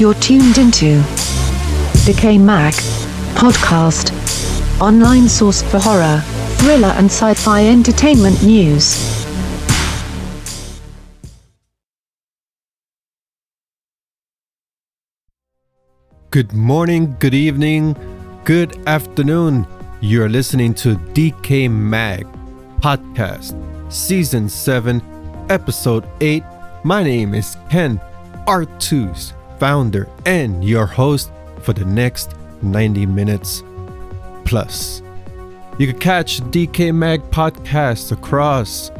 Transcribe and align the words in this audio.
You're 0.00 0.14
tuned 0.14 0.56
into 0.56 1.02
Decay 2.06 2.38
Mag 2.38 2.72
podcast, 3.34 4.10
online 4.80 5.28
source 5.28 5.60
for 5.60 5.78
horror, 5.78 6.22
thriller, 6.56 6.88
and 6.96 7.10
sci 7.10 7.34
fi 7.34 7.66
entertainment 7.66 8.42
news. 8.42 8.96
Good 16.30 16.54
morning, 16.54 17.14
good 17.18 17.34
evening, 17.34 17.94
good 18.46 18.78
afternoon. 18.88 19.66
You're 20.00 20.30
listening 20.30 20.72
to 20.76 20.94
Decay 21.12 21.68
Mag 21.68 22.26
Podcast, 22.80 23.52
Season 23.92 24.48
7, 24.48 25.02
Episode 25.50 26.08
8. 26.22 26.42
My 26.84 27.02
name 27.02 27.34
is 27.34 27.58
Ken 27.68 28.00
Artus, 28.46 29.34
founder 29.60 30.08
and 30.26 30.64
your 30.64 30.86
host 30.86 31.30
for 31.60 31.72
the 31.74 31.84
next 31.84 32.34
90 32.62 33.06
minutes 33.06 33.62
plus. 34.44 35.02
You 35.78 35.86
can 35.86 35.98
catch 35.98 36.40
Decay 36.50 36.92
Mag 36.92 37.22
Podcast 37.30 38.10
across 38.10 38.90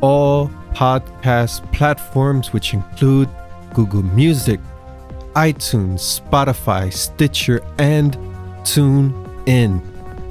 all 0.00 0.48
podcast 0.72 1.70
platforms, 1.72 2.52
which 2.52 2.72
include 2.72 3.28
Google 3.74 4.02
Music, 4.02 4.60
iTunes, 5.34 6.20
Spotify, 6.20 6.92
Stitcher, 6.92 7.60
and 7.78 8.16
TuneIn. 8.62 9.82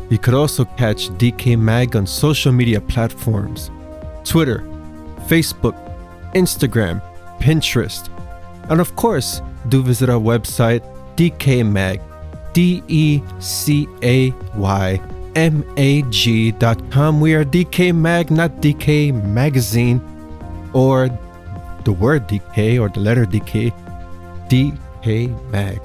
You 0.10 0.18
could 0.18 0.34
also 0.34 0.66
catch 0.66 1.16
Decay 1.18 1.56
Mag 1.56 1.96
on 1.96 2.08
social 2.08 2.52
media 2.52 2.80
platforms 2.80 3.72
Twitter, 4.24 4.60
Facebook, 5.28 5.76
Instagram, 6.34 7.02
Pinterest, 7.40 8.10
and 8.70 8.80
of 8.80 8.96
course, 8.96 9.42
do 9.70 9.82
visit 9.82 10.10
our 10.10 10.20
website, 10.20 10.82
DecayMag, 11.16 12.02
D 12.54 12.84
E 12.88 13.22
C 13.40 13.88
A 14.04 14.32
Y 14.56 15.02
M 15.36 15.64
A 15.78 16.02
G.com. 16.04 17.20
We 17.20 17.34
are 17.34 17.44
Decay 17.44 17.92
Mag, 17.92 18.30
not 18.30 18.62
Decay 18.62 19.12
Magazine, 19.12 20.02
or 20.74 21.10
the 21.84 21.92
word 21.92 22.28
DK 22.28 22.80
or 22.80 22.90
the 22.90 23.00
letter 23.00 23.26
DK, 23.26 23.74
Decay 24.48 25.28
Mag. 25.50 25.82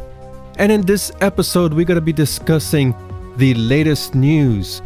And 0.58 0.72
in 0.72 0.82
this 0.82 1.12
episode, 1.20 1.72
we're 1.72 1.86
going 1.86 1.96
to 1.96 2.02
be 2.02 2.12
discussing 2.12 2.94
the 3.36 3.54
latest 3.54 4.14
news 4.14 4.82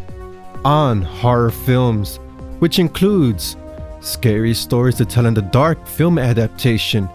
on 0.65 1.03
horror 1.03 1.51
films, 1.51 2.19
which 2.59 2.79
includes 2.79 3.57
Scary 4.01 4.55
Stories 4.55 4.97
to 4.97 5.05
Tell 5.05 5.27
in 5.27 5.35
the 5.35 5.43
Dark 5.43 5.87
film 5.87 6.19
adaptation, 6.19 7.09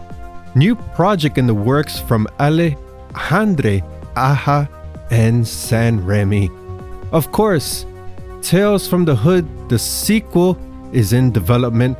new 0.58 0.74
project 0.74 1.38
in 1.38 1.46
the 1.46 1.54
works 1.54 2.00
from 2.00 2.26
Alejandre 2.40 3.82
Aja 4.16 4.68
and 5.10 5.46
Sam 5.46 6.00
Raimi. 6.00 6.50
Of 7.12 7.30
course, 7.32 7.86
Tales 8.42 8.88
from 8.88 9.04
the 9.04 9.14
Hood, 9.14 9.46
the 9.68 9.78
sequel, 9.78 10.58
is 10.92 11.12
in 11.12 11.30
development. 11.32 11.96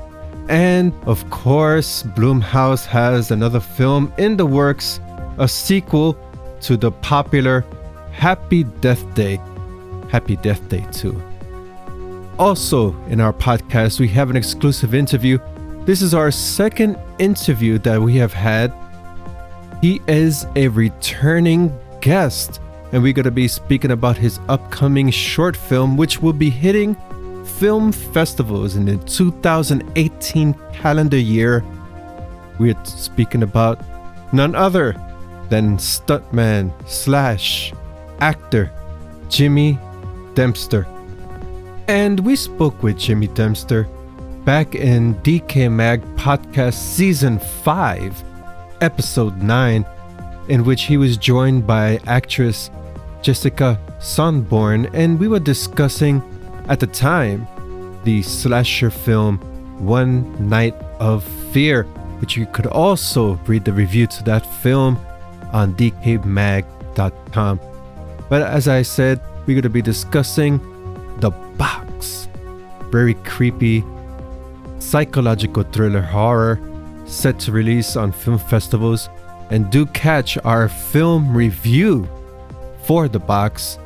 And 0.49 0.93
of 1.07 1.29
course, 1.31 2.03
Blumhouse 2.03 2.85
has 2.87 3.31
another 3.31 3.61
film 3.61 4.13
in 4.19 4.37
the 4.37 4.47
works, 4.47 5.01
a 5.39 5.47
sequel 5.47 6.17
to 6.63 6.77
the 6.77 6.91
popular 6.91 7.65
Happy 8.13 8.65
Death 8.65 9.05
Day. 9.15 9.41
Happy 10.11 10.37
Death 10.37 10.69
Day 10.69 10.85
2. 10.93 11.23
Also, 12.39 12.97
in 13.07 13.21
our 13.21 13.33
podcast, 13.33 14.01
we 14.01 14.09
have 14.09 14.31
an 14.31 14.37
exclusive 14.37 14.95
interview. 14.95 15.39
This 15.89 16.03
is 16.03 16.13
our 16.13 16.31
second 16.31 16.99
interview 17.19 17.79
that 17.79 17.99
we 17.99 18.15
have 18.17 18.35
had. 18.35 18.75
He 19.81 20.03
is 20.07 20.47
a 20.55 20.69
returning 20.69 21.75
guest, 22.03 22.61
and 22.93 23.03
we're 23.03 23.15
going 23.15 23.25
to 23.25 23.31
be 23.31 23.49
speaking 23.49 23.93
about 23.93 24.19
his 24.19 24.39
upcoming 24.51 25.09
short 25.11 25.57
film, 25.57 25.97
which 25.97 26.21
will 26.21 26.35
be 26.35 26.51
hitting 26.51 26.95
film 27.57 27.93
festivals 27.93 28.77
in 28.77 28.85
the 28.85 28.99
2018 29.07 30.55
calendar 30.75 31.17
year. 31.17 31.65
We're 32.59 32.77
speaking 32.85 33.43
about 33.43 33.81
none 34.31 34.55
other 34.55 34.95
than 35.49 35.79
stuntman 35.79 36.71
slash 36.87 37.73
actor 38.21 38.71
Jimmy 39.31 39.79
Dempster. 40.35 40.87
And 41.89 42.21
we 42.21 42.37
spoke 42.37 42.83
with 42.83 42.99
Jimmy 42.99 43.29
Dempster 43.29 43.89
back 44.49 44.75
in 44.75 45.13
Decay 45.21 45.69
Mag 45.69 46.01
Podcast 46.17 46.73
Season 46.73 47.39
5, 47.39 48.25
Episode 48.81 49.43
9, 49.43 49.85
in 50.49 50.65
which 50.65 50.85
he 50.85 50.97
was 50.97 51.19
joined 51.19 51.67
by 51.67 52.01
actress 52.07 52.71
Jessica 53.21 53.79
Sonneborn, 53.99 54.89
and 54.95 55.21
we 55.21 55.29
were 55.29 55.39
discussing 55.39 56.23
at 56.71 56.81
the 56.81 56.87
time 56.87 57.47
the 58.05 58.23
slasher 58.23 58.89
film 58.89 59.37
One 59.85 60.49
Night 60.49 60.75
of 60.99 61.25
Fear, 61.53 61.83
which 62.21 62.39
you 62.39 62.47
could 62.47 62.69
also 62.69 63.35
read 63.47 63.67
the 63.67 63.73
review 63.75 64.07
to 64.07 64.25
that 64.25 64.47
film 64.63 64.97
on 65.53 65.75
decaymag.com. 65.75 67.61
But 68.31 68.41
as 68.41 68.67
I 68.67 68.81
said, 68.81 69.21
we're 69.41 69.57
going 69.57 69.63
to 69.65 69.69
be 69.69 69.83
discussing 69.83 70.59
The 71.21 71.33
Box. 71.59 72.29
Very 72.91 73.13
creepy, 73.13 73.85
psychological 74.79 75.63
thriller 75.63 76.03
horror 76.03 76.61
set 77.07 77.39
to 77.41 77.53
release 77.53 77.97
on 77.97 78.13
film 78.13 78.39
festivals. 78.39 79.09
And 79.51 79.71
do 79.71 79.87
catch 79.87 80.37
our 80.45 80.69
film 80.69 81.35
review 81.35 82.07
for 82.85 83.09
The 83.09 83.19
Box. 83.19 83.79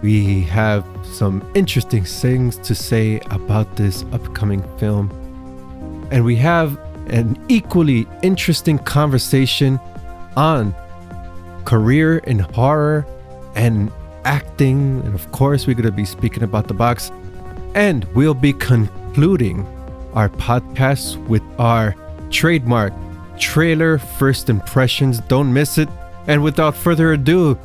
We 0.00 0.42
have 0.44 0.86
some 1.04 1.48
interesting 1.54 2.04
things 2.04 2.56
to 2.58 2.74
say 2.74 3.20
about 3.30 3.76
this 3.76 4.04
upcoming 4.12 4.62
film. 4.78 5.10
And 6.12 6.24
we 6.24 6.36
have 6.36 6.78
an 7.08 7.36
equally 7.48 8.06
interesting 8.22 8.78
conversation 8.78 9.80
on 10.36 10.74
career 11.64 12.18
in 12.18 12.38
horror 12.38 13.04
and 13.56 13.90
acting. 14.24 15.00
And 15.04 15.14
of 15.14 15.30
course, 15.32 15.66
we're 15.66 15.74
going 15.74 15.84
to 15.86 15.92
be 15.92 16.04
speaking 16.04 16.44
about 16.44 16.68
the 16.68 16.74
box. 16.74 17.10
And 17.74 18.04
we'll 18.14 18.34
be 18.34 18.52
concluding 18.52 19.66
our 20.14 20.28
podcast 20.28 21.16
with 21.28 21.42
our 21.58 21.94
trademark 22.30 22.92
trailer 23.38 23.98
first 23.98 24.48
impressions. 24.48 25.20
Don't 25.20 25.52
miss 25.52 25.78
it. 25.78 25.88
And 26.26 26.42
without 26.44 26.76
further 26.76 27.12
ado, 27.12 27.58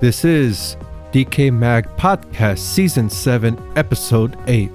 this 0.00 0.24
is 0.24 0.76
Decay 1.12 1.50
Mag 1.50 1.86
Podcast 1.96 2.58
Season 2.58 3.10
7, 3.10 3.60
Episode 3.76 4.38
8. 4.46 4.70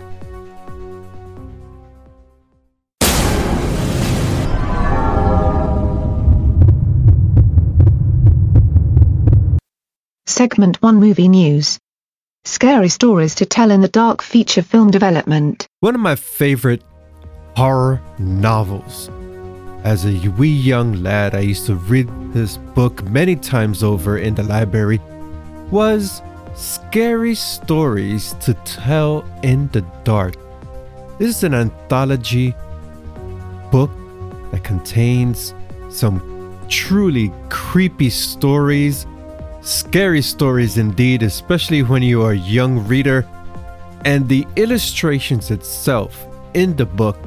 Segment 10.27 10.81
1 10.81 10.95
Movie 10.97 11.29
News. 11.29 11.79
Scary 12.43 12.89
Stories 12.89 13.35
to 13.35 13.45
Tell 13.45 13.71
in 13.71 13.81
the 13.81 13.87
Dark 13.87 14.21
feature 14.21 14.61
film 14.61 14.91
development. 14.91 15.65
One 15.79 15.95
of 15.95 16.01
my 16.01 16.15
favorite 16.15 16.83
horror 17.55 18.01
novels. 18.19 19.09
As 19.83 20.05
a 20.05 20.29
wee 20.29 20.47
young 20.47 20.93
lad, 21.03 21.35
I 21.35 21.41
used 21.41 21.65
to 21.67 21.75
read 21.75 22.09
this 22.33 22.57
book 22.57 23.03
many 23.03 23.35
times 23.35 23.83
over 23.83 24.17
in 24.17 24.35
the 24.35 24.43
library. 24.43 24.99
Was 25.71 26.21
Scary 26.55 27.35
Stories 27.35 28.33
to 28.41 28.53
Tell 28.65 29.23
in 29.43 29.67
the 29.69 29.81
Dark. 30.03 30.35
This 31.17 31.37
is 31.37 31.43
an 31.43 31.53
anthology 31.53 32.55
book 33.71 33.91
that 34.51 34.63
contains 34.63 35.53
some 35.89 36.21
truly 36.69 37.31
creepy 37.49 38.09
stories 38.09 39.05
Scary 39.65 40.21
stories 40.21 40.77
indeed, 40.77 41.23
especially 41.23 41.81
when 41.81 42.03
you 42.03 42.21
are 42.21 42.33
a 42.33 42.37
young 42.37 42.87
reader. 42.87 43.27
And 44.05 44.29
the 44.29 44.45
illustrations 44.57 45.49
itself 45.49 46.23
in 46.53 46.75
the 46.75 46.85
book, 46.85 47.17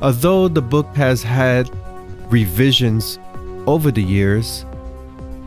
although 0.00 0.48
the 0.48 0.62
book 0.62 0.86
has 0.96 1.22
had 1.22 1.70
revisions 2.30 3.18
over 3.66 3.90
the 3.90 4.02
years, 4.02 4.64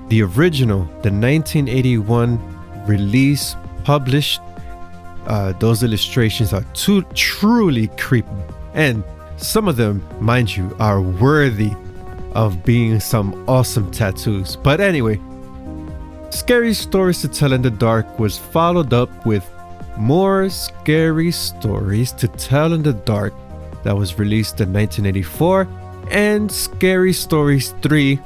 the 0.10 0.22
original, 0.24 0.86
the 1.02 1.12
1981 1.12 2.40
release 2.86 3.56
published, 3.84 4.42
uh, 5.28 5.54
those 5.54 5.84
illustrations 5.84 6.54
are 6.54 6.66
too 6.74 7.02
truly 7.14 7.88
creepy. 7.98 8.30
And 8.74 9.04
some 9.38 9.68
of 9.68 9.78
them, 9.78 10.04
mind 10.20 10.56
you, 10.56 10.76
are 10.80 11.02
worthy 11.02 11.72
of 12.34 12.64
being 12.64 13.00
some 13.00 13.48
awesome 13.48 13.92
tattoos. 13.92 14.56
But 14.56 14.82
anyway, 14.82 15.20
Scary 16.30 16.74
Stories 16.74 17.22
to 17.22 17.28
Tell 17.28 17.54
in 17.54 17.62
the 17.62 17.70
Dark 17.70 18.20
was 18.20 18.38
followed 18.38 18.94
up 18.94 19.26
with 19.26 19.50
More 19.98 20.50
Scary 20.50 21.32
Stories 21.32 22.12
to 22.14 22.28
Tell 22.28 22.74
in 22.74 22.84
the 22.84 22.94
Dark 22.94 23.34
that 23.84 23.96
was 23.96 24.20
released 24.20 24.62
in 24.62 24.74
1984 24.74 25.68
and 26.12 26.52
Scary 26.52 27.14
Stories 27.14 27.74
3 27.82 28.20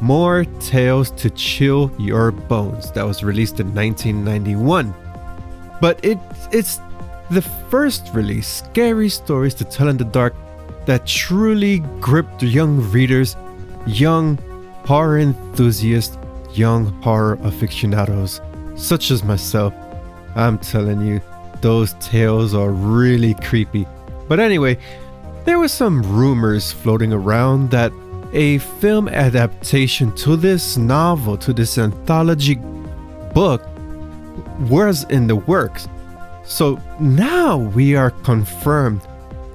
More 0.00 0.44
Tales 0.60 1.10
to 1.12 1.30
Chill 1.30 1.90
Your 1.98 2.30
Bones, 2.30 2.90
that 2.92 3.06
was 3.06 3.22
released 3.22 3.60
in 3.60 3.74
1991. 3.74 4.94
But 5.80 6.04
it, 6.04 6.18
it's 6.52 6.80
the 7.30 7.42
first 7.70 8.10
release, 8.12 8.46
Scary 8.46 9.08
Stories 9.08 9.54
to 9.54 9.64
Tell 9.64 9.88
in 9.88 9.96
the 9.96 10.04
Dark, 10.04 10.34
that 10.86 11.06
truly 11.06 11.78
gripped 12.00 12.42
young 12.42 12.80
readers, 12.90 13.36
young 13.86 14.36
horror 14.84 15.18
enthusiasts, 15.18 16.18
young 16.52 16.86
horror 17.02 17.38
aficionados, 17.42 18.40
such 18.76 19.10
as 19.10 19.22
myself. 19.22 19.72
I'm 20.34 20.58
telling 20.58 21.00
you, 21.06 21.20
those 21.60 21.94
tales 22.00 22.54
are 22.54 22.70
really 22.70 23.34
creepy. 23.34 23.86
But 24.30 24.38
anyway, 24.38 24.78
there 25.44 25.58
were 25.58 25.66
some 25.66 26.02
rumors 26.02 26.70
floating 26.70 27.12
around 27.12 27.72
that 27.72 27.92
a 28.32 28.58
film 28.78 29.08
adaptation 29.08 30.14
to 30.22 30.36
this 30.36 30.76
novel, 30.76 31.36
to 31.38 31.52
this 31.52 31.76
anthology 31.78 32.54
book, 33.34 33.60
was 34.70 35.02
in 35.10 35.26
the 35.26 35.34
works. 35.34 35.88
So 36.44 36.80
now 37.00 37.56
we 37.56 37.96
are 37.96 38.12
confirmed. 38.22 39.00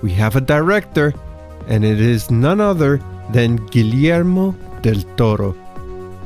We 0.02 0.12
have 0.16 0.36
a 0.36 0.42
director, 0.42 1.14
and 1.70 1.86
it 1.86 2.02
is 2.02 2.30
none 2.30 2.60
other 2.60 3.00
than 3.32 3.66
Guillermo 3.68 4.52
del 4.82 5.02
Toro. 5.16 5.56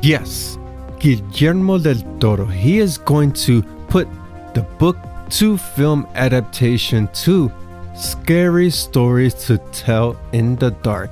Yes, 0.01 0.57
Guillermo 0.98 1.78
del 1.78 2.01
Toro. 2.18 2.46
He 2.46 2.80
is 2.80 2.98
going 2.98 3.31
to 3.46 3.62
put 3.90 4.07
the 4.56 4.63
book 4.80 4.98
to 5.38 5.56
film 5.56 6.07
adaptation 6.16 7.07
to 7.25 7.51
Scary 8.00 8.69
Stories 8.69 9.34
to 9.46 9.57
Tell 9.74 10.18
in 10.31 10.56
the 10.56 10.72
Dark. 10.72 11.12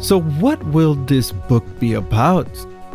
So, 0.00 0.20
what 0.20 0.60
will 0.64 0.96
this 0.96 1.30
book 1.30 1.64
be 1.78 1.94
about? 1.94 2.48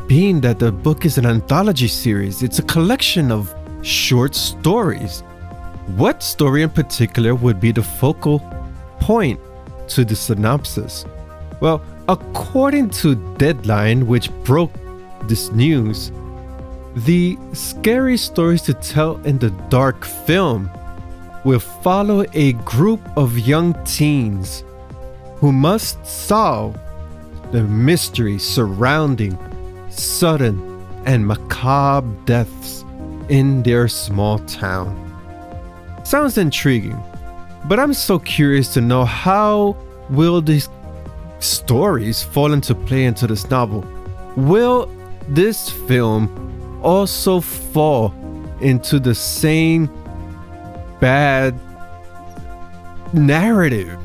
Being 0.08 0.42
that 0.42 0.60
the 0.60 0.74
book 0.74 1.06
is 1.06 1.18
an 1.18 1.26
anthology 1.26 1.88
series, 1.88 2.44
it's 2.44 2.60
a 2.60 2.64
collection 2.64 3.32
of 3.32 3.56
short 3.82 4.36
stories. 4.36 5.22
What 5.96 6.22
story 6.22 6.64
in 6.64 6.70
particular 6.70 7.34
would 7.34 7.62
be 7.62 7.72
the 7.72 7.82
focal 7.82 8.40
point 9.00 9.40
to 9.88 10.04
the 10.04 10.18
synopsis? 10.18 11.06
Well, 11.62 11.82
according 12.10 12.90
to 13.02 13.16
Deadline, 13.38 14.06
which 14.06 14.32
broke 14.44 14.74
this 15.30 15.50
news, 15.54 16.12
the 16.94 17.38
Scary 17.54 18.18
Stories 18.18 18.64
to 18.64 18.74
Tell 18.74 19.16
in 19.26 19.40
the 19.40 19.52
Dark 19.70 20.04
film 20.04 20.70
will 21.44 21.60
follow 21.60 22.26
a 22.34 22.54
group 22.54 23.02
of 23.18 23.40
young 23.40 23.74
teens 23.86 24.64
who 25.38 25.52
must 25.52 26.06
solve 26.06 26.78
the 27.52 27.64
mystery 27.64 28.38
surrounding 28.38 29.38
sudden 29.90 30.86
and 31.06 31.28
macabre 31.28 32.08
deaths 32.26 32.86
in 33.30 33.62
their 33.64 33.88
small 33.88 34.40
town. 34.40 35.00
Sounds 36.04 36.38
intriguing, 36.38 37.02
but 37.66 37.80
I'm 37.80 37.94
so 37.94 38.20
curious 38.20 38.74
to 38.74 38.82
know 38.82 39.06
how 39.06 39.76
will 40.10 40.42
these 40.42 40.70
stories 41.40 42.24
fall 42.24 42.54
into 42.54 42.74
play 42.74 43.06
into 43.06 43.28
this 43.28 43.50
novel? 43.50 43.86
Will 44.36 44.90
this 45.30 45.70
film 45.70 46.80
also 46.84 47.40
fall 47.40 48.14
into 48.62 49.00
the 49.00 49.16
same 49.16 49.90
bad 51.04 51.54
narrative 53.12 54.00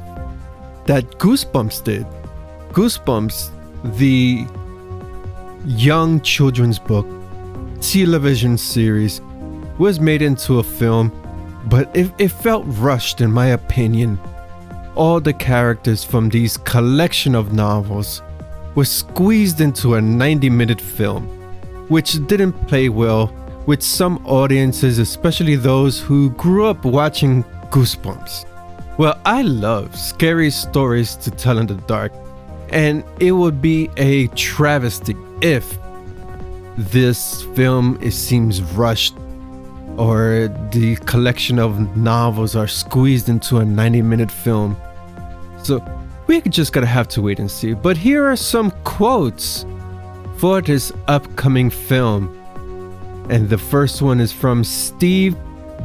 that 0.87 1.05
Goosebumps 1.21 1.85
did? 1.85 2.05
Goosebumps, 2.73 3.53
the 3.99 4.45
young 5.65 6.21
children's 6.23 6.81
book 6.81 7.07
television 7.81 8.59
series, 8.59 9.21
was 9.79 10.01
made 10.01 10.23
into 10.23 10.59
a 10.59 10.65
film, 10.65 11.13
but 11.67 11.89
it, 11.97 12.13
it 12.19 12.33
felt 12.33 12.65
rushed, 12.67 13.21
in 13.21 13.31
my 13.31 13.47
opinion. 13.47 14.19
All 14.97 15.21
the 15.21 15.35
characters 15.35 16.03
from 16.03 16.29
these 16.29 16.57
collection 16.57 17.37
of 17.37 17.53
novels 17.53 18.23
were 18.75 18.85
squeezed 18.85 19.61
into 19.61 19.95
a 19.95 20.01
90 20.01 20.51
minute 20.51 20.81
film, 20.81 21.29
which 21.89 22.27
didn't 22.27 22.55
play 22.67 22.89
well 22.89 23.33
with 23.69 23.83
some 23.83 24.17
audiences, 24.27 24.99
especially 24.99 25.55
those 25.55 26.01
who 26.01 26.31
grew 26.31 26.65
up 26.65 26.87
watching 26.87 27.45
Goosebumps. 27.69 28.47
Well, 28.97 29.21
I 29.27 29.43
love 29.43 29.95
scary 29.95 30.51
stories 30.51 31.15
to 31.17 31.31
tell 31.31 31.59
in 31.59 31.67
the 31.67 31.75
dark, 31.75 32.11
and 32.71 33.05
it 33.21 33.33
would 33.33 33.61
be 33.61 33.91
a 33.99 34.29
travesty 34.29 35.15
if 35.43 35.79
this 36.79 37.43
film 37.55 37.99
it 38.01 38.13
seems 38.13 38.63
rushed 38.63 39.15
or 39.99 40.49
the 40.73 40.97
collection 41.05 41.59
of 41.59 41.95
novels 41.95 42.57
are 42.57 42.69
squeezed 42.69 43.29
into 43.29 43.59
a 43.59 43.65
90 43.67 44.01
minute 44.01 44.31
film. 44.31 44.79
So 45.63 45.85
we 46.27 46.41
just 46.41 46.73
gotta 46.73 46.87
have 46.87 47.09
to 47.09 47.21
wait 47.21 47.39
and 47.39 47.51
see. 47.51 47.75
But 47.75 47.99
here 47.99 48.25
are 48.25 48.37
some 48.37 48.71
quotes 48.85 49.67
for 50.39 50.63
this 50.63 50.91
upcoming 51.07 51.69
film. 51.69 52.35
And 53.31 53.49
the 53.49 53.59
first 53.59 54.01
one 54.01 54.21
is 54.21 54.33
from 54.33 54.65
Steve 54.65 55.37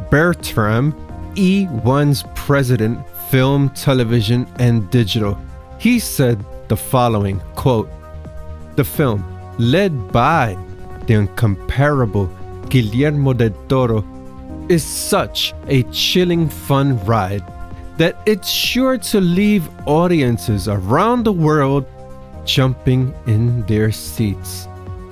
Bertram, 0.09 0.93
E1's 1.35 2.23
president, 2.35 3.05
film, 3.29 3.69
television, 3.69 4.47
and 4.59 4.89
digital. 4.89 5.37
He 5.79 5.99
said 5.99 6.43
the 6.69 6.77
following 6.77 7.39
quote 7.55 7.89
The 8.75 8.83
film, 8.83 9.23
led 9.57 10.11
by 10.11 10.57
the 11.07 11.15
incomparable 11.15 12.27
Guillermo 12.69 13.33
del 13.33 13.51
Toro, 13.67 14.05
is 14.69 14.83
such 14.83 15.53
a 15.67 15.83
chilling 15.91 16.47
fun 16.47 17.03
ride 17.05 17.43
that 17.97 18.15
it's 18.25 18.49
sure 18.49 18.97
to 18.97 19.19
leave 19.19 19.69
audiences 19.85 20.67
around 20.67 21.23
the 21.23 21.33
world 21.33 21.85
jumping 22.45 23.13
in 23.27 23.65
their 23.65 23.91
seats. 23.91 24.67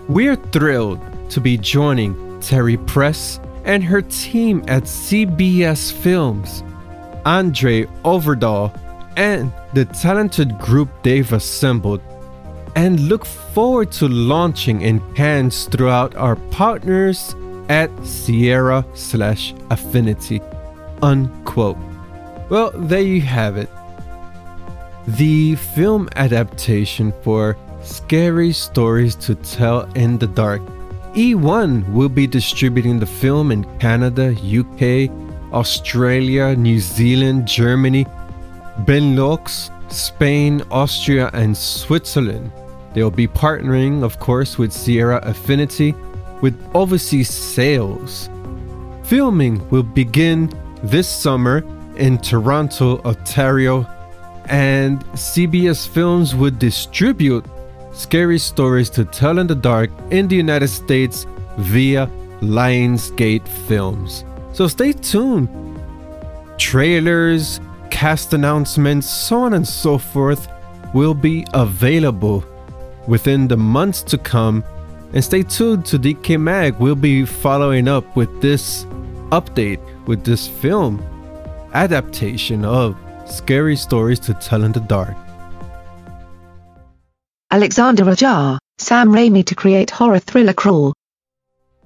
We're 0.08 0.36
thrilled 0.36 1.00
to 1.32 1.42
be 1.42 1.58
joining 1.58 2.40
Terry 2.42 2.78
Press 2.78 3.40
and 3.66 3.84
her 3.84 4.02
team 4.02 4.64
at 4.68 4.84
CBS 4.84 5.92
Films, 5.92 6.64
Andre 7.26 7.86
Øvredal, 8.04 8.72
and 9.18 9.52
the 9.74 9.86
talented 9.86 10.58
group 10.60 10.90
they've 11.04 11.34
assembled, 11.34 12.02
and 12.76 13.00
look 13.02 13.26
forward 13.26 13.92
to 13.92 14.08
launching 14.08 14.82
in 14.82 15.00
Cannes 15.14 15.66
throughout 15.66 16.16
our 16.16 16.36
partners 16.52 17.36
at 17.70 17.90
Sierra 18.06 18.86
slash 18.94 19.54
Affinity. 19.70 20.42
Unquote. 21.02 21.78
Well, 22.50 22.72
there 22.76 23.02
you 23.02 23.22
have 23.22 23.58
it. 23.58 23.70
The 25.08 25.56
film 25.56 26.10
adaptation 26.16 27.14
for 27.24 27.58
Scary 27.82 28.52
Stories 28.52 29.16
to 29.16 29.36
Tell 29.36 29.82
in 29.94 30.18
the 30.18 30.28
Dark. 30.28 30.62
E1 31.16 31.92
will 31.92 32.08
be 32.08 32.26
distributing 32.26 32.98
the 32.98 33.06
film 33.06 33.52
in 33.52 33.66
Canada, 33.80 34.34
UK, 34.34 35.12
Australia, 35.52 36.56
New 36.56 36.80
Zealand, 36.80 37.46
Germany, 37.46 38.06
Benelux, 38.86 39.70
Spain, 39.92 40.62
Austria, 40.72 41.30
and 41.34 41.56
Switzerland. 41.56 42.50
They'll 42.94 43.12
be 43.12 43.28
partnering, 43.28 44.04
of 44.04 44.20
course, 44.20 44.58
with 44.58 44.72
Sierra 44.72 45.20
Affinity 45.24 45.94
with 46.42 46.58
overseas 46.74 47.30
sales. 47.30 48.30
Filming 49.04 49.68
will 49.70 49.84
begin 49.84 50.50
this 50.82 51.10
summer 51.10 51.66
in 51.98 52.20
Toronto, 52.20 53.02
Ontario, 53.04 53.86
and 54.46 55.02
CBS 55.14 55.86
Films 55.86 56.34
would 56.36 56.58
distribute 56.58 57.44
Scary 57.94 58.40
Stories 58.40 58.90
to 58.92 59.06
Tell 59.06 59.40
in 59.40 59.48
the 59.48 59.56
Dark 59.56 59.90
in 60.12 60.28
the 60.28 60.36
United 60.36 60.70
States 60.70 61.26
via 61.58 62.10
Lionsgate 62.42 63.48
Films. 63.68 64.24
So 64.54 64.68
stay 64.68 64.94
tuned. 64.94 65.50
Trailers, 66.58 67.60
cast 67.90 68.34
announcements, 68.34 69.10
so 69.10 69.40
on 69.40 69.54
and 69.54 69.68
so 69.68 69.98
forth 69.98 70.48
will 70.94 71.14
be 71.14 71.46
available 71.54 72.44
within 73.08 73.48
the 73.48 73.58
months 73.58 74.02
to 74.04 74.18
come. 74.18 74.64
And 75.14 75.24
stay 75.24 75.44
tuned 75.44 75.86
to 75.88 75.98
Decay 75.98 76.38
Mag. 76.38 76.76
We'll 76.80 76.96
be 76.96 77.26
following 77.26 77.88
up 77.88 78.16
with 78.16 78.42
this 78.42 78.86
update 79.32 79.80
with 80.08 80.24
this 80.24 80.48
film 80.48 81.02
adaptation 81.74 82.66
of 82.66 82.98
Scary 83.26 83.76
Stories 83.76 84.20
to 84.22 84.34
Tell 84.34 84.64
in 84.64 84.72
the 84.72 84.80
Dark. 84.82 85.16
Alexander 87.54 88.10
Aja, 88.10 88.58
Sam 88.78 89.10
Raimi 89.10 89.46
to 89.46 89.56
create 89.56 89.90
horror 89.92 90.20
thriller 90.20 90.54
Crawl. 90.54 90.94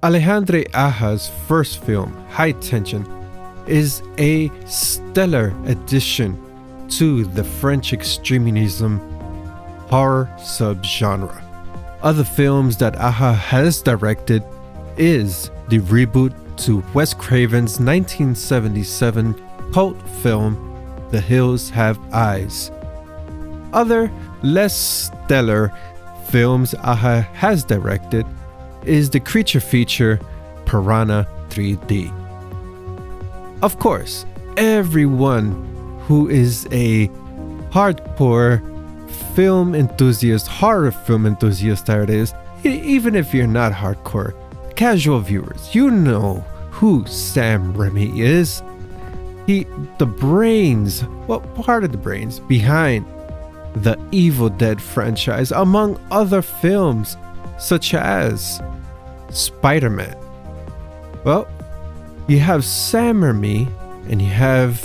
Alejandro 0.04 0.60
Aja's 0.60 1.28
first 1.48 1.82
film, 1.82 2.12
High 2.28 2.52
Tension, 2.52 3.04
is 3.66 4.00
a 4.18 4.48
stellar 4.66 5.52
addition 5.64 6.40
to 6.90 7.24
the 7.24 7.42
French 7.42 7.92
extremism 7.92 9.00
horror 9.90 10.30
subgenre. 10.38 11.42
other 12.00 12.22
films 12.22 12.76
that 12.76 12.94
Aja 12.94 13.32
has 13.32 13.82
directed 13.82 14.44
is 14.96 15.50
the 15.68 15.80
reboot 15.80 16.32
to 16.58 16.84
Wes 16.94 17.12
Craven's 17.12 17.80
1977 17.80 19.34
cult 19.72 20.00
film 20.22 20.54
The 21.10 21.20
Hills 21.20 21.68
Have 21.70 21.98
Eyes. 22.14 22.70
Other 23.72 24.12
less 24.44 25.10
stellar 25.26 25.72
films 26.28 26.74
Aja 26.74 27.22
has 27.34 27.64
directed 27.64 28.24
is 28.84 29.10
the 29.10 29.20
creature 29.20 29.60
feature 29.60 30.20
Piranha 30.64 31.26
3D. 31.48 32.12
Of 33.62 33.78
course, 33.78 34.24
everyone 34.56 35.50
who 36.02 36.28
is 36.28 36.68
a 36.70 37.08
hardcore 37.70 38.62
film 39.34 39.74
enthusiast, 39.74 40.46
horror 40.46 40.92
film 40.92 41.26
enthusiast, 41.26 41.86
that 41.86 42.08
is, 42.08 42.32
even 42.62 43.16
if 43.16 43.34
you're 43.34 43.46
not 43.46 43.72
hardcore, 43.72 44.34
casual 44.76 45.20
viewers, 45.20 45.74
you 45.74 45.90
know 45.90 46.44
who 46.70 47.04
Sam 47.06 47.74
Raimi 47.74 48.18
is. 48.18 48.62
He, 49.46 49.66
the 49.98 50.06
brains, 50.06 51.04
well, 51.26 51.40
part 51.40 51.82
of 51.82 51.92
the 51.92 51.98
brains 51.98 52.38
behind 52.40 53.06
the 53.76 53.98
Evil 54.10 54.48
Dead 54.48 54.80
franchise, 54.80 55.52
among 55.52 56.00
other 56.10 56.42
films 56.42 57.16
such 57.58 57.94
as 57.94 58.60
Spider 59.30 59.90
Man. 59.90 60.16
Well, 61.24 61.46
you 62.26 62.38
have 62.38 62.64
Sam 62.64 63.20
Raimi 63.20 63.70
and 64.08 64.20
you 64.20 64.28
have 64.28 64.82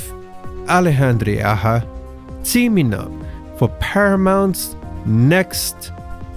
Alejandro 0.70 1.34
Aja 1.34 1.88
teaming 2.44 2.94
up 2.94 3.12
for 3.58 3.70
Paramount's 3.80 4.76
next 5.06 5.92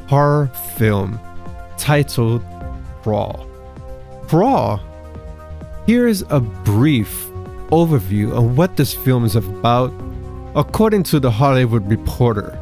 horror 0.08 0.48
film 0.76 1.18
titled 1.76 2.44
Crawl. 3.02 3.46
Crawl. 4.28 4.80
Here's 5.86 6.22
a 6.30 6.40
brief 6.40 7.28
overview 7.70 8.32
of 8.32 8.56
what 8.56 8.76
this 8.76 8.94
film 8.94 9.24
is 9.24 9.36
about 9.36 9.92
according 10.56 11.02
to 11.02 11.20
the 11.20 11.30
Hollywood 11.30 11.88
Reporter. 11.90 12.58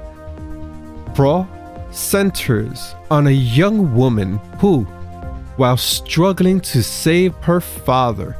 Crawl 1.14 1.46
centers 1.90 2.94
on 3.11 3.26
a 3.26 3.30
young 3.30 3.94
woman 3.94 4.38
who, 4.58 4.84
while 5.56 5.76
struggling 5.76 6.61
to 6.61 6.82
save 6.82 7.34
her 7.37 7.61
father 7.61 8.37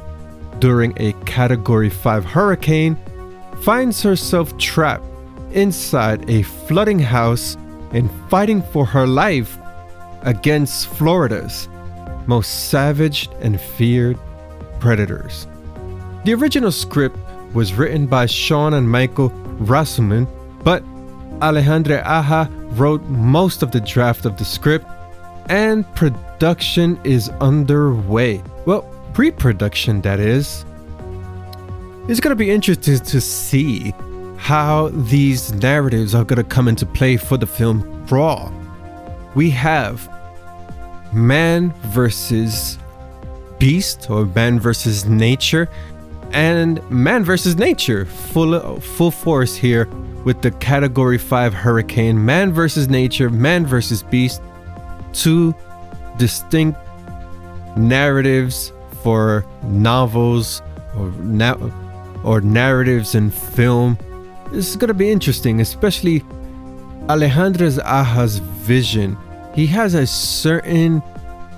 during 0.59 0.93
a 0.97 1.13
Category 1.25 1.89
5 1.89 2.25
hurricane, 2.25 2.97
finds 3.61 4.01
herself 4.01 4.57
trapped 4.57 5.05
inside 5.51 6.27
a 6.29 6.41
flooding 6.41 6.99
house 6.99 7.55
and 7.91 8.09
fighting 8.29 8.61
for 8.61 8.85
her 8.85 9.05
life 9.05 9.57
against 10.23 10.87
Florida's 10.87 11.69
most 12.25 12.69
savage 12.69 13.29
and 13.41 13.59
feared 13.59 14.17
predators. 14.79 15.45
The 16.25 16.33
original 16.33 16.71
script 16.71 17.17
was 17.53 17.73
written 17.73 18.07
by 18.07 18.25
Sean 18.25 18.73
and 18.73 18.89
Michael 18.89 19.29
Rasmussen, 19.59 20.27
but 20.63 20.83
Alejandro 21.41 22.01
Aja 22.05 22.49
wrote 22.71 23.03
most 23.03 23.63
of 23.63 23.71
the 23.71 23.81
draft 23.81 24.25
of 24.25 24.37
the 24.37 24.45
script 24.45 24.85
and 25.49 25.85
production 25.95 26.99
is 27.03 27.29
underway. 27.41 28.41
Well, 28.65 28.83
pre 29.13 29.31
production, 29.31 30.01
that 30.01 30.19
is. 30.19 30.65
It's 32.07 32.19
going 32.19 32.31
to 32.31 32.35
be 32.35 32.51
interesting 32.51 32.99
to 32.99 33.21
see 33.21 33.93
how 34.37 34.89
these 34.93 35.53
narratives 35.53 36.13
are 36.13 36.25
going 36.25 36.37
to 36.37 36.43
come 36.43 36.67
into 36.67 36.85
play 36.85 37.17
for 37.17 37.37
the 37.37 37.47
film 37.47 38.05
Crawl. 38.07 38.51
We 39.35 39.49
have 39.51 40.09
man 41.13 41.71
versus 41.87 42.77
beast 43.57 44.09
or 44.09 44.25
man 44.25 44.59
versus 44.59 45.05
nature 45.05 45.69
and 46.33 46.81
man 46.89 47.23
versus 47.23 47.55
nature. 47.55 48.05
Full 48.05 48.79
full 48.81 49.11
force 49.11 49.55
here 49.55 49.87
with 50.25 50.41
the 50.41 50.51
category 50.51 51.17
5 51.17 51.53
hurricane. 51.53 52.23
Man 52.23 52.51
versus 52.51 52.89
nature 52.89 53.29
man 53.29 53.65
versus 53.65 54.03
beast. 54.03 54.41
Two 55.13 55.55
distinct 56.17 56.79
narratives 57.77 58.73
for 59.03 59.45
novels 59.63 60.61
or 60.97 61.11
na- 61.21 61.57
or 62.23 62.41
narratives 62.41 63.15
in 63.15 63.29
film. 63.29 63.97
This 64.51 64.69
is 64.69 64.75
to 64.77 64.93
be 64.93 65.11
interesting 65.11 65.61
especially 65.61 66.23
Alejandro's 67.09 67.79
Aja's 67.79 68.37
vision. 68.37 69.17
He 69.53 69.67
has 69.67 69.93
a 69.93 70.07
certain 70.07 71.03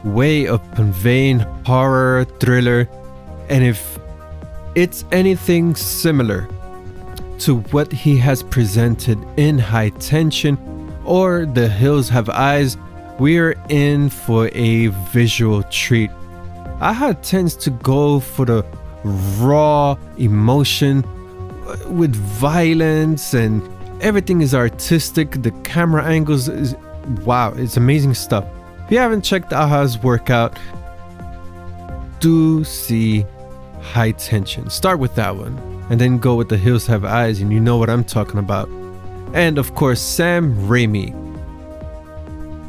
way 0.04 0.48
of 0.48 0.60
conveying 0.76 1.40
horror 1.66 2.26
thriller 2.40 2.90
and 3.50 3.64
if 3.64 4.00
it's 4.76 5.06
anything 5.12 5.74
similar 5.74 6.48
to 7.40 7.60
what 7.72 7.92
he 7.92 8.18
has 8.18 8.44
presented 8.44 9.18
in 9.38 9.58
High 9.58 9.90
Tension 9.90 10.58
or 11.06 11.46
The 11.46 11.68
Hills 11.68 12.10
Have 12.10 12.30
Eyes, 12.30 12.78
we're 13.20 13.56
in 13.70 14.10
for 14.10 14.50
a 14.54 14.88
visual 15.12 15.64
treat. 15.64 16.12
Aja 16.82 17.14
tends 17.22 17.56
to 17.58 17.70
go 17.70 18.20
for 18.20 18.46
the 18.46 18.66
raw 19.04 19.96
emotion 20.18 21.06
uh, 21.06 21.90
with 21.90 22.14
violence 22.16 23.34
and 23.34 23.62
everything 24.02 24.42
is 24.42 24.54
artistic. 24.54 25.42
The 25.42 25.52
camera 25.64 26.04
angles 26.04 26.50
is 26.50 26.76
wow, 27.24 27.54
it's 27.56 27.78
amazing 27.78 28.14
stuff. 28.14 28.46
If 28.86 28.92
you 28.92 28.98
haven't 28.98 29.22
checked 29.22 29.54
Aja's 29.54 29.98
workout, 30.00 30.58
do 32.20 32.64
see 32.64 33.26
High 33.94 34.12
Tension. 34.12 34.70
Start 34.70 35.00
with 35.00 35.16
that 35.16 35.36
one, 35.36 35.58
and 35.90 36.02
then 36.02 36.18
go 36.18 36.36
with 36.36 36.50
The 36.50 36.58
Hills 36.58 36.88
Have 36.88 37.06
Eyes, 37.06 37.40
and 37.40 37.54
you 37.54 37.60
know 37.60 37.78
what 37.78 37.90
I'm 37.90 38.04
talking 38.04 38.40
about. 38.40 38.68
And 39.34 39.58
of 39.58 39.76
course, 39.76 40.02
Sam 40.02 40.56
Raimi. 40.68 41.14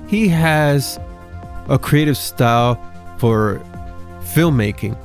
He 0.08 0.28
has 0.28 1.00
a 1.68 1.78
creative 1.78 2.16
style 2.16 2.80
for 3.18 3.60
filmmaking, 4.20 4.96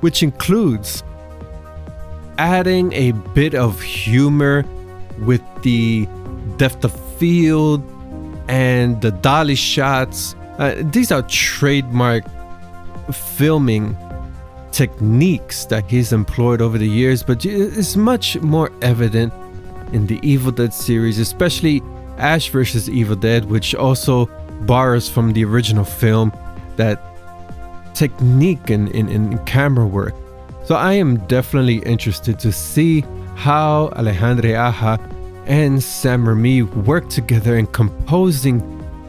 which 0.00 0.22
includes 0.22 1.04
adding 2.38 2.92
a 2.94 3.12
bit 3.12 3.54
of 3.54 3.80
humor 3.80 4.64
with 5.20 5.42
the 5.62 6.08
depth 6.56 6.84
of 6.84 6.92
field 7.18 7.84
and 8.48 9.00
the 9.02 9.10
dolly 9.10 9.54
shots. 9.54 10.34
Uh, 10.58 10.74
these 10.78 11.12
are 11.12 11.22
trademark 11.22 12.24
filming 13.12 13.96
techniques 14.72 15.64
that 15.66 15.90
he's 15.90 16.12
employed 16.12 16.62
over 16.62 16.78
the 16.78 16.88
years, 16.88 17.22
but 17.22 17.44
it's 17.44 17.96
much 17.96 18.40
more 18.40 18.70
evident 18.82 19.32
in 19.92 20.06
the 20.06 20.20
Evil 20.22 20.52
Dead 20.52 20.72
series, 20.72 21.18
especially 21.18 21.82
Ash 22.18 22.48
vs. 22.48 22.88
Evil 22.88 23.16
Dead, 23.16 23.44
which 23.46 23.74
also 23.74 24.26
borrows 24.62 25.08
from 25.08 25.32
the 25.32 25.44
original 25.44 25.84
film 25.84 26.32
that 26.76 27.02
technique 27.94 28.70
in, 28.70 28.88
in, 28.88 29.08
in 29.08 29.38
camera 29.44 29.86
work. 29.86 30.14
So 30.64 30.74
I 30.74 30.92
am 30.92 31.16
definitely 31.26 31.78
interested 31.78 32.38
to 32.40 32.52
see 32.52 33.00
how 33.34 33.88
Alejandro 33.96 34.54
Aja 34.54 34.98
and 35.46 35.82
Sam 35.82 36.24
Raimi 36.24 36.62
work 36.84 37.08
together 37.08 37.56
in 37.56 37.66
composing 37.66 38.62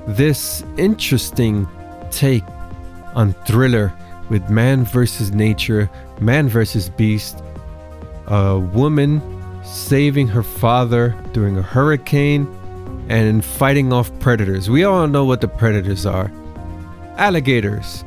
this 0.08 0.63
interesting 0.77 1.68
take 2.10 2.44
on 3.13 3.34
thriller 3.46 3.94
with 4.32 4.50
man 4.50 4.86
versus 4.86 5.32
nature, 5.34 5.90
man 6.22 6.48
versus 6.48 6.90
beast, 6.90 7.44
a 8.28 8.58
woman 8.58 9.22
saving 9.66 10.26
her 10.26 10.42
father 10.42 11.14
during 11.34 11.58
a 11.58 11.62
hurricane, 11.62 12.48
and 13.10 13.44
fighting 13.44 13.92
off 13.92 14.10
predators. 14.20 14.70
We 14.70 14.86
all 14.86 15.06
know 15.06 15.26
what 15.26 15.42
the 15.42 15.50
predators 15.50 16.06
are 16.06 16.32
alligators. 17.18 18.06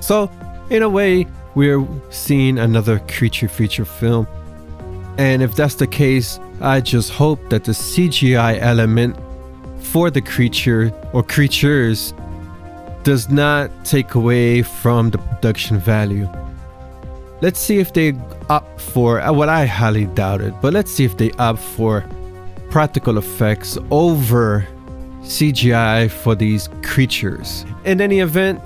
So, 0.00 0.30
in 0.70 0.82
a 0.82 0.88
way, 0.88 1.26
we're 1.56 1.84
seeing 2.10 2.56
another 2.60 3.00
creature 3.00 3.48
feature 3.48 3.84
film. 3.84 4.28
And 5.18 5.42
if 5.42 5.56
that's 5.56 5.74
the 5.74 5.88
case, 5.88 6.38
I 6.60 6.80
just 6.80 7.10
hope 7.10 7.50
that 7.50 7.64
the 7.64 7.72
CGI 7.72 8.58
element 8.60 9.16
for 9.78 10.10
the 10.10 10.20
creature 10.20 10.92
or 11.12 11.24
creatures 11.24 12.14
does 13.02 13.28
not 13.28 13.70
take 13.84 14.14
away 14.14 14.62
from 14.62 15.10
the 15.10 15.18
production 15.18 15.78
value. 15.78 16.28
Let's 17.40 17.58
see 17.58 17.78
if 17.78 17.92
they 17.92 18.14
opt 18.48 18.80
for, 18.80 19.20
uh, 19.20 19.32
well, 19.32 19.48
I 19.48 19.64
highly 19.64 20.06
doubt 20.06 20.42
it, 20.42 20.54
but 20.60 20.72
let's 20.72 20.92
see 20.92 21.04
if 21.04 21.16
they 21.16 21.30
opt 21.32 21.60
for 21.60 22.04
practical 22.70 23.18
effects 23.18 23.78
over 23.90 24.66
CGI 25.22 26.10
for 26.10 26.34
these 26.34 26.68
creatures. 26.82 27.64
In 27.84 28.00
any 28.00 28.20
event, 28.20 28.60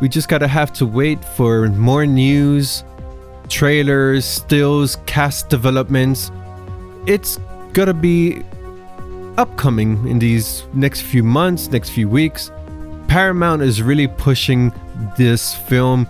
we 0.00 0.08
just 0.08 0.28
gotta 0.28 0.48
have 0.48 0.72
to 0.74 0.86
wait 0.86 1.24
for 1.24 1.68
more 1.68 2.06
news, 2.06 2.84
trailers, 3.48 4.24
stills, 4.24 4.96
cast 5.06 5.48
developments. 5.48 6.30
It's 7.06 7.38
gonna 7.72 7.94
be 7.94 8.42
upcoming 9.38 10.06
in 10.06 10.18
these 10.18 10.64
next 10.74 11.02
few 11.02 11.22
months, 11.22 11.70
next 11.70 11.90
few 11.90 12.08
weeks. 12.08 12.50
Paramount 13.12 13.60
is 13.60 13.82
really 13.82 14.08
pushing 14.08 14.72
this 15.18 15.54
film 15.54 16.06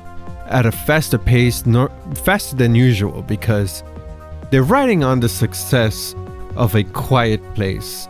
at 0.47 0.67
a 0.67 0.71
faster 0.71 1.19
pace, 1.19 1.67
nor, 1.67 1.91
faster 2.15 2.55
than 2.55 2.77
usual, 2.77 3.23
because 3.23 3.83
they're 4.51 4.63
riding 4.63 5.03
on 5.03 5.19
the 5.19 5.29
success 5.29 6.15
of 6.55 6.77
A 6.77 6.85
Quiet 6.85 7.43
Place, 7.57 8.07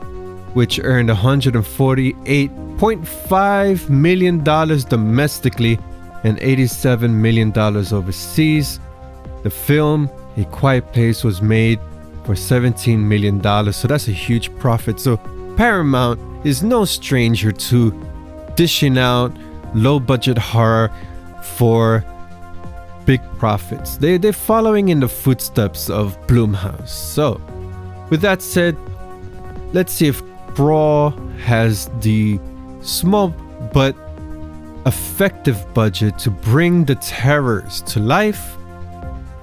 which 0.53 0.79
earned 0.79 1.09
$148.5 1.09 3.89
million 3.89 4.45
domestically 4.45 5.79
and 6.23 6.37
$87 6.37 7.11
million 7.11 7.51
overseas. 7.59 8.79
The 9.43 9.49
film, 9.49 10.11
A 10.37 10.45
Quiet 10.45 10.93
Place, 10.93 11.25
was 11.25 11.41
made 11.41 11.81
for 12.25 12.35
$17 12.35 12.99
million, 12.99 13.43
so 13.73 13.89
that's 13.89 14.09
a 14.09 14.13
huge 14.13 14.55
profit. 14.59 15.01
So 15.01 15.17
Paramount 15.57 16.21
is 16.45 16.63
no 16.63 16.85
stranger 16.85 17.53
to 17.53 18.12
dishing 18.57 18.99
out 18.99 19.37
low 19.75 19.99
budget 19.99 20.39
horror 20.39 20.91
for 21.43 22.05
big 23.05 23.21
profits. 23.39 23.97
They, 23.97 24.17
they're 24.17 24.33
following 24.33 24.89
in 24.89 25.01
the 25.01 25.09
footsteps 25.09 25.91
of 25.91 26.19
Blumhouse. 26.27 26.89
So, 26.89 27.41
with 28.11 28.21
that 28.21 28.43
said, 28.43 28.77
let's 29.73 29.93
see 29.93 30.07
if 30.07 30.23
Crawl 30.55 31.11
has 31.45 31.91
the 32.01 32.39
small 32.83 33.29
but 33.73 33.97
effective 34.87 35.65
budget 35.75 36.19
to 36.19 36.31
bring 36.31 36.85
the 36.85 36.97
terrors 36.97 37.83
to 37.83 38.01
life. 38.01 38.57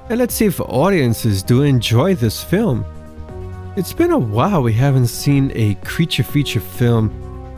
And 0.10 0.20
let's 0.20 0.36
see 0.36 0.46
if 0.46 0.60
audiences 0.60 1.44
do 1.44 1.62
enjoy 1.64 2.16
this 2.16 2.44
film. 2.44 2.86
It's 3.76 3.94
been 3.94 4.12
a 4.12 4.18
while 4.18 4.62
we 4.62 4.74
haven't 4.74 5.08
seen 5.08 5.52
a 5.56 5.76
creature 5.76 6.24
feature 6.24 6.60
film 6.60 7.12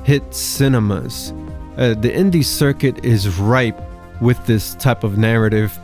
hit 0.04 0.34
cinemas. 0.34 1.34
Uh, 1.82 1.96
the 1.96 2.12
indie 2.12 2.46
circuit 2.46 3.04
is 3.04 3.28
ripe 3.40 3.82
with 4.22 4.38
this 4.46 4.76
type 4.76 5.04
of 5.04 5.18
narrative, 5.18 5.76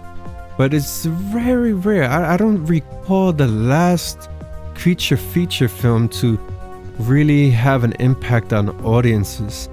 but 0.55 0.71
it's 0.71 1.05
very 1.05 1.73
rare. 1.73 2.03
I, 2.03 2.35
I 2.35 2.37
don't 2.37 2.63
recall 2.67 3.33
the 3.33 3.47
last 3.47 4.29
creature 4.75 5.17
feature 5.17 5.67
film 5.67 6.07
to 6.09 6.37
really 6.99 7.49
have 7.49 7.83
an 7.83 7.93
impact 7.93 8.53
on 8.53 8.69
audiences. 8.85 9.69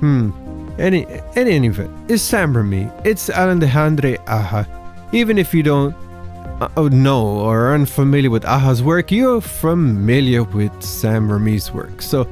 Hmm. 0.00 0.32
Any, 0.80 1.04
in 1.36 1.46
any 1.46 1.68
event, 1.68 2.10
it's 2.10 2.24
Sam 2.24 2.54
Raimi. 2.54 2.90
It's 3.06 3.30
Alejandro 3.30 4.16
Aja. 4.26 4.66
Even 5.12 5.38
if 5.38 5.54
you 5.54 5.62
don't 5.62 5.94
uh, 6.60 6.88
know 6.90 7.24
or 7.24 7.68
are 7.68 7.74
unfamiliar 7.74 8.30
with 8.30 8.44
Aja's 8.44 8.82
work, 8.82 9.12
you're 9.12 9.40
familiar 9.40 10.42
with 10.42 10.82
Sam 10.82 11.28
Raimi's 11.28 11.70
work. 11.70 12.02
So 12.02 12.26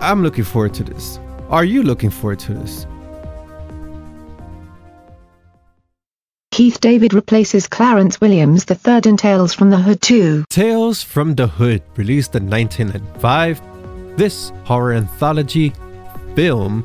I'm 0.00 0.22
looking 0.22 0.44
forward 0.44 0.72
to 0.74 0.84
this. 0.84 1.18
Are 1.54 1.64
you 1.64 1.84
looking 1.84 2.10
forward 2.10 2.40
to 2.40 2.54
this? 2.54 2.84
Keith 6.50 6.80
David 6.80 7.14
replaces 7.14 7.68
Clarence 7.68 8.20
Williams 8.20 8.66
III 8.68 9.02
in 9.04 9.16
Tales 9.16 9.54
from 9.54 9.70
the 9.70 9.76
Hood 9.76 10.02
2. 10.02 10.46
Tales 10.50 11.00
from 11.00 11.36
the 11.36 11.46
Hood, 11.46 11.80
released 11.94 12.34
in 12.34 12.50
1995. 12.50 13.62
This 14.18 14.50
horror 14.64 14.94
anthology 14.94 15.72
film 16.34 16.82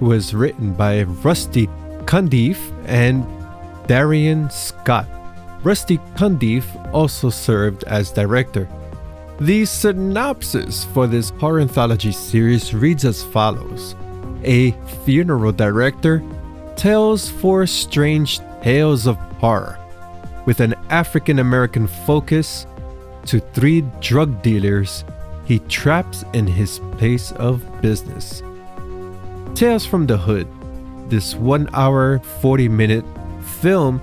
was 0.00 0.32
written 0.32 0.72
by 0.72 1.02
Rusty 1.02 1.66
Cundiff 2.06 2.56
and 2.86 3.22
Darin 3.86 4.48
Scott. 4.48 5.06
Rusty 5.62 5.98
Cundiff 6.16 6.64
also 6.94 7.28
served 7.28 7.84
as 7.84 8.12
director. 8.12 8.66
The 9.40 9.66
synopsis 9.66 10.84
for 10.94 11.06
this 11.06 11.28
horror 11.38 11.60
anthology 11.60 12.12
series 12.12 12.72
reads 12.72 13.04
as 13.04 13.22
follows 13.22 13.94
A 14.46 14.70
funeral 15.04 15.50
director 15.50 16.22
tells 16.76 17.28
four 17.28 17.66
strange 17.66 18.40
tales 18.62 19.06
of 19.06 19.16
horror 19.40 19.78
with 20.46 20.60
an 20.60 20.74
African 20.88 21.40
American 21.40 21.88
focus 21.88 22.66
to 23.26 23.40
three 23.40 23.80
drug 24.00 24.42
dealers 24.42 25.04
he 25.46 25.58
traps 25.60 26.24
in 26.32 26.46
his 26.46 26.78
place 26.92 27.32
of 27.32 27.64
business. 27.82 28.42
Tales 29.54 29.84
from 29.84 30.06
the 30.06 30.16
Hood, 30.16 30.48
this 31.10 31.34
1 31.34 31.70
hour 31.72 32.20
40 32.40 32.68
minute 32.68 33.04
film, 33.60 34.00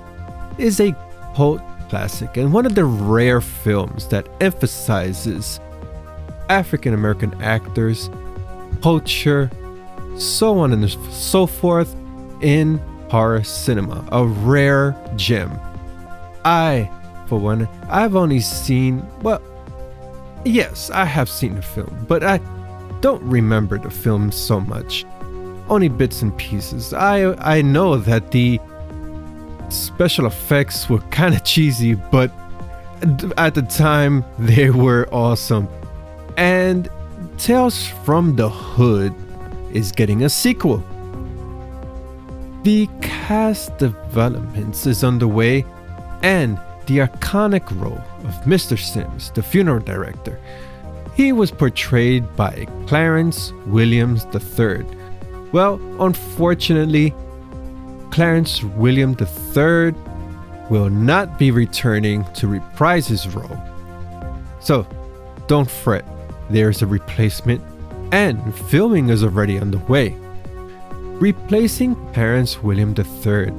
is 0.57 0.79
a 0.81 0.95
cult 1.35 1.61
classic 1.89 2.37
and 2.37 2.51
one 2.51 2.65
of 2.65 2.75
the 2.75 2.85
rare 2.85 3.39
films 3.39 4.07
that 4.07 4.27
emphasizes 4.41 5.61
African 6.49 6.93
American 6.93 7.33
actors, 7.41 8.09
culture, 8.81 9.49
so 10.17 10.59
on 10.59 10.73
and 10.73 10.89
so 10.89 11.45
forth 11.45 11.95
in 12.41 12.77
horror 13.09 13.43
cinema. 13.43 14.05
A 14.11 14.25
rare 14.25 14.95
gem. 15.15 15.59
I, 16.45 16.89
for 17.27 17.39
one, 17.39 17.67
I've 17.89 18.15
only 18.15 18.39
seen, 18.39 19.05
well, 19.21 19.41
yes, 20.45 20.89
I 20.89 21.05
have 21.05 21.29
seen 21.29 21.55
the 21.55 21.61
film, 21.61 22.05
but 22.07 22.23
I 22.23 22.39
don't 23.01 23.23
remember 23.23 23.77
the 23.77 23.91
film 23.91 24.31
so 24.31 24.59
much 24.59 25.05
only 25.69 25.89
bits 25.89 26.21
and 26.21 26.35
pieces. 26.37 26.93
I 26.93 27.33
I 27.57 27.61
know 27.61 27.97
that 27.97 28.31
the 28.31 28.59
special 29.69 30.25
effects 30.25 30.89
were 30.89 30.99
kind 31.09 31.33
of 31.33 31.43
cheesy, 31.43 31.95
but 31.95 32.31
at 33.37 33.55
the 33.55 33.63
time 33.63 34.23
they 34.37 34.69
were 34.69 35.07
awesome. 35.11 35.67
And 36.37 36.89
Tales 37.37 37.87
from 38.05 38.35
the 38.35 38.49
Hood 38.49 39.13
is 39.73 39.91
getting 39.91 40.23
a 40.23 40.29
sequel. 40.29 40.83
The 42.63 42.87
cast 43.01 43.77
developments 43.77 44.85
is 44.85 45.03
underway, 45.03 45.65
and 46.21 46.57
the 46.85 46.99
iconic 46.99 47.69
role 47.81 48.03
of 48.23 48.33
Mr. 48.45 48.79
Sims, 48.79 49.31
the 49.31 49.43
funeral 49.43 49.79
director, 49.79 50.39
he 51.15 51.31
was 51.31 51.51
portrayed 51.51 52.35
by 52.35 52.65
Clarence 52.87 53.51
Williams 53.67 54.25
III 54.33 54.85
well, 55.53 55.79
unfortunately, 55.99 57.13
Clarence 58.09 58.63
William 58.63 59.11
III 59.11 59.93
will 60.71 60.89
not 60.89 61.37
be 61.37 61.51
returning 61.51 62.25
to 62.33 62.47
reprise 62.47 63.07
his 63.07 63.27
role. 63.27 63.57
So, 64.59 64.87
don't 65.45 65.69
fret, 65.69 66.05
there's 66.49 66.81
a 66.81 66.87
replacement, 66.87 67.61
and 68.13 68.53
filming 68.69 69.09
is 69.09 69.23
already 69.23 69.57
underway. 69.57 70.15
Replacing 71.17 71.95
Clarence 72.13 72.61
William 72.61 72.93
III 72.95 73.51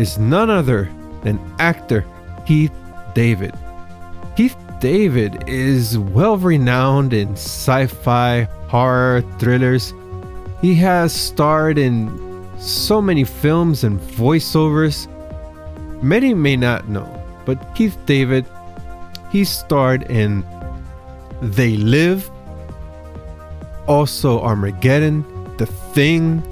is 0.00 0.16
none 0.16 0.48
other 0.48 0.88
than 1.24 1.40
actor 1.58 2.04
Keith 2.46 2.70
David. 3.16 3.52
Keith 4.36 4.56
David 4.78 5.42
is 5.48 5.98
well 5.98 6.36
renowned 6.36 7.12
in 7.12 7.32
sci 7.32 7.86
fi, 7.86 8.44
horror, 8.68 9.24
thrillers, 9.40 9.92
he 10.60 10.76
has 10.76 11.12
starred 11.12 11.76
in 11.76 11.98
so 12.60 13.02
many 13.02 13.24
films 13.24 13.82
and 13.82 13.98
voiceovers. 13.98 15.10
Many 16.00 16.32
may 16.32 16.56
not 16.56 16.88
know, 16.88 17.10
but 17.44 17.74
Keith 17.74 17.98
David, 18.06 18.46
he 19.32 19.42
starred 19.42 20.04
in 20.04 20.44
They 21.42 21.76
Live, 21.76 22.30
also 23.86 24.40
Armageddon, 24.40 25.24
The 25.56 25.66
Thing, 25.66 26.42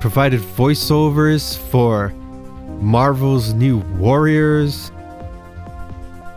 provided 0.00 0.40
voiceovers 0.40 1.58
for 1.58 2.10
Marvel's 2.80 3.52
New 3.54 3.78
Warriors. 3.98 4.92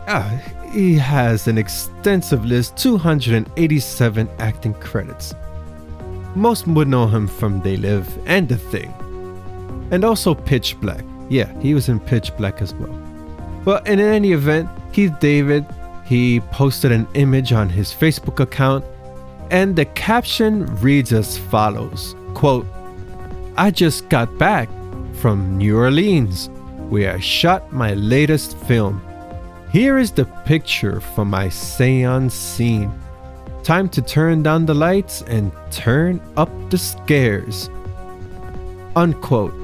Ah, 0.08 0.40
he 0.72 0.94
has 0.94 1.46
an 1.46 1.58
extensive 1.58 2.44
list 2.44 2.76
287 2.76 4.28
acting 4.38 4.74
credits. 4.74 5.34
Most 6.34 6.66
would 6.66 6.88
know 6.88 7.06
him 7.06 7.28
from 7.28 7.60
They 7.60 7.76
Live 7.76 8.08
and 8.26 8.48
The 8.48 8.56
Thing. 8.56 8.92
And 9.90 10.04
also 10.04 10.34
Pitch 10.34 10.80
Black. 10.80 11.04
Yeah, 11.28 11.52
he 11.60 11.74
was 11.74 11.88
in 11.88 12.00
Pitch 12.00 12.34
Black 12.36 12.62
as 12.62 12.74
well. 12.74 12.98
But 13.64 13.86
in 13.86 14.00
any 14.00 14.32
event, 14.32 14.68
Keith 14.92 15.14
David, 15.20 15.64
he 16.04 16.40
posted 16.40 16.90
an 16.90 17.06
image 17.14 17.52
on 17.52 17.68
his 17.68 17.92
Facebook 17.92 18.40
account, 18.40 18.84
and 19.52 19.76
the 19.76 19.84
caption 19.84 20.64
reads 20.76 21.12
as 21.12 21.36
follows 21.36 22.16
quote, 22.34 22.66
I 23.56 23.70
just 23.70 24.08
got 24.08 24.36
back 24.38 24.68
from 25.20 25.58
New 25.58 25.76
Orleans, 25.76 26.48
where 26.88 27.14
I 27.14 27.20
shot 27.20 27.70
my 27.70 27.92
latest 27.92 28.56
film. 28.56 29.00
Here 29.70 29.98
is 29.98 30.10
the 30.10 30.24
picture 30.46 31.00
for 31.00 31.26
my 31.26 31.50
seance 31.50 32.34
scene. 32.34 32.90
Time 33.62 33.88
to 33.90 34.00
turn 34.00 34.42
down 34.42 34.64
the 34.64 34.74
lights 34.74 35.22
and 35.28 35.52
turn 35.70 36.20
up 36.36 36.50
the 36.70 36.78
scares. 36.78 37.68
Unquote. 38.96 39.54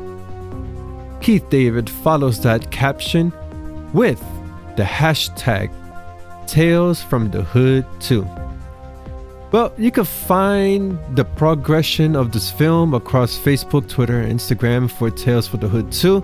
Keith 1.23 1.49
David 1.49 1.89
follows 1.89 2.41
that 2.43 2.71
caption 2.71 3.33
with 3.93 4.23
the 4.77 4.85
hashtag 4.85 5.73
Tales 6.47 7.03
from 7.03 7.31
the 7.31 7.43
Hood 7.43 7.87
2. 8.01 8.48
Well, 9.51 9.73
you 9.79 9.91
can 9.91 10.05
find 10.05 10.99
the 11.17 11.25
progression 11.25 12.15
of 12.15 12.33
this 12.33 12.51
film 12.51 12.93
across 12.93 13.39
Facebook, 13.39 13.89
Twitter, 13.89 14.21
and 14.21 14.39
Instagram 14.39 14.91
for 14.91 15.11
Tales 15.11 15.49
for 15.49 15.57
the 15.57 15.67
Hood 15.67 15.91
2. 15.91 16.23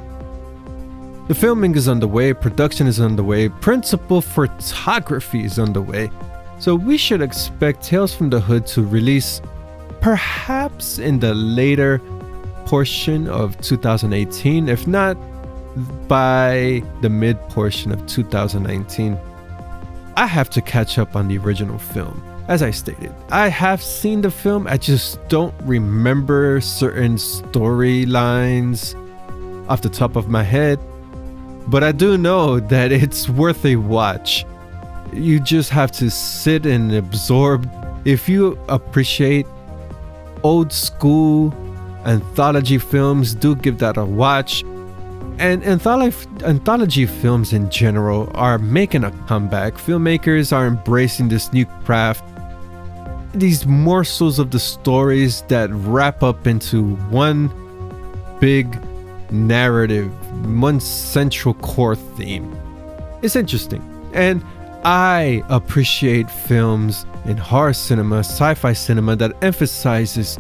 The 1.29 1.35
filming 1.35 1.75
is 1.75 1.89
underway, 1.89 2.35
production 2.35 2.87
is 2.87 3.01
underway, 3.01 3.49
principal 3.49 4.21
photography 4.21 5.43
is 5.45 5.59
underway. 5.59 6.11
So 6.59 6.75
we 6.75 6.99
should 6.99 7.23
expect 7.23 7.83
Tales 7.83 8.15
from 8.15 8.29
the 8.29 8.41
Hood 8.41 8.67
to 8.69 8.83
release 8.83 9.41
perhaps 10.03 10.99
in 10.99 11.19
the 11.19 11.33
later 11.33 12.03
portion 12.67 13.27
of 13.27 13.59
2018, 13.63 14.69
if 14.69 14.87
not 14.87 15.17
by 16.09 16.83
the 17.01 17.09
mid 17.09 17.41
portion 17.49 17.91
of 17.91 18.07
2019. 18.07 19.19
I 20.15 20.27
have 20.27 20.51
to 20.51 20.61
catch 20.61 20.99
up 20.99 21.17
on 21.17 21.29
the 21.29 21.39
original 21.39 21.79
film. 21.79 22.23
As 22.47 22.63
I 22.63 22.73
stated, 22.73 23.11
I 23.31 23.49
have 23.49 23.83
seen 23.83 24.21
the 24.21 24.31
film, 24.31 24.67
I 24.67 24.77
just 24.77 25.27
don't 25.29 25.55
remember 25.63 26.61
certain 26.61 27.17
storylines 27.17 28.95
off 29.69 29.81
the 29.81 29.89
top 29.89 30.15
of 30.15 30.29
my 30.29 30.43
head. 30.43 30.79
But 31.69 31.83
I 31.83 31.93
do 31.93 32.19
know 32.19 32.61
that 32.61 32.93
it's 33.05 33.31
worth 33.31 33.65
a 33.65 33.77
watch. 33.77 34.45
You 35.13 35.41
just 35.41 35.71
have 35.71 35.91
to 35.93 36.11
sit 36.11 36.67
and 36.67 36.95
absorb. 36.95 37.71
If 38.05 38.29
you 38.29 38.59
appreciate 38.69 39.47
old 40.43 40.71
school 40.71 41.55
anthology 42.05 42.77
films, 42.77 43.35
do 43.35 43.57
give 43.57 43.79
that 43.79 43.97
a 43.97 44.05
watch. 44.05 44.63
And 45.39 45.65
anthology, 45.65 46.29
anthology 46.45 47.07
films 47.07 47.55
in 47.55 47.71
general 47.71 48.31
are 48.35 48.59
making 48.59 49.03
a 49.05 49.11
comeback. 49.27 49.75
Filmmakers 49.75 50.55
are 50.55 50.67
embracing 50.67 51.29
this 51.29 51.51
new 51.53 51.65
craft 51.85 52.23
these 53.35 53.67
morsels 53.67 54.39
of 54.39 54.51
the 54.51 54.59
stories 54.59 55.43
that 55.43 55.69
wrap 55.71 56.23
up 56.23 56.47
into 56.47 56.95
one 57.11 57.51
big 58.41 58.79
narrative, 59.33 60.11
one 60.61 60.81
central 60.81 61.55
core 61.55 61.97
theme. 61.97 62.57
It's 63.23 63.37
interesting. 63.37 63.83
And 64.13 64.45
I 64.85 65.43
appreciate 65.49 66.31
films 66.31 67.07
in 67.25 67.39
horror 67.39 67.73
cinema, 67.73 68.19
sci 68.19 68.55
fi 68.55 68.73
cinema 68.75 69.17
that 69.17 69.33
emphasizes 69.43 70.39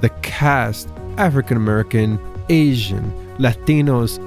the 0.00 0.08
cast 0.22 0.88
African 1.18 1.56
American, 1.56 2.20
Asian, 2.48 3.12
Latinos. 3.38 4.18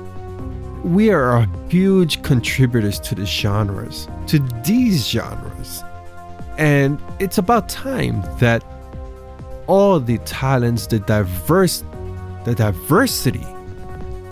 We 0.84 1.10
are 1.10 1.48
huge 1.70 2.22
contributors 2.22 3.00
to 3.00 3.15
the 3.15 3.26
genres, 3.26 4.08
to 4.28 4.39
these 4.65 5.08
genres. 5.08 5.85
And 6.58 7.00
it's 7.20 7.38
about 7.38 7.70
time 7.70 8.22
that 8.39 8.63
all 9.68 10.00
the 10.00 10.18
talents, 10.20 10.88
the 10.88 11.00
diverse, 11.00 11.84
the 12.44 12.56
diversity, 12.56 13.46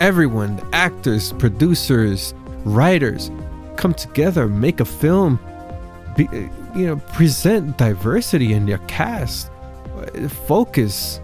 everyone, 0.00 0.56
the 0.56 0.66
actors, 0.72 1.32
producers, 1.34 2.34
writers, 2.64 3.30
come 3.76 3.94
together, 3.94 4.48
make 4.48 4.80
a 4.80 4.84
film, 4.84 5.38
be, 6.16 6.28
you 6.74 6.86
know, 6.86 6.96
present 7.12 7.76
diversity 7.76 8.52
in 8.52 8.66
their 8.66 8.78
cast, 8.86 9.50
uh, 9.96 10.28
focus. 10.28 11.20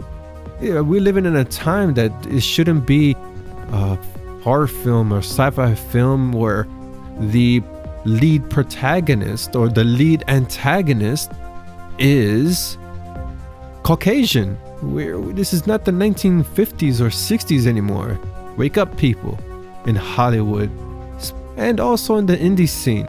You 0.61 0.75
know, 0.75 0.83
we're 0.83 1.01
living 1.01 1.25
in 1.25 1.37
a 1.37 1.45
time 1.45 1.95
that 1.95 2.13
it 2.27 2.43
shouldn't 2.43 2.87
be 2.87 3.17
a 3.73 3.97
horror 4.43 4.67
film 4.67 5.13
or 5.13 5.19
sci-fi 5.19 5.75
film 5.75 6.33
where 6.33 6.67
the 7.19 7.63
lead 8.05 8.49
protagonist 8.51 9.55
or 9.57 9.69
the 9.69 9.85
lead 9.85 10.25
antagonist 10.29 11.33
is 11.99 12.79
Caucasian. 13.83 14.59
We're, 14.83 15.19
this 15.33 15.53
is 15.53 15.67
not 15.67 15.85
the 15.85 15.93
1950s 15.93 17.01
or 17.01 17.09
60s 17.09 17.67
anymore. 17.67 18.19
Wake 18.57 18.79
up, 18.79 18.97
people, 18.97 19.39
in 19.87 19.95
Hollywood 19.95 20.71
and 21.61 21.79
also 21.79 22.17
in 22.17 22.27
the 22.27 22.37
indie 22.37 22.69
scene. 22.69 23.07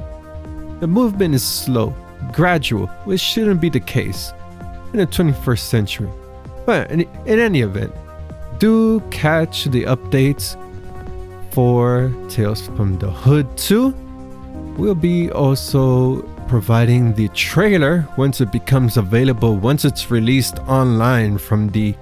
The 0.81 0.87
movement 0.87 1.33
is 1.33 1.43
slow, 1.43 1.95
gradual, 2.33 2.87
which 3.05 3.21
shouldn't 3.21 3.61
be 3.61 3.69
the 3.69 3.79
case 3.79 4.33
in 4.91 4.99
the 4.99 5.07
21st 5.07 5.59
century. 5.59 6.09
But 6.65 6.91
in, 6.91 7.01
in 7.25 7.39
any 7.39 7.61
event, 7.61 7.93
do 8.59 8.99
catch 9.09 9.65
the 9.65 9.83
updates 9.83 10.57
for 11.53 12.13
Tales 12.29 12.67
from 12.67 12.99
the 12.99 13.09
Hood 13.09 13.57
2 13.57 13.93
We'll 14.81 14.95
be 14.95 15.29
also 15.29 16.23
providing 16.47 17.13
the 17.13 17.27
trailer 17.27 18.07
once 18.17 18.41
it 18.41 18.51
becomes 18.51 18.97
available, 18.97 19.55
once 19.55 19.85
it's 19.85 20.09
released 20.09 20.57
online 20.61 21.37
from 21.37 21.69
the 21.69 21.93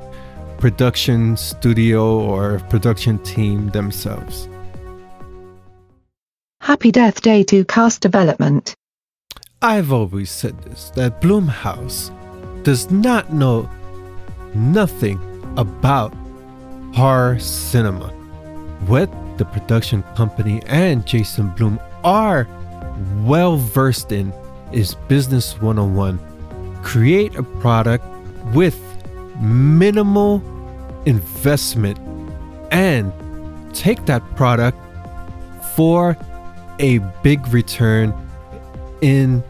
production 0.59 1.35
studio 1.35 2.21
or 2.21 2.59
production 2.69 3.19
team 3.19 3.67
themselves. 3.71 4.47
Happy 6.61 6.89
Death 6.89 7.21
Day 7.21 7.43
2 7.43 7.65
cast 7.65 7.99
development. 7.99 8.73
I've 9.61 9.91
always 9.91 10.31
said 10.31 10.57
this 10.63 10.89
that 10.91 11.19
Blumhouse 11.19 12.13
does 12.63 12.89
not 12.89 13.33
know 13.33 13.69
nothing 14.55 15.19
about 15.57 16.13
horror 16.95 17.39
cinema. 17.39 18.07
What 18.87 19.11
the 19.37 19.43
production 19.43 20.01
company 20.15 20.61
and 20.65 21.05
Jason 21.05 21.49
Blum 21.49 21.77
are 22.05 22.47
well 23.23 23.57
versed 23.57 24.12
in 24.12 24.33
is 24.71 24.95
Business 25.07 25.59
101. 25.62 26.19
Create 26.83 27.35
a 27.35 27.43
product 27.43 28.05
with 28.53 28.79
minimal 29.39 30.41
investment 31.05 31.97
and 32.71 33.12
take 33.73 34.05
that 34.05 34.21
product 34.35 34.77
for 35.75 36.17
a 36.79 36.99
big 37.23 37.45
return 37.47 38.13
in 39.01 39.43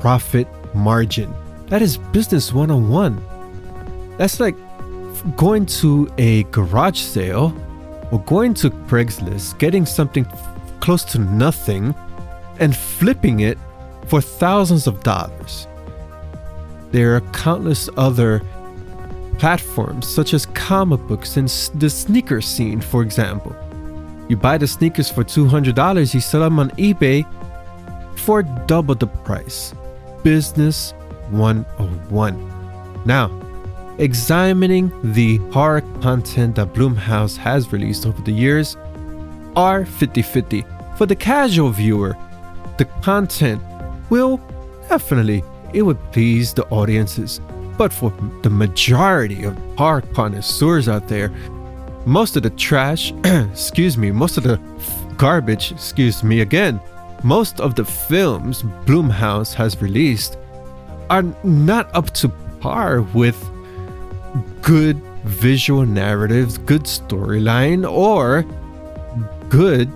profit 0.00 0.48
margin. 0.74 1.32
That 1.66 1.82
is 1.82 1.96
Business 1.96 2.52
101. 2.52 3.22
That's 4.18 4.40
like 4.40 4.56
going 5.36 5.66
to 5.66 6.12
a 6.18 6.44
garage 6.44 7.00
sale 7.00 7.56
or 8.10 8.20
going 8.20 8.54
to 8.54 8.70
Craigslist, 8.70 9.58
getting 9.58 9.86
something 9.86 10.26
close 10.80 11.04
to 11.04 11.18
nothing 11.18 11.94
and 12.58 12.76
flipping 12.76 13.40
it 13.40 13.58
for 14.06 14.20
thousands 14.20 14.86
of 14.86 15.02
dollars. 15.02 15.66
There 16.90 17.16
are 17.16 17.20
countless 17.32 17.88
other 17.96 18.42
platforms, 19.38 20.06
such 20.06 20.32
as 20.34 20.46
comic 20.46 21.00
books 21.08 21.36
and 21.36 21.48
the 21.74 21.90
sneaker 21.90 22.40
scene, 22.40 22.80
for 22.80 23.02
example. 23.02 23.54
You 24.28 24.36
buy 24.36 24.58
the 24.58 24.66
sneakers 24.66 25.10
for 25.10 25.24
$200, 25.24 26.14
you 26.14 26.20
sell 26.20 26.40
them 26.40 26.58
on 26.58 26.70
eBay 26.70 27.26
for 28.20 28.42
double 28.42 28.94
the 28.94 29.06
price. 29.06 29.74
Business 30.22 30.92
101. 31.30 33.04
Now, 33.04 33.30
examining 33.98 34.90
the 35.12 35.36
horror 35.52 35.82
content 36.00 36.56
that 36.56 36.72
Blumhouse 36.72 37.36
has 37.36 37.72
released 37.72 38.06
over 38.06 38.20
the 38.22 38.32
years 38.32 38.76
are 39.56 39.84
50 39.84 40.22
50. 40.22 40.64
For 40.96 41.06
the 41.06 41.16
casual 41.16 41.70
viewer, 41.70 42.16
the 42.78 42.84
content 43.02 43.62
will 44.10 44.40
definitely 44.88 45.42
it 45.72 45.82
would 45.82 45.98
please 46.12 46.54
the 46.54 46.64
audiences. 46.68 47.40
But 47.76 47.92
for 47.92 48.12
the 48.42 48.50
majority 48.50 49.44
of 49.44 49.58
horror 49.76 50.02
connoisseurs 50.02 50.88
out 50.88 51.08
there, 51.08 51.30
most 52.06 52.36
of 52.36 52.44
the 52.44 52.50
trash, 52.50 53.12
excuse 53.24 53.98
me, 53.98 54.12
most 54.12 54.36
of 54.36 54.44
the 54.44 54.60
garbage, 55.16 55.72
excuse 55.72 56.22
me 56.22 56.40
again, 56.40 56.80
most 57.24 57.60
of 57.60 57.74
the 57.74 57.84
films 57.84 58.62
Blumhouse 58.84 59.52
has 59.54 59.80
released 59.82 60.38
are 61.10 61.22
not 61.42 61.92
up 61.94 62.10
to 62.12 62.28
par 62.60 63.02
with 63.02 63.36
good 64.62 64.96
visual 65.24 65.84
narratives, 65.84 66.58
good 66.58 66.84
storyline, 66.84 67.90
or 67.90 68.44
good 69.48 69.90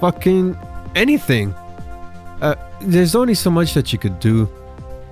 fucking 0.00 0.56
anything. 0.94 1.54
Uh, 2.40 2.54
there's 2.80 3.14
only 3.14 3.34
so 3.34 3.50
much 3.50 3.74
that 3.74 3.92
you 3.92 3.98
could 3.98 4.18
do 4.18 4.46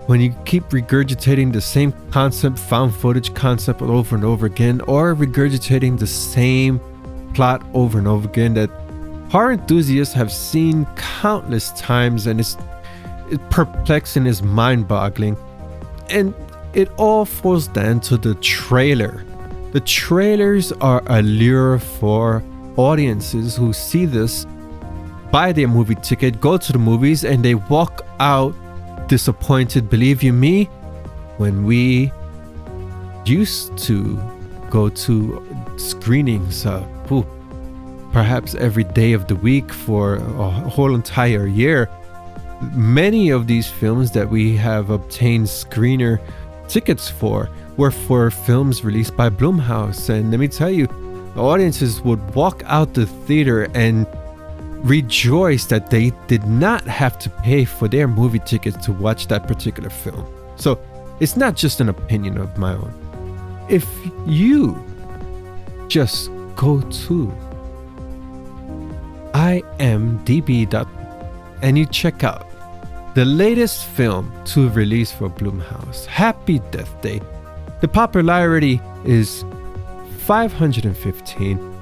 when 0.06 0.20
you 0.20 0.34
keep 0.46 0.64
regurgitating 0.70 1.52
the 1.52 1.60
same 1.60 1.92
concept, 2.10 2.58
found 2.58 2.94
footage 2.94 3.34
concept 3.34 3.82
over 3.82 4.14
and 4.14 4.24
over 4.24 4.46
again, 4.46 4.80
or 4.82 5.14
regurgitating 5.14 5.98
the 5.98 6.06
same 6.06 6.80
plot 7.34 7.62
over 7.74 7.98
and 7.98 8.08
over 8.08 8.26
again 8.26 8.54
that 8.54 8.70
horror 9.30 9.52
enthusiasts 9.52 10.14
have 10.14 10.32
seen 10.32 10.86
countless 10.96 11.72
times 11.72 12.26
and 12.26 12.40
it's, 12.40 12.56
it's 13.30 13.42
perplexing, 13.50 14.26
is 14.26 14.42
mind 14.42 14.88
boggling. 14.88 15.36
And 16.08 16.34
it 16.72 16.90
all 16.96 17.26
falls 17.26 17.68
down 17.68 18.00
to 18.00 18.16
the 18.16 18.34
trailer. 18.36 19.24
The 19.72 19.80
trailers 19.80 20.72
are 20.72 21.02
a 21.08 21.20
lure 21.20 21.78
for 21.78 22.42
audiences 22.78 23.56
who 23.56 23.74
see 23.74 24.06
this 24.06 24.46
buy 25.30 25.52
their 25.52 25.68
movie 25.68 25.96
ticket, 25.96 26.40
go 26.40 26.56
to 26.56 26.72
the 26.72 26.78
movies, 26.78 27.24
and 27.24 27.44
they 27.44 27.54
walk 27.54 28.06
out 28.20 28.54
disappointed. 29.08 29.88
Believe 29.88 30.22
you 30.22 30.32
me, 30.32 30.64
when 31.38 31.64
we 31.64 32.12
used 33.24 33.76
to 33.78 34.16
go 34.70 34.88
to 34.88 35.74
screenings, 35.76 36.66
uh, 36.66 36.86
perhaps 38.12 38.54
every 38.54 38.84
day 38.84 39.12
of 39.12 39.26
the 39.26 39.36
week 39.36 39.72
for 39.72 40.16
a 40.16 40.50
whole 40.50 40.94
entire 40.94 41.46
year. 41.46 41.88
Many 42.72 43.30
of 43.30 43.46
these 43.46 43.68
films 43.68 44.10
that 44.12 44.28
we 44.28 44.56
have 44.56 44.90
obtained 44.90 45.46
screener 45.46 46.18
tickets 46.68 47.08
for 47.08 47.48
were 47.76 47.90
for 47.90 48.30
films 48.30 48.84
released 48.84 49.16
by 49.16 49.30
Blumhouse. 49.30 50.08
And 50.08 50.30
let 50.30 50.40
me 50.40 50.48
tell 50.48 50.70
you, 50.70 50.86
audiences 51.36 52.00
would 52.00 52.34
walk 52.34 52.62
out 52.66 52.94
the 52.94 53.06
theater 53.06 53.68
and 53.74 54.06
rejoice 54.82 55.66
that 55.66 55.90
they 55.90 56.12
did 56.26 56.46
not 56.46 56.84
have 56.84 57.18
to 57.20 57.30
pay 57.30 57.64
for 57.64 57.88
their 57.88 58.08
movie 58.08 58.38
tickets 58.38 58.76
to 58.86 58.92
watch 58.92 59.26
that 59.28 59.46
particular 59.46 59.90
film. 59.90 60.26
So 60.56 60.80
it's 61.20 61.36
not 61.36 61.56
just 61.56 61.80
an 61.80 61.88
opinion 61.88 62.38
of 62.38 62.56
my 62.58 62.74
own. 62.74 62.92
If 63.68 63.86
you 64.26 64.84
just 65.88 66.30
go 66.56 66.80
to 66.80 67.32
imdb.com 69.32 70.98
and 71.62 71.76
you 71.78 71.86
check 71.86 72.24
out 72.24 72.46
the 73.14 73.24
latest 73.24 73.86
film 73.86 74.32
to 74.46 74.68
release 74.70 75.10
for 75.10 75.28
Blumhouse, 75.28 76.06
Happy 76.06 76.60
Death 76.70 77.00
Day. 77.02 77.20
The 77.80 77.88
popularity 77.88 78.80
is 79.04 79.44
515 80.18 81.77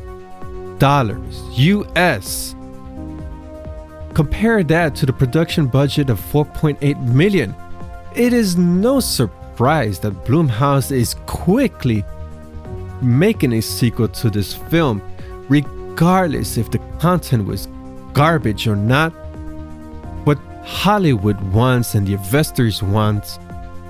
US. 1.52 2.56
Compare 4.14 4.64
that 4.64 4.96
to 4.96 5.06
the 5.06 5.14
production 5.14 5.68
budget 5.68 6.10
of 6.10 6.20
4.8 6.20 7.00
million. 7.14 7.56
It 8.16 8.34
is 8.34 8.58
no 8.58 9.00
surprise 9.00 10.00
that 10.00 10.26
Blumhouse 10.26 10.92
is 10.92 11.14
quickly 11.26 12.04
making 13.04 13.54
a 13.54 13.62
sequel 13.62 14.08
to 14.08 14.30
this 14.30 14.54
film, 14.54 15.02
regardless 15.50 16.58
if 16.58 16.72
the 16.72 16.80
content 17.00 17.46
was 17.46 17.68
garbage 18.14 18.68
or 18.68 18.76
not. 18.76 19.12
What 20.26 20.38
Hollywood 20.64 21.40
wants 21.54 21.96
and 21.96 22.08
the 22.08 22.14
investors 22.14 22.82
want 22.82 23.40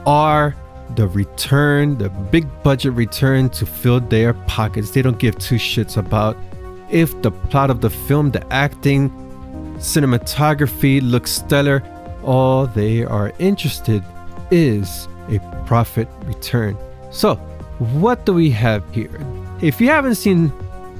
are 0.05 0.55
the 0.95 1.07
return, 1.07 1.97
the 1.97 2.09
big 2.09 2.47
budget 2.63 2.93
return 2.93 3.49
to 3.51 3.65
fill 3.65 3.99
their 3.99 4.33
pockets. 4.33 4.91
They 4.91 5.01
don't 5.01 5.19
give 5.19 5.37
two 5.37 5.55
shits 5.55 5.97
about 5.97 6.37
if 6.89 7.19
the 7.21 7.31
plot 7.31 7.69
of 7.69 7.81
the 7.81 7.89
film, 7.89 8.31
the 8.31 8.53
acting, 8.53 9.09
cinematography 9.77 11.01
looks 11.01 11.31
stellar. 11.31 11.83
All 12.23 12.67
they 12.67 13.03
are 13.03 13.33
interested 13.39 14.03
is 14.51 15.07
a 15.29 15.39
profit 15.65 16.07
return. 16.25 16.77
So, 17.11 17.39
what 17.79 18.25
do 18.25 18.33
we 18.33 18.49
have 18.51 18.83
here? 18.91 19.19
If 19.61 19.81
you 19.81 19.87
haven't 19.89 20.15
seen 20.15 20.51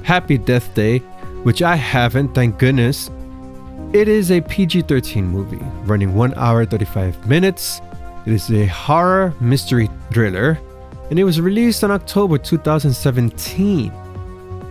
Happy 0.02 0.38
Death 0.38 0.74
Day, 0.74 0.98
which 1.44 1.62
I 1.62 1.76
haven't, 1.76 2.34
thank 2.34 2.58
goodness, 2.58 3.10
it 3.92 4.08
is 4.08 4.30
a 4.32 4.40
PG 4.40 4.82
13 4.82 5.24
movie 5.24 5.64
running 5.84 6.14
1 6.14 6.34
hour 6.34 6.64
35 6.64 7.28
minutes. 7.28 7.80
It 8.26 8.32
is 8.32 8.50
a 8.50 8.66
horror 8.66 9.34
mystery 9.40 9.88
thriller, 10.12 10.58
and 11.10 11.18
it 11.18 11.24
was 11.24 11.40
released 11.40 11.82
in 11.82 11.90
October 11.90 12.38
2017. 12.38 13.92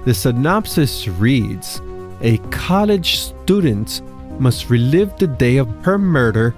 The 0.06 0.14
synopsis 0.14 1.08
reads 1.08 1.82
A 2.22 2.38
college 2.50 3.20
student 3.20 4.02
must 4.40 4.70
relive 4.70 5.16
the 5.18 5.28
day 5.28 5.58
of 5.58 5.70
her 5.86 5.98
murder 5.98 6.54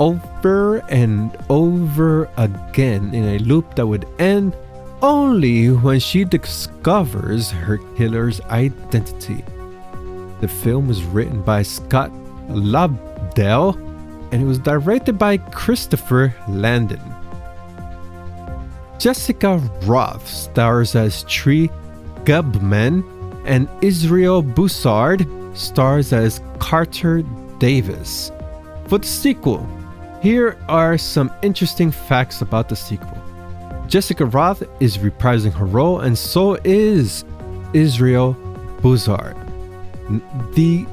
over 0.00 0.78
and 0.88 1.36
over 1.48 2.28
again 2.36 3.14
in 3.14 3.24
a 3.24 3.38
loop 3.40 3.74
that 3.74 3.86
would 3.86 4.06
end 4.18 4.56
only 5.02 5.68
when 5.70 6.00
she 6.00 6.24
discovers 6.24 7.50
her 7.50 7.78
killer's 7.96 8.40
identity. 8.42 9.44
The 10.40 10.48
film 10.48 10.88
was 10.88 11.02
written 11.04 11.42
by 11.42 11.62
Scott 11.62 12.10
Lobdell 12.48 13.76
and 14.32 14.42
it 14.42 14.44
was 14.44 14.58
directed 14.58 15.18
by 15.18 15.38
Christopher 15.38 16.34
Landon. 16.48 17.00
Jessica 18.98 19.58
Rothe 19.82 20.26
stars 20.26 20.94
as 20.94 21.22
Tree 21.24 21.70
Gelbman, 22.24 23.02
and 23.46 23.68
Israel 23.80 24.42
Broussard 24.42 25.26
stars 25.54 26.12
as 26.12 26.42
Carter 26.58 27.22
Davis. 27.58 28.30
For 28.86 28.98
the 28.98 29.06
sequel, 29.06 29.66
here 30.20 30.58
are 30.68 30.98
some 30.98 31.32
interesting 31.42 31.90
facts 31.90 32.42
about 32.42 32.68
the 32.68 32.76
sequel. 32.76 33.22
Jessica 33.88 34.24
Rothe 34.26 34.68
is 34.80 34.98
reprising 34.98 35.52
her 35.54 35.64
role, 35.64 36.00
and 36.00 36.16
so 36.16 36.58
is 36.62 37.24
Israel 37.72 38.34
Broussard. 38.82 39.34
The 40.54 40.86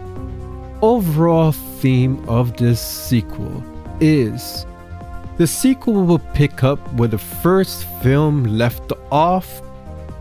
overall 0.81 1.51
theme 1.51 2.23
of 2.29 2.55
this 2.55 2.79
sequel 2.79 3.61
is 3.99 4.65
the 5.37 5.45
sequel 5.45 6.05
will 6.05 6.19
pick 6.33 6.63
up 6.63 6.79
where 6.93 7.09
the 7.09 7.17
first 7.17 7.83
film 8.01 8.45
left 8.45 8.93
off, 9.11 9.61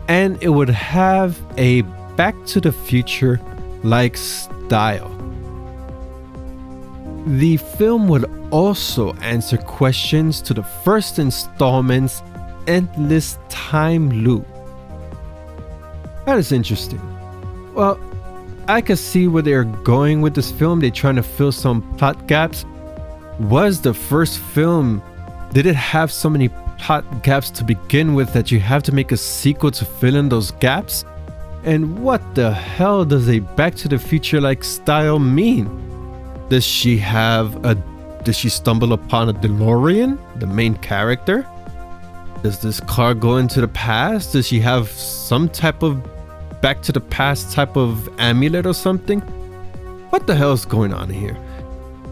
and 0.09 0.37
it 0.43 0.49
would 0.49 0.69
have 0.69 1.39
a 1.57 1.81
Back 2.17 2.35
to 2.47 2.61
the 2.61 2.71
Future 2.71 3.39
like 3.83 4.17
style. 4.17 5.11
The 7.25 7.57
film 7.57 8.07
would 8.09 8.29
also 8.51 9.13
answer 9.15 9.57
questions 9.57 10.41
to 10.41 10.53
the 10.53 10.63
first 10.63 11.19
installment's 11.19 12.21
endless 12.67 13.37
time 13.49 14.09
loop. 14.09 14.45
That 16.25 16.37
is 16.37 16.51
interesting. 16.51 17.01
Well, 17.73 17.99
I 18.67 18.81
can 18.81 18.95
see 18.95 19.27
where 19.27 19.43
they're 19.43 19.63
going 19.63 20.21
with 20.21 20.33
this 20.33 20.51
film. 20.51 20.79
They're 20.79 20.89
trying 20.89 21.17
to 21.17 21.23
fill 21.23 21.51
some 21.51 21.81
plot 21.97 22.27
gaps. 22.27 22.65
Was 23.39 23.81
the 23.81 23.93
first 23.93 24.39
film, 24.39 25.01
did 25.53 25.65
it 25.65 25.75
have 25.75 26.11
so 26.11 26.29
many 26.29 26.49
plot 26.79 27.23
gaps 27.23 27.49
to 27.51 27.63
begin 27.63 28.15
with 28.15 28.33
that 28.33 28.51
you 28.51 28.59
have 28.59 28.81
to 28.83 28.91
make 28.91 29.11
a 29.11 29.17
sequel 29.17 29.71
to 29.71 29.85
fill 29.85 30.15
in 30.15 30.29
those 30.29 30.51
gaps? 30.51 31.05
And 31.63 32.03
what 32.03 32.21
the 32.35 32.51
hell 32.51 33.05
does 33.05 33.29
a 33.29 33.39
Back 33.39 33.75
to 33.75 33.87
the 33.87 33.97
Future 33.97 34.41
like 34.41 34.63
style 34.63 35.19
mean? 35.19 35.67
Does 36.49 36.63
she 36.63 36.97
have 36.97 37.63
a. 37.65 37.75
Does 38.23 38.37
she 38.37 38.49
stumble 38.49 38.93
upon 38.93 39.29
a 39.29 39.33
DeLorean, 39.33 40.17
the 40.39 40.47
main 40.47 40.75
character? 40.75 41.47
Does 42.43 42.59
this 42.59 42.79
car 42.81 43.13
go 43.13 43.37
into 43.37 43.61
the 43.61 43.67
past? 43.67 44.33
Does 44.33 44.47
she 44.47 44.59
have 44.59 44.89
some 44.89 45.49
type 45.49 45.81
of 45.81 46.01
back 46.61 46.81
to 46.83 46.91
the 46.91 47.01
past 47.01 47.51
type 47.51 47.75
of 47.75 48.09
amulet 48.19 48.65
or 48.65 48.73
something? 48.73 49.21
What 50.11 50.27
the 50.27 50.35
hell 50.35 50.53
is 50.53 50.65
going 50.65 50.93
on 50.93 51.09
here? 51.09 51.37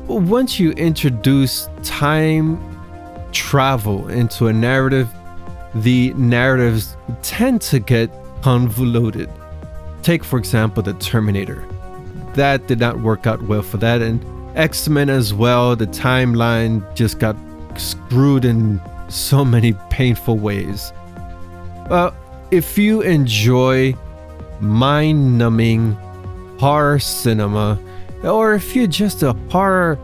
Once 0.08 0.60
you 0.60 0.72
introduce 0.72 1.70
time 1.84 2.60
travel 3.32 4.08
into 4.10 4.48
a 4.48 4.54
narrative, 4.54 5.10
the 5.76 6.14
narratives 6.14 6.96
tend 7.22 7.62
to 7.62 7.80
get 7.80 8.12
convoluted. 8.42 9.30
Take, 10.02 10.24
for 10.24 10.38
example, 10.38 10.84
the 10.84 10.94
Terminator. 10.96 11.64
That 12.34 12.68
did 12.68 12.80
not 12.80 13.00
work 13.00 13.26
out 13.26 13.42
well 13.44 13.62
for 13.62 13.78
that, 13.78 14.02
and 14.02 14.24
X 14.58 14.90
Men 14.90 15.10
as 15.10 15.34
well. 15.34 15.76
The 15.76 15.88
timeline 15.88 16.84
just 16.96 17.20
got 17.20 17.36
screwed 17.76 18.46
in 18.46 18.82
so 19.10 19.44
many 19.44 19.74
painful 19.90 20.38
ways. 20.38 20.94
Well, 21.90 22.16
if 22.52 22.78
you 22.78 23.02
enjoy 23.02 23.96
mind 24.60 25.38
numbing 25.38 25.94
horror 26.60 27.00
cinema, 27.00 27.80
or 28.24 28.54
if 28.54 28.76
you're 28.76 28.88
just 28.88 29.24
a 29.24 29.34
horror 29.50 30.00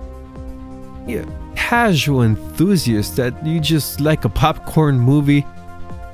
casual 1.56 2.24
enthusiast 2.24 3.16
that 3.16 3.46
you 3.46 3.60
just 3.60 4.00
like 4.02 4.26
a 4.26 4.30
popcorn 4.30 5.00
movie 5.00 5.46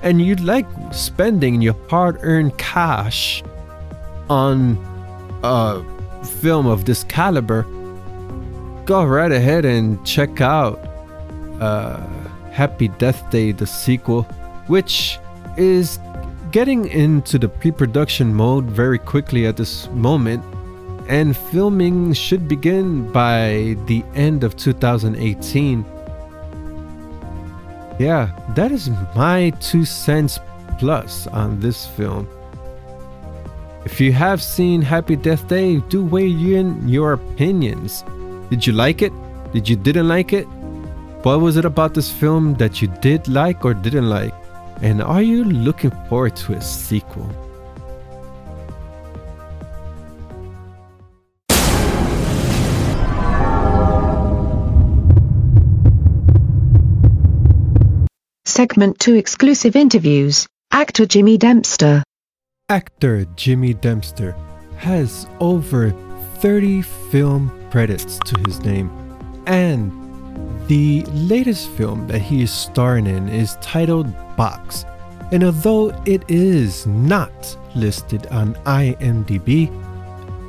and 0.01 0.21
you'd 0.21 0.41
like 0.41 0.65
spending 0.91 1.61
your 1.61 1.75
hard 1.89 2.17
earned 2.21 2.57
cash 2.57 3.43
on 4.29 4.77
a 5.43 5.83
film 6.41 6.67
of 6.67 6.85
this 6.85 7.03
caliber, 7.05 7.63
go 8.85 9.03
right 9.03 9.31
ahead 9.31 9.65
and 9.65 10.05
check 10.05 10.41
out 10.41 10.77
uh, 11.59 12.05
Happy 12.55 12.87
Death 12.87 13.29
Day, 13.29 13.51
the 13.51 13.67
sequel, 13.67 14.23
which 14.67 15.19
is 15.57 15.99
getting 16.51 16.87
into 16.87 17.37
the 17.37 17.49
pre 17.49 17.69
production 17.69 18.33
mode 18.33 18.63
very 18.63 18.97
quickly 18.97 19.45
at 19.45 19.57
this 19.57 19.89
moment 19.89 20.41
and 21.09 21.35
filming 21.35 22.13
should 22.13 22.47
begin 22.47 23.11
by 23.11 23.75
the 23.87 24.05
end 24.15 24.45
of 24.45 24.55
2018. 24.55 25.83
Yeah, 27.99 28.31
that 28.55 28.71
is 28.71 28.89
my 29.13 29.49
two 29.59 29.83
cents 29.83 30.39
plus 30.79 31.27
on 31.27 31.59
this 31.59 31.85
film. 31.85 32.25
If 33.83 33.99
you 33.99 34.13
have 34.13 34.41
seen 34.41 34.81
Happy 34.81 35.17
Death 35.17 35.45
Day, 35.49 35.81
do 35.89 36.05
weigh 36.05 36.31
in 36.31 36.87
your 36.87 37.13
opinions. 37.13 38.05
Did 38.49 38.65
you 38.65 38.71
like 38.71 39.01
it? 39.01 39.11
Did 39.51 39.67
you 39.67 39.75
didn't 39.75 40.07
like 40.07 40.31
it? 40.31 40.47
What 41.25 41.41
was 41.41 41.57
it 41.57 41.65
about 41.65 41.95
this 41.95 42.11
film 42.11 42.53
that 42.59 42.83
you 42.83 42.87
did 43.01 43.27
like 43.27 43.65
or 43.65 43.73
didn't 43.73 44.07
like? 44.07 44.31
And 44.83 45.01
are 45.01 45.23
you 45.23 45.43
looking 45.43 45.89
forward 46.07 46.35
to 46.35 46.53
a 46.53 46.61
sequel? 46.61 47.27
Segment 58.45 58.99
2 58.99 59.15
Exclusive 59.15 59.75
Interviews 59.75 60.45
Actor 60.69 61.07
Jimmy 61.07 61.39
Dempster. 61.39 62.03
Actor 62.69 63.25
Jimmy 63.35 63.73
Dempster 63.73 64.35
has 64.77 65.25
over 65.39 65.89
30 66.35 66.83
film 66.83 67.49
credits 67.71 68.19
to 68.25 68.39
his 68.45 68.59
name, 68.59 68.91
and 69.47 70.04
the 70.67 71.03
latest 71.11 71.69
film 71.71 72.07
that 72.07 72.19
he 72.19 72.43
is 72.43 72.51
starring 72.51 73.07
in 73.07 73.29
is 73.29 73.57
titled 73.61 74.07
Box. 74.35 74.85
And 75.31 75.43
although 75.43 75.89
it 76.05 76.23
is 76.27 76.85
not 76.87 77.57
listed 77.75 78.27
on 78.27 78.55
IMDb, 78.65 79.69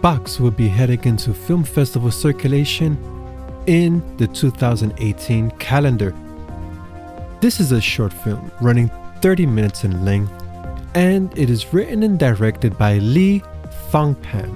Box 0.03 0.39
will 0.39 0.51
be 0.51 0.69
heading 0.69 1.05
into 1.05 1.35
film 1.35 1.65
festival 1.65 2.11
circulation 2.11 2.97
in 3.67 4.17
the 4.17 4.27
2018 4.29 5.51
calendar 5.53 6.15
this 7.41 7.61
is 7.61 7.71
a 7.71 7.81
short 7.81 8.13
film 8.13 8.51
running 8.61 8.91
30 9.21 9.47
minutes 9.47 9.85
in 9.85 10.05
length, 10.05 10.33
and 10.95 11.37
it 11.39 11.51
is 11.51 11.73
written 11.73 12.03
and 12.03 12.19
directed 12.19 12.77
by 12.79 12.99
Lee 12.99 13.43
Thongpan, 13.91 14.51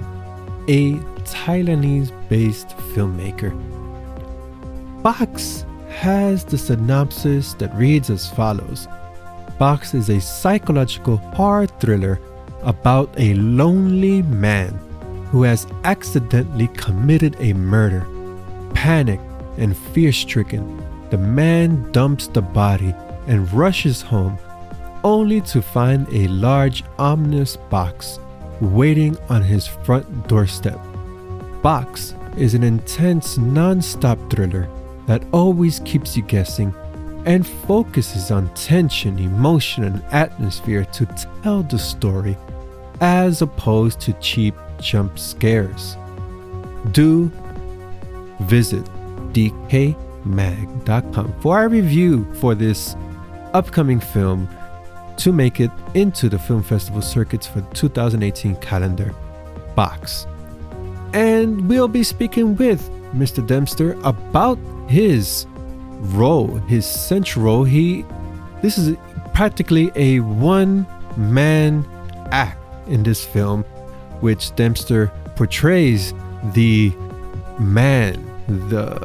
a 0.67 0.93
Thailandese 1.21 2.11
based 2.27 2.69
filmmaker. 2.93 3.51
Box 5.03 5.65
has 5.89 6.43
the 6.43 6.59
synopsis 6.59 7.55
that 7.55 7.73
reads 7.75 8.11
as 8.11 8.29
follows 8.29 8.87
Box 9.57 9.95
is 9.95 10.09
a 10.09 10.21
psychological 10.21 11.17
horror 11.17 11.65
thriller 11.65 12.19
about 12.61 13.09
a 13.17 13.33
lonely 13.33 14.21
man 14.21 14.69
who 15.31 15.41
has 15.41 15.65
accidentally 15.85 16.67
committed 16.67 17.35
a 17.39 17.53
murder. 17.53 18.05
Panicked 18.75 19.23
and 19.57 19.75
fear 19.75 20.11
stricken, 20.11 20.83
the 21.09 21.17
man 21.17 21.91
dumps 21.91 22.27
the 22.27 22.41
body 22.41 22.93
and 23.25 23.51
rushes 23.51 24.03
home, 24.03 24.37
only 25.03 25.41
to 25.41 25.63
find 25.63 26.07
a 26.13 26.27
large, 26.27 26.83
ominous 26.99 27.57
box 27.57 28.19
waiting 28.59 29.17
on 29.29 29.41
his 29.41 29.65
front 29.65 30.27
doorstep. 30.27 30.79
Box 31.63 32.13
is 32.37 32.53
an 32.53 32.63
intense, 32.63 33.39
non 33.39 33.81
stop 33.81 34.19
thriller 34.29 34.69
that 35.07 35.23
always 35.31 35.79
keeps 35.81 36.15
you 36.15 36.23
guessing 36.23 36.73
and 37.25 37.45
focuses 37.45 38.31
on 38.31 38.51
tension, 38.55 39.19
emotion, 39.19 39.83
and 39.83 40.03
atmosphere 40.11 40.85
to 40.85 41.05
tell 41.43 41.63
the 41.63 41.77
story 41.77 42.37
as 42.99 43.41
opposed 43.41 43.99
to 44.01 44.13
cheap 44.13 44.55
jump 44.79 45.19
scares. 45.19 45.97
Do 46.91 47.31
visit 48.41 48.83
decaymag.com 49.33 51.33
for 51.41 51.57
our 51.57 51.69
review 51.69 52.31
for 52.35 52.55
this 52.55 52.95
upcoming 53.53 53.99
film 53.99 54.49
to 55.17 55.31
make 55.31 55.59
it 55.59 55.71
into 55.93 56.29
the 56.29 56.39
film 56.39 56.63
festival 56.63 57.01
circuits 57.01 57.45
for 57.45 57.61
the 57.61 57.75
2018 57.75 58.55
calendar 58.55 59.13
box. 59.75 60.25
And 61.13 61.69
we'll 61.69 61.87
be 61.87 62.03
speaking 62.03 62.55
with 62.55 62.89
Mr. 63.13 63.45
Dempster 63.45 63.93
about 64.03 64.57
his 64.91 65.45
role, 65.99 66.55
his 66.67 66.85
central 66.85 67.45
role. 67.45 67.63
He 67.63 68.05
this 68.61 68.77
is 68.77 68.95
practically 69.33 69.91
a 69.95 70.19
one 70.19 70.85
man 71.17 71.85
act 72.31 72.59
in 72.87 73.03
this 73.03 73.25
film, 73.25 73.63
which 74.19 74.53
Dempster 74.55 75.11
portrays 75.35 76.13
the 76.53 76.91
man, 77.59 78.13
the 78.69 78.99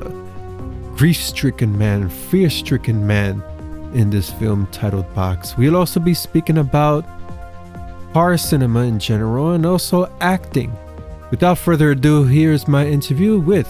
grief 0.97 1.17
stricken 1.17 1.77
man, 1.79 2.09
fear 2.09 2.51
stricken 2.51 3.07
man 3.07 3.43
in 3.95 4.11
this 4.11 4.31
film 4.33 4.67
titled 4.73 5.13
Box. 5.15 5.57
We'll 5.57 5.77
also 5.77 6.01
be 6.01 6.15
speaking 6.15 6.59
about 6.59 7.05
horror 8.13 8.39
cinema 8.39 8.81
in 8.81 8.99
general 8.99 9.53
and 9.53 9.65
also 9.65 10.11
acting. 10.21 10.73
Without 11.31 11.59
further 11.59 11.93
ado, 11.93 12.25
here's 12.25 12.67
my 12.69 12.87
interview 12.87 13.39
with 13.39 13.69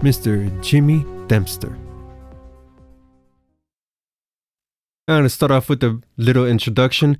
Mr. 0.00 0.48
Jimmy 0.62 1.04
Dempster. 1.28 1.76
I'm 5.08 5.18
going 5.18 5.22
to 5.22 5.28
start 5.28 5.52
off 5.52 5.68
with 5.68 5.84
a 5.84 6.00
little 6.16 6.46
introduction. 6.46 7.18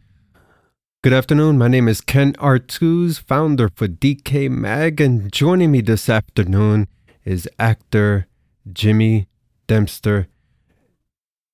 Good 1.02 1.12
afternoon. 1.12 1.56
My 1.56 1.68
name 1.68 1.86
is 1.86 2.00
Ken 2.00 2.32
Artuz, 2.34 3.20
founder 3.20 3.68
for 3.68 3.86
Decay 3.86 4.48
Mag, 4.48 5.00
and 5.00 5.32
joining 5.32 5.70
me 5.70 5.80
this 5.80 6.08
afternoon 6.08 6.88
is 7.24 7.48
actor 7.58 8.26
Jimmy 8.72 9.28
Dempster. 9.68 10.26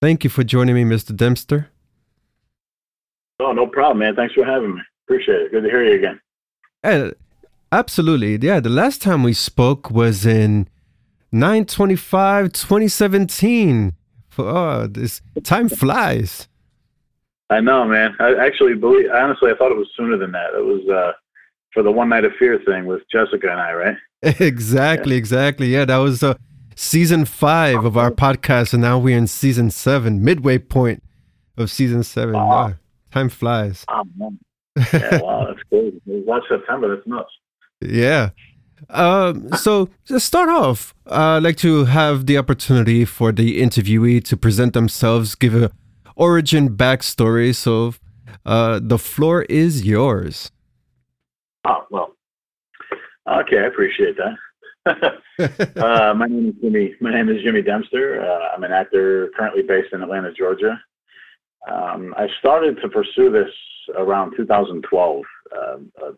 Thank 0.01 0.25
you 0.25 0.31
for 0.31 0.43
joining 0.43 0.75
me, 0.75 0.85
Mr. 0.85 1.15
Dempster. 1.15 1.69
Oh, 3.41 3.53
no 3.53 3.67
problem, 3.67 3.99
man. 3.99 4.15
Thanks 4.15 4.35
for 4.35 4.45
having 4.45 4.75
me. 4.77 4.81
Appreciate 5.07 5.43
it. 5.43 5.53
Good 5.53 5.65
to 5.65 5.69
hear 5.69 5.85
you 5.85 5.97
again. 5.97 6.21
Yeah, 6.85 7.11
absolutely. 7.71 8.37
Yeah, 8.37 8.61
the 8.61 8.71
last 8.71 9.03
time 9.03 9.23
we 9.23 9.33
spoke 9.33 9.91
was 9.91 10.25
in 10.25 10.69
925 11.33 12.53
2017. 12.53 13.95
Oh, 14.39 14.87
this 14.87 15.21
time 15.43 15.69
flies. 15.69 16.49
I 17.51 17.61
know, 17.61 17.85
man. 17.85 18.15
I 18.19 18.35
actually 18.37 18.75
believe, 18.75 19.11
honestly, 19.13 19.51
I 19.51 19.55
thought 19.57 19.73
it 19.73 19.77
was 19.77 19.89
sooner 19.97 20.17
than 20.17 20.33
that. 20.33 20.55
It 20.55 20.65
was 20.65 20.89
uh, 20.89 21.13
for 21.73 21.83
the 21.83 21.91
One 21.91 22.09
Night 22.09 22.25
of 22.25 22.33
Fear 22.39 22.61
thing 22.67 22.87
with 22.87 23.03
Jessica 23.11 23.51
and 23.51 23.61
I, 23.61 23.73
right? 23.73 23.97
exactly, 24.41 25.15
yeah. 25.15 25.19
exactly. 25.19 25.67
Yeah, 25.69 25.85
that 25.85 25.99
was 25.99 26.23
uh, 26.23 26.35
season 26.77 27.25
five 27.25 27.85
of 27.85 27.97
our 27.97 28.11
podcast, 28.11 28.73
and 28.73 28.83
now 28.83 28.99
we're 28.99 29.19
in 29.19 29.27
season 29.27 29.71
seven, 29.71 30.25
midway 30.25 30.59
point 30.59 31.03
of 31.57 31.71
season 31.71 32.03
seven. 32.03 32.35
Wow. 32.35 32.75
time 33.11 33.29
flies. 33.29 33.85
Oh, 33.89 34.05
yeah, 34.93 35.21
wow, 35.21 35.47
that's 35.49 35.63
crazy. 35.69 36.01
Watch 36.07 36.45
September. 36.49 36.95
That's 36.95 37.07
nuts. 37.07 37.31
Yeah. 37.81 38.31
Um, 38.91 39.49
so 39.55 39.89
to 40.07 40.19
start 40.21 40.49
off, 40.49 40.95
uh, 41.07 41.37
I'd 41.37 41.43
like 41.43 41.57
to 41.59 41.85
have 41.85 42.27
the 42.27 42.39
opportunity 42.39 43.05
for 43.05 43.33
the 43.33 43.61
interviewee 43.61 44.25
to 44.25 44.37
present 44.37 44.73
themselves, 44.73 45.35
give 45.35 45.55
a 45.55 45.71
origin 46.17 46.77
backstory. 46.77 47.55
So 47.55 47.95
uh, 48.45 48.81
the 48.83 48.99
floor 48.99 49.43
is 49.43 49.85
yours. 49.85 50.51
Oh 51.65 51.85
well, 51.91 52.17
okay, 53.29 53.59
I 53.59 53.67
appreciate 53.67 54.17
that. 54.17 54.37
uh, 55.77 56.15
my 56.15 56.27
name 56.27 56.49
is 56.49 56.55
Jimmy. 56.61 56.95
My 57.01 57.13
name 57.13 57.29
is 57.29 57.43
Jimmy 57.43 57.63
Dempster. 57.63 58.21
Uh, 58.21 58.55
I'm 58.55 58.65
an 58.65 58.73
actor 58.73 59.31
currently 59.37 59.63
based 59.63 59.93
in 59.93 60.03
Atlanta, 60.03 60.33
Georgia. 60.33 60.81
Um, 61.71 62.13
I 62.17 62.27
started 62.41 62.79
to 62.83 62.89
pursue 62.89 63.31
this 63.31 63.51
around 63.97 64.35
2012. 64.37 65.23
Uh, 65.55 65.77
a, 66.03 66.13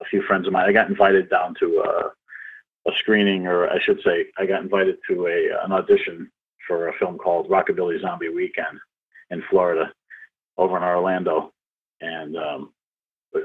a, 0.00 0.04
few 0.06 0.22
friends 0.22 0.46
of 0.46 0.52
mine. 0.52 0.68
I 0.68 0.72
got 0.72 0.88
invited 0.88 1.30
down 1.30 1.54
to 1.60 1.82
a, 1.84 2.90
a, 2.90 2.96
screening, 2.96 3.46
or 3.46 3.68
I 3.68 3.80
should 3.80 4.00
say, 4.04 4.26
I 4.38 4.46
got 4.46 4.62
invited 4.62 4.96
to 5.08 5.26
a 5.26 5.64
an 5.64 5.72
audition 5.72 6.30
for 6.66 6.88
a 6.88 6.94
film 6.98 7.18
called 7.18 7.48
Rockabilly 7.48 8.00
Zombie 8.00 8.28
Weekend 8.28 8.78
in 9.30 9.42
Florida, 9.50 9.92
over 10.58 10.76
in 10.76 10.82
Orlando, 10.82 11.52
and 12.00 12.36
um, 12.36 12.72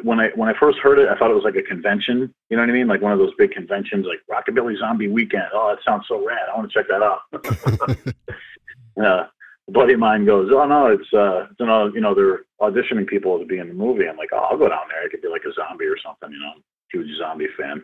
when 0.03 0.19
I 0.19 0.29
when 0.35 0.49
I 0.49 0.57
first 0.59 0.79
heard 0.79 0.99
it, 0.99 1.09
I 1.09 1.17
thought 1.17 1.31
it 1.31 1.35
was 1.35 1.43
like 1.43 1.55
a 1.55 1.61
convention. 1.61 2.33
You 2.49 2.57
know 2.57 2.63
what 2.63 2.69
I 2.69 2.73
mean? 2.73 2.87
Like 2.87 3.01
one 3.01 3.11
of 3.11 3.19
those 3.19 3.33
big 3.37 3.51
conventions, 3.51 4.05
like 4.05 4.21
Rockabilly 4.29 4.77
Zombie 4.79 5.07
Weekend. 5.07 5.45
Oh, 5.53 5.75
that 5.75 5.83
sounds 5.83 6.05
so 6.07 6.25
rad! 6.25 6.49
I 6.51 6.57
want 6.57 6.71
to 6.71 6.77
check 6.77 6.87
that 6.89 7.03
out. 7.03 7.19
uh, 9.05 9.27
a 9.67 9.71
buddy 9.71 9.93
of 9.93 9.99
mine 9.99 10.25
goes, 10.25 10.51
"Oh 10.53 10.65
no, 10.65 10.87
it's 10.87 11.13
uh, 11.13 11.47
you 11.59 11.65
know, 11.65 11.91
you 11.93 12.01
know, 12.01 12.13
they're 12.13 12.45
auditioning 12.61 13.07
people 13.07 13.39
to 13.39 13.45
be 13.45 13.59
in 13.59 13.67
the 13.67 13.73
movie." 13.73 14.07
I'm 14.07 14.17
like, 14.17 14.29
"Oh, 14.31 14.47
I'll 14.51 14.57
go 14.57 14.69
down 14.69 14.87
there. 14.89 15.03
I 15.03 15.09
could 15.09 15.21
be 15.21 15.27
like 15.27 15.43
a 15.45 15.53
zombie 15.53 15.85
or 15.85 15.97
something." 16.03 16.31
You 16.31 16.39
know, 16.39 16.53
huge 16.91 17.17
zombie 17.17 17.47
fan, 17.57 17.83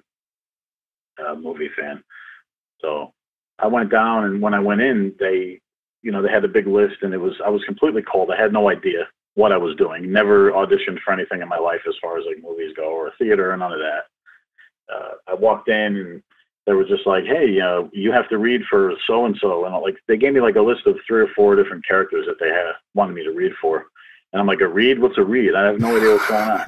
uh, 1.25 1.35
movie 1.35 1.69
fan. 1.77 2.03
So 2.81 3.13
I 3.59 3.67
went 3.67 3.91
down, 3.91 4.25
and 4.25 4.41
when 4.41 4.53
I 4.53 4.59
went 4.59 4.81
in, 4.81 5.15
they, 5.19 5.59
you 6.01 6.11
know, 6.11 6.21
they 6.21 6.29
had 6.29 6.45
a 6.45 6.49
big 6.49 6.67
list, 6.67 6.97
and 7.01 7.13
it 7.13 7.19
was 7.19 7.33
I 7.43 7.49
was 7.49 7.63
completely 7.63 8.03
cold. 8.03 8.31
I 8.31 8.39
had 8.39 8.53
no 8.53 8.69
idea 8.69 9.07
what 9.35 9.51
I 9.51 9.57
was 9.57 9.75
doing. 9.77 10.11
Never 10.11 10.51
auditioned 10.51 10.99
for 11.03 11.13
anything 11.13 11.41
in 11.41 11.47
my 11.47 11.57
life 11.57 11.81
as 11.87 11.95
far 12.01 12.19
as 12.19 12.25
like 12.27 12.43
movies 12.43 12.73
go 12.75 12.89
or 12.89 13.11
theater, 13.17 13.51
or 13.51 13.57
none 13.57 13.73
of 13.73 13.79
that. 13.79 14.03
Uh, 14.93 15.11
I 15.27 15.33
walked 15.33 15.69
in 15.69 15.97
and 15.97 16.23
they 16.65 16.73
were 16.73 16.85
just 16.85 17.05
like, 17.07 17.25
"Hey, 17.25 17.59
uh, 17.59 17.83
you 17.91 18.11
have 18.11 18.29
to 18.29 18.37
read 18.37 18.61
for 18.69 18.93
so 19.07 19.25
and 19.25 19.35
so," 19.41 19.65
and 19.65 19.75
like 19.81 19.97
they 20.07 20.17
gave 20.17 20.33
me 20.33 20.41
like 20.41 20.55
a 20.55 20.61
list 20.61 20.85
of 20.85 20.99
three 21.07 21.21
or 21.21 21.27
four 21.35 21.55
different 21.55 21.83
characters 21.85 22.27
that 22.27 22.39
they 22.39 22.49
had 22.49 22.73
wanted 22.93 23.13
me 23.13 23.23
to 23.23 23.31
read 23.31 23.53
for, 23.59 23.87
and 24.31 24.39
I'm 24.39 24.45
like, 24.47 24.61
"A 24.61 24.67
read? 24.67 24.99
What's 24.99 25.17
a 25.17 25.23
read? 25.23 25.55
I 25.55 25.65
have 25.65 25.79
no 25.79 25.95
idea 25.95 26.11
what's 26.11 26.27
going 26.27 26.49
on." 26.49 26.65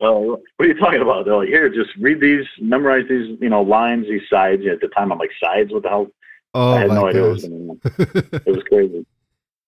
well, 0.00 0.24
what 0.56 0.60
are 0.60 0.66
you 0.66 0.78
talking 0.78 1.02
about? 1.02 1.24
They're 1.24 1.36
like, 1.36 1.48
"Here, 1.48 1.68
just 1.68 1.94
read 1.96 2.20
these, 2.20 2.44
memorize 2.60 3.06
these, 3.08 3.38
you 3.40 3.48
know, 3.48 3.62
lines, 3.62 4.08
these 4.08 4.28
sides." 4.28 4.66
At 4.66 4.80
the 4.80 4.88
time, 4.88 5.12
I'm 5.12 5.18
like, 5.18 5.30
"Sides? 5.42 5.72
What 5.72 5.84
the 5.84 5.88
hell?" 5.88 6.08
Oh, 6.54 6.74
I 6.74 6.80
had 6.80 6.90
no 6.90 7.06
idea 7.06 7.22
what 7.22 7.30
was 7.30 7.44
going 7.44 7.70
on. 7.70 7.80
It 7.84 8.46
was 8.46 8.64
crazy. 8.68 9.06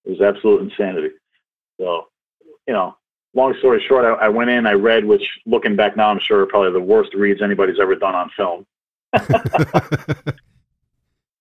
It 0.05 0.11
was 0.11 0.21
absolute 0.21 0.63
insanity. 0.63 1.11
So, 1.81 2.09
you 2.67 2.75
know, 2.75 2.97
long 3.37 3.55
story 3.59 3.85
short, 3.87 4.05
I, 4.05 4.27
I 4.27 4.29
went 4.29 4.51
in, 4.51 4.67
I 4.67 4.73
read, 4.73 5.05
which 5.05 5.23
looking 5.45 5.77
back 5.77 5.97
now, 5.97 6.11
I'm 6.11 6.19
sure 6.21 6.45
probably 6.47 6.73
the 6.73 6.81
worst 6.81 7.15
reads 7.15 7.43
anybody's 7.43 7.79
ever 7.81 7.95
done 7.95 8.15
on 8.15 8.31
film. 8.37 8.67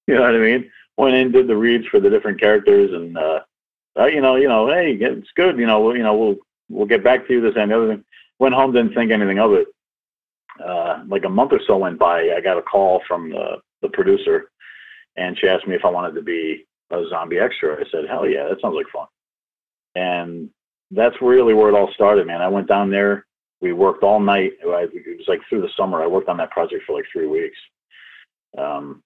You 0.08 0.16
know 0.16 0.22
what 0.22 0.36
I 0.36 0.40
mean? 0.40 0.72
Went 0.98 1.16
in, 1.16 1.32
did 1.32 1.48
the 1.48 1.56
reads 1.56 1.88
for 1.88 2.00
the 2.00 2.10
different 2.10 2.40
characters, 2.40 2.92
and 2.94 3.18
uh, 3.18 3.40
uh, 3.98 4.06
you 4.06 4.22
know, 4.22 4.36
you 4.36 4.48
know, 4.48 4.68
hey, 4.68 4.94
it's 4.94 5.30
good. 5.36 5.58
You 5.58 5.66
know, 5.66 5.82
we'll, 5.82 5.98
you 5.98 6.04
know, 6.04 6.16
we'll 6.16 6.36
we'll 6.70 6.86
get 6.86 7.04
back 7.04 7.28
to 7.28 7.34
you. 7.34 7.42
This 7.42 7.56
and 7.58 7.72
the 7.72 7.76
other 7.76 7.88
thing. 7.96 8.04
Went 8.38 8.54
home, 8.54 8.74
didn't 8.74 8.94
think 8.94 9.12
anything 9.12 9.40
of 9.40 9.54
it. 9.54 9.68
Uh, 10.64 11.04
like 11.08 11.26
a 11.26 11.30
month 11.30 11.54
or 11.54 11.60
so 11.66 11.78
went 11.78 11.98
by, 11.98 12.30
I 12.36 12.42
got 12.42 12.58
a 12.58 12.62
call 12.62 13.02
from 13.08 13.30
the 13.30 13.58
the 13.82 13.90
producer, 13.90 14.52
and 15.18 15.38
she 15.38 15.48
asked 15.48 15.68
me 15.68 15.76
if 15.76 15.86
I 15.86 15.90
wanted 15.90 16.16
to 16.16 16.22
be 16.22 16.66
a 16.92 17.04
zombie 17.10 17.40
extra. 17.40 17.76
I 17.76 17.90
said, 17.92 18.08
hell 18.08 18.28
yeah, 18.28 18.48
that 18.48 18.62
sounds 18.62 18.76
like 18.76 18.88
fun. 18.94 19.08
And 19.96 20.50
that's 20.92 21.16
really 21.22 21.54
where 21.54 21.70
it 21.70 21.76
all 21.76 21.92
started, 21.94 22.28
man. 22.28 22.42
I 22.42 22.48
went 22.48 22.68
down 22.68 22.90
there. 22.90 23.26
We 23.62 23.74
worked 23.74 24.04
all 24.04 24.20
night. 24.20 24.54
It 24.62 24.68
was 24.68 25.28
like 25.28 25.42
through 25.50 25.62
the 25.62 25.70
summer. 25.76 26.04
I 26.04 26.08
worked 26.08 26.30
on 26.30 26.38
that 26.38 26.52
project 26.52 26.84
for 26.86 26.96
like 26.96 27.06
three 27.12 27.28
weeks. 27.28 27.58
Um, 28.58 29.02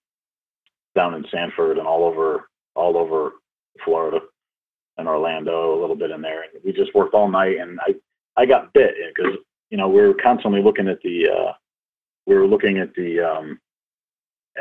down 0.96 1.14
in 1.14 1.26
Sanford 1.32 1.78
and 1.78 1.88
all 1.88 2.04
over 2.04 2.50
all 2.76 2.98
over 2.98 3.34
Florida 3.84 4.20
and 4.98 5.08
Orlando, 5.08 5.78
a 5.78 5.80
little 5.80 5.96
bit 5.96 6.12
in 6.12 6.22
there. 6.22 6.44
And 6.44 6.52
we 6.64 6.74
just 6.74 6.94
worked 6.94 7.14
all 7.14 7.30
night, 7.30 7.58
and 7.58 7.80
I 7.82 7.96
I 8.36 8.46
got 8.46 8.74
bit 8.74 8.96
because 9.16 9.38
you 9.70 9.78
know 9.78 9.88
we 9.88 10.02
were 10.02 10.14
constantly 10.14 10.62
looking 10.62 10.88
at 10.88 11.02
the 11.02 11.30
uh, 11.30 11.54
we 12.26 12.36
were 12.36 12.48
looking 12.48 12.80
at 12.80 12.94
the 12.96 13.20
um, 13.20 13.60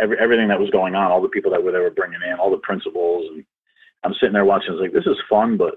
every, 0.01 0.19
everything 0.19 0.49
that 0.49 0.61
was 0.61 0.71
going 0.71 0.95
on, 0.95 1.11
all 1.11 1.23
the 1.23 1.29
people 1.29 1.51
that 1.51 1.63
were 1.63 1.73
they 1.73 1.79
were 1.79 1.91
bringing 1.91 2.21
in, 2.27 2.35
all 2.35 2.51
the 2.51 2.59
principals, 2.59 3.27
and 3.31 3.45
I'm 4.05 4.15
sitting 4.15 4.33
there 4.33 4.45
watching. 4.45 4.71
I 4.71 4.73
was 4.73 4.81
like, 4.81 4.93
this 4.93 5.07
is 5.07 5.19
fun, 5.29 5.57
but 5.57 5.77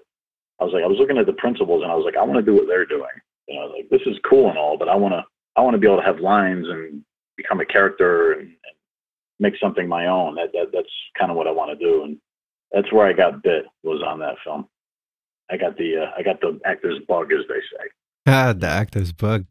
I 0.62 0.64
was 0.64 0.74
like, 0.74 0.84
I 0.84 0.88
was 0.88 0.99
looking 0.99 1.18
at 1.18 1.26
the 1.26 1.34
principals, 1.34 1.82
and 1.82 1.91
I 1.91 1.95
was 1.95 2.05
like, 2.05 2.16
I 2.16 2.24
want 2.24 2.38
to 2.38 2.45
do 2.45 2.55
what 2.55 2.68
they're 2.68 2.86
doing. 2.86 3.09
You 3.47 3.59
know, 3.59 3.66
like 3.66 3.89
this 3.89 4.01
is 4.05 4.16
cool 4.30 4.49
and 4.49 4.57
all, 4.57 4.78
but 4.78 4.88
I 4.88 4.95
want 4.95 5.14
to 5.14 5.24
I 5.55 5.62
want 5.62 5.74
to 5.74 5.80
be 5.80 5.88
able 5.88 5.97
to 5.97 6.05
have 6.05 6.20
lines 6.20 6.68
and 6.70 7.03
become 7.36 7.59
a 7.59 7.66
character 7.66 8.34
and, 8.34 8.41
and 8.41 8.76
make 9.39 9.55
something 9.59 9.88
my 9.88 10.05
own. 10.05 10.36
That, 10.36 10.51
that 10.53 10.68
that's 10.72 10.93
kind 11.18 11.32
of 11.32 11.38
what 11.38 11.47
I 11.47 11.51
want 11.51 11.78
to 11.78 11.84
do, 11.84 12.03
and 12.03 12.18
that's 12.72 12.93
where 12.93 13.07
I 13.07 13.14
got 13.14 13.41
bit 13.41 13.66
was 13.84 14.03
on 14.05 14.20
that 14.20 14.36
film. 14.43 14.68
I 15.49 15.57
got 15.57 15.78
the 15.78 15.97
uh, 15.97 16.12
I 16.16 16.22
got 16.22 16.39
the 16.39 16.59
actor's 16.64 16.99
bug, 17.07 17.34
as 17.34 17.45
they 17.49 17.55
say. 17.55 17.89
ah, 18.28 18.53
the 18.53 18.68
actor's 18.68 19.12
bug. 19.12 19.45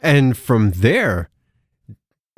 And 0.00 0.36
from 0.36 0.72
there, 0.72 1.30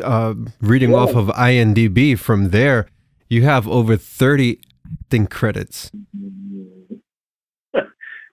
uh, 0.02 0.34
reading 0.60 0.94
off 0.94 1.14
of 1.14 1.26
IMDb, 1.28 2.18
from 2.18 2.50
there, 2.50 2.86
you 3.28 3.42
have 3.42 3.66
over 3.66 3.96
30 3.96 4.60
acting 4.92 5.26
credits. 5.26 5.90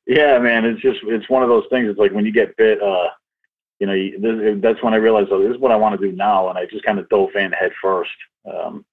Yeah, 0.08 0.40
man, 0.40 0.66
it's 0.66 0.82
just 0.82 1.00
it's 1.04 1.30
one 1.30 1.44
of 1.44 1.50
those 1.50 1.66
things. 1.70 1.90
It's 1.90 2.00
like 2.00 2.14
when 2.14 2.26
you 2.26 2.32
get 2.32 2.56
bit, 2.56 2.82
uh, 2.82 3.10
you 3.80 3.88
know, 3.88 3.94
this, 3.94 4.62
that's 4.62 4.82
when 4.82 4.94
I 4.94 4.98
realized, 4.98 5.30
oh, 5.32 5.44
this 5.44 5.54
is 5.54 5.60
what 5.60 5.72
I 5.72 5.76
want 5.76 6.00
to 6.00 6.10
do 6.10 6.16
now, 6.16 6.48
and 6.50 6.58
I 6.58 6.66
just 6.66 6.86
kind 6.86 6.98
of 6.98 7.10
dove 7.10 7.36
in 7.36 7.52
head 7.52 7.74
first. 7.82 8.10
Um, 8.50 8.86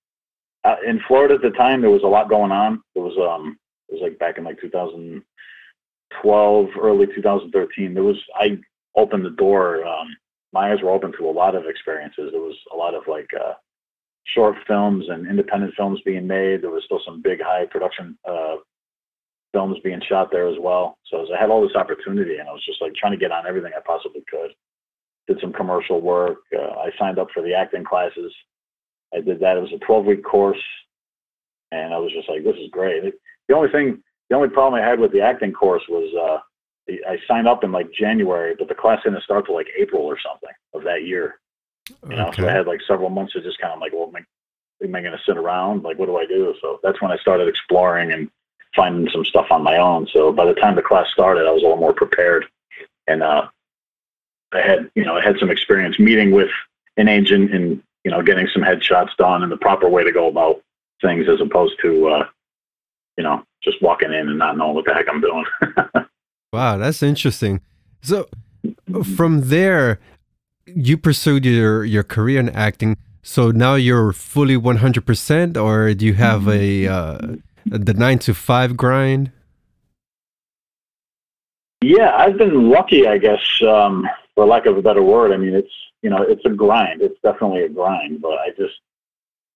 in 0.85 1.01
Florida 1.07 1.35
at 1.35 1.43
the 1.43 1.51
time, 1.51 1.81
there 1.81 1.91
was 1.91 2.03
a 2.03 2.09
lot 2.09 2.29
going 2.29 2.51
on. 2.51 2.83
It 2.97 2.99
was 2.99 3.17
um, 3.19 3.57
it 3.89 3.95
was 3.95 4.03
like 4.03 4.19
back 4.19 4.39
in 4.39 4.45
like 4.45 4.61
2012, 4.61 6.69
early 6.81 7.07
2013. 7.07 7.95
There 7.95 8.03
was 8.03 8.21
I 8.35 8.59
opened 8.97 9.25
the 9.25 9.31
door. 9.31 9.87
Um, 9.87 10.09
my 10.53 10.73
eyes 10.73 10.83
were 10.83 10.91
open 10.91 11.13
to 11.19 11.29
a 11.29 11.31
lot 11.31 11.55
of 11.55 11.67
experiences. 11.67 12.33
There 12.33 12.41
was 12.41 12.59
a 12.73 12.77
lot 12.77 12.95
of 12.95 13.07
like 13.07 13.31
uh, 13.35 13.53
short 14.25 14.57
films 14.67 15.09
and 15.09 15.29
independent 15.29 15.75
films 15.77 16.01
being 16.05 16.27
made. 16.27 16.63
There 16.63 16.71
was 16.71 16.83
still 16.85 17.01
some 17.05 17.23
big 17.23 17.41
high 17.41 17.67
production 17.67 18.19
uh, 18.29 18.57
films 19.55 19.79
being 19.85 20.03
shot 20.07 20.31
there 20.31 20.49
as 20.49 20.57
well. 20.61 20.99
So 21.11 21.25
I 21.33 21.41
had 21.41 21.49
all 21.49 21.63
this 21.63 21.77
opportunity, 21.77 22.37
and 22.37 22.49
I 22.49 22.53
was 22.53 22.65
just 22.67 22.83
like 22.83 22.93
trying 22.95 23.13
to 23.13 23.19
get 23.19 23.33
on 23.33 23.47
everything 23.47 23.73
I 23.75 23.81
possibly 23.87 24.23
could. 24.29 24.51
Did 25.29 25.41
some 25.41 25.53
commercial 25.55 26.03
work. 26.03 26.39
Uh, 26.55 26.73
I 26.73 26.91
signed 26.99 27.19
up 27.19 27.29
for 27.33 27.43
the 27.43 27.55
acting 27.55 27.85
classes. 27.85 28.35
I 29.15 29.21
did 29.21 29.41
that. 29.41 29.57
It 29.57 29.61
was 29.61 29.73
a 29.73 29.79
12 29.87 30.05
week 30.05 30.25
course, 30.25 30.61
and 31.71 31.95
I 31.95 31.99
was 31.99 32.13
just 32.13 32.29
like, 32.29 32.45
this 32.45 32.57
is 32.57 32.69
great. 32.71 33.05
It, 33.05 33.15
the 33.49 33.55
only 33.55 33.71
thing, 33.71 34.03
the 34.29 34.37
only 34.37 34.49
problem 34.49 34.83
I 34.83 34.87
had 34.87 34.99
with 34.99 35.13
the 35.13 35.21
acting 35.21 35.53
course 35.53 35.85
was 35.89 36.13
uh, 36.15 36.93
I 37.09 37.17
signed 37.27 37.49
up 37.49 37.65
in 37.65 37.73
like 37.73 37.93
January, 37.93 38.55
but 38.59 38.69
the 38.69 38.75
class 38.75 39.03
didn't 39.05 39.23
start 39.23 39.47
till 39.47 39.55
like 39.55 39.69
April 39.79 40.03
or 40.03 40.19
something 40.19 40.51
of 40.75 40.83
that 40.83 41.05
year. 41.07 41.37
You 42.09 42.17
know, 42.17 42.33
so 42.35 42.49
I 42.49 42.53
had 42.53 42.67
like 42.67 42.81
several 42.87 43.11
months 43.11 43.35
of 43.37 43.45
just 43.45 43.61
kind 43.61 43.73
of 43.73 43.81
like, 43.81 43.93
well, 43.93 44.09
am 44.09 44.17
I, 44.17 44.85
am 44.85 44.95
I 44.95 45.01
going 45.01 45.13
to 45.13 45.25
sit 45.27 45.37
around? 45.37 45.83
Like, 45.83 45.99
what 45.99 46.07
do 46.07 46.17
I 46.17 46.27
do? 46.27 46.55
So 46.61 46.81
that's 46.83 47.01
when 47.01 47.11
I 47.11 47.17
started 47.19 47.47
exploring 47.47 48.13
and 48.13 48.31
finding 48.75 49.11
some 49.11 49.25
stuff 49.25 49.47
on 49.51 49.63
my 49.63 49.77
own. 49.77 50.07
So 50.13 50.33
by 50.33 50.47
the 50.47 50.55
time 50.55 50.77
the 50.77 50.83
class 50.83 51.07
started, 51.13 51.47
I 51.47 51.53
was 51.53 51.63
a 51.63 51.65
little 51.65 51.79
more 51.79 51.93
prepared, 51.93 52.47
and 53.07 53.23
uh, 53.23 53.49
I 54.53 54.61
had 54.61 54.91
you 54.95 55.05
know 55.05 55.17
I 55.17 55.23
had 55.23 55.39
some 55.39 55.51
experience 55.51 55.99
meeting 55.99 56.31
with 56.31 56.51
an 56.97 57.09
agent 57.09 57.53
and 57.55 57.83
you 58.05 58.11
know 58.11 58.23
getting 58.23 58.49
some 58.53 58.63
headshots 58.63 59.17
done 59.17 59.43
and 59.43 59.51
the 59.51 59.57
proper 59.57 59.89
way 59.89 60.05
to 60.05 60.13
go 60.13 60.29
about 60.29 60.63
things 61.01 61.27
as 61.29 61.41
opposed 61.41 61.75
to 61.83 62.09
uh, 62.09 62.27
you 63.17 63.25
know 63.25 63.43
just 63.63 63.81
walking 63.83 64.13
in 64.13 64.29
and 64.29 64.39
not 64.39 64.57
knowing 64.57 64.75
what 64.75 64.85
the 64.85 64.95
heck 64.95 65.09
I'm 65.09 65.21
doing. 65.21 65.45
wow, 66.53 66.77
that's 66.77 67.03
interesting. 67.03 67.61
So 68.03 68.29
from 69.17 69.49
there, 69.49 69.99
you 70.67 70.97
pursued 70.97 71.45
your 71.45 71.85
your 71.85 72.03
career 72.03 72.41
in 72.41 72.49
acting. 72.51 72.97
So 73.27 73.51
now 73.51 73.75
you're 73.75 74.13
fully 74.13 74.55
100%, 74.55 75.57
or 75.57 75.95
do 75.95 76.05
you 76.05 76.13
have 76.13 76.47
a 76.47 76.87
uh, 76.87 77.37
the 77.67 77.95
nine 77.95 78.19
to 78.21 78.35
five 78.35 78.77
grind? 78.77 79.33
Yeah, 81.83 82.17
I've 82.17 82.39
been 82.39 82.71
lucky, 82.71 83.07
I 83.07 83.19
guess, 83.19 83.43
um, 83.63 84.09
for 84.35 84.47
lack 84.47 84.67
of 84.67 84.79
a 84.79 84.83
better 84.83 85.03
word. 85.03 85.33
I 85.33 85.37
mean, 85.37 85.55
it's 85.55 85.73
you 86.05 86.11
know, 86.11 86.23
it's 86.23 86.45
a 86.45 86.51
grind. 86.51 87.01
It's 87.01 87.19
definitely 87.23 87.63
a 87.63 87.69
grind, 87.71 88.21
but 88.21 88.39
I 88.39 88.51
just, 88.59 88.75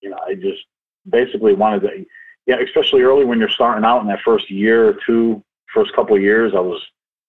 you 0.01 0.09
know, 0.09 0.19
I 0.27 0.35
just 0.35 0.65
basically 1.09 1.53
wanted 1.53 1.83
to, 1.83 2.07
yeah, 2.47 2.57
especially 2.61 3.03
early 3.03 3.27
when 3.27 3.39
you're 3.39 3.51
starting 3.51 3.85
out 3.85 4.01
in 4.01 4.07
that 4.09 4.23
first 4.25 4.51
year 4.51 4.89
or 4.89 4.97
two, 5.07 5.45
first 5.75 5.95
couple 5.95 6.17
of 6.17 6.23
years, 6.23 6.55
I 6.57 6.61
was 6.61 6.83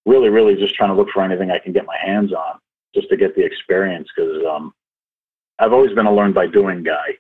really, 0.05 0.29
really 0.29 0.55
just 0.55 0.73
trying 0.73 0.89
to 0.89 0.95
look 0.95 1.09
for 1.09 1.21
anything 1.21 1.51
I 1.51 1.59
can 1.59 1.73
get 1.73 1.85
my 1.85 1.97
hands 1.97 2.31
on, 2.31 2.59
just 2.95 3.09
to 3.09 3.17
get 3.17 3.35
the 3.35 3.43
experience, 3.43 4.07
because 4.15 4.41
um, 4.45 4.73
I've 5.59 5.73
always 5.73 5.93
been 5.93 6.05
a 6.05 6.15
learn 6.15 6.31
by 6.31 6.47
doing 6.47 6.81
guy. 6.81 7.17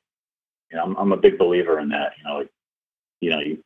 You 0.71 0.77
know, 0.77 0.85
I'm, 0.85 0.95
I'm 0.95 1.11
a 1.11 1.17
big 1.17 1.37
believer 1.37 1.81
in 1.81 1.89
that. 1.89 2.13
You 2.17 2.29
know, 2.29 2.37
like, 2.37 2.49
you 3.21 3.29
know, 3.29 3.39
you 3.39 3.63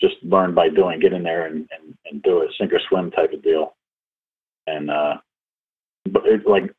just 0.00 0.16
learn 0.22 0.54
by 0.54 0.68
doing, 0.68 1.00
get 1.00 1.12
in 1.12 1.22
there 1.22 1.46
and, 1.46 1.68
and, 1.76 1.96
and 2.10 2.22
do 2.22 2.40
it, 2.40 2.52
sink 2.56 2.72
or 2.72 2.80
swim 2.80 3.10
type 3.10 3.32
of 3.32 3.42
deal. 3.42 3.74
And 4.66 4.90
uh, 4.90 5.18
but 6.10 6.26
it, 6.26 6.46
like 6.46 6.72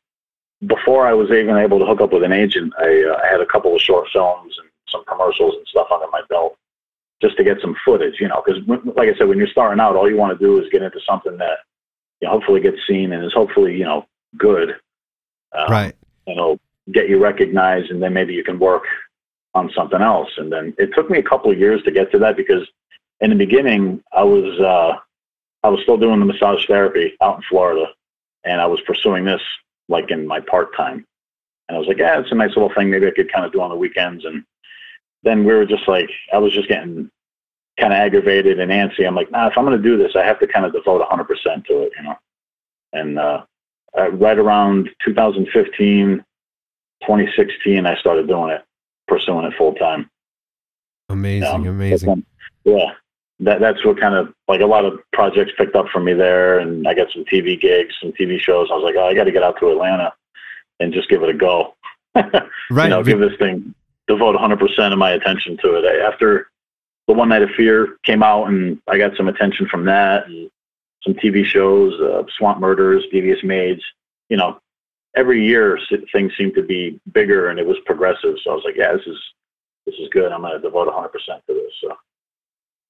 before 0.66 1.06
I 1.06 1.12
was 1.12 1.30
even 1.30 1.56
able 1.56 1.78
to 1.78 1.86
hook 1.86 2.00
up 2.00 2.12
with 2.12 2.22
an 2.22 2.32
agent, 2.32 2.72
I, 2.78 3.04
uh, 3.04 3.20
I 3.22 3.26
had 3.30 3.40
a 3.40 3.46
couple 3.46 3.74
of 3.74 3.80
short 3.80 4.08
films 4.12 4.56
and 4.58 4.68
some 4.88 5.04
commercials 5.04 5.54
and 5.54 5.66
stuff 5.66 5.88
under 5.92 6.06
my 6.10 6.22
belt 6.28 6.56
just 7.20 7.36
to 7.36 7.44
get 7.44 7.60
some 7.60 7.76
footage, 7.84 8.20
you 8.20 8.28
know, 8.28 8.42
because 8.44 8.62
like 8.96 9.08
I 9.08 9.16
said, 9.16 9.28
when 9.28 9.38
you're 9.38 9.48
starting 9.48 9.80
out, 9.80 9.96
all 9.96 10.08
you 10.08 10.16
want 10.16 10.38
to 10.38 10.44
do 10.44 10.62
is 10.62 10.70
get 10.70 10.82
into 10.82 11.00
something 11.06 11.36
that 11.38 11.58
you 12.20 12.28
know, 12.28 12.32
hopefully 12.32 12.60
gets 12.60 12.78
seen 12.86 13.12
and 13.12 13.24
is 13.24 13.32
hopefully, 13.32 13.76
you 13.76 13.84
know, 13.84 14.06
good. 14.36 14.70
Um, 15.52 15.70
right. 15.70 15.96
You 16.26 16.36
know, 16.36 16.58
get 16.92 17.08
you 17.08 17.18
recognized 17.18 17.90
and 17.90 18.02
then 18.02 18.12
maybe 18.12 18.34
you 18.34 18.44
can 18.44 18.58
work 18.58 18.84
on 19.58 19.70
something 19.74 20.00
else. 20.00 20.30
And 20.36 20.50
then 20.52 20.74
it 20.78 20.94
took 20.94 21.10
me 21.10 21.18
a 21.18 21.22
couple 21.22 21.50
of 21.50 21.58
years 21.58 21.82
to 21.82 21.90
get 21.90 22.10
to 22.12 22.18
that 22.20 22.36
because 22.36 22.66
in 23.20 23.30
the 23.30 23.36
beginning 23.36 24.02
I 24.12 24.22
was, 24.22 24.58
uh, 24.60 24.98
I 25.64 25.68
was 25.68 25.80
still 25.82 25.98
doing 25.98 26.20
the 26.20 26.26
massage 26.26 26.66
therapy 26.66 27.14
out 27.20 27.36
in 27.36 27.42
Florida, 27.48 27.86
and 28.44 28.60
I 28.60 28.66
was 28.66 28.80
pursuing 28.86 29.24
this 29.24 29.42
like 29.88 30.10
in 30.10 30.26
my 30.26 30.40
part 30.40 30.74
time. 30.76 31.04
And 31.68 31.76
I 31.76 31.78
was 31.78 31.88
like, 31.88 31.98
yeah, 31.98 32.18
it's 32.18 32.32
a 32.32 32.34
nice 32.34 32.50
little 32.50 32.72
thing. 32.74 32.90
Maybe 32.90 33.06
I 33.06 33.10
could 33.10 33.32
kind 33.32 33.44
of 33.44 33.52
do 33.52 33.60
on 33.60 33.70
the 33.70 33.76
weekends. 33.76 34.24
And 34.24 34.44
then 35.22 35.44
we 35.44 35.52
were 35.52 35.66
just 35.66 35.86
like, 35.88 36.08
I 36.32 36.38
was 36.38 36.52
just 36.52 36.68
getting 36.68 37.10
kind 37.78 37.92
of 37.92 37.98
aggravated 37.98 38.58
and 38.58 38.70
antsy. 38.70 39.06
I'm 39.06 39.14
like, 39.14 39.30
nah, 39.30 39.48
if 39.48 39.58
I'm 39.58 39.64
going 39.64 39.76
to 39.76 39.82
do 39.82 39.98
this, 39.98 40.16
I 40.16 40.24
have 40.24 40.40
to 40.40 40.46
kind 40.46 40.64
of 40.64 40.72
devote 40.72 41.02
100% 41.02 41.26
to 41.66 41.82
it, 41.82 41.92
you 41.96 42.02
know. 42.02 42.16
And 42.92 43.18
uh, 43.18 43.42
right 44.12 44.38
around 44.38 44.88
2015, 45.04 46.24
2016, 47.02 47.86
I 47.86 47.96
started 47.98 48.26
doing 48.26 48.50
it, 48.50 48.62
pursuing 49.18 49.44
it 49.44 49.54
full 49.56 49.74
time. 49.74 50.08
Amazing, 51.08 51.48
um, 51.48 51.66
amazing. 51.66 52.24
yeah, 52.64 52.92
that 53.40 53.60
that's 53.60 53.84
what 53.84 53.98
kind 53.98 54.14
of 54.14 54.32
like 54.46 54.60
a 54.60 54.66
lot 54.66 54.84
of 54.84 55.00
projects 55.12 55.52
picked 55.56 55.74
up 55.74 55.86
for 55.92 56.00
me 56.00 56.12
there, 56.12 56.58
and 56.58 56.86
I 56.86 56.94
got 56.94 57.10
some 57.12 57.24
TV 57.24 57.60
gigs, 57.60 57.94
some 58.00 58.12
TV 58.12 58.38
shows. 58.38 58.68
I 58.70 58.74
was 58.74 58.84
like, 58.84 58.96
oh, 58.96 59.08
I 59.08 59.14
got 59.14 59.24
to 59.24 59.32
get 59.32 59.42
out 59.42 59.58
to 59.60 59.70
Atlanta 59.70 60.12
and 60.80 60.92
just 60.92 61.08
give 61.08 61.22
it 61.22 61.30
a 61.30 61.34
go. 61.34 61.74
right. 62.14 62.84
You 62.84 62.88
know, 62.88 63.02
give 63.02 63.20
this 63.20 63.36
thing 63.38 63.74
devote 64.06 64.34
100% 64.36 64.92
of 64.92 64.98
my 64.98 65.10
attention 65.12 65.58
to 65.58 65.74
it. 65.74 66.02
After 66.02 66.48
the 67.06 67.14
One 67.14 67.28
Night 67.28 67.42
of 67.42 67.50
Fear 67.50 67.98
came 68.04 68.22
out, 68.22 68.48
and 68.48 68.80
I 68.88 68.98
got 68.98 69.16
some 69.16 69.28
attention 69.28 69.68
from 69.68 69.84
that, 69.84 70.26
and 70.26 70.50
some 71.02 71.14
TV 71.14 71.44
shows, 71.44 71.98
uh, 72.00 72.22
Swamp 72.36 72.60
Murders, 72.60 73.04
Devious 73.12 73.42
Maids. 73.42 73.82
You 74.28 74.36
know, 74.36 74.58
every 75.16 75.44
year 75.44 75.78
things 76.12 76.32
seemed 76.36 76.54
to 76.54 76.62
be 76.62 77.00
bigger, 77.12 77.48
and 77.48 77.58
it 77.58 77.66
was 77.66 77.76
progressive. 77.86 78.36
So 78.42 78.50
I 78.50 78.54
was 78.54 78.62
like, 78.64 78.76
yeah, 78.76 78.92
this 78.92 79.06
is 79.06 79.18
this 79.86 79.94
is 80.00 80.08
good. 80.10 80.32
I'm 80.32 80.42
going 80.42 80.52
to 80.52 80.60
devote 80.60 80.86
100% 80.88 81.10
to 81.10 81.40
this. 81.48 81.72
So. 81.82 81.96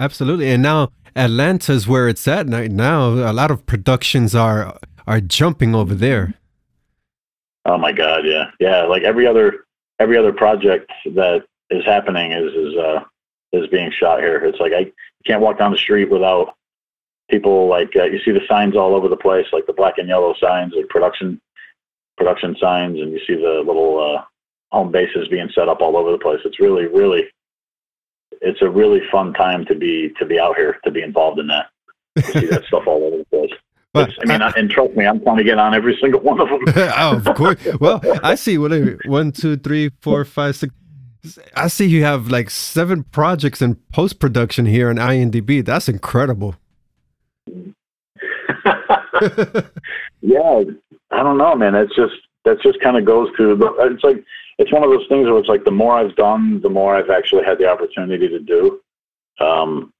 Absolutely, 0.01 0.51
and 0.51 0.63
now 0.63 0.91
Atlanta's 1.15 1.87
where 1.87 2.09
it's 2.09 2.27
at 2.29 2.49
right 2.49 2.71
now. 2.71 3.09
A 3.09 3.33
lot 3.33 3.51
of 3.51 3.67
productions 3.67 4.35
are 4.35 4.79
are 5.07 5.21
jumping 5.21 5.75
over 5.75 5.95
there. 5.95 6.35
Oh 7.65 7.79
my 7.79 7.93
God, 7.93 8.25
yeah, 8.25 8.51
yeah. 8.61 8.83
Like 8.83 9.03
every 9.03 9.27
other 9.27 9.65
every 9.99 10.17
other 10.17 10.33
project 10.33 10.91
that 11.07 11.45
is 11.71 11.85
happening 11.85 12.33
is 12.33 12.53
is 12.53 12.77
uh, 12.77 13.01
is 13.53 13.67
being 13.69 13.91
shot 13.91 14.21
here. 14.21 14.39
It's 14.45 14.61
like 14.61 14.73
I 14.73 14.93
can't 15.27 15.41
walk 15.41 15.59
down 15.59 15.73
the 15.73 15.79
street 15.79 16.11
without 16.11 16.55
people 17.29 17.69
like 17.69 17.95
uh, 17.97 18.05
you 18.05 18.21
see 18.25 18.31
the 18.31 18.47
signs 18.49 18.77
all 18.77 18.95
over 18.95 19.09
the 19.09 19.17
place, 19.17 19.47
like 19.53 19.67
the 19.67 19.73
black 19.73 19.99
and 19.99 20.09
yellow 20.09 20.35
signs, 20.41 20.73
like 20.77 20.89
production 20.89 21.41
production 22.19 22.57
signs, 22.61 23.01
and 23.01 23.13
you 23.13 23.21
see 23.27 23.35
the 23.35 23.63
little 23.65 23.99
uh, 23.99 24.23
home 24.71 24.93
bases 24.93 25.29
being 25.29 25.49
set 25.55 25.69
up 25.69 25.81
all 25.81 25.97
over 25.97 26.13
the 26.13 26.19
place. 26.19 26.41
It's 26.45 26.61
really, 26.61 26.87
really, 26.87 27.23
it's 28.43 28.61
a 28.61 28.69
really 28.69 29.01
fun 29.11 29.33
time 29.33 29.65
to 29.67 29.75
be 29.75 30.13
to 30.19 30.27
be 30.27 30.39
out 30.39 30.57
here 30.57 30.79
to 30.85 30.91
be 30.91 31.03
involved 31.03 31.39
in 31.39 31.47
that. 31.47 31.67
To 32.17 32.23
see 32.23 32.47
that 32.47 32.65
stuff 32.65 32.83
all 32.87 33.05
over 33.05 33.19
the 33.19 33.25
place. 33.25 33.51
But, 33.95 34.11
I 34.21 34.27
mean, 34.27 34.43
I, 34.43 34.51
and 34.51 34.71
trust 34.71 34.95
me, 34.95 35.07
I'm 35.07 35.19
trying 35.23 35.39
to 35.39 35.45
get 35.45 35.59
on 35.59 35.75
every 35.75 35.97
single 35.99 36.21
one 36.21 36.39
of 36.43 36.49
them. 36.51 36.61
oh, 36.77 37.17
of 37.17 37.35
course. 37.35 37.57
Well, 37.81 38.03
I 38.23 38.35
see 38.35 38.59
what 38.59 38.71
one, 39.07 39.33
two, 39.33 39.57
three, 39.57 39.91
four, 40.03 40.27
five, 40.27 40.57
six. 40.57 40.75
I 41.57 41.69
see 41.69 41.87
you 41.87 42.05
have 42.05 42.29
like 42.29 42.51
seven 42.51 43.05
projects 43.05 43.63
in 43.63 43.77
post 43.91 44.21
production 44.21 44.67
here 44.67 44.91
on 44.91 44.97
IMDb. 44.97 45.65
That's 45.65 45.89
incredible. 45.89 46.57
yeah, 50.21 50.65
I 51.11 51.23
don't 51.23 51.39
know, 51.39 51.55
man. 51.55 51.75
It's 51.75 51.95
just 51.95 52.15
that 52.45 52.61
just 52.61 52.81
kind 52.81 52.97
of 52.97 53.05
goes 53.05 53.29
to 53.37 53.57
the. 53.57 53.67
It's 53.81 54.05
like 54.05 54.25
it's 54.59 54.73
one 54.73 54.85
of 54.85 54.91
those 54.91 55.07
things 55.09 55.29
where 55.29 55.39
it's 55.39 55.49
like 55.49 55.65
the 55.65 55.71
more 55.71 55.95
I've 55.95 56.17
done, 56.17 56.61
the 56.61 56.71
more 56.71 56.97
I've 56.97 57.11
actually 57.11 57.45
had 57.45 57.59
the 57.59 57.69
opportunity 57.69 58.29
to 58.29 58.41
do. 58.41 58.81
Um, 59.41 59.93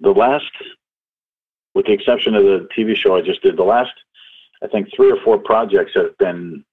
the 0.00 0.10
last, 0.10 0.50
with 1.74 1.86
the 1.86 1.92
exception 1.92 2.34
of 2.34 2.42
the 2.44 2.68
TV 2.76 2.96
show 2.96 3.16
I 3.16 3.22
just 3.22 3.42
did, 3.42 3.56
the 3.56 3.62
last, 3.62 3.92
I 4.62 4.66
think 4.66 4.88
three 4.94 5.10
or 5.10 5.20
four 5.22 5.38
projects 5.38 5.92
have 5.94 6.16
been 6.18 6.64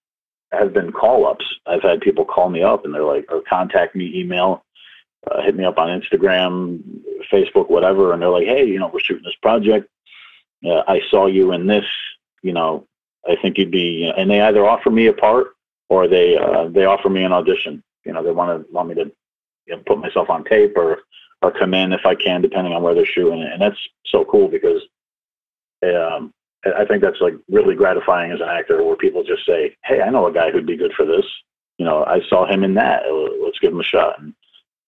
have 0.52 0.74
been 0.74 0.92
call 0.92 1.26
ups. 1.26 1.46
I've 1.66 1.84
had 1.84 2.02
people 2.02 2.26
call 2.26 2.50
me 2.50 2.62
up 2.62 2.84
and 2.84 2.94
they're 2.94 3.04
like, 3.04 3.26
or 3.32 3.42
contact 3.48 3.96
me, 3.96 4.12
email, 4.14 4.66
uh, 5.30 5.42
hit 5.42 5.56
me 5.56 5.64
up 5.64 5.78
on 5.78 5.88
Instagram, 5.88 6.82
Facebook, 7.32 7.70
whatever, 7.70 8.12
and 8.12 8.22
they're 8.22 8.30
like, 8.30 8.48
hey, 8.48 8.66
you 8.66 8.80
know, 8.80 8.90
we're 8.94 9.00
shooting 9.00 9.24
this 9.24 9.36
project. 9.42 9.88
Uh, 10.66 10.84
I 10.88 11.02
saw 11.10 11.28
you 11.28 11.54
in 11.54 11.68
this. 11.68 11.86
You 12.44 12.54
know, 12.54 12.88
I 13.28 13.36
think 13.42 13.58
you'd 13.58 13.72
be, 13.72 14.12
and 14.16 14.30
they 14.30 14.42
either 14.42 14.68
offer 14.68 14.90
me 14.90 15.08
a 15.08 15.14
part 15.14 15.56
or 15.90 16.08
they 16.08 16.38
uh, 16.38 16.70
they 16.70 16.86
offer 16.86 17.10
me 17.10 17.24
an 17.24 17.32
audition. 17.32 17.84
You 18.06 18.14
know, 18.14 18.24
they 18.24 18.32
want 18.32 18.66
to 18.68 18.74
want 18.74 18.90
me 18.90 18.96
to 18.96 19.12
you 19.68 19.76
know, 19.76 19.84
put 19.86 20.00
myself 20.00 20.30
on 20.30 20.44
tape 20.44 20.74
or 20.76 21.00
or 21.42 21.52
come 21.52 21.74
in 21.74 21.94
if 21.94 22.06
I 22.06 22.16
can, 22.16 22.42
depending 22.42 22.74
on 22.74 22.84
where 22.84 22.94
they're 22.94 23.06
shooting. 23.06 23.44
And 23.44 23.62
that's 23.62 23.78
so 24.06 24.24
cool 24.26 24.48
because 24.48 24.82
um, 25.84 26.34
I 26.66 26.86
think 26.86 27.02
that's 27.02 27.20
like 27.22 27.34
really 27.50 27.76
gratifying 27.76 28.32
as 28.32 28.42
an 28.42 28.50
actor, 28.50 28.84
where 28.84 28.96
people 28.96 29.24
just 29.24 29.46
say, 29.46 29.76
"Hey, 29.84 30.02
I 30.02 30.10
know 30.10 30.28
a 30.28 30.34
guy 30.34 30.52
who'd 30.52 30.66
be 30.66 30.78
good 30.78 30.94
for 30.94 31.06
this. 31.06 31.26
You 31.78 31.86
know, 31.86 32.04
I 32.06 32.22
saw 32.30 32.46
him 32.46 32.64
in 32.64 32.76
that. 32.76 33.04
Let's 33.44 33.60
give 33.60 33.74
him 33.74 33.80
a 33.80 33.84
shot." 33.84 34.20
And 34.20 34.34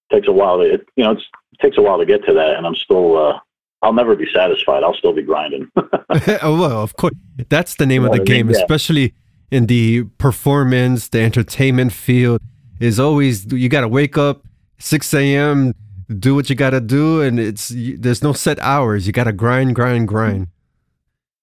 it 0.10 0.16
takes 0.16 0.28
a 0.28 0.32
while 0.32 0.58
to, 0.58 0.74
it, 0.74 0.88
you 0.96 1.04
know, 1.04 1.12
it 1.12 1.22
takes 1.62 1.78
a 1.78 1.82
while 1.82 1.98
to 1.98 2.06
get 2.06 2.26
to 2.26 2.34
that, 2.34 2.56
and 2.56 2.66
I'm 2.66 2.76
still. 2.76 3.18
Uh, 3.18 3.40
I'll 3.84 3.94
never 3.94 4.16
be 4.16 4.28
satisfied. 4.34 4.82
I'll 4.82 4.96
still 4.96 5.14
be 5.14 5.22
grinding. 5.22 5.70
oh, 5.76 6.60
well, 6.60 6.82
of 6.82 6.96
course, 6.96 7.14
that's 7.50 7.76
the 7.76 7.86
name 7.86 8.04
you 8.04 8.08
of 8.08 8.18
the 8.18 8.24
game, 8.24 8.48
mean? 8.48 8.56
especially 8.56 9.14
in 9.52 9.68
the 9.68 10.04
performance, 10.18 11.10
the 11.10 11.22
entertainment 11.22 11.92
field 11.92 12.42
is 12.80 13.00
always 13.00 13.52
you 13.52 13.70
got 13.70 13.82
to 13.82 13.88
wake 13.88 14.18
up 14.18 14.46
6 14.80 15.14
a.m., 15.14 15.74
do 16.18 16.34
what 16.34 16.50
you 16.50 16.56
got 16.56 16.72
to 16.72 16.82
do, 16.82 17.22
and 17.22 17.40
it's 17.40 17.72
there's 17.76 18.24
no 18.24 18.34
set 18.34 18.58
hours. 18.60 19.06
You 19.06 19.14
got 19.14 19.26
to 19.26 19.34
grind, 19.34 19.76
grind, 19.76 20.08
grind. 20.08 20.48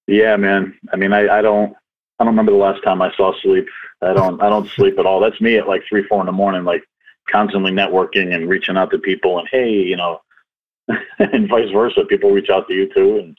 Yeah, 0.07 0.37
man. 0.37 0.77
I 0.93 0.97
mean, 0.97 1.13
I, 1.13 1.39
I 1.39 1.43
don't 1.43 1.75
I 2.19 2.25
don't 2.25 2.33
remember 2.33 2.53
the 2.53 2.59
last 2.59 2.83
time 2.83 3.03
I 3.03 3.13
saw 3.17 3.33
sleep. 3.41 3.67
I 4.03 4.13
don't 4.15 4.41
I 4.43 4.49
don't 4.49 4.69
sleep 4.69 4.99
at 4.99 5.07
all. 5.07 5.21
That's 5.21 5.41
me 5.41 5.57
at 5.57 5.69
like 5.69 5.83
three, 5.89 6.05
four 6.05 6.21
in 6.21 6.27
the 6.27 6.33
morning, 6.33 6.65
like 6.65 6.85
constantly 7.31 7.71
networking 7.71 8.35
and 8.35 8.49
reaching 8.49 8.77
out 8.77 8.91
to 8.91 8.99
people 8.99 9.39
and 9.39 9.49
hey, 9.51 9.71
you 9.71 9.97
know, 9.97 10.21
and 11.19 11.49
vice 11.49 11.71
versa. 11.71 12.05
People 12.05 12.31
reach 12.31 12.51
out 12.51 12.67
to 12.69 12.75
you 12.75 12.93
too, 12.93 13.19
and 13.19 13.39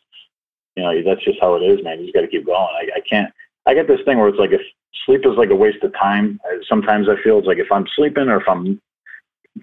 you 0.75 0.83
know 0.83 1.01
that's 1.03 1.23
just 1.23 1.39
how 1.41 1.55
it 1.55 1.61
is, 1.61 1.83
man. 1.83 1.99
You 1.99 2.05
just 2.05 2.15
got 2.15 2.21
to 2.21 2.27
keep 2.27 2.45
going. 2.45 2.57
I, 2.57 2.89
I 2.97 2.99
can't 3.01 3.31
I 3.65 3.73
get 3.73 3.87
this 3.87 4.01
thing 4.05 4.17
where 4.17 4.27
it's 4.27 4.39
like 4.39 4.51
if 4.51 4.61
sleep 5.05 5.21
is 5.25 5.37
like 5.37 5.49
a 5.49 5.55
waste 5.55 5.83
of 5.83 5.93
time. 5.93 6.39
Sometimes 6.67 7.07
I 7.09 7.21
feel 7.21 7.39
it's 7.39 7.47
like 7.47 7.57
if 7.57 7.71
I'm 7.71 7.85
sleeping 7.95 8.29
or 8.29 8.39
if 8.41 8.47
I'm 8.47 8.81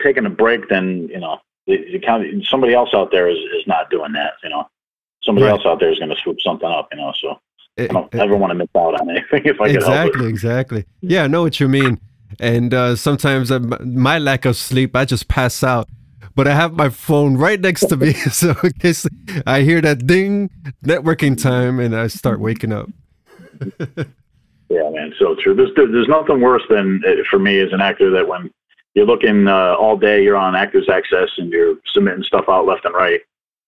taking 0.02 0.26
a 0.26 0.30
break, 0.30 0.68
then 0.68 1.08
you 1.08 1.20
know, 1.20 1.38
the, 1.66 1.76
the 1.76 2.44
somebody 2.48 2.74
else 2.74 2.90
out 2.94 3.10
there 3.10 3.28
is, 3.28 3.38
is 3.38 3.66
not 3.66 3.90
doing 3.90 4.12
that. 4.12 4.34
You 4.42 4.50
know, 4.50 4.68
somebody 5.22 5.46
right. 5.46 5.52
else 5.52 5.66
out 5.66 5.80
there 5.80 5.90
is 5.90 5.98
going 5.98 6.10
to 6.10 6.16
swoop 6.16 6.40
something 6.40 6.68
up. 6.68 6.88
You 6.92 6.98
know, 6.98 7.12
so 7.20 7.40
it, 7.76 7.90
I 7.90 7.94
don't 7.94 8.14
it, 8.14 8.20
ever 8.20 8.36
want 8.36 8.50
to 8.50 8.54
miss 8.54 8.68
out 8.76 9.00
on 9.00 9.10
anything 9.10 9.42
if 9.44 9.60
I 9.60 9.68
exactly, 9.68 10.26
exactly. 10.26 10.84
Yeah, 11.00 11.24
I 11.24 11.26
know 11.26 11.42
what 11.42 11.60
you 11.60 11.68
mean. 11.68 12.00
And 12.40 12.74
uh, 12.74 12.94
sometimes 12.94 13.50
uh, 13.50 13.58
my 13.58 14.18
lack 14.18 14.44
of 14.44 14.56
sleep, 14.56 14.94
I 14.94 15.04
just 15.04 15.28
pass 15.28 15.62
out. 15.62 15.88
But 16.38 16.46
I 16.46 16.54
have 16.54 16.74
my 16.74 16.88
phone 16.88 17.36
right 17.36 17.60
next 17.60 17.86
to 17.86 17.96
me, 17.96 18.12
so 18.30 18.54
in 18.62 18.70
case 18.74 19.04
I 19.44 19.62
hear 19.62 19.80
that 19.80 20.06
ding, 20.06 20.50
networking 20.84 21.36
time, 21.36 21.80
and 21.80 21.96
I 21.96 22.06
start 22.06 22.38
waking 22.38 22.72
up. 22.72 22.88
yeah, 23.80 24.88
man, 24.88 25.12
so 25.18 25.34
true. 25.34 25.52
There's 25.52 25.74
there's 25.74 26.06
nothing 26.06 26.40
worse 26.40 26.62
than 26.70 27.02
uh, 27.04 27.24
for 27.28 27.40
me 27.40 27.58
as 27.58 27.72
an 27.72 27.80
actor 27.80 28.08
that 28.10 28.28
when 28.28 28.52
you're 28.94 29.04
looking 29.04 29.48
uh, 29.48 29.74
all 29.80 29.96
day, 29.96 30.22
you're 30.22 30.36
on 30.36 30.54
Actors 30.54 30.88
Access 30.88 31.28
and 31.38 31.50
you're 31.50 31.74
submitting 31.92 32.22
stuff 32.22 32.44
out 32.48 32.66
left 32.66 32.84
and 32.84 32.94
right, 32.94 33.20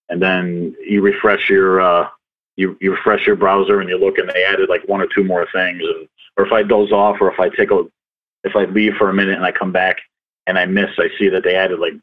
and 0.08 0.22
then 0.22 0.72
you 0.86 1.02
refresh 1.02 1.50
your 1.50 1.80
uh, 1.80 2.08
you 2.54 2.78
you 2.80 2.92
refresh 2.92 3.26
your 3.26 3.34
browser 3.34 3.80
and 3.80 3.90
you 3.90 3.98
look 3.98 4.18
and 4.18 4.30
they 4.30 4.44
added 4.44 4.68
like 4.68 4.86
one 4.86 5.00
or 5.00 5.08
two 5.08 5.24
more 5.24 5.48
things, 5.52 5.82
and 5.82 6.08
or 6.36 6.46
if 6.46 6.52
I 6.52 6.62
doze 6.62 6.92
off 6.92 7.16
or 7.20 7.32
if 7.32 7.40
I 7.40 7.48
take 7.48 7.72
a 7.72 7.82
if 8.44 8.54
I 8.54 8.66
leave 8.66 8.94
for 8.94 9.10
a 9.10 9.14
minute 9.14 9.34
and 9.34 9.44
I 9.44 9.50
come 9.50 9.72
back 9.72 9.96
and 10.46 10.56
I 10.56 10.66
miss, 10.66 10.90
I 10.98 11.08
see 11.18 11.28
that 11.30 11.42
they 11.42 11.56
added 11.56 11.80
like 11.80 11.94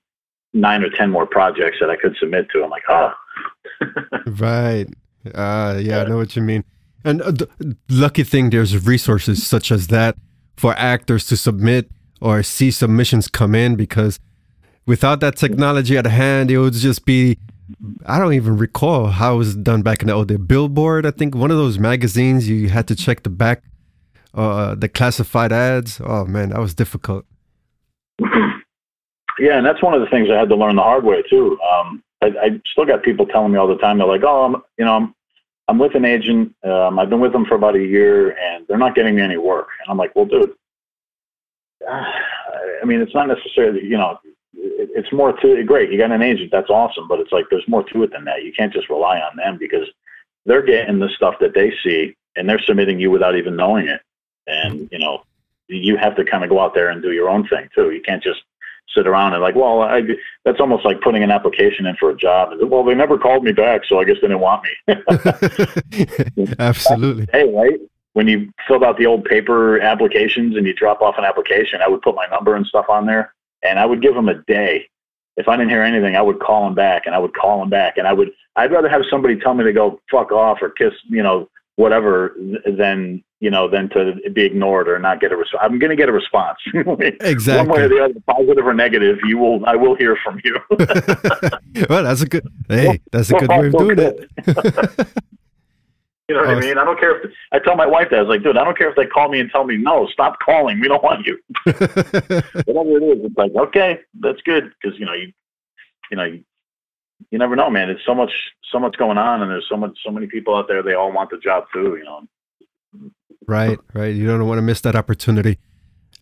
nine 0.54 0.84
or 0.84 0.90
ten 0.90 1.12
more 1.12 1.26
projects 1.26 1.78
that 1.80 1.90
I 1.90 1.96
could 1.96 2.16
submit 2.20 2.48
to. 2.52 2.64
I'm 2.64 2.70
like, 2.70 2.84
oh. 2.90 3.12
right. 4.28 4.88
Uh, 5.34 5.80
yeah, 5.82 6.02
I 6.02 6.06
know 6.06 6.18
what 6.18 6.36
you 6.36 6.42
mean. 6.42 6.64
And 7.04 7.22
uh, 7.22 7.34
lucky 7.90 8.24
thing, 8.24 8.50
there's 8.50 8.86
resources 8.86 9.46
such 9.46 9.72
as 9.72 9.88
that 9.88 10.18
for 10.56 10.74
actors 10.78 11.26
to 11.28 11.38
submit 11.38 11.90
or 12.20 12.44
see 12.44 12.72
submissions 12.72 13.28
come 13.28 13.54
in 13.54 13.76
because 13.76 14.20
without 14.86 15.20
that 15.20 15.36
technology 15.38 15.98
at 15.98 16.06
hand, 16.06 16.52
it 16.52 16.58
would 16.58 16.74
just 16.74 17.06
be. 17.06 17.38
I 18.06 18.18
don't 18.18 18.32
even 18.32 18.56
recall 18.56 19.08
how 19.08 19.36
it 19.36 19.38
was 19.40 19.56
done 19.56 19.82
back 19.82 20.02
in 20.02 20.08
the 20.08 20.14
old 20.14 20.30
day. 20.30 20.38
Billboard, 20.38 21.06
I 21.06 21.12
think 21.12 21.36
one 21.36 21.52
of 21.52 21.58
those 21.58 21.78
magazines 21.78 22.48
you 22.48 22.70
had 22.70 22.88
to 22.88 22.96
check 22.96 23.24
the 23.24 23.30
back, 23.30 23.62
uh, 24.34 24.74
the 24.74 24.88
classified 24.88 25.52
ads. 25.52 26.00
Oh 26.02 26.24
man, 26.24 26.50
that 26.52 26.60
was 26.60 26.74
difficult. 26.74 27.26
Yeah, 29.40 29.58
and 29.58 29.66
that's 29.66 29.84
one 29.84 29.94
of 29.94 30.02
the 30.02 30.08
things 30.08 30.30
I 30.30 30.38
had 30.38 30.50
to 30.50 30.56
learn 30.56 30.76
the 30.76 30.82
hard 30.82 31.04
way 31.04 31.22
too. 31.30 31.60
Um, 31.62 32.04
I, 32.22 32.28
I 32.28 32.62
still 32.72 32.86
got 32.86 33.04
people 33.04 33.26
telling 33.26 33.52
me 33.52 33.58
all 33.58 33.68
the 33.68 33.78
time. 33.78 34.00
They're 34.00 34.08
like, 34.08 34.24
"Oh, 34.24 34.44
I'm, 34.46 34.64
you 34.78 34.86
know, 34.86 34.96
I'm 34.96 35.16
I'm 35.68 35.78
with 35.80 35.96
an 35.96 36.06
agent. 36.06 36.56
Um, 36.64 36.98
I've 36.98 37.10
been 37.10 37.20
with 37.20 37.34
them 37.34 37.46
for 37.46 37.56
about 37.56 37.76
a 37.76 37.84
year, 37.84 38.38
and 38.38 38.66
they're 38.68 38.78
not 38.78 38.96
getting 38.96 39.16
me 39.16 39.22
any 39.22 39.38
work. 39.38 39.68
And 39.80 39.92
I'm 39.92 39.98
like, 39.98 40.16
well, 40.16 40.26
dude, 40.26 40.54
I 41.88 42.86
mean, 42.86 43.02
it's 43.02 43.14
not 43.14 43.28
necessarily, 43.28 43.84
you 43.84 43.98
know, 43.98 44.20
it's 44.54 45.12
more 45.12 45.34
to 45.34 45.64
great. 45.64 45.92
You 45.92 45.98
got 45.98 46.12
an 46.12 46.22
agent, 46.22 46.52
that's 46.52 46.70
awesome, 46.70 47.08
but 47.08 47.20
it's 47.20 47.32
like 47.32 47.46
there's 47.50 47.68
more 47.68 47.84
to 47.84 48.04
it 48.04 48.12
than 48.12 48.24
that. 48.26 48.44
You 48.44 48.54
can't 48.54 48.74
just 48.74 48.90
rely 48.90 49.20
on 49.20 49.36
them 49.36 49.58
because 49.58 49.88
they're 50.46 50.64
getting 50.66 51.00
the 51.00 51.10
stuff 51.10 51.36
that 51.42 51.54
they 51.54 51.74
see 51.84 52.16
and 52.36 52.50
they're 52.50 52.60
submitting 52.60 53.00
you 53.00 53.12
without 53.12 53.36
even 53.36 53.56
knowing 53.56 53.88
it. 53.88 54.02
And, 54.48 54.90
you 54.92 55.00
know, 55.00 55.24
you 55.68 55.98
have 55.98 56.16
to 56.16 56.24
kind 56.24 56.44
of 56.44 56.50
go 56.50 56.60
out 56.60 56.74
there 56.74 56.90
and 56.90 57.02
do 57.02 57.12
your 57.12 57.30
own 57.30 57.48
thing 57.48 57.68
too. 57.76 57.92
You 57.92 58.02
can't 58.02 58.24
just 58.24 58.42
sit 58.96 59.08
around 59.08 59.34
and 59.34 59.42
like, 59.42 59.56
well, 59.56 59.82
I, 59.82 60.02
that's 60.46 60.60
almost 60.60 60.86
like 60.86 61.02
putting 61.02 61.24
an 61.24 61.32
application 61.32 61.86
in 61.86 61.96
for 61.96 62.10
a 62.10 62.16
job. 62.16 62.54
Well, 62.62 62.84
they 62.84 62.96
never 62.96 63.18
called 63.18 63.44
me 63.44 63.52
back, 63.52 63.82
so 63.86 64.00
I 64.00 64.06
guess 64.06 64.18
they 64.22 64.28
didn't 64.28 64.40
want 64.40 64.64
me. 64.64 64.96
Absolutely. 66.60 67.28
Hey, 67.32 67.52
right? 67.54 67.80
When 68.14 68.28
you 68.28 68.52
filled 68.68 68.84
out 68.84 68.98
the 68.98 69.06
old 69.06 69.26
paper 69.26 69.80
applications 69.80 70.56
and 70.56 70.66
you 70.66 70.74
drop 70.74 71.02
off 71.02 71.16
an 71.18 71.26
application, 71.26 71.82
I 71.82 71.88
would 71.88 72.02
put 72.02 72.16
my 72.16 72.26
number 72.28 72.56
and 72.56 72.66
stuff 72.66 72.86
on 72.90 73.06
there, 73.06 73.34
and 73.64 73.78
I 73.78 73.86
would 73.86 74.02
give 74.02 74.16
them 74.16 74.30
a 74.30 74.36
day. 74.48 74.90
If 75.36 75.48
I 75.48 75.56
didn't 75.56 75.70
hear 75.70 75.84
anything, 75.84 76.16
I 76.16 76.22
would 76.22 76.40
call 76.40 76.64
them 76.66 76.74
back, 76.74 77.04
and 77.06 77.14
I 77.14 77.20
would 77.20 77.36
call 77.36 77.60
them 77.60 77.70
back, 77.70 77.98
and 77.98 78.08
I 78.08 78.14
would. 78.14 78.32
I'd 78.56 78.72
rather 78.72 78.90
have 78.90 79.04
somebody 79.12 79.36
tell 79.36 79.54
me 79.54 79.64
to 79.66 79.74
go 79.74 80.00
fuck 80.10 80.32
off 80.32 80.58
or 80.64 80.72
kiss, 80.72 80.94
you 81.10 81.22
know, 81.22 81.48
whatever, 81.76 82.36
than 82.66 83.24
you 83.40 83.52
know, 83.52 83.70
than 83.70 83.90
to 83.90 84.16
be 84.34 84.46
ignored 84.46 84.88
or 84.88 84.98
not 84.98 85.22
get 85.22 85.32
a 85.32 85.36
response. 85.36 85.62
I'm 85.64 85.78
going 85.78 85.92
to 85.92 85.96
get 85.96 86.10
a 86.10 86.12
response. 86.12 86.58
exactly. 87.22 87.68
One 87.70 87.78
way 87.78 87.86
or 87.86 87.90
the 87.90 88.04
other, 88.04 88.20
positive 88.28 88.66
or 88.66 88.74
negative, 88.74 89.20
you 89.26 89.38
will. 89.38 89.64
I 89.66 89.76
will 89.76 89.96
hear 89.96 90.18
from 90.24 90.42
you. 90.44 90.58
well, 91.90 92.04
that's 92.04 92.22
a 92.22 92.26
good. 92.26 92.48
Hey, 92.68 93.00
that's 93.12 93.30
a 93.30 93.34
good 93.34 93.50
way 93.50 93.68
of 93.68 93.74
doing 93.74 94.00
it. 94.00 94.30
you 96.28 96.36
know 96.36 96.42
what 96.42 96.50
I 96.50 96.60
mean? 96.60 96.80
I 96.80 96.84
don't 96.84 97.00
care 97.00 97.22
if 97.22 97.32
I 97.52 97.60
tell 97.60 97.76
my 97.76 97.86
wife 97.86 98.08
that. 98.10 98.20
I 98.20 98.22
was 98.24 98.30
like, 98.30 98.44
dude, 98.44 98.58
I 98.58 98.64
don't 98.64 98.78
care 98.78 98.90
if 98.90 98.96
they 98.96 99.06
call 99.06 99.30
me 99.30 99.40
and 99.40 99.52
tell 99.52 99.66
me 99.66 99.78
no, 99.78 100.08
stop 100.08 100.40
calling. 100.40 100.80
We 100.80 100.88
don't 100.88 101.04
want 101.04 101.28
you. 101.28 101.38
Whatever 101.66 102.98
it 102.98 103.04
is, 103.04 103.26
it's 103.26 103.38
like 103.38 103.52
okay, 103.54 104.00
that's 104.20 104.42
good 104.42 104.72
because 104.82 104.98
you 105.00 105.06
know 105.06 105.14
you, 105.14 105.32
you 106.10 106.18
know 106.18 106.24
you, 106.24 106.44
you 107.30 107.38
never 107.38 107.56
know, 107.56 107.70
man. 107.70 107.92
It's 107.92 108.04
so 108.04 108.16
much, 108.16 108.32
so 108.72 108.80
much 108.80 108.98
going 108.98 109.20
on, 109.20 109.44
and 109.44 109.52
there's 109.52 109.70
so 109.70 109.78
much, 109.78 109.96
so 110.04 110.12
many 110.12 110.26
people 110.26 110.56
out 110.56 110.68
there. 110.68 110.82
They 110.82 110.96
all 110.96 111.12
want 111.12 111.30
the 111.30 111.38
job 111.38 111.66
too. 111.72 111.98
You 111.98 112.04
know. 112.04 112.28
Right, 113.48 113.80
right. 113.94 114.14
You 114.14 114.28
don't 114.28 114.46
want 114.46 114.58
to 114.58 114.62
miss 114.62 114.82
that 114.82 114.96
opportunity. 114.96 115.58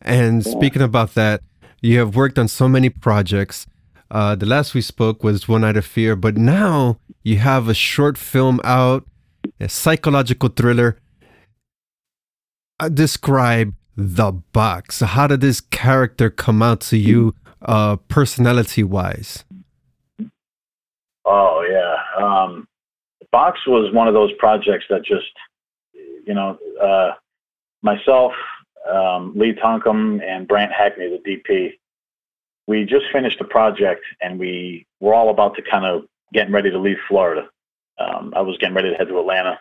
And 0.02 0.46
yeah. 0.46 0.52
speaking 0.52 0.82
about 0.82 1.16
that, 1.16 1.42
you 1.82 1.98
have 2.00 2.16
worked 2.16 2.38
on 2.38 2.48
so 2.48 2.68
many 2.68 2.90
projects. 2.90 3.66
Uh, 4.12 4.36
the 4.36 4.46
last 4.46 4.74
we 4.74 4.82
spoke 4.82 5.24
was 5.24 5.48
One 5.48 5.62
Night 5.62 5.78
of 5.78 5.86
Fear, 5.86 6.16
but 6.16 6.38
now 6.38 7.00
you 7.24 7.38
have 7.38 7.68
a 7.68 7.74
short 7.74 8.18
film 8.18 8.62
out, 8.64 9.06
a 9.60 9.68
psychological 9.68 10.50
thriller. 10.50 11.00
Uh, 12.80 12.90
describe 12.90 13.74
the 13.96 14.32
box. 14.32 15.00
How 15.00 15.28
did 15.28 15.42
this 15.42 15.62
character 15.62 16.30
come 16.30 16.62
out 16.62 16.82
to 16.82 16.98
you, 16.98 17.34
uh, 17.62 17.96
personality 17.96 18.84
wise? 18.84 19.44
Oh 21.26 21.66
yeah, 21.68 22.24
um, 22.24 22.68
box 23.32 23.60
was 23.66 23.92
one 23.94 24.08
of 24.08 24.14
those 24.14 24.32
projects 24.38 24.86
that 24.90 25.04
just 25.04 25.32
you 26.26 26.34
know, 26.34 26.58
uh, 26.82 27.12
myself, 27.82 28.34
um, 28.90 29.34
Lee 29.36 29.54
Thongkham, 29.54 30.22
and 30.24 30.48
Brant 30.48 30.72
Hackney, 30.72 31.10
the 31.10 31.30
DP, 31.30 31.74
we 32.68 32.84
just 32.84 33.06
finished 33.12 33.40
a 33.42 33.46
project 33.46 34.04
and 34.22 34.40
we 34.40 34.86
were 35.00 35.14
all 35.14 35.30
about 35.30 35.56
to 35.56 35.62
kind 35.62 35.86
of 35.86 36.06
getting 36.34 36.54
ready 36.54 36.72
to 36.72 36.80
leave 36.80 36.98
Florida. 37.08 37.48
Um, 38.00 38.34
I 38.36 38.42
was 38.42 38.58
getting 38.58 38.76
ready 38.76 38.90
to 38.90 38.96
head 38.96 39.08
to 39.08 39.20
Atlanta, 39.20 39.60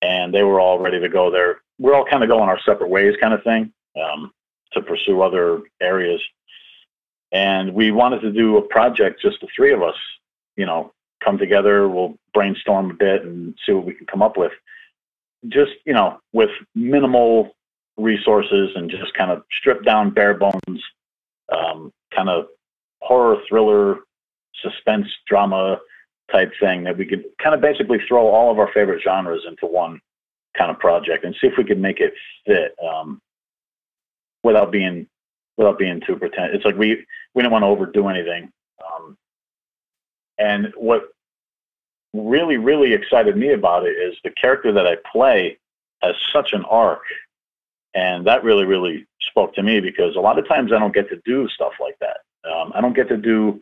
and 0.00 0.32
they 0.32 0.42
were 0.42 0.60
all 0.60 0.78
ready 0.78 1.00
to 1.00 1.08
go 1.08 1.30
there. 1.30 1.60
We're 1.78 1.94
all 1.94 2.04
kind 2.04 2.22
of 2.22 2.28
going 2.28 2.48
our 2.48 2.60
separate 2.60 2.88
ways, 2.88 3.14
kind 3.20 3.34
of 3.34 3.42
thing, 3.42 3.72
um, 4.00 4.32
to 4.72 4.80
pursue 4.80 5.20
other 5.20 5.60
areas. 5.82 6.20
And 7.32 7.74
we 7.74 7.90
wanted 7.90 8.20
to 8.20 8.32
do 8.32 8.56
a 8.56 8.62
project, 8.62 9.20
just 9.20 9.40
the 9.40 9.48
three 9.54 9.72
of 9.72 9.82
us, 9.82 9.96
you 10.56 10.64
know, 10.64 10.92
come 11.22 11.36
together. 11.36 11.88
We'll 11.88 12.16
brainstorm 12.32 12.90
a 12.90 12.94
bit 12.94 13.24
and 13.24 13.54
see 13.66 13.72
what 13.72 13.84
we 13.84 13.94
can 13.94 14.06
come 14.06 14.22
up 14.22 14.38
with 14.38 14.52
just 15.48 15.72
you 15.84 15.92
know 15.92 16.18
with 16.32 16.50
minimal 16.74 17.50
resources 17.96 18.70
and 18.74 18.90
just 18.90 19.14
kind 19.14 19.30
of 19.30 19.42
stripped 19.58 19.84
down 19.84 20.10
bare 20.10 20.34
bones 20.34 20.82
um, 21.56 21.92
kind 22.14 22.28
of 22.28 22.46
horror 23.00 23.36
thriller 23.48 23.98
suspense 24.62 25.06
drama 25.26 25.78
type 26.30 26.52
thing 26.60 26.84
that 26.84 26.96
we 26.96 27.06
could 27.06 27.24
kind 27.42 27.54
of 27.54 27.60
basically 27.60 27.98
throw 28.08 28.26
all 28.26 28.50
of 28.50 28.58
our 28.58 28.70
favorite 28.72 29.02
genres 29.02 29.44
into 29.48 29.66
one 29.66 30.00
kind 30.56 30.70
of 30.70 30.78
project 30.78 31.24
and 31.24 31.34
see 31.40 31.46
if 31.46 31.54
we 31.56 31.64
could 31.64 31.80
make 31.80 32.00
it 32.00 32.12
fit 32.46 32.74
um, 32.84 33.20
without 34.42 34.72
being 34.72 35.06
without 35.56 35.78
being 35.78 36.00
too 36.06 36.16
pretend. 36.16 36.54
It's 36.54 36.64
like 36.64 36.76
we 36.76 37.04
we 37.34 37.42
didn't 37.42 37.52
want 37.52 37.62
to 37.62 37.68
overdo 37.68 38.08
anything. 38.08 38.50
Um, 38.84 39.16
and 40.38 40.72
what 40.76 41.08
really, 42.12 42.56
really 42.56 42.92
excited 42.92 43.36
me 43.36 43.52
about 43.52 43.86
it 43.86 43.92
is 43.92 44.16
the 44.24 44.30
character 44.30 44.72
that 44.72 44.86
I 44.86 44.96
play 45.10 45.58
has 46.02 46.14
such 46.32 46.52
an 46.52 46.64
arc. 46.64 47.02
And 47.94 48.26
that 48.26 48.44
really, 48.44 48.64
really 48.64 49.06
spoke 49.20 49.54
to 49.54 49.62
me 49.62 49.80
because 49.80 50.16
a 50.16 50.20
lot 50.20 50.38
of 50.38 50.46
times 50.46 50.72
I 50.72 50.78
don't 50.78 50.94
get 50.94 51.08
to 51.10 51.20
do 51.24 51.48
stuff 51.48 51.72
like 51.80 51.96
that. 52.00 52.18
Um, 52.50 52.72
I 52.74 52.80
don't 52.80 52.94
get 52.94 53.08
to 53.08 53.16
do 53.16 53.60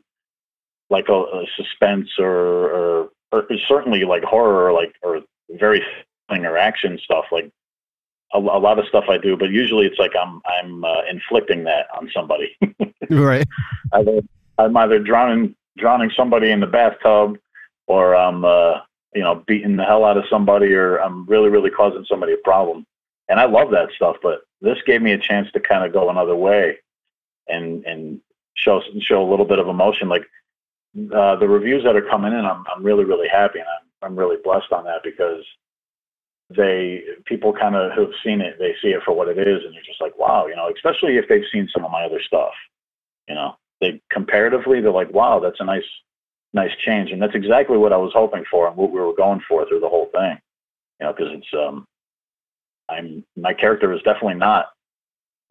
like 0.91 1.09
a, 1.09 1.15
a 1.15 1.47
suspense 1.57 2.09
or, 2.19 2.29
or, 2.29 3.09
or, 3.33 3.47
certainly 3.67 4.05
like 4.05 4.23
horror 4.23 4.67
or 4.67 4.73
like 4.73 4.95
or 5.03 5.21
very 5.51 5.83
thing 6.29 6.45
or 6.45 6.57
action 6.57 6.99
stuff 7.03 7.25
like 7.33 7.51
a, 8.35 8.39
a, 8.39 8.41
lot 8.41 8.79
of 8.79 8.87
stuff 8.87 9.05
I 9.09 9.19
do, 9.19 9.37
but 9.37 9.51
usually 9.51 9.87
it's 9.87 9.99
like 9.99 10.13
I'm 10.21 10.41
I'm 10.47 10.85
uh, 10.85 11.03
inflicting 11.11 11.65
that 11.65 11.87
on 11.97 12.11
somebody. 12.15 12.57
right. 13.11 13.47
Either, 13.93 14.21
I'm 14.59 14.77
either 14.77 14.99
drowning 14.99 15.55
drowning 15.79 16.11
somebody 16.17 16.51
in 16.51 16.61
the 16.61 16.67
bathtub 16.67 17.39
or 17.87 18.15
I'm 18.15 18.45
uh, 18.45 18.81
you 19.15 19.23
know 19.23 19.43
beating 19.47 19.77
the 19.77 19.85
hell 19.85 20.05
out 20.05 20.17
of 20.17 20.25
somebody 20.31 20.73
or 20.73 20.99
I'm 20.99 21.27
really 21.27 21.49
really 21.49 21.71
causing 21.71 22.05
somebody 22.09 22.33
a 22.33 22.39
problem. 22.39 22.87
And 23.29 23.41
I 23.41 23.47
love 23.47 23.71
that 23.71 23.89
stuff, 23.97 24.17
but 24.23 24.43
this 24.61 24.79
gave 24.87 25.01
me 25.01 25.13
a 25.13 25.19
chance 25.19 25.51
to 25.53 25.61
kind 25.61 25.85
of 25.85 25.93
go 25.93 26.11
another 26.11 26.37
way 26.37 26.79
and 27.49 27.85
and 27.85 28.21
show 28.55 28.83
show 29.01 29.23
a 29.23 29.31
little 29.31 29.47
bit 29.47 29.59
of 29.59 29.69
emotion. 29.69 30.09
Like 30.09 30.27
uh, 31.15 31.37
the 31.37 31.49
reviews 31.49 31.85
that 31.85 31.97
are 31.97 32.09
coming 32.09 32.33
in, 32.33 32.45
I'm 32.45 32.65
I'm 32.75 32.83
really 32.83 33.05
really 33.05 33.29
happy 33.29 33.61
and 33.61 33.69
I'm 33.69 34.11
I'm 34.11 34.19
really 34.19 34.37
blessed 34.43 34.73
on 34.73 34.85
that 34.85 35.03
because 35.03 35.45
they 36.55 37.03
people 37.25 37.53
kind 37.53 37.75
of 37.75 37.93
who've 37.93 38.15
seen 38.25 38.41
it, 38.41 38.57
they 38.59 38.75
see 38.83 38.89
it 38.89 39.03
for 39.05 39.13
what 39.13 39.29
it 39.29 39.39
is, 39.39 39.65
and 39.65 39.75
you're 39.75 39.83
just 39.83 40.01
like, 40.01 40.17
wow, 40.19 40.47
you 40.47 40.57
know, 40.57 40.71
especially 40.75 41.17
if 41.17 41.27
they've 41.29 41.45
seen 41.53 41.69
some 41.73 41.85
of 41.85 41.91
my 41.91 42.05
other 42.05 42.21
stuff, 42.21 42.53
you 43.29 43.35
know, 43.35 43.57
they 43.81 44.01
comparatively 44.11 44.81
they're 44.81 44.93
like, 44.93 45.13
wow, 45.13 45.41
that's 45.41 45.61
a 45.61 45.65
nice 45.65 45.85
nice 46.55 46.75
change. 46.85 47.11
And 47.11 47.21
that's 47.21 47.35
exactly 47.35 47.77
what 47.77 47.93
I 47.93 47.97
was 47.97 48.13
hoping 48.15 48.45
for 48.51 48.69
and 48.69 48.77
what 48.77 48.91
we 48.91 49.01
were 49.01 49.15
going 49.15 49.43
for 49.47 49.67
through 49.67 49.81
the 49.81 49.89
whole 49.89 50.09
thing. 50.13 50.39
You 51.01 51.07
know, 51.07 51.13
because 51.13 51.33
it's 51.33 51.53
um, 51.53 51.87
I'm 52.89 53.25
my 53.37 53.53
character 53.53 53.93
is 53.93 54.03
definitely 54.03 54.35
not. 54.37 54.71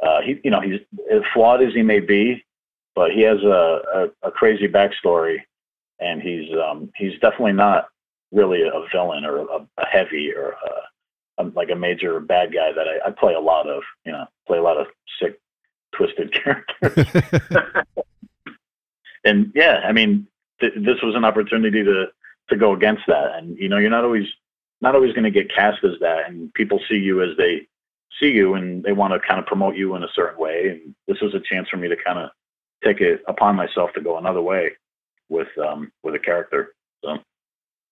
Uh, 0.01 0.21
he, 0.21 0.39
you 0.43 0.51
know, 0.51 0.61
he's 0.61 0.79
as 1.11 1.21
flawed 1.33 1.61
as 1.61 1.73
he 1.73 1.81
may 1.81 1.99
be, 1.99 2.43
but 2.95 3.11
he 3.11 3.21
has 3.21 3.41
a, 3.43 3.81
a, 4.23 4.27
a 4.27 4.31
crazy 4.31 4.67
backstory, 4.67 5.37
and 5.99 6.21
he's 6.21 6.49
um, 6.57 6.89
he's 6.95 7.13
definitely 7.19 7.53
not 7.53 7.87
really 8.31 8.61
a 8.63 8.87
villain 8.91 9.25
or 9.25 9.39
a, 9.39 9.67
a 9.77 9.85
heavy 9.85 10.33
or 10.33 10.55
a, 11.37 11.43
a, 11.43 11.51
like 11.55 11.69
a 11.69 11.75
major 11.75 12.19
bad 12.19 12.53
guy 12.53 12.71
that 12.71 12.87
I, 12.87 13.07
I 13.07 13.11
play 13.11 13.33
a 13.33 13.39
lot 13.39 13.67
of. 13.67 13.83
You 14.05 14.13
know, 14.13 14.25
play 14.47 14.57
a 14.57 14.63
lot 14.63 14.77
of 14.77 14.87
sick, 15.21 15.39
twisted 15.93 16.33
characters. 16.43 17.23
and 19.25 19.51
yeah, 19.55 19.81
I 19.85 19.91
mean, 19.91 20.27
th- 20.63 20.85
this 20.85 21.01
was 21.01 21.15
an 21.15 21.25
opportunity 21.25 21.83
to 21.83 22.05
to 22.49 22.57
go 22.57 22.73
against 22.73 23.03
that. 23.07 23.35
And 23.35 23.57
you 23.57 23.69
know, 23.69 23.77
you're 23.77 23.89
not 23.89 24.03
always 24.03 24.27
not 24.81 24.95
always 24.95 25.13
going 25.13 25.23
to 25.23 25.31
get 25.31 25.53
cast 25.53 25.83
as 25.83 25.99
that, 26.01 26.29
and 26.29 26.53
people 26.53 26.79
see 26.89 26.95
you 26.95 27.21
as 27.21 27.35
they 27.37 27.67
see 28.19 28.29
you, 28.29 28.53
and 28.53 28.83
they 28.83 28.93
want 28.93 29.13
to 29.13 29.19
kind 29.19 29.39
of 29.39 29.45
promote 29.45 29.75
you 29.75 29.95
in 29.95 30.03
a 30.03 30.07
certain 30.13 30.39
way. 30.39 30.69
And 30.69 30.95
this 31.07 31.21
was 31.21 31.33
a 31.33 31.39
chance 31.39 31.67
for 31.69 31.77
me 31.77 31.87
to 31.87 31.95
kind 31.95 32.19
of 32.19 32.29
take 32.83 33.01
it 33.01 33.21
upon 33.27 33.55
myself 33.55 33.91
to 33.93 34.01
go 34.01 34.17
another 34.17 34.41
way 34.41 34.71
with 35.29 35.47
um 35.57 35.91
with 36.03 36.15
a 36.15 36.19
character. 36.19 36.73
So 37.03 37.17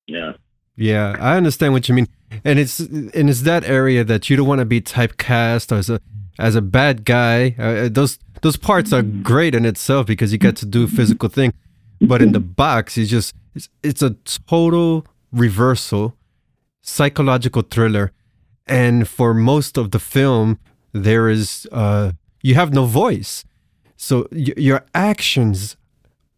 yeah. 0.07 0.33
Yeah, 0.77 1.15
I 1.19 1.35
understand 1.35 1.73
what 1.73 1.89
you 1.89 1.95
mean, 1.95 2.07
and 2.45 2.57
it's 2.57 2.79
and 2.79 3.29
it's 3.29 3.41
that 3.41 3.65
area 3.65 4.03
that 4.05 4.29
you 4.29 4.37
don't 4.37 4.47
want 4.47 4.59
to 4.59 4.65
be 4.65 4.81
typecast 4.81 5.75
as 5.77 5.89
a 5.89 5.99
as 6.39 6.55
a 6.55 6.61
bad 6.61 7.03
guy. 7.05 7.55
Uh, 7.59 7.89
those 7.89 8.17
those 8.41 8.57
parts 8.57 8.91
are 8.93 9.03
great 9.03 9.53
in 9.53 9.65
itself 9.65 10.07
because 10.07 10.31
you 10.31 10.37
get 10.37 10.55
to 10.57 10.65
do 10.65 10.87
physical 10.87 11.29
thing, 11.29 11.53
but 12.01 12.21
in 12.21 12.31
the 12.31 12.39
box 12.39 12.97
it's 12.97 13.09
just 13.09 13.35
it's, 13.53 13.69
it's 13.83 14.01
a 14.01 14.11
total 14.47 15.05
reversal 15.31 16.15
psychological 16.81 17.61
thriller. 17.61 18.11
And 18.65 19.07
for 19.07 19.33
most 19.33 19.77
of 19.77 19.91
the 19.91 19.99
film 19.99 20.59
there 20.93 21.29
is 21.29 21.67
uh 21.71 22.11
you 22.41 22.55
have 22.55 22.73
no 22.73 22.85
voice. 22.85 23.45
So 23.97 24.27
y- 24.31 24.53
your 24.57 24.83
actions 24.95 25.77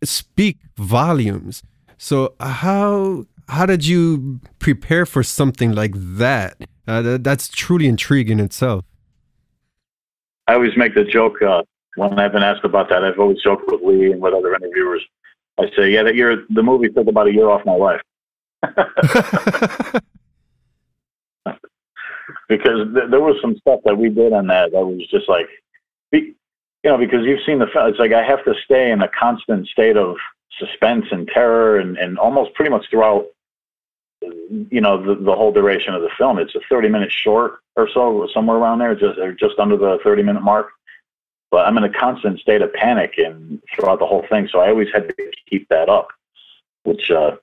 speak 0.04 0.58
volumes. 0.78 1.64
So 1.98 2.36
how 2.40 3.26
how 3.48 3.66
did 3.66 3.86
you 3.86 4.40
prepare 4.60 5.06
for 5.06 5.24
something 5.24 5.74
like 5.74 5.94
that? 5.96 6.58
Uh, 6.88 7.18
that's 7.20 7.48
truly 7.48 7.88
intriguing 7.88 8.40
itself. 8.40 8.84
I 10.48 10.56
always 10.56 10.76
make 10.76 10.96
the 10.96 11.06
joke 11.06 11.42
uh, 11.42 11.64
when 11.96 12.20
i've 12.20 12.32
been 12.32 12.44
asked 12.44 12.66
about 12.66 12.90
that 12.90 13.04
i've 13.04 13.20
always 13.20 13.42
joked 13.42 13.64
with 13.68 13.82
lee 13.82 14.12
and 14.12 14.22
with 14.22 14.34
other 14.34 14.54
interviewers 14.56 15.04
I 15.60 15.70
say, 15.76 15.92
yeah, 15.92 16.04
that 16.04 16.16
year 16.16 16.46
the 16.50 16.64
movie 16.64 16.90
took 16.90 17.08
about 17.08 17.28
a 17.28 17.34
year 17.34 17.50
off 17.50 17.66
my 17.66 17.76
life. 17.76 18.02
because 22.50 22.88
th- 22.94 23.10
there 23.10 23.22
was 23.22 23.38
some 23.42 23.56
stuff 23.58 23.80
that 23.86 23.98
we 23.98 24.10
did 24.10 24.34
on 24.34 24.48
that 24.48 24.72
that 24.72 24.86
was 24.86 25.06
just 25.10 25.30
like, 25.30 25.48
be, 26.12 26.34
you 26.84 26.90
know, 26.90 26.98
because 26.98 27.26
you've 27.26 27.44
seen 27.46 27.60
the 27.60 27.68
film. 27.68 27.88
It's 27.90 28.00
like 28.00 28.14
I 28.14 28.24
have 28.24 28.44
to 28.46 28.54
stay 28.66 28.92
in 28.92 29.02
a 29.02 29.08
constant 29.08 29.68
state 29.68 29.98
of 29.98 30.18
suspense 30.60 31.06
and 31.12 31.28
terror, 31.28 31.80
and, 31.80 31.98
and 31.98 32.18
almost 32.18 32.54
pretty 32.54 32.72
much 32.72 32.86
throughout, 32.90 33.26
you 34.22 34.82
know, 34.82 35.04
the, 35.04 35.16
the 35.16 35.36
whole 35.36 35.52
duration 35.52 35.94
of 35.94 36.02
the 36.02 36.10
film. 36.18 36.38
It's 36.40 36.56
a 36.56 36.62
30 36.70 36.90
minute 36.90 37.12
short 37.12 37.60
or 37.76 37.90
so, 37.94 38.28
somewhere 38.34 38.58
around 38.58 38.80
there, 38.80 38.96
just 38.96 39.18
or 39.20 39.34
just 39.34 39.60
under 39.60 39.78
the 39.78 40.00
30 40.04 40.24
minute 40.24 40.44
mark. 40.44 40.70
But 41.54 41.68
I'm 41.68 41.78
in 41.78 41.84
a 41.84 41.90
constant 41.94 42.40
state 42.40 42.64
of 42.64 42.74
panic 42.74 43.14
and 43.20 43.62
throughout 43.76 44.00
the 44.00 44.08
whole 44.08 44.26
thing, 44.28 44.50
so 44.52 44.58
I 44.58 44.70
always 44.70 44.88
had 44.92 45.08
to 45.08 45.32
keep 45.48 45.70
that 45.70 45.88
up, 45.88 46.08
which 46.82 47.12
uh, 47.12 47.36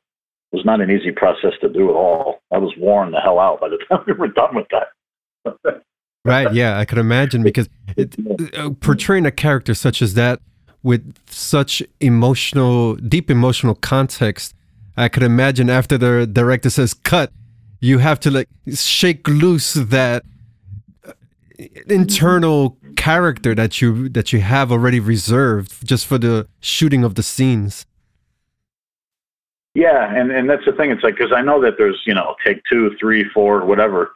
was 0.50 0.64
not 0.64 0.80
an 0.80 0.90
easy 0.90 1.12
process 1.12 1.52
to 1.60 1.68
do 1.68 1.90
at 1.90 1.94
all. 1.94 2.42
I 2.50 2.58
was 2.58 2.74
worn 2.76 3.12
the 3.12 3.20
hell 3.20 3.38
out 3.38 3.60
by 3.60 3.68
the 3.68 3.78
time 3.88 4.02
we 4.08 4.14
were 4.14 4.26
done 4.26 4.56
with 4.56 4.66
that. 4.72 5.84
right. 6.24 6.52
Yeah, 6.52 6.76
I 6.76 6.86
could 6.86 6.98
imagine 6.98 7.44
because 7.44 7.68
it, 7.96 8.16
uh, 8.58 8.70
portraying 8.80 9.26
a 9.26 9.30
character 9.30 9.74
such 9.74 10.02
as 10.02 10.14
that 10.14 10.40
with 10.82 11.14
such 11.28 11.80
emotional, 12.00 12.96
deep 12.96 13.30
emotional 13.30 13.76
context, 13.76 14.56
I 14.96 15.06
could 15.06 15.22
imagine 15.22 15.70
after 15.70 15.96
the 15.96 16.26
director 16.26 16.68
says 16.68 16.94
cut, 16.94 17.30
you 17.78 17.98
have 17.98 18.18
to 18.20 18.32
like 18.32 18.48
shake 18.74 19.28
loose 19.28 19.74
that 19.74 20.24
uh, 21.06 21.12
internal 21.86 22.76
character 23.00 23.54
that 23.54 23.80
you 23.80 24.10
that 24.10 24.30
you 24.32 24.40
have 24.40 24.70
already 24.70 25.00
reserved 25.00 25.86
just 25.86 26.06
for 26.06 26.18
the 26.18 26.46
shooting 26.60 27.02
of 27.02 27.14
the 27.14 27.22
scenes. 27.22 27.86
Yeah, 29.74 30.14
and 30.14 30.30
and 30.30 30.50
that's 30.50 30.66
the 30.66 30.72
thing. 30.72 30.90
It's 30.90 31.02
like 31.02 31.16
because 31.16 31.32
I 31.32 31.40
know 31.40 31.60
that 31.62 31.74
there's 31.78 32.00
you 32.04 32.14
know 32.14 32.36
take 32.44 32.60
two, 32.70 32.94
three, 33.00 33.24
four, 33.32 33.64
whatever. 33.64 34.12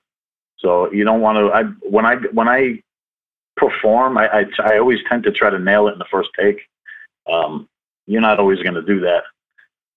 So 0.59 0.93
you 0.93 1.05
don't 1.05 1.23
want 1.23 1.39
to. 1.39 1.45
I 1.59 1.63
when 1.89 2.05
I 2.05 2.17
when 2.33 2.49
I 2.49 2.83
perform, 3.57 4.19
I, 4.19 4.27
I 4.29 4.45
I 4.63 4.79
always 4.79 4.99
tend 5.09 5.23
to 5.25 5.33
try 5.33 5.49
to 5.49 5.59
nail 5.59 5.89
it 5.89 5.93
in 5.93 5.99
the 5.99 6.11
first 6.11 6.31
take. 6.39 6.61
Um, 7.33 7.69
you're 8.07 8.21
not 8.21 8.39
always 8.39 8.59
going 8.59 8.75
to 8.75 8.83
do 8.83 9.01
that. 9.01 9.23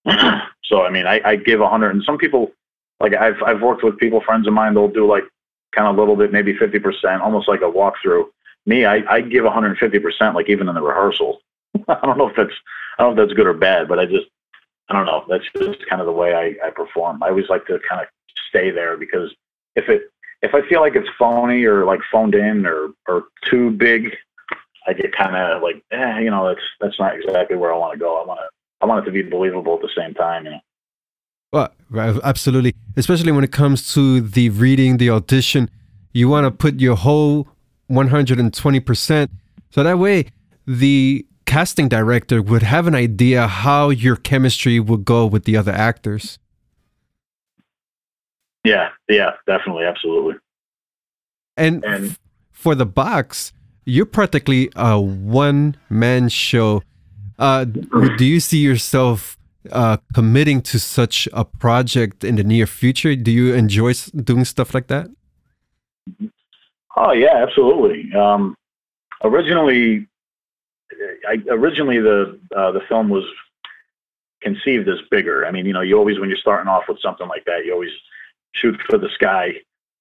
so 0.64 0.82
I 0.82 0.90
mean, 0.90 1.06
I, 1.06 1.20
I 1.24 1.36
give 1.36 1.60
a 1.60 1.68
hundred, 1.68 1.90
and 1.90 2.02
some 2.04 2.16
people 2.16 2.52
like 3.00 3.14
I've 3.14 3.42
I've 3.44 3.60
worked 3.60 3.84
with 3.84 3.98
people, 3.98 4.22
friends 4.22 4.46
of 4.46 4.54
mine, 4.54 4.72
they'll 4.72 4.88
do 4.88 5.06
like 5.06 5.24
kind 5.72 5.88
of 5.88 5.96
a 5.96 6.00
little 6.00 6.16
bit, 6.16 6.32
maybe 6.32 6.56
fifty 6.56 6.78
percent, 6.78 7.20
almost 7.20 7.48
like 7.48 7.60
a 7.60 7.64
walkthrough. 7.64 8.24
Me, 8.68 8.84
I 8.84 8.96
I 9.08 9.20
give 9.22 9.44
150 9.44 9.98
percent, 9.98 10.34
like 10.34 10.50
even 10.50 10.68
in 10.68 10.74
the 10.74 10.82
rehearsal. 10.82 11.40
I 11.88 12.04
don't 12.04 12.18
know 12.18 12.28
if 12.28 12.36
that's 12.36 12.52
I 12.98 13.02
don't 13.02 13.16
know 13.16 13.22
if 13.22 13.28
that's 13.28 13.36
good 13.36 13.46
or 13.46 13.54
bad, 13.54 13.88
but 13.88 13.98
I 13.98 14.04
just 14.04 14.26
I 14.90 14.92
don't 14.92 15.06
know. 15.06 15.24
That's 15.26 15.44
just 15.56 15.88
kind 15.88 16.02
of 16.02 16.06
the 16.06 16.12
way 16.12 16.34
I, 16.34 16.66
I 16.66 16.70
perform. 16.70 17.22
I 17.22 17.30
always 17.30 17.48
like 17.48 17.66
to 17.66 17.80
kind 17.88 18.02
of 18.02 18.08
stay 18.50 18.70
there 18.70 18.98
because 18.98 19.34
if 19.74 19.88
it 19.88 20.02
if 20.42 20.54
I 20.54 20.68
feel 20.68 20.80
like 20.80 20.96
it's 20.96 21.08
phony 21.18 21.64
or 21.64 21.86
like 21.86 22.00
phoned 22.12 22.34
in 22.34 22.66
or 22.66 22.90
or 23.08 23.24
too 23.46 23.70
big, 23.70 24.14
I 24.86 24.92
get 24.92 25.16
kind 25.16 25.34
of 25.34 25.62
like, 25.62 25.82
eh, 25.90 26.18
you 26.18 26.30
know, 26.30 26.46
that's 26.46 26.66
that's 26.78 26.98
not 26.98 27.16
exactly 27.16 27.56
where 27.56 27.72
I 27.72 27.78
want 27.78 27.94
to 27.94 27.98
go. 27.98 28.20
I 28.22 28.26
want 28.26 28.40
to 28.40 28.48
I 28.82 28.86
want 28.86 29.02
it 29.02 29.06
to 29.06 29.12
be 29.12 29.22
believable 29.22 29.76
at 29.76 29.80
the 29.80 29.90
same 29.96 30.12
time, 30.12 30.44
you 30.44 30.50
know. 30.50 30.60
Well, 31.50 31.72
absolutely. 32.22 32.74
Especially 32.98 33.32
when 33.32 33.44
it 33.44 33.52
comes 33.52 33.94
to 33.94 34.20
the 34.20 34.50
reading, 34.50 34.98
the 34.98 35.08
audition, 35.08 35.70
you 36.12 36.28
want 36.28 36.44
to 36.44 36.50
put 36.50 36.78
your 36.78 36.96
whole 36.96 37.48
120%. 37.90 39.28
So 39.70 39.82
that 39.82 39.98
way, 39.98 40.26
the 40.66 41.26
casting 41.46 41.88
director 41.88 42.42
would 42.42 42.62
have 42.62 42.86
an 42.86 42.94
idea 42.94 43.46
how 43.46 43.88
your 43.88 44.16
chemistry 44.16 44.78
would 44.78 45.04
go 45.04 45.26
with 45.26 45.44
the 45.44 45.56
other 45.56 45.72
actors. 45.72 46.38
Yeah, 48.64 48.90
yeah, 49.08 49.30
definitely, 49.46 49.84
absolutely. 49.84 50.34
And, 51.56 51.84
and 51.84 52.10
f- 52.10 52.18
for 52.50 52.74
the 52.74 52.84
box, 52.84 53.52
you're 53.84 54.06
practically 54.06 54.70
a 54.76 55.00
one 55.00 55.76
man 55.88 56.28
show. 56.28 56.82
Uh, 57.38 57.64
do 57.64 58.24
you 58.24 58.40
see 58.40 58.58
yourself 58.58 59.38
uh, 59.72 59.96
committing 60.12 60.60
to 60.62 60.78
such 60.78 61.28
a 61.32 61.44
project 61.44 62.24
in 62.24 62.36
the 62.36 62.44
near 62.44 62.66
future? 62.66 63.16
Do 63.16 63.30
you 63.30 63.54
enjoy 63.54 63.94
doing 64.14 64.44
stuff 64.44 64.74
like 64.74 64.88
that? 64.88 65.08
Oh 67.00 67.12
yeah, 67.12 67.36
absolutely. 67.36 68.12
Um, 68.12 68.56
originally, 69.22 70.08
I, 71.28 71.40
originally 71.48 72.00
the 72.00 72.40
uh, 72.56 72.72
the 72.72 72.80
film 72.88 73.08
was 73.08 73.24
conceived 74.42 74.88
as 74.88 74.98
bigger. 75.08 75.46
I 75.46 75.52
mean, 75.52 75.64
you 75.64 75.72
know, 75.72 75.80
you 75.80 75.96
always 75.96 76.18
when 76.18 76.28
you're 76.28 76.38
starting 76.38 76.68
off 76.68 76.88
with 76.88 77.00
something 77.00 77.28
like 77.28 77.44
that, 77.44 77.64
you 77.64 77.72
always 77.72 77.92
shoot 78.52 78.76
for 78.90 78.98
the 78.98 79.08
sky, 79.10 79.52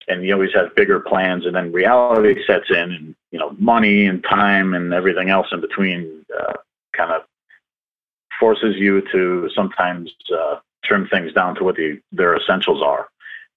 and 0.08 0.26
you 0.26 0.34
always 0.34 0.54
have 0.56 0.76
bigger 0.76 1.00
plans, 1.00 1.45
and 1.45 1.56
then 1.56 1.72
reality 1.72 2.43
sets 2.48 2.72
in, 2.72 2.91
and 2.91 3.16
you 3.30 3.38
know, 3.38 3.56
money 3.60 4.08
and 4.08 4.24
time 4.24 4.74
and 4.74 4.91
everything 4.91 5.30
else 5.30 5.48
in 5.52 5.62
between 5.62 6.26
uh, 6.36 6.54
kind 6.93 7.12
of 7.12 7.22
forces 8.39 8.76
you 8.76 9.02
to 9.12 9.52
sometimes 9.54 10.12
uh, 10.36 10.56
trim 10.84 11.08
things 11.10 11.32
down 11.34 11.54
to 11.56 11.64
what 11.64 11.76
the, 11.76 12.00
their 12.12 12.36
essentials 12.36 12.82
are. 12.82 13.08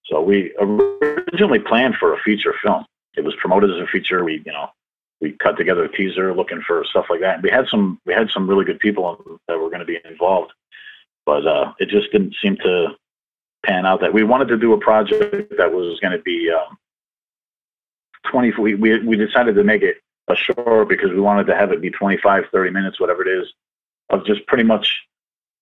So 0.05 0.21
we 0.21 0.53
originally 0.59 1.59
planned 1.59 1.95
for 1.95 2.13
a 2.13 2.19
feature 2.19 2.53
film. 2.63 2.85
It 3.15 3.23
was 3.23 3.35
promoted 3.35 3.71
as 3.71 3.81
a 3.81 3.87
feature. 3.87 4.23
We, 4.23 4.41
you 4.45 4.51
know, 4.51 4.69
we 5.21 5.33
cut 5.33 5.57
together 5.57 5.83
a 5.83 5.91
teaser 5.91 6.33
looking 6.33 6.61
for 6.65 6.83
stuff 6.85 7.05
like 7.09 7.21
that. 7.21 7.35
And 7.35 7.43
we 7.43 7.49
had 7.49 7.67
some 7.67 7.99
we 8.05 8.13
had 8.13 8.29
some 8.29 8.49
really 8.49 8.65
good 8.65 8.79
people 8.79 9.39
that 9.47 9.57
were 9.57 9.69
going 9.69 9.79
to 9.79 9.85
be 9.85 9.99
involved, 10.05 10.51
but 11.25 11.45
uh, 11.45 11.73
it 11.79 11.89
just 11.89 12.11
didn't 12.11 12.35
seem 12.41 12.57
to 12.57 12.95
pan 13.65 13.85
out. 13.85 14.01
That 14.01 14.13
we 14.13 14.23
wanted 14.23 14.47
to 14.49 14.57
do 14.57 14.73
a 14.73 14.77
project 14.77 15.53
that 15.57 15.71
was 15.71 15.99
going 15.99 16.13
to 16.13 16.23
be 16.23 16.49
um, 16.51 16.77
twenty. 18.29 18.51
We, 18.57 18.75
we 18.75 18.99
we 18.99 19.15
decided 19.15 19.55
to 19.55 19.63
make 19.63 19.83
it 19.83 19.97
a 20.27 20.35
short 20.35 20.89
because 20.89 21.11
we 21.11 21.21
wanted 21.21 21.47
to 21.47 21.55
have 21.55 21.71
it 21.71 21.81
be 21.81 21.89
25, 21.89 22.45
30 22.51 22.71
minutes, 22.71 22.99
whatever 22.99 23.27
it 23.27 23.41
is, 23.41 23.51
of 24.09 24.25
just 24.25 24.45
pretty 24.47 24.63
much 24.63 25.01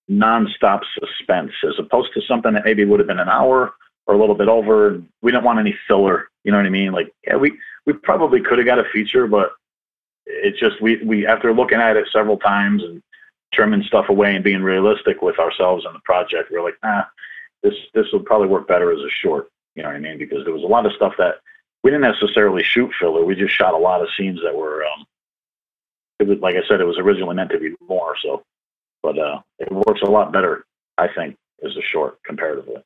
nonstop 0.10 0.82
suspense, 1.00 1.52
as 1.68 1.76
opposed 1.80 2.14
to 2.14 2.22
something 2.22 2.54
that 2.54 2.66
maybe 2.66 2.86
would 2.86 3.00
have 3.00 3.08
been 3.08 3.20
an 3.20 3.30
hour 3.30 3.74
or 4.10 4.16
a 4.16 4.18
little 4.18 4.34
bit 4.34 4.48
over. 4.48 5.00
We 5.22 5.32
didn't 5.32 5.44
want 5.44 5.60
any 5.60 5.78
filler. 5.88 6.30
You 6.44 6.52
know 6.52 6.58
what 6.58 6.66
I 6.66 6.72
mean? 6.72 6.92
Like, 6.92 7.14
yeah, 7.28 7.36
we 7.36 7.56
we 7.86 7.94
probably 7.94 8.42
could 8.42 8.58
have 8.58 8.66
got 8.66 8.80
a 8.80 8.90
feature, 8.92 9.28
but 9.28 9.52
it's 10.26 10.60
just 10.60 10.82
we 10.82 10.98
we 11.04 11.28
after 11.28 11.54
looking 11.54 11.78
at 11.78 11.96
it 11.96 12.08
several 12.12 12.38
times 12.38 12.84
and 12.84 13.04
trimming 13.54 13.84
stuff 13.84 14.10
away 14.10 14.34
and 14.34 14.44
being 14.44 14.64
realistic 14.64 15.22
with 15.22 15.38
ourselves 15.38 15.86
and 15.86 15.94
the 15.94 16.00
project, 16.00 16.52
we're 16.52 16.64
like, 16.64 16.78
nah, 16.84 17.04
this 17.62 17.76
this 17.94 18.08
will 18.12 18.22
probably 18.22 18.48
work 18.48 18.68
better 18.68 18.92
as 18.92 19.00
a 19.00 19.10
short. 19.10 19.50
You 19.76 19.84
know 19.84 19.90
what 19.90 19.98
I 19.98 20.00
mean? 20.00 20.18
Because 20.18 20.44
there 20.44 20.56
was 20.56 20.64
a 20.64 20.68
lot 20.68 20.88
of 20.88 20.94
stuff 20.94 21.14
that 21.20 21.36
we 21.84 21.92
didn't 21.92 22.12
necessarily 22.12 22.64
shoot 22.64 22.92
filler. 23.00 23.24
We 23.24 23.36
just 23.36 23.54
shot 23.54 23.76
a 23.76 23.78
lot 23.78 24.02
of 24.02 24.10
scenes 24.18 24.40
that 24.44 24.56
were. 24.56 24.84
Um, 24.86 25.06
it 26.20 26.28
was 26.28 26.40
like 26.40 26.56
I 26.56 26.68
said, 26.68 26.82
it 26.82 26.86
was 26.86 26.98
originally 26.98 27.36
meant 27.36 27.52
to 27.52 27.60
be 27.60 27.76
more. 27.88 28.16
So, 28.24 28.42
but 29.04 29.20
uh, 29.20 29.40
it 29.60 29.72
works 29.72 30.02
a 30.02 30.10
lot 30.10 30.34
better, 30.34 30.66
I 30.98 31.08
think, 31.10 31.36
as 31.64 31.78
a 31.78 31.82
short 31.84 32.18
comparatively. 32.24 32.82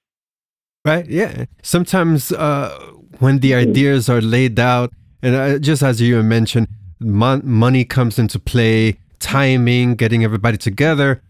Right. 0.85 1.07
Yeah. 1.07 1.45
Sometimes 1.61 2.31
uh, 2.31 2.77
when 3.19 3.39
the 3.39 3.53
ideas 3.55 4.09
are 4.09 4.21
laid 4.21 4.59
out, 4.59 4.91
and 5.21 5.35
uh, 5.35 5.59
just 5.59 5.81
as 5.81 6.01
you 6.01 6.21
mentioned, 6.23 6.67
mon- 6.99 7.41
money 7.45 7.85
comes 7.85 8.19
into 8.19 8.37
play, 8.37 8.99
timing, 9.19 9.95
getting 9.95 10.23
everybody 10.25 10.57
together, 10.57 11.21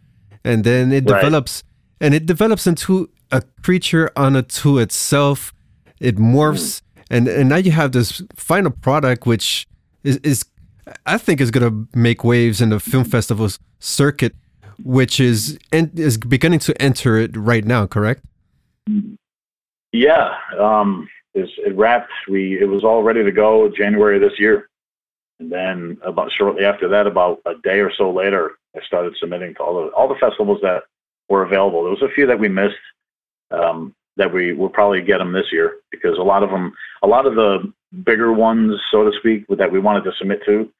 and 0.43 0.63
then 0.63 0.91
it 0.91 1.09
right. 1.09 1.21
develops, 1.21 1.63
and 2.01 2.15
it 2.15 2.25
develops 2.25 2.65
into 2.65 3.09
a 3.31 3.43
creature 3.61 4.11
unto 4.15 4.79
itself. 4.79 5.53
It 5.99 6.17
morphs, 6.17 6.81
mm. 6.81 6.81
and 7.11 7.27
and 7.27 7.49
now 7.49 7.57
you 7.57 7.71
have 7.71 7.91
this 7.91 8.23
final 8.35 8.71
product, 8.71 9.27
which 9.27 9.67
is 10.03 10.17
is 10.17 10.45
I 11.05 11.19
think 11.19 11.39
is 11.39 11.51
going 11.51 11.69
to 11.69 11.97
make 11.97 12.23
waves 12.23 12.59
in 12.59 12.69
the 12.69 12.79
film 12.79 13.05
festivals 13.05 13.59
circuit, 13.79 14.33
which 14.83 15.19
is 15.19 15.59
and 15.71 15.97
is 15.99 16.17
beginning 16.17 16.59
to 16.59 16.81
enter 16.81 17.17
it 17.17 17.37
right 17.37 17.63
now. 17.63 17.85
Correct? 17.85 18.23
Yeah, 19.93 20.33
um, 20.59 21.07
it 21.35 21.75
wrapped. 21.75 22.11
We 22.27 22.59
it 22.59 22.65
was 22.65 22.83
all 22.83 23.03
ready 23.03 23.23
to 23.23 23.31
go 23.31 23.69
January 23.69 24.19
this 24.19 24.39
year, 24.39 24.69
and 25.39 25.51
then 25.51 25.99
about 26.03 26.31
shortly 26.31 26.65
after 26.65 26.89
that, 26.89 27.05
about 27.05 27.41
a 27.45 27.53
day 27.63 27.79
or 27.79 27.91
so 27.95 28.11
later, 28.11 28.53
I 28.75 28.81
started 28.85 29.15
submitting 29.19 29.53
to 29.55 29.59
all 29.61 29.75
the 29.75 29.91
all 29.91 30.07
the 30.07 30.19
festivals 30.19 30.59
that 30.63 30.83
were 31.29 31.43
available. 31.43 31.83
There 31.83 31.91
was 31.91 32.01
a 32.01 32.13
few 32.13 32.25
that 32.25 32.39
we 32.39 32.49
missed 32.49 32.75
um, 33.51 33.93
that 34.17 34.33
we 34.33 34.53
will 34.53 34.69
probably 34.69 35.01
get 35.03 35.19
them 35.19 35.31
this 35.31 35.51
year 35.51 35.77
because 35.91 36.17
a 36.17 36.23
lot 36.23 36.41
of 36.41 36.49
them, 36.49 36.73
a 37.03 37.07
lot 37.07 37.27
of 37.27 37.35
the 37.35 37.71
bigger 38.03 38.33
ones, 38.33 38.73
so 38.89 39.03
to 39.03 39.15
speak, 39.19 39.45
that 39.47 39.71
we 39.71 39.79
wanted 39.79 40.03
to 40.05 40.11
submit 40.17 40.41
to, 40.45 40.71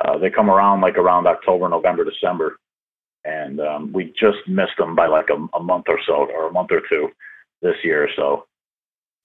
uh, 0.00 0.18
they 0.18 0.30
come 0.30 0.50
around 0.50 0.80
like 0.80 0.96
around 0.98 1.28
October, 1.28 1.68
November, 1.68 2.04
December, 2.04 2.58
and 3.24 3.60
um, 3.60 3.92
we 3.92 4.12
just 4.18 4.38
missed 4.48 4.76
them 4.78 4.96
by 4.96 5.06
like 5.06 5.28
a, 5.30 5.56
a 5.56 5.62
month 5.62 5.84
or 5.86 6.00
so 6.06 6.28
or 6.34 6.48
a 6.48 6.52
month 6.52 6.72
or 6.72 6.82
two 6.88 7.08
this 7.62 7.76
year. 7.82 8.08
So 8.16 8.46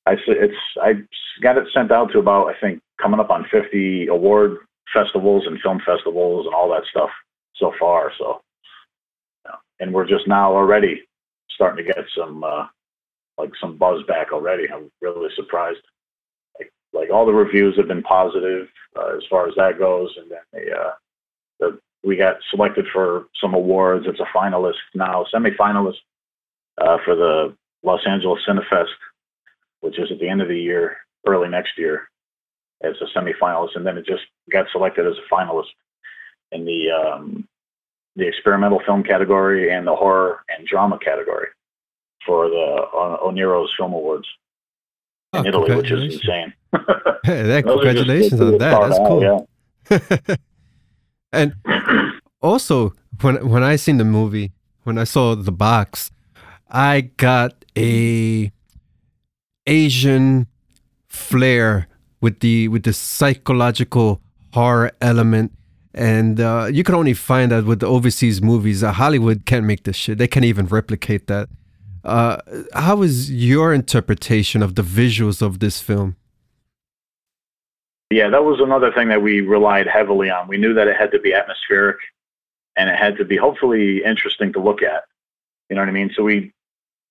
I 0.06 0.14
it's 0.28 0.54
I 0.82 0.94
got 1.42 1.58
it 1.58 1.68
sent 1.74 1.92
out 1.92 2.12
to 2.12 2.20
about 2.20 2.48
I 2.48 2.60
think 2.60 2.82
coming 3.02 3.20
up 3.20 3.30
on 3.30 3.46
50 3.52 4.08
award 4.08 4.58
festivals 4.94 5.46
and 5.46 5.60
film 5.62 5.82
festivals 5.86 6.46
and 6.46 6.56
all 6.56 6.70
that 6.70 6.84
stuff 6.90 7.10
so 7.56 7.74
far. 7.80 8.12
So, 8.18 8.42
and 9.80 9.94
we're 9.94 10.08
just 10.08 10.28
now 10.28 10.54
already 10.54 11.04
starting 11.50 11.86
to 11.86 11.94
get 11.94 12.06
some 12.18 12.44
uh, 12.44 12.68
like 13.38 13.52
some 13.60 13.78
buzz 13.78 14.04
back 14.08 14.32
already. 14.32 14.66
I'm 14.72 14.92
really 15.02 15.30
surprised. 15.36 15.82
Like 16.60 16.72
like 16.94 17.10
all 17.12 17.26
the 17.26 17.34
reviews 17.34 17.76
have 17.78 17.88
been 17.88 18.04
positive 18.04 18.68
uh, 18.96 19.16
as 19.18 19.24
far 19.30 19.48
as 19.48 19.56
that 19.56 19.80
goes, 19.80 20.16
and 20.18 20.32
then 20.32 20.40
the, 20.54 20.72
uh, 20.72 20.92
the 21.60 21.80
we 22.04 22.16
got 22.16 22.38
selected 22.52 22.86
for 22.94 23.26
some 23.42 23.54
awards. 23.54 24.06
It's 24.08 24.20
a 24.20 24.38
finalist 24.38 24.76
now, 24.96 25.26
semi-finalist 25.32 25.98
uh, 26.78 26.98
for 27.04 27.16
the 27.16 27.56
Los 27.84 28.02
Angeles 28.08 28.42
Cinefest, 28.48 28.88
which 29.82 30.00
is 30.00 30.12
at 30.12 30.20
the 30.20 30.30
end 30.30 30.42
of 30.42 30.48
the 30.48 30.60
year, 30.60 30.98
early 31.28 31.50
next 31.50 31.78
year, 31.78 32.10
as 32.84 32.96
a 33.02 33.06
semi-finalist, 33.14 33.76
and 33.76 33.86
then 33.86 33.98
it 33.98 34.06
just 34.06 34.24
got 34.52 34.66
selected 34.72 35.06
as 35.06 35.14
a 35.14 35.34
finalist 35.34 35.74
in 36.52 36.66
the 36.66 36.90
um, 36.92 37.48
the 38.16 38.28
experimental 38.28 38.82
film 38.86 39.04
category 39.04 39.72
and 39.72 39.86
the 39.86 39.96
horror 39.96 40.44
and 40.50 40.68
drama 40.68 40.98
category 41.00 41.48
for 42.26 42.50
the 42.50 42.88
uh, 42.94 43.18
Oniros 43.26 43.68
Film 43.78 43.94
Awards 43.94 44.28
in 45.34 45.40
oh, 45.40 45.48
Italy, 45.48 45.76
which 45.76 45.92
is 45.92 46.16
insane. 46.16 46.54
hey, 47.24 47.44
that, 47.44 47.64
congratulations 47.66 48.42
on 48.42 48.58
that. 48.58 48.80
That's 48.80 48.98
cool. 48.98 49.48
yeah. 49.90 50.36
and 51.32 51.54
also, 52.42 52.94
when 53.22 53.48
when 53.48 53.64
I 53.64 53.76
seen 53.76 53.98
the 53.98 54.06
movie, 54.06 54.52
when 54.84 54.98
I 54.98 55.04
saw 55.04 55.36
the 55.36 55.52
box, 55.52 56.12
I 56.70 57.02
got 57.18 57.66
a 57.78 58.52
Asian 59.66 60.48
flair 61.08 61.88
with 62.22 62.40
the 62.40 62.68
with 62.68 62.84
the 62.84 62.94
psychological 62.94 64.22
horror 64.54 64.92
element 65.02 65.52
and 65.94 66.40
uh, 66.40 66.68
you 66.72 66.84
can 66.84 66.94
only 66.94 67.14
find 67.14 67.52
that 67.52 67.66
with 67.66 67.80
the 67.80 67.88
overseas 67.88 68.40
movies. 68.42 68.84
Uh, 68.84 68.92
Hollywood 68.92 69.46
can't 69.46 69.66
make 69.66 69.84
this 69.84 69.96
shit. 69.96 70.20
They 70.20 70.28
can't 70.28 70.46
even 70.46 70.68
replicate 70.68 71.26
that. 71.26 71.50
Uh, 72.04 72.38
how 72.74 73.02
is 73.02 73.32
your 73.32 73.74
interpretation 73.74 74.62
of 74.62 74.76
the 74.76 74.84
visuals 74.84 75.42
of 75.42 75.60
this 75.60 75.82
film? 75.82 76.16
Yeah, 78.12 78.30
that 78.30 78.44
was 78.44 78.60
another 78.62 78.92
thing 78.94 79.10
that 79.10 79.22
we 79.22 79.42
relied 79.42 79.88
heavily 79.88 80.30
on. 80.30 80.48
We 80.48 80.58
knew 80.58 80.74
that 80.76 80.88
it 80.88 80.96
had 80.96 81.12
to 81.12 81.20
be 81.20 81.34
atmospheric 81.34 81.98
and 82.78 82.90
it 82.90 82.96
had 82.96 83.18
to 83.18 83.26
be 83.26 83.36
hopefully 83.36 84.04
interesting 84.04 84.54
to 84.54 84.60
look 84.60 84.84
at. 84.84 85.04
You 85.70 85.76
know 85.76 85.82
what 85.82 85.90
I 85.90 85.94
mean? 85.94 86.12
So 86.16 86.24
we 86.24 86.54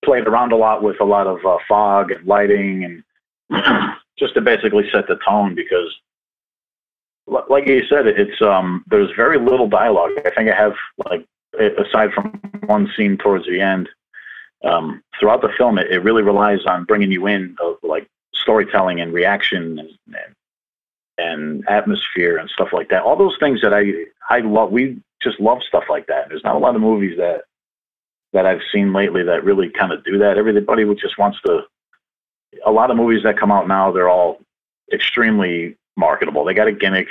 played 0.04 0.26
around 0.26 0.52
a 0.52 0.56
lot 0.56 0.82
with 0.82 1.00
a 1.00 1.04
lot 1.04 1.26
of 1.26 1.44
uh, 1.44 1.58
fog 1.68 2.10
and 2.10 2.26
lighting 2.26 2.84
and 2.84 3.02
just 4.18 4.34
to 4.34 4.40
basically 4.40 4.88
set 4.92 5.06
the 5.08 5.18
tone 5.26 5.54
because 5.54 5.94
like 7.48 7.66
you 7.66 7.84
said, 7.88 8.06
it's 8.06 8.40
um, 8.40 8.84
there's 8.86 9.10
very 9.16 9.38
little 9.38 9.68
dialogue. 9.68 10.10
I 10.24 10.30
think 10.30 10.50
I 10.50 10.54
have 10.54 10.74
like 11.10 11.26
aside 11.58 12.12
from 12.12 12.40
one 12.66 12.90
scene 12.96 13.16
towards 13.16 13.46
the 13.46 13.60
end, 13.60 13.88
um, 14.64 15.02
throughout 15.18 15.42
the 15.42 15.52
film, 15.56 15.78
it, 15.78 15.90
it 15.90 16.00
really 16.00 16.22
relies 16.22 16.64
on 16.66 16.84
bringing 16.84 17.10
you 17.10 17.26
in 17.26 17.56
of 17.60 17.76
like 17.82 18.06
storytelling 18.34 19.00
and 19.00 19.12
reaction 19.12 19.78
and, 19.78 19.90
and 20.06 20.34
and 21.18 21.68
atmosphere 21.68 22.36
and 22.36 22.50
stuff 22.50 22.68
like 22.72 22.90
that. 22.90 23.02
All 23.02 23.16
those 23.16 23.36
things 23.40 23.60
that 23.62 23.74
I 23.74 23.92
I 24.28 24.40
love. 24.40 24.70
We 24.70 25.00
just 25.22 25.40
love 25.40 25.62
stuff 25.66 25.84
like 25.88 26.06
that. 26.06 26.28
There's 26.28 26.44
not 26.44 26.56
a 26.56 26.58
lot 26.58 26.76
of 26.76 26.82
movies 26.82 27.16
that 27.16 27.42
that 28.36 28.44
I've 28.44 28.60
seen 28.70 28.92
lately 28.92 29.22
that 29.22 29.44
really 29.44 29.70
kind 29.70 29.92
of 29.92 30.04
do 30.04 30.18
that. 30.18 30.36
Everybody 30.36 30.84
just 30.94 31.16
wants 31.18 31.38
to. 31.46 31.62
A 32.66 32.70
lot 32.70 32.90
of 32.90 32.98
movies 32.98 33.22
that 33.22 33.38
come 33.38 33.50
out 33.50 33.66
now, 33.66 33.90
they're 33.90 34.10
all 34.10 34.40
extremely 34.92 35.78
marketable. 35.96 36.44
They 36.44 36.52
got 36.52 36.68
a 36.68 36.72
gimmick. 36.72 37.08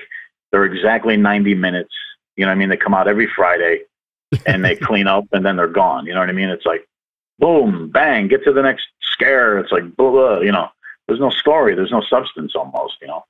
They're 0.52 0.66
exactly 0.66 1.18
90 1.18 1.56
minutes. 1.56 1.94
You 2.36 2.46
know 2.46 2.52
what 2.52 2.58
I 2.58 2.60
mean? 2.60 2.70
They 2.70 2.78
come 2.78 2.94
out 2.94 3.08
every 3.08 3.28
Friday 3.36 3.80
and 4.46 4.64
they 4.64 4.76
clean 4.76 5.08
up 5.08 5.26
and 5.32 5.44
then 5.44 5.56
they're 5.56 5.68
gone. 5.68 6.06
You 6.06 6.14
know 6.14 6.20
what 6.20 6.30
I 6.30 6.34
mean? 6.34 6.50
It's 6.50 6.66
like, 6.66 6.88
boom, 7.40 7.90
bang, 7.90 8.28
get 8.28 8.44
to 8.44 8.54
the 8.54 8.62
next 8.62 8.86
scare. 9.02 9.58
It's 9.58 9.72
like, 9.72 9.96
blah, 9.96 10.12
blah, 10.12 10.40
you 10.42 10.52
know, 10.52 10.68
there's 11.08 11.20
no 11.20 11.32
story. 11.32 11.74
There's 11.74 11.92
no 11.92 12.04
substance 12.08 12.54
almost, 12.56 12.98
you 13.02 13.08
know? 13.08 13.26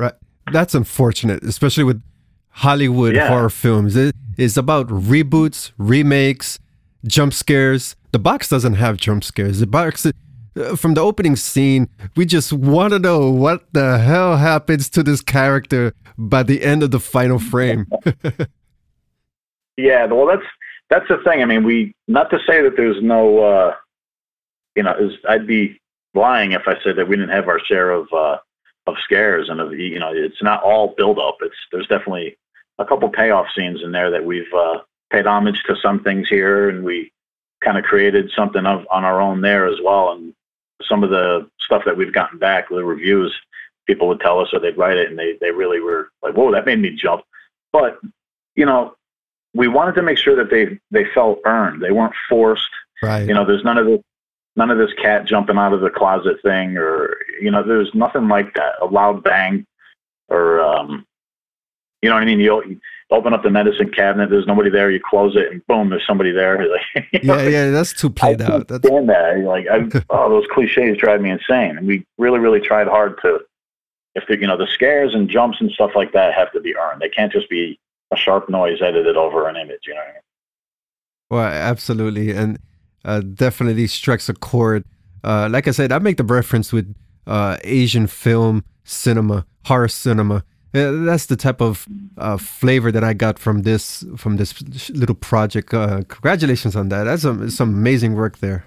Right. 0.00 0.14
That's 0.50 0.74
unfortunate, 0.74 1.44
especially 1.44 1.84
with 1.84 2.02
Hollywood 2.48 3.14
yeah. 3.14 3.28
horror 3.28 3.50
films. 3.50 3.94
It 3.94 4.16
is 4.36 4.56
about 4.56 4.88
reboots, 4.88 5.70
remakes, 5.78 6.58
jump 7.06 7.34
scares. 7.34 7.96
The 8.12 8.18
box 8.18 8.48
doesn't 8.48 8.74
have 8.74 8.96
jump 8.96 9.24
scares. 9.24 9.60
The 9.60 9.66
box 9.66 10.06
uh, 10.06 10.76
from 10.76 10.94
the 10.94 11.00
opening 11.00 11.36
scene, 11.36 11.88
we 12.16 12.26
just 12.26 12.52
want 12.52 12.92
to 12.92 12.98
know 12.98 13.30
what 13.30 13.72
the 13.72 13.98
hell 13.98 14.36
happens 14.36 14.88
to 14.90 15.02
this 15.02 15.20
character 15.20 15.94
by 16.16 16.42
the 16.42 16.62
end 16.62 16.82
of 16.82 16.90
the 16.90 17.00
final 17.00 17.38
frame. 17.38 17.86
yeah, 19.76 20.06
well, 20.06 20.26
that's 20.26 20.46
that's 20.90 21.08
the 21.08 21.18
thing. 21.24 21.42
I 21.42 21.44
mean, 21.44 21.64
we 21.64 21.94
not 22.06 22.30
to 22.30 22.38
say 22.46 22.62
that 22.62 22.76
there's 22.76 23.02
no, 23.02 23.38
uh, 23.38 23.74
you 24.76 24.82
know, 24.82 24.94
is, 24.98 25.12
I'd 25.28 25.46
be 25.46 25.80
lying 26.14 26.52
if 26.52 26.62
I 26.66 26.74
said 26.84 26.96
that 26.96 27.08
we 27.08 27.16
didn't 27.16 27.34
have 27.34 27.48
our 27.48 27.60
share 27.60 27.90
of 27.90 28.06
uh, 28.12 28.38
of 28.86 28.94
scares 29.02 29.48
and 29.48 29.60
of 29.60 29.72
you 29.72 29.98
know, 29.98 30.12
it's 30.12 30.42
not 30.42 30.62
all 30.62 30.94
build 30.96 31.18
up. 31.18 31.38
It's 31.40 31.56
there's 31.72 31.88
definitely 31.88 32.36
a 32.78 32.84
couple 32.84 33.08
payoff 33.08 33.46
scenes 33.56 33.80
in 33.82 33.92
there 33.92 34.10
that 34.10 34.24
we've 34.24 34.52
uh, 34.56 34.78
paid 35.10 35.26
homage 35.26 35.62
to 35.66 35.76
some 35.82 36.02
things 36.02 36.28
here, 36.28 36.68
and 36.68 36.84
we 36.84 37.12
kind 37.62 37.78
of 37.78 37.84
created 37.84 38.30
something 38.36 38.66
of 38.66 38.86
on 38.90 39.04
our 39.04 39.20
own 39.20 39.40
there 39.40 39.66
as 39.66 39.78
well. 39.82 40.12
And 40.12 40.34
some 40.82 41.02
of 41.02 41.10
the 41.10 41.48
stuff 41.60 41.82
that 41.86 41.96
we've 41.96 42.12
gotten 42.12 42.38
back, 42.38 42.68
the 42.68 42.84
reviews, 42.84 43.34
people 43.86 44.08
would 44.08 44.20
tell 44.20 44.40
us 44.40 44.48
or 44.52 44.60
they'd 44.60 44.78
write 44.78 44.96
it 44.96 45.08
and 45.08 45.18
they, 45.18 45.36
they 45.40 45.50
really 45.50 45.80
were 45.80 46.08
like, 46.22 46.34
whoa, 46.34 46.52
that 46.52 46.66
made 46.66 46.80
me 46.80 46.90
jump. 46.90 47.22
But, 47.72 47.98
you 48.54 48.66
know, 48.66 48.94
we 49.54 49.68
wanted 49.68 49.94
to 49.94 50.02
make 50.02 50.18
sure 50.18 50.36
that 50.36 50.50
they, 50.50 50.78
they 50.90 51.06
felt 51.14 51.40
earned. 51.44 51.82
They 51.82 51.92
weren't 51.92 52.14
forced. 52.28 52.68
Right. 53.02 53.26
You 53.26 53.34
know, 53.34 53.44
there's 53.44 53.64
none 53.64 53.78
of 53.78 53.86
this, 53.86 54.00
none 54.56 54.70
of 54.70 54.78
this 54.78 54.92
cat 55.00 55.26
jumping 55.26 55.58
out 55.58 55.72
of 55.72 55.80
the 55.80 55.90
closet 55.90 56.36
thing 56.42 56.76
or, 56.76 57.16
you 57.40 57.50
know, 57.50 57.62
there's 57.62 57.90
nothing 57.94 58.28
like 58.28 58.54
that. 58.54 58.74
A 58.80 58.86
loud 58.86 59.22
bang 59.22 59.66
or, 60.28 60.60
um, 60.60 61.06
you 62.04 62.10
know 62.10 62.16
what 62.16 62.22
I 62.22 62.26
mean? 62.26 62.38
You, 62.38 62.78
open 63.10 63.32
up 63.32 63.42
the 63.42 63.50
medicine 63.50 63.90
cabinet. 63.90 64.28
There's 64.28 64.46
nobody 64.46 64.68
there. 64.68 64.90
You 64.90 65.00
close 65.00 65.36
it, 65.36 65.50
and 65.50 65.66
boom, 65.66 65.88
there's 65.88 66.06
somebody 66.06 66.32
there. 66.32 66.54
Like, 66.94 67.22
yeah, 67.24 67.48
yeah, 67.48 67.70
that's 67.70 67.94
too 67.94 68.10
played 68.10 68.42
I 68.42 68.52
out. 68.52 68.68
That's 68.68 68.86
stand 68.86 69.08
that. 69.08 69.38
Like, 69.38 69.66
I, 69.68 69.88
oh, 70.10 70.28
those 70.28 70.46
cliches 70.52 70.98
drive 70.98 71.22
me 71.22 71.30
insane. 71.30 71.78
And 71.78 71.86
we 71.86 72.04
really, 72.18 72.38
really 72.38 72.60
tried 72.60 72.88
hard 72.88 73.18
to, 73.22 73.40
if 74.14 74.24
the, 74.28 74.38
you 74.38 74.46
know, 74.46 74.58
the 74.58 74.66
scares 74.66 75.14
and 75.14 75.28
jumps 75.30 75.58
and 75.60 75.70
stuff 75.70 75.92
like 75.94 76.12
that 76.12 76.34
have 76.34 76.52
to 76.52 76.60
be 76.60 76.76
earned. 76.76 77.00
They 77.00 77.08
can't 77.08 77.32
just 77.32 77.48
be 77.48 77.78
a 78.12 78.16
sharp 78.16 78.50
noise 78.50 78.82
edited 78.82 79.16
over 79.16 79.48
an 79.48 79.56
image. 79.56 79.80
You 79.86 79.94
know 79.94 80.00
what 80.00 80.08
I 80.08 80.12
mean? 80.12 80.20
Well, 81.30 81.46
absolutely, 81.46 82.32
and 82.32 82.58
uh, 83.04 83.20
definitely 83.20 83.86
strikes 83.86 84.28
a 84.28 84.34
chord. 84.34 84.84
Uh, 85.22 85.48
like 85.50 85.66
I 85.66 85.70
said, 85.70 85.92
I 85.92 85.98
make 86.00 86.18
the 86.18 86.24
reference 86.24 86.72
with 86.72 86.94
uh, 87.26 87.56
Asian 87.64 88.06
film 88.06 88.64
cinema, 88.84 89.46
horror 89.64 89.88
cinema 89.88 90.44
that's 90.74 91.26
the 91.26 91.36
type 91.36 91.60
of 91.60 91.86
uh, 92.18 92.36
flavor 92.36 92.90
that 92.90 93.04
I 93.04 93.14
got 93.14 93.38
from 93.38 93.62
this 93.62 94.04
from 94.16 94.36
this 94.36 94.90
little 94.90 95.14
project. 95.14 95.72
Uh, 95.72 96.02
congratulations 96.08 96.74
on 96.74 96.88
that. 96.88 97.04
That's 97.04 97.22
some 97.22 97.48
some 97.48 97.70
amazing 97.74 98.14
work 98.14 98.38
there. 98.38 98.64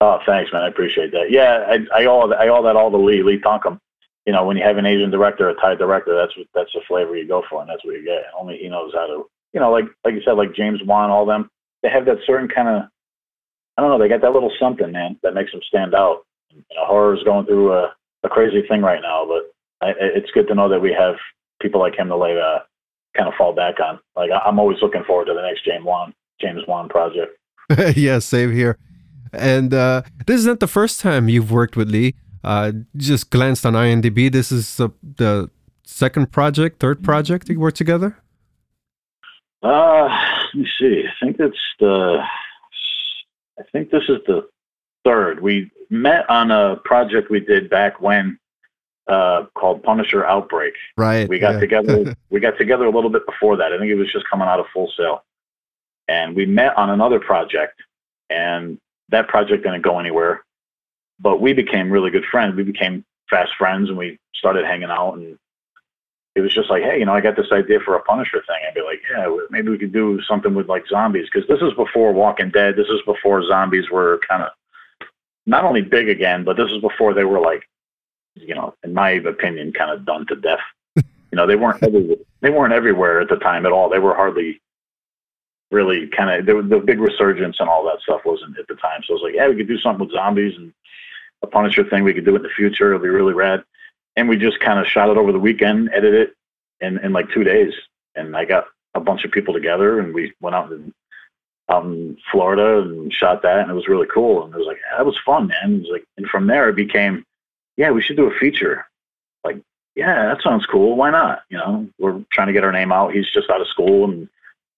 Oh, 0.00 0.18
thanks, 0.26 0.52
man. 0.52 0.62
I 0.62 0.68
appreciate 0.68 1.10
that. 1.12 1.30
Yeah, 1.30 1.64
I, 1.66 2.02
I 2.02 2.06
owe 2.06 2.30
I 2.32 2.48
owe 2.48 2.62
that 2.62 2.76
all 2.76 2.90
to 2.90 2.96
Lee 2.96 3.22
Lee 3.22 3.40
Thongkham. 3.40 3.80
You 4.26 4.32
know, 4.32 4.44
when 4.44 4.56
you 4.56 4.62
have 4.62 4.76
an 4.76 4.86
Asian 4.86 5.10
director, 5.10 5.48
a 5.48 5.54
Thai 5.54 5.74
director, 5.74 6.14
that's 6.14 6.36
what 6.36 6.46
that's 6.54 6.72
the 6.72 6.80
flavor 6.86 7.16
you 7.16 7.26
go 7.26 7.42
for, 7.50 7.60
and 7.60 7.68
that's 7.68 7.84
what 7.84 7.94
you 7.96 8.04
get. 8.04 8.24
Only 8.38 8.58
he 8.58 8.68
knows 8.68 8.92
how 8.94 9.06
to. 9.06 9.28
You 9.52 9.60
know, 9.60 9.72
like 9.72 9.86
like 10.04 10.14
you 10.14 10.22
said, 10.24 10.32
like 10.32 10.54
James 10.54 10.80
Wan, 10.84 11.10
all 11.10 11.26
them. 11.26 11.50
They 11.82 11.88
have 11.88 12.06
that 12.06 12.18
certain 12.26 12.48
kind 12.48 12.68
of. 12.68 12.82
I 13.76 13.82
don't 13.82 13.90
know. 13.90 13.98
They 13.98 14.08
got 14.08 14.22
that 14.22 14.32
little 14.32 14.52
something, 14.60 14.90
man, 14.92 15.18
that 15.22 15.34
makes 15.34 15.52
them 15.52 15.60
stand 15.66 15.94
out. 15.94 16.24
You 16.50 16.62
know, 16.74 16.86
horror 16.86 17.14
is 17.14 17.22
going 17.24 17.44
through 17.44 17.72
a, 17.72 17.92
a 18.22 18.28
crazy 18.28 18.66
thing 18.66 18.80
right 18.80 19.02
now, 19.02 19.26
but 19.26 19.52
I, 19.86 19.92
it's 19.98 20.30
good 20.32 20.48
to 20.48 20.54
know 20.54 20.68
that 20.68 20.80
we 20.80 20.92
have 20.92 21.14
people 21.60 21.80
like 21.80 21.96
him 21.96 22.08
to 22.08 22.16
lay 22.16 22.38
uh, 22.38 22.58
kind 23.16 23.28
of 23.28 23.34
fall 23.34 23.54
back 23.54 23.80
on. 23.80 23.98
Like 24.14 24.30
I'm 24.44 24.58
always 24.58 24.78
looking 24.82 25.04
forward 25.04 25.26
to 25.26 25.34
the 25.34 25.42
next 25.42 25.64
James 25.64 25.84
Wan 25.84 26.14
James 26.40 26.62
Wan 26.66 26.88
project. 26.88 27.38
yeah, 27.96 28.18
same 28.18 28.52
here. 28.52 28.78
And 29.32 29.74
uh, 29.74 30.02
this 30.26 30.38
is 30.38 30.46
not 30.46 30.60
the 30.60 30.68
first 30.68 31.00
time 31.00 31.28
you've 31.28 31.50
worked 31.50 31.76
with 31.76 31.90
Lee. 31.90 32.14
Uh, 32.44 32.72
just 32.96 33.30
glanced 33.30 33.66
on 33.66 33.72
IMDb. 33.72 34.30
This 34.30 34.52
is 34.52 34.78
uh, 34.78 34.88
the 35.16 35.50
second 35.84 36.30
project, 36.30 36.78
third 36.78 37.02
project 37.02 37.48
you 37.48 37.58
worked 37.58 37.76
together. 37.76 38.16
Uh, 39.62 40.08
let 40.08 40.54
me 40.54 40.68
see. 40.78 41.04
I 41.06 41.24
think 41.24 41.36
it's 41.40 41.58
the. 41.80 42.18
I 43.58 43.62
think 43.72 43.90
this 43.90 44.04
is 44.08 44.18
the 44.26 44.46
third. 45.04 45.40
We 45.42 45.70
met 45.90 46.28
on 46.28 46.50
a 46.50 46.76
project 46.84 47.30
we 47.30 47.40
did 47.40 47.70
back 47.70 48.00
when 48.00 48.38
uh, 49.08 49.46
called 49.54 49.82
Punisher 49.82 50.24
Outbreak. 50.24 50.74
Right. 50.96 51.28
We 51.28 51.38
got 51.38 51.54
yeah. 51.54 51.60
together. 51.60 52.16
we 52.30 52.40
got 52.40 52.58
together 52.58 52.86
a 52.86 52.90
little 52.90 53.10
bit 53.10 53.26
before 53.26 53.56
that. 53.56 53.72
I 53.72 53.78
think 53.78 53.90
it 53.90 53.96
was 53.96 54.12
just 54.12 54.28
coming 54.28 54.48
out 54.48 54.60
of 54.60 54.66
Full 54.72 54.92
Sail, 54.96 55.24
and 56.08 56.34
we 56.34 56.46
met 56.46 56.76
on 56.76 56.90
another 56.90 57.20
project, 57.20 57.80
and 58.30 58.78
that 59.10 59.28
project 59.28 59.62
didn't 59.62 59.82
go 59.82 59.98
anywhere. 59.98 60.44
But 61.18 61.40
we 61.40 61.52
became 61.52 61.90
really 61.90 62.10
good 62.10 62.24
friends. 62.30 62.56
We 62.56 62.62
became 62.62 63.04
fast 63.30 63.52
friends, 63.56 63.88
and 63.88 63.96
we 63.96 64.18
started 64.34 64.66
hanging 64.66 64.90
out. 64.90 65.14
And 65.14 65.38
it 66.34 66.40
was 66.42 66.52
just 66.52 66.68
like, 66.68 66.82
hey, 66.82 66.98
you 66.98 67.06
know, 67.06 67.14
I 67.14 67.22
got 67.22 67.36
this 67.36 67.50
idea 67.52 67.80
for 67.80 67.96
a 67.96 68.02
Punisher 68.02 68.42
thing. 68.46 68.56
I'd 68.66 68.74
be 68.74 68.82
like, 68.82 69.00
yeah, 69.10 69.34
maybe 69.50 69.70
we 69.70 69.78
could 69.78 69.92
do 69.92 70.20
something 70.28 70.54
with 70.54 70.68
like 70.68 70.86
zombies 70.88 71.28
because 71.32 71.48
this 71.48 71.62
is 71.62 71.72
before 71.74 72.12
Walking 72.12 72.50
Dead. 72.50 72.76
This 72.76 72.88
is 72.88 73.00
before 73.06 73.42
zombies 73.46 73.90
were 73.90 74.20
kind 74.28 74.42
of 74.42 74.50
not 75.46 75.64
only 75.64 75.80
big 75.80 76.08
again, 76.08 76.44
but 76.44 76.56
this 76.56 76.70
is 76.70 76.80
before 76.82 77.14
they 77.14 77.24
were 77.24 77.40
like 77.40 77.66
you 78.36 78.54
know, 78.54 78.74
in 78.84 78.94
my 78.94 79.10
opinion, 79.10 79.72
kind 79.72 79.90
of 79.90 80.04
done 80.04 80.26
to 80.26 80.36
death. 80.36 80.60
you 80.96 81.04
know, 81.32 81.46
they 81.46 81.56
weren't 81.56 81.82
everywhere, 81.82 82.16
they 82.40 82.50
weren't 82.50 82.72
everywhere 82.72 83.20
at 83.20 83.28
the 83.28 83.36
time 83.36 83.66
at 83.66 83.72
all. 83.72 83.88
They 83.88 83.98
were 83.98 84.14
hardly 84.14 84.60
really 85.70 86.06
kind 86.08 86.30
of 86.30 86.46
the 86.46 86.78
big 86.78 87.00
resurgence 87.00 87.56
and 87.58 87.68
all 87.68 87.84
that 87.84 88.00
stuff 88.02 88.20
wasn't 88.24 88.58
at 88.58 88.68
the 88.68 88.76
time. 88.76 89.00
So 89.04 89.12
I 89.12 89.14
was 89.14 89.22
like, 89.24 89.34
yeah, 89.34 89.48
we 89.48 89.56
could 89.56 89.68
do 89.68 89.78
something 89.78 90.06
with 90.06 90.14
zombies 90.14 90.56
and 90.56 90.72
a 91.42 91.46
Punisher 91.46 91.84
thing. 91.84 92.04
We 92.04 92.14
could 92.14 92.24
do 92.24 92.34
it 92.34 92.38
in 92.38 92.42
the 92.44 92.48
future. 92.50 92.88
It'll 92.94 93.02
be 93.02 93.08
really 93.08 93.34
rad. 93.34 93.64
And 94.16 94.28
we 94.28 94.36
just 94.36 94.60
kind 94.60 94.78
of 94.78 94.86
shot 94.86 95.10
it 95.10 95.18
over 95.18 95.32
the 95.32 95.38
weekend, 95.38 95.90
edited 95.92 96.28
it 96.28 96.36
in 96.80 96.98
in 96.98 97.12
like 97.12 97.30
two 97.30 97.44
days, 97.44 97.72
and 98.14 98.36
I 98.36 98.44
got 98.44 98.66
a 98.94 99.00
bunch 99.00 99.24
of 99.24 99.30
people 99.30 99.52
together 99.52 100.00
and 100.00 100.14
we 100.14 100.32
went 100.40 100.56
out 100.56 100.72
in 100.72 100.92
out 101.68 101.84
in 101.84 102.16
Florida 102.30 102.78
and 102.78 103.12
shot 103.12 103.42
that, 103.42 103.58
and 103.58 103.70
it 103.70 103.74
was 103.74 103.88
really 103.88 104.06
cool. 104.12 104.44
And 104.44 104.54
it 104.54 104.58
was 104.58 104.66
like 104.66 104.78
that 104.96 105.04
was 105.04 105.18
fun, 105.24 105.48
man. 105.48 105.74
It 105.74 105.80
was 105.80 105.90
like, 105.92 106.04
and 106.16 106.26
from 106.28 106.46
there 106.46 106.68
it 106.68 106.76
became, 106.76 107.24
yeah, 107.76 107.90
we 107.90 108.02
should 108.02 108.16
do 108.16 108.30
a 108.30 108.38
feature. 108.38 108.86
Like, 109.44 109.60
yeah, 109.94 110.26
that 110.26 110.42
sounds 110.42 110.66
cool. 110.66 110.96
Why 110.96 111.10
not? 111.10 111.42
You 111.48 111.58
know, 111.58 111.88
we're 111.98 112.22
trying 112.32 112.48
to 112.48 112.52
get 112.52 112.64
our 112.64 112.72
name 112.72 112.92
out. 112.92 113.12
He's 113.12 113.30
just 113.30 113.50
out 113.50 113.60
of 113.60 113.68
school, 113.68 114.04
and 114.04 114.28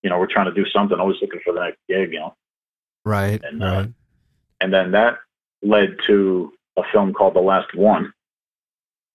you 0.03 0.11
know, 0.11 0.19
we're 0.19 0.27
trying 0.27 0.53
to 0.53 0.55
do 0.55 0.69
something. 0.69 0.99
Always 0.99 1.21
looking 1.21 1.41
for 1.45 1.53
the 1.53 1.61
next 1.61 1.79
gig. 1.89 2.13
You 2.13 2.21
know, 2.21 2.35
right, 3.05 3.41
and 3.45 3.61
right. 3.61 3.69
Uh, 3.69 3.87
and 4.61 4.73
then 4.73 4.91
that 4.93 5.19
led 5.63 5.97
to 6.07 6.53
a 6.77 6.83
film 6.93 7.13
called 7.13 7.35
The 7.35 7.41
Last 7.41 7.75
One, 7.75 8.13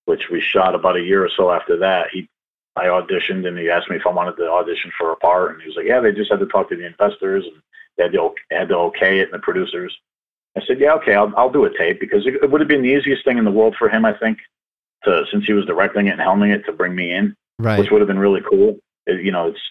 which 0.05 0.29
we 0.31 0.41
shot 0.41 0.75
about 0.75 0.97
a 0.97 1.01
year 1.01 1.23
or 1.23 1.29
so 1.35 1.51
after 1.51 1.77
that. 1.77 2.07
He 2.11 2.29
I 2.75 2.85
auditioned 2.85 3.47
and 3.47 3.57
he 3.57 3.69
asked 3.69 3.89
me 3.89 3.97
if 3.97 4.07
I 4.07 4.11
wanted 4.11 4.35
to 4.37 4.49
audition 4.49 4.91
for 4.97 5.11
a 5.11 5.15
part, 5.17 5.53
and 5.53 5.61
he 5.61 5.67
was 5.67 5.75
like, 5.75 5.85
"Yeah, 5.85 5.99
they 5.99 6.11
just 6.11 6.31
had 6.31 6.39
to 6.39 6.45
talk 6.47 6.69
to 6.69 6.75
the 6.75 6.85
investors 6.85 7.45
and 7.45 7.61
they 7.97 8.03
had 8.03 8.13
to, 8.13 8.33
had 8.51 8.69
to 8.69 8.77
okay 8.77 9.19
it 9.19 9.25
and 9.25 9.33
the 9.33 9.39
producers." 9.39 9.95
I 10.55 10.61
said, 10.65 10.79
"Yeah, 10.79 10.93
okay, 10.95 11.15
I'll 11.15 11.33
I'll 11.35 11.49
do 11.49 11.65
a 11.65 11.77
tape 11.77 11.99
because 11.99 12.25
it, 12.27 12.35
it 12.35 12.51
would 12.51 12.61
have 12.61 12.67
been 12.67 12.81
the 12.81 12.89
easiest 12.89 13.25
thing 13.25 13.37
in 13.37 13.45
the 13.45 13.51
world 13.51 13.75
for 13.77 13.89
him, 13.89 14.05
I 14.05 14.13
think, 14.13 14.39
to 15.03 15.25
since 15.31 15.45
he 15.45 15.53
was 15.53 15.65
directing 15.65 16.07
it 16.07 16.11
and 16.11 16.21
helming 16.21 16.53
it 16.53 16.65
to 16.65 16.71
bring 16.71 16.95
me 16.95 17.11
in, 17.11 17.35
right. 17.59 17.79
which 17.79 17.89
would 17.91 18.01
have 18.01 18.07
been 18.07 18.19
really 18.19 18.41
cool. 18.49 18.77
It, 19.07 19.23
you 19.23 19.31
know, 19.31 19.47
it's 19.47 19.61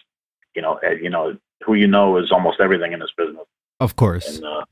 you 0.55 0.61
know, 0.61 0.79
you 1.01 1.09
know, 1.09 1.37
who 1.65 1.75
you 1.75 1.87
know 1.87 2.17
is 2.17 2.31
almost 2.31 2.59
everything 2.59 2.93
in 2.93 2.99
this 2.99 3.11
business. 3.17 3.45
Of 3.79 3.95
course. 3.95 4.37
And, 4.37 4.45
uh, 4.45 4.63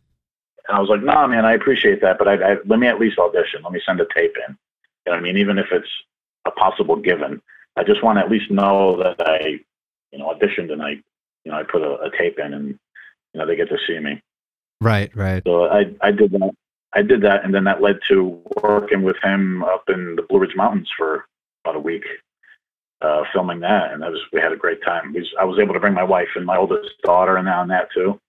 and 0.68 0.78
I 0.78 0.80
was 0.80 0.90
like, 0.90 1.04
"Nah, 1.04 1.28
man, 1.28 1.46
I 1.46 1.54
appreciate 1.54 2.02
that, 2.02 2.18
but 2.18 2.28
I, 2.28 2.34
I 2.34 2.56
let 2.66 2.80
me 2.80 2.88
at 2.88 3.00
least 3.00 3.18
audition. 3.18 3.62
Let 3.64 3.72
me 3.72 3.82
send 3.86 4.00
a 4.02 4.08
tape 4.14 4.36
in. 4.48 4.58
You 5.06 5.12
know 5.12 5.14
what 5.14 5.18
I 5.18 5.22
mean? 5.22 5.38
Even 5.38 5.58
if 5.58 5.68
it's 5.72 5.90
a 6.46 6.52
possible 6.52 6.96
given." 6.96 7.42
I 7.78 7.84
just 7.84 8.04
want 8.04 8.18
to 8.18 8.24
at 8.24 8.32
least 8.32 8.52
know 8.52 9.02
that 9.02 9.16
I, 9.26 9.60
you 10.12 10.20
know, 10.20 10.34
auditioned 10.34 10.72
and 10.72 10.82
I, 10.82 10.92
you 11.44 11.52
know, 11.52 11.54
I 11.54 11.64
put 11.64 11.82
a, 11.82 12.00
a 12.02 12.12
tape 12.18 12.38
in 12.38 12.54
and, 12.54 12.68
you 13.34 13.40
know, 13.40 13.46
they 13.46 13.56
get 13.56 13.70
to 13.70 13.78
see 13.88 13.98
me. 14.00 14.22
Right, 14.82 15.16
right. 15.16 15.44
So 15.46 15.70
I, 15.70 15.94
I 16.02 16.12
did 16.12 16.32
that. 16.32 16.52
I 16.94 17.04
did 17.04 17.22
that, 17.22 17.46
and 17.46 17.54
then 17.54 17.64
that 17.66 17.82
led 17.82 18.00
to 18.10 18.42
working 18.62 19.04
with 19.04 19.16
him 19.24 19.64
up 19.64 19.84
in 19.88 20.16
the 20.18 20.24
Blue 20.24 20.40
Ridge 20.40 20.56
Mountains 20.58 20.90
for 20.98 21.26
about 21.64 21.78
a 21.78 21.80
week, 21.80 22.04
uh, 23.02 23.24
filming 23.32 23.62
that, 23.62 23.94
and 23.94 24.02
that 24.02 24.12
was 24.12 24.20
we 24.34 24.42
had 24.42 24.52
a 24.52 24.58
great 24.58 24.84
time. 24.84 25.16
I 25.40 25.46
was 25.46 25.60
able 25.60 25.74
to 25.74 25.80
bring 25.80 25.94
my 25.94 26.04
wife 26.04 26.28
and 26.36 26.46
my 26.46 26.58
oldest 26.58 27.02
daughter 27.04 27.38
and 27.38 27.48
on 27.48 27.70
that 27.70 27.90
too, 27.94 28.20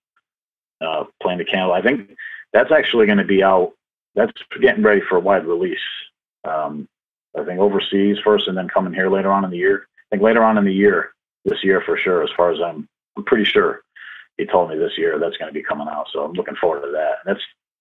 uh, 0.79 1.05
playing 1.21 1.39
the 1.39 1.45
candle. 1.45 1.73
I 1.73 1.81
think 1.81 2.15
that's 2.53 2.71
actually 2.71 3.07
going 3.07 3.17
to 3.17 3.25
be 3.25 3.43
out. 3.43 3.73
That's 4.15 4.31
getting 4.61 4.83
ready 4.83 5.01
for 5.09 5.17
a 5.17 5.21
wide 5.21 5.45
release. 5.45 5.79
Um, 6.45 6.87
I 7.37 7.43
think 7.43 7.59
overseas 7.59 8.17
first 8.23 8.47
and 8.47 8.55
then 8.55 8.69
coming 8.69 8.93
here 8.93 9.09
later 9.09 9.31
on 9.31 9.43
in 9.43 9.49
the 9.49 9.57
year. 9.57 9.87
I 9.97 10.15
think 10.15 10.23
later 10.23 10.43
on 10.43 10.59
in 10.59 10.65
the 10.65 10.73
year, 10.73 11.13
this 11.45 11.63
year 11.63 11.81
for 11.81 11.97
sure, 11.97 12.23
as 12.23 12.29
far 12.37 12.51
as 12.51 12.59
I'm, 12.61 12.87
I'm 13.17 13.23
pretty 13.23 13.45
sure 13.45 13.81
he 14.37 14.45
told 14.45 14.69
me 14.69 14.77
this 14.77 14.97
year 14.97 15.19
that's 15.19 15.37
going 15.37 15.49
to 15.49 15.53
be 15.53 15.63
coming 15.63 15.87
out. 15.87 16.07
So 16.11 16.23
I'm 16.23 16.33
looking 16.33 16.55
forward 16.55 16.81
to 16.81 16.91
that. 16.91 17.17
That's 17.25 17.39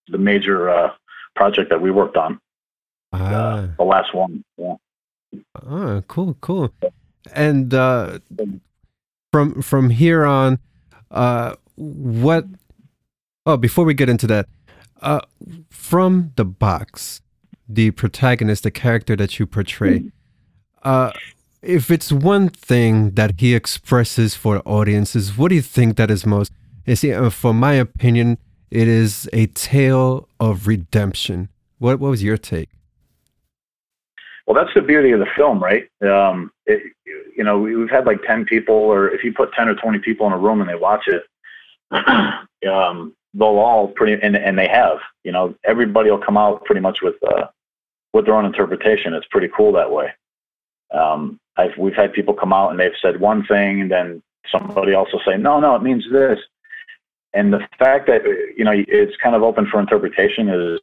the 0.08 0.18
major 0.18 0.68
uh, 0.68 0.92
project 1.34 1.70
that 1.70 1.80
we 1.80 1.90
worked 1.90 2.16
on. 2.16 2.40
Uh, 3.12 3.68
the 3.78 3.84
last 3.84 4.14
one. 4.14 4.42
Yeah. 4.56 4.74
Oh, 5.66 6.02
cool, 6.08 6.36
cool. 6.40 6.72
And 7.32 7.72
uh, 7.72 8.18
from 9.32 9.62
from 9.62 9.90
here 9.90 10.24
on, 10.24 10.58
uh, 11.10 11.54
what? 11.76 12.46
Oh, 13.44 13.56
before 13.56 13.84
we 13.84 13.94
get 13.94 14.08
into 14.08 14.26
that, 14.28 14.48
uh, 15.00 15.20
from 15.70 16.32
the 16.36 16.44
box, 16.44 17.22
the 17.68 17.90
protagonist, 17.92 18.62
the 18.62 18.70
character 18.70 19.16
that 19.16 19.38
you 19.38 19.46
portray, 19.46 20.10
uh, 20.82 21.12
if 21.62 21.90
it's 21.90 22.12
one 22.12 22.48
thing 22.48 23.12
that 23.12 23.38
he 23.38 23.54
expresses 23.54 24.34
for 24.34 24.60
audiences, 24.66 25.36
what 25.36 25.48
do 25.48 25.54
you 25.54 25.62
think 25.62 25.96
that 25.96 26.10
is 26.10 26.26
most? 26.26 26.52
You 26.86 26.96
see, 26.96 27.12
uh, 27.12 27.30
for 27.30 27.54
my 27.54 27.74
opinion, 27.74 28.38
it 28.70 28.88
is 28.88 29.28
a 29.32 29.46
tale 29.46 30.28
of 30.40 30.66
redemption. 30.66 31.48
What 31.78 32.00
What 32.00 32.10
was 32.10 32.22
your 32.22 32.36
take? 32.36 32.68
Well, 34.46 34.56
that's 34.56 34.74
the 34.74 34.82
beauty 34.82 35.12
of 35.12 35.20
the 35.20 35.26
film, 35.36 35.62
right? 35.62 35.88
Um, 36.02 36.50
it, 36.66 36.82
you 37.36 37.44
know, 37.44 37.58
we've 37.58 37.90
had 37.90 38.06
like 38.06 38.22
ten 38.26 38.44
people, 38.44 38.74
or 38.74 39.08
if 39.10 39.22
you 39.22 39.32
put 39.32 39.52
ten 39.52 39.68
or 39.68 39.74
twenty 39.76 40.00
people 40.00 40.26
in 40.26 40.32
a 40.32 40.38
room 40.38 40.60
and 40.60 40.68
they 40.68 40.74
watch 40.74 41.06
it, 41.06 41.22
um, 42.68 43.14
they'll 43.34 43.48
all 43.48 43.88
pretty, 43.88 44.20
and, 44.20 44.36
and 44.36 44.58
they 44.58 44.68
have, 44.68 44.98
you 45.22 45.30
know, 45.30 45.54
everybody 45.64 46.10
will 46.10 46.18
come 46.18 46.36
out 46.36 46.64
pretty 46.64 46.80
much 46.80 46.98
with 47.02 47.14
uh, 47.28 47.46
with 48.12 48.24
their 48.24 48.34
own 48.34 48.44
interpretation. 48.44 49.14
It's 49.14 49.26
pretty 49.30 49.48
cool 49.56 49.72
that 49.72 49.90
way. 49.90 50.08
Um, 50.92 51.38
I've, 51.56 51.76
we've 51.76 51.94
had 51.94 52.12
people 52.12 52.34
come 52.34 52.52
out 52.52 52.70
and 52.70 52.80
they've 52.80 52.92
said 53.00 53.20
one 53.20 53.44
thing, 53.44 53.82
and 53.82 53.90
then 53.90 54.22
somebody 54.50 54.94
else 54.94 55.12
will 55.12 55.22
say, 55.26 55.36
"No, 55.36 55.60
no, 55.60 55.74
it 55.74 55.82
means 55.82 56.04
this." 56.10 56.38
And 57.34 57.52
the 57.52 57.66
fact 57.78 58.06
that 58.08 58.24
you 58.56 58.64
know 58.64 58.72
it's 58.74 59.16
kind 59.22 59.34
of 59.34 59.42
open 59.42 59.66
for 59.66 59.80
interpretation 59.80 60.48
is 60.48 60.80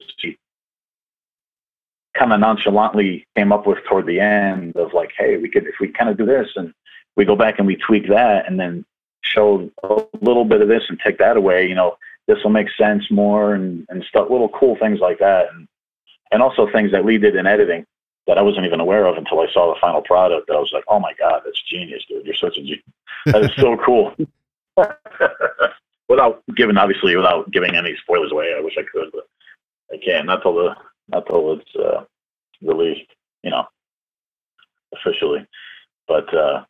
kind 2.17 2.33
of 2.33 2.39
nonchalantly 2.39 3.25
came 3.35 3.51
up 3.51 3.65
with 3.65 3.77
toward 3.87 4.05
the 4.05 4.19
end 4.19 4.75
of 4.75 4.93
like, 4.93 5.11
"Hey, 5.17 5.37
we 5.37 5.49
could 5.49 5.65
if 5.65 5.75
we 5.79 5.87
kind 5.89 6.09
of 6.09 6.17
do 6.17 6.25
this 6.25 6.49
and 6.55 6.73
we 7.15 7.25
go 7.25 7.35
back 7.35 7.57
and 7.57 7.67
we 7.67 7.75
tweak 7.75 8.07
that, 8.09 8.47
and 8.47 8.59
then 8.59 8.85
show 9.21 9.69
a 9.83 10.01
little 10.21 10.45
bit 10.45 10.61
of 10.61 10.67
this 10.67 10.83
and 10.89 10.99
take 10.99 11.17
that 11.17 11.37
away, 11.37 11.67
you 11.67 11.75
know, 11.75 11.97
this 12.27 12.43
will 12.43 12.51
make 12.51 12.67
sense 12.77 13.09
more 13.11 13.53
and 13.53 13.85
and 13.89 14.03
stuff, 14.03 14.29
little 14.29 14.49
cool 14.49 14.75
things 14.75 14.99
like 14.99 15.19
that." 15.19 15.47
And 15.53 15.67
and 16.31 16.43
also 16.43 16.71
things 16.71 16.91
that 16.91 17.05
Lee 17.05 17.17
did 17.17 17.35
in 17.35 17.47
editing 17.47 17.85
that 18.27 18.37
I 18.37 18.41
wasn't 18.41 18.65
even 18.65 18.79
aware 18.79 19.05
of 19.05 19.17
until 19.17 19.39
I 19.39 19.51
saw 19.51 19.73
the 19.73 19.79
final 19.79 20.01
product. 20.01 20.47
That 20.47 20.55
I 20.55 20.59
was 20.59 20.71
like, 20.73 20.83
oh 20.87 20.99
my 20.99 21.13
god, 21.19 21.41
that's 21.43 21.61
genius, 21.63 22.05
dude! 22.07 22.25
You're 22.25 22.35
such 22.35 22.57
a 22.57 22.61
genius. 22.61 22.83
That 23.25 23.43
is 23.43 23.51
so 23.57 23.75
cool. 23.85 24.15
without 26.09 26.41
giving, 26.55 26.77
obviously, 26.77 27.15
without 27.15 27.51
giving 27.51 27.75
any 27.75 27.95
spoilers 28.01 28.31
away, 28.31 28.53
I 28.57 28.61
wish 28.61 28.77
I 28.77 28.83
could, 28.83 29.11
but 29.11 29.27
I 29.91 29.97
can't. 29.97 30.25
Not 30.25 30.41
till 30.41 30.55
the 30.55 30.75
not 31.09 31.25
till 31.27 31.53
it's 31.53 31.75
uh, 31.75 32.03
released, 32.61 33.09
you 33.43 33.51
know, 33.51 33.65
officially. 34.93 35.45
But 36.07 36.33
uh, 36.33 36.63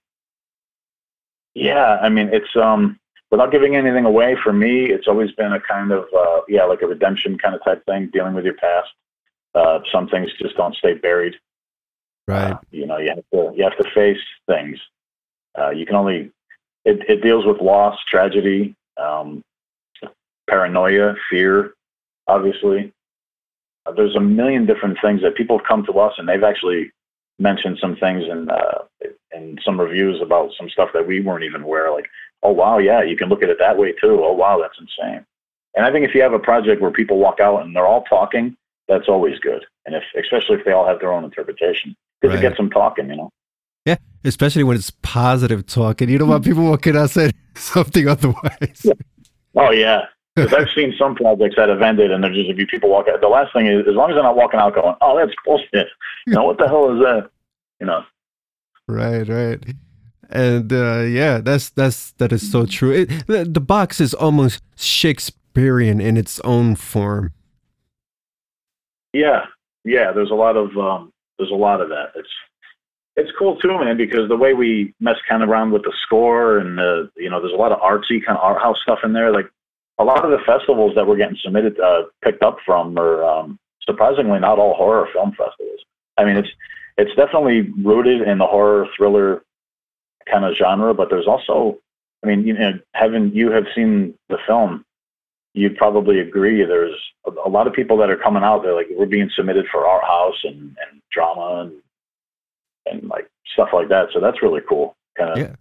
yeah, 1.54 1.98
I 2.02 2.10
mean, 2.10 2.30
it's 2.34 2.56
um, 2.56 3.00
without 3.32 3.52
giving 3.52 3.76
anything 3.76 4.06
away. 4.06 4.36
For 4.44 4.54
me, 4.54 4.86
it's 4.86 5.08
always 5.08 5.32
been 5.34 5.54
a 5.54 5.60
kind 5.60 5.92
of 5.92 6.06
uh, 6.16 6.42
yeah, 6.48 6.64
like 6.64 6.82
a 6.82 6.88
redemption 6.88 7.38
kind 7.38 7.56
of 7.56 7.64
type 7.64 7.86
thing, 7.86 8.10
dealing 8.12 8.34
with 8.34 8.46
your 8.46 8.56
past 8.56 8.90
uh, 9.56 9.80
some 9.92 10.08
things 10.08 10.32
just 10.40 10.56
don't 10.56 10.76
stay 10.76 10.94
buried. 10.94 11.36
Right. 12.28 12.52
Uh, 12.52 12.60
you 12.72 12.86
know, 12.86 12.98
you 12.98 13.10
have 13.10 13.24
to 13.34 13.58
you 13.58 13.64
have 13.64 13.78
to 13.78 13.90
face 13.94 14.22
things. 14.48 14.78
Uh, 15.58 15.72
you 15.72 15.86
can 15.86 15.96
only 15.96 16.32
it, 16.86 17.02
it 17.10 17.22
deals 17.22 17.46
with 17.46 17.62
loss, 17.62 17.98
tragedy, 18.10 18.76
um, 18.98 19.42
paranoia, 20.50 21.16
fear. 21.30 21.74
Obviously, 22.28 22.94
uh, 23.86 23.92
there's 23.92 24.16
a 24.16 24.20
million 24.20 24.66
different 24.66 24.98
things 25.02 25.22
that 25.22 25.36
people 25.36 25.58
have 25.58 25.68
come 25.68 25.86
to 25.86 26.00
us, 26.00 26.14
and 26.18 26.30
they've 26.30 26.44
actually 26.44 26.92
mentioned 27.40 27.78
some 27.82 27.96
things 27.96 28.24
in 28.30 28.50
uh, 28.50 28.84
in 29.36 29.58
some 29.66 29.80
reviews 29.80 30.22
about 30.22 30.52
some 30.58 30.70
stuff 30.70 30.90
that 30.94 31.08
we 31.08 31.22
weren't 31.22 31.44
even 31.44 31.64
aware. 31.64 31.92
Like, 31.92 32.10
oh 32.44 32.52
wow, 32.52 32.78
yeah, 32.78 33.02
you 33.02 33.18
can 33.18 33.30
look 33.30 33.42
at 33.42 33.50
it 33.50 33.58
that 33.60 33.78
way 33.78 33.94
too. 33.94 34.22
Oh 34.24 34.34
wow, 34.34 34.60
that's 34.62 34.80
insane. 34.80 35.26
And 35.76 35.86
I 35.86 35.92
think 35.92 36.08
if 36.08 36.14
you 36.14 36.22
have 36.22 36.34
a 36.34 36.40
project 36.40 36.82
where 36.82 36.92
people 36.92 37.18
walk 37.18 37.40
out 37.40 37.64
and 37.64 37.76
they're 37.76 37.88
all 37.88 38.04
talking 38.04 38.56
that's 38.90 39.08
always 39.08 39.40
good. 39.40 39.66
And 39.86 39.96
if, 39.96 40.04
especially 40.20 40.58
if 40.58 40.66
they 40.66 40.72
all 40.72 40.86
have 40.86 41.00
their 41.00 41.14
own 41.14 41.24
interpretation, 41.24 41.96
because 42.20 42.36
right. 42.36 42.44
it 42.44 42.48
gets 42.48 42.58
them 42.58 42.70
talking, 42.70 43.10
you 43.10 43.16
know. 43.16 43.30
Yeah, 43.86 43.96
especially 44.24 44.64
when 44.64 44.76
it's 44.76 44.92
positive 45.02 45.66
talking. 45.66 46.10
You 46.10 46.18
don't 46.18 46.28
want 46.28 46.44
people 46.44 46.64
walking 46.64 46.98
out 46.98 47.12
saying 47.12 47.34
something 47.56 48.08
otherwise. 48.08 48.82
Yeah. 48.84 48.94
Oh 49.56 49.72
yeah, 49.72 50.06
because 50.36 50.54
I've 50.54 50.70
seen 50.76 50.94
some 50.98 51.16
projects 51.16 51.56
that 51.56 51.70
have 51.70 51.82
ended, 51.82 52.12
and 52.12 52.24
there's 52.24 52.36
just 52.36 52.50
a 52.50 52.56
few 52.56 52.68
people 52.68 52.90
walk 52.90 53.08
out. 53.08 53.22
The 53.22 53.28
last 53.28 53.54
thing 53.54 53.68
is, 53.68 53.88
as 53.88 53.96
long 53.96 54.10
as 54.10 54.16
they're 54.16 54.24
not 54.24 54.36
walking 54.36 54.60
out 54.60 54.76
going, 54.76 54.96
"Oh, 55.02 55.18
that's 55.18 55.34
bullshit," 55.46 55.88
you 56.28 56.34
know, 56.34 56.44
what 56.44 56.58
the 56.58 56.68
hell 56.68 56.94
is 56.94 57.00
that? 57.02 57.30
You 57.80 57.88
know. 57.88 58.04
Right, 58.88 59.28
right, 59.28 59.64
and 60.30 60.72
uh, 60.72 61.00
yeah, 61.02 61.40
that's 61.40 61.70
that's 61.70 62.12
that 62.14 62.32
is 62.32 62.50
so 62.50 62.66
true. 62.66 62.92
It, 62.92 63.28
the, 63.28 63.46
the 63.46 63.62
box 63.62 64.00
is 64.00 64.14
almost 64.14 64.62
Shakespearean 64.76 66.00
in 66.00 66.18
its 66.18 66.40
own 66.42 66.76
form. 66.76 67.32
Yeah, 69.14 69.46
yeah. 69.84 70.12
There's 70.12 70.32
a 70.32 70.36
lot 70.36 70.56
of 70.58 70.76
um, 70.78 71.12
there's 71.38 71.52
a 71.52 71.56
lot 71.56 71.82
of 71.82 71.90
that. 71.90 72.12
It's 72.16 72.30
it's 73.16 73.32
cool 73.38 73.58
too, 73.58 73.78
man, 73.80 73.98
because 73.98 74.30
the 74.30 74.38
way 74.38 74.54
we 74.54 74.94
mess 75.00 75.18
kind 75.28 75.44
of 75.44 75.50
around 75.50 75.72
with 75.72 75.84
the 75.84 75.94
score 76.06 76.60
and 76.60 76.78
the 76.78 77.10
you 77.18 77.30
know, 77.30 77.40
there's 77.42 77.54
a 77.54 77.58
lot 77.58 77.72
of 77.72 77.80
artsy 77.80 78.24
kind 78.26 78.38
of 78.38 78.44
art 78.44 78.62
house 78.62 78.78
stuff 78.82 79.00
in 79.04 79.14
there. 79.14 79.32
Like 79.32 79.50
a 79.98 80.04
lot 80.04 80.24
of 80.24 80.32
the 80.32 80.40
festivals 80.46 80.94
that 80.96 81.06
we're 81.06 81.18
getting 81.18 81.38
submitted 81.44 81.80
uh, 81.80 82.04
picked 82.24 82.44
up 82.44 82.58
from 82.66 82.98
are 82.98 83.24
um, 83.24 83.60
surprisingly 83.86 84.40
not 84.40 84.60
all 84.60 84.74
horror 84.74 85.08
film 85.14 85.32
festivals. 85.32 85.82
I 86.18 86.26
mean, 86.26 86.38
it's 86.38 86.50
it's 86.98 87.16
definitely 87.16 87.72
rooted 87.84 88.22
in 88.28 88.38
the 88.38 88.46
horror 88.46 88.88
thriller 88.96 89.44
kind 90.30 90.46
of 90.46 90.56
genre, 90.56 90.94
but 90.94 91.10
there's 91.10 91.28
also, 91.28 91.80
I 92.24 92.28
mean, 92.28 92.46
you 92.46 92.54
know, 92.54 92.74
having 92.94 93.32
you 93.34 93.52
have 93.52 93.66
seen 93.74 94.14
the 94.28 94.38
film, 94.46 94.84
you'd 95.54 95.78
probably 95.78 96.20
agree. 96.20 96.64
There's 96.64 96.96
a, 97.26 97.50
lot 97.50 97.68
of 97.68 97.74
people 97.74 97.98
that 97.98 98.10
are 98.10 98.18
coming 98.18 98.44
out. 98.44 98.64
They're 98.64 98.76
like, 98.76 98.88
we're 98.92 99.06
being 99.06 99.30
submitted 99.36 99.66
for 99.72 99.86
art 99.88 100.04
house 100.04 100.40
and, 100.44 100.60
and 100.62 101.02
drama 101.12 101.62
and 101.64 101.74
and 102.86 103.08
like 103.10 103.30
stuff 103.54 103.70
like 103.74 103.90
that. 103.90 104.08
So 104.14 104.20
that's 104.20 104.42
really 104.42 104.62
cool. 104.68 104.96
Kind 105.18 105.32
of, 105.32 105.38
Yeah. 105.38 105.56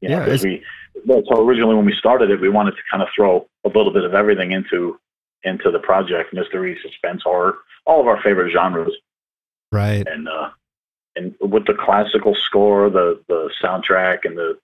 you 0.00 0.08
know, 0.08 0.24
Yeah, 0.26 0.36
we. 0.42 0.64
well, 1.04 1.22
So 1.28 1.44
originally, 1.44 1.74
when 1.74 1.84
we 1.84 1.94
started 1.94 2.30
it, 2.30 2.40
we 2.40 2.48
wanted 2.48 2.72
to 2.72 2.82
kind 2.90 3.02
of 3.02 3.08
throw 3.14 3.46
a 3.64 3.68
little 3.68 3.92
bit 3.92 4.04
of 4.04 4.14
everything 4.14 4.52
into 4.52 4.98
into 5.42 5.70
the 5.70 5.78
project: 5.78 6.32
mystery, 6.34 6.78
suspense, 6.82 7.22
horror, 7.24 7.58
all 7.86 8.00
of 8.00 8.06
our 8.06 8.20
favorite 8.22 8.52
genres 8.52 8.92
Right. 9.72 10.06
and 10.06 10.28
uh, 10.28 10.50
and 11.16 11.34
with 11.40 11.66
the 11.66 11.74
classical 11.74 12.34
score, 12.34 12.88
the 12.90 13.20
the 13.28 13.50
soundtrack, 13.62 14.20
and 14.24 14.36
the 14.38 14.58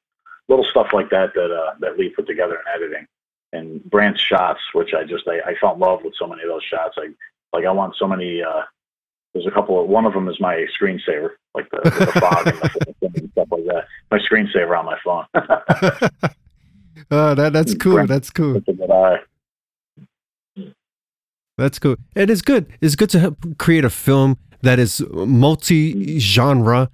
little 0.48 0.64
stuff 0.64 0.88
like 0.92 1.10
that 1.10 1.34
that 1.34 1.50
uh, 1.50 1.74
that 1.80 1.98
Lee 1.98 2.10
put 2.10 2.26
together 2.26 2.54
in 2.54 2.62
editing, 2.82 3.06
and 3.52 3.82
Brandt's 3.84 4.20
shots, 4.20 4.60
which 4.74 4.90
I 4.94 5.04
just 5.04 5.26
I, 5.28 5.50
I 5.50 5.54
fell 5.60 5.74
in 5.74 5.80
love 5.80 6.00
with 6.04 6.14
so 6.18 6.26
many 6.26 6.42
of 6.42 6.48
those 6.48 6.64
shots. 6.64 6.96
I 6.98 7.08
like 7.52 7.64
I 7.66 7.70
want 7.70 7.94
so 7.98 8.06
many. 8.06 8.42
Uh, 8.42 8.62
there's 9.34 9.46
a 9.46 9.50
couple 9.50 9.80
of 9.82 9.88
one 9.88 10.06
of 10.06 10.12
them 10.14 10.28
is 10.28 10.40
my 10.40 10.66
screensaver, 10.80 11.30
like 11.54 11.68
the, 11.70 11.80
the 11.90 12.06
fog 12.20 12.46
and, 12.46 12.58
the, 12.58 12.94
and 13.20 13.30
stuff 13.32 13.48
like 13.50 13.64
that. 13.66 13.84
My 14.10 14.18
screensaver 14.18 14.78
on 14.78 14.84
my 14.86 14.98
phone. 15.04 15.24
oh, 17.10 17.34
that 17.34 17.52
that's 17.52 17.74
cool. 17.74 17.94
Brand- 17.94 18.08
That's 18.08 18.30
cool. 18.30 18.54
That's 18.54 18.68
a 18.68 18.72
good. 18.72 19.20
That's 21.58 21.78
cool. 21.78 21.96
It 22.14 22.28
is 22.28 22.42
good. 22.42 22.66
It's 22.82 22.96
good 22.96 23.10
to 23.10 23.18
help 23.18 23.58
create 23.58 23.84
a 23.84 23.90
film 23.90 24.36
that 24.62 24.78
is 24.78 25.02
multi-genre, 25.10 26.90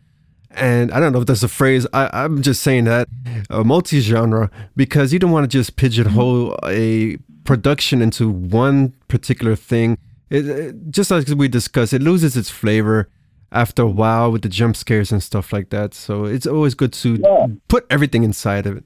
and 0.55 0.93
I 0.93 1.01
don't 1.01 1.13
know 1.13 1.21
if 1.21 1.27
that's 1.27 1.43
a 1.43 1.49
phrase. 1.49 1.87
I, 1.93 2.09
I'm 2.13 2.43
just 2.43 2.63
saying 2.63 2.85
that 2.85 3.09
uh, 3.51 3.65
multi-genre 3.65 4.51
because 4.77 5.13
you 5.13 5.19
don't 5.19 5.31
want 5.31 5.45
to 5.51 5.59
just 5.59 5.77
pigeonhole 5.77 6.57
a 6.67 7.17
production 7.45 8.03
into 8.03 8.29
one 8.31 8.95
particular 9.09 9.57
thing. 9.57 9.99
It, 10.31 10.49
it, 10.49 10.91
just 10.91 11.11
like 11.11 11.27
we 11.29 11.49
discussed, 11.49 11.93
it 11.93 12.03
loses 12.03 12.37
its 12.37 12.51
flavor 12.51 13.09
after 13.51 13.83
a 13.83 13.87
while 13.87 14.33
with 14.33 14.43
the 14.43 14.49
jump 14.49 14.77
scares 14.77 15.13
and 15.13 15.23
stuff 15.23 15.53
like 15.53 15.71
that. 15.71 15.93
So 15.95 16.25
it's 16.25 16.47
always 16.47 16.75
good 16.75 16.93
to 16.95 17.17
Yeah. 17.23 17.47
put 17.69 17.87
everything 17.91 18.23
inside 18.23 18.67
of 18.67 18.79
it. 18.79 18.85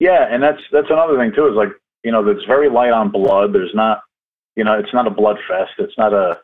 Yeah, 0.00 0.26
and 0.30 0.42
that's 0.42 0.60
that's 0.72 0.90
another 0.90 1.16
thing 1.16 1.32
too. 1.34 1.46
Is 1.46 1.54
like 1.54 1.70
you 2.02 2.12
know, 2.12 2.26
it's 2.28 2.44
very 2.44 2.68
light 2.68 2.92
on 2.92 3.10
blood. 3.10 3.54
There's 3.54 3.74
not, 3.74 4.02
you 4.56 4.64
know, 4.64 4.74
it's 4.78 4.92
not 4.92 5.06
a 5.06 5.10
blood 5.10 5.38
fest. 5.48 5.72
It's 5.78 5.96
not 5.96 6.12
a. 6.12 6.38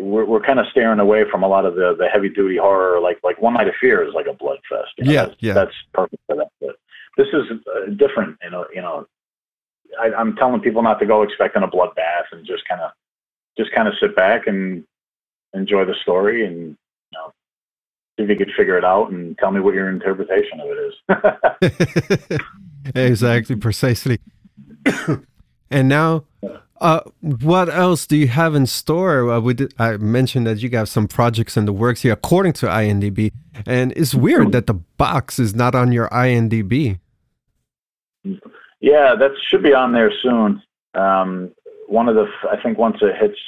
We're 0.00 0.26
we're 0.26 0.40
kind 0.40 0.58
of 0.58 0.66
staring 0.70 1.00
away 1.00 1.24
from 1.30 1.42
a 1.42 1.48
lot 1.48 1.64
of 1.64 1.74
the 1.74 1.94
the 1.98 2.06
heavy 2.06 2.28
duty 2.28 2.58
horror. 2.58 3.00
Like 3.00 3.18
like 3.24 3.40
One 3.40 3.54
Night 3.54 3.68
of 3.68 3.74
Fear 3.80 4.06
is 4.06 4.14
like 4.14 4.26
a 4.26 4.34
blood 4.34 4.58
fest. 4.68 4.90
you 4.98 5.04
know, 5.04 5.12
Yeah, 5.12 5.24
that's, 5.26 5.36
yeah. 5.40 5.54
That's 5.54 5.74
perfect 5.94 6.22
for 6.26 6.36
that. 6.36 6.48
But 6.60 6.76
this 7.16 7.28
is 7.28 7.44
uh, 7.50 7.90
different. 7.96 8.38
You 8.42 8.50
know, 8.50 8.66
you 8.74 8.82
know, 8.82 9.06
I, 10.00 10.12
I'm 10.12 10.36
telling 10.36 10.60
people 10.60 10.82
not 10.82 10.98
to 11.00 11.06
go 11.06 11.22
expecting 11.22 11.62
a 11.62 11.68
bloodbath 11.68 12.30
and 12.32 12.46
just 12.46 12.68
kind 12.68 12.80
of 12.80 12.90
just 13.56 13.72
kind 13.72 13.88
of 13.88 13.94
sit 14.00 14.14
back 14.14 14.46
and 14.46 14.84
enjoy 15.54 15.84
the 15.84 15.94
story 16.02 16.46
and 16.46 16.56
you 16.58 17.12
know 17.12 17.32
see 18.16 18.24
if 18.24 18.28
you 18.28 18.36
could 18.36 18.54
figure 18.56 18.76
it 18.76 18.84
out 18.84 19.10
and 19.10 19.36
tell 19.38 19.50
me 19.50 19.60
what 19.60 19.74
your 19.74 19.88
interpretation 19.88 20.60
of 20.60 20.68
it 20.70 22.30
is. 22.30 22.40
exactly, 22.94 23.56
precisely. 23.56 24.18
and 25.70 25.88
now, 25.88 26.24
uh, 26.82 27.00
what 27.20 27.68
else 27.68 28.06
do 28.08 28.16
you 28.16 28.26
have 28.26 28.56
in 28.56 28.66
store? 28.66 29.30
Uh, 29.30 29.38
we 29.38 29.54
did, 29.54 29.72
I 29.78 29.96
mentioned 29.98 30.48
that 30.48 30.58
you 30.58 30.68
got 30.68 30.88
some 30.88 31.06
projects 31.06 31.56
in 31.56 31.64
the 31.64 31.72
works 31.72 32.02
here, 32.02 32.12
according 32.12 32.54
to 32.54 32.66
IMDb, 32.66 33.30
and 33.64 33.92
it's 33.92 34.14
weird 34.14 34.50
that 34.50 34.66
the 34.66 34.74
box 34.74 35.38
is 35.38 35.54
not 35.54 35.76
on 35.76 35.92
your 35.92 36.08
IMDb. 36.08 36.98
Yeah, 38.80 39.14
that 39.14 39.30
should 39.48 39.62
be 39.62 39.72
on 39.72 39.92
there 39.92 40.12
soon. 40.22 40.60
Um, 40.94 41.52
one 41.86 42.08
of 42.08 42.16
the, 42.16 42.26
I 42.50 42.60
think 42.60 42.78
once 42.78 42.96
it 43.00 43.14
hits 43.20 43.38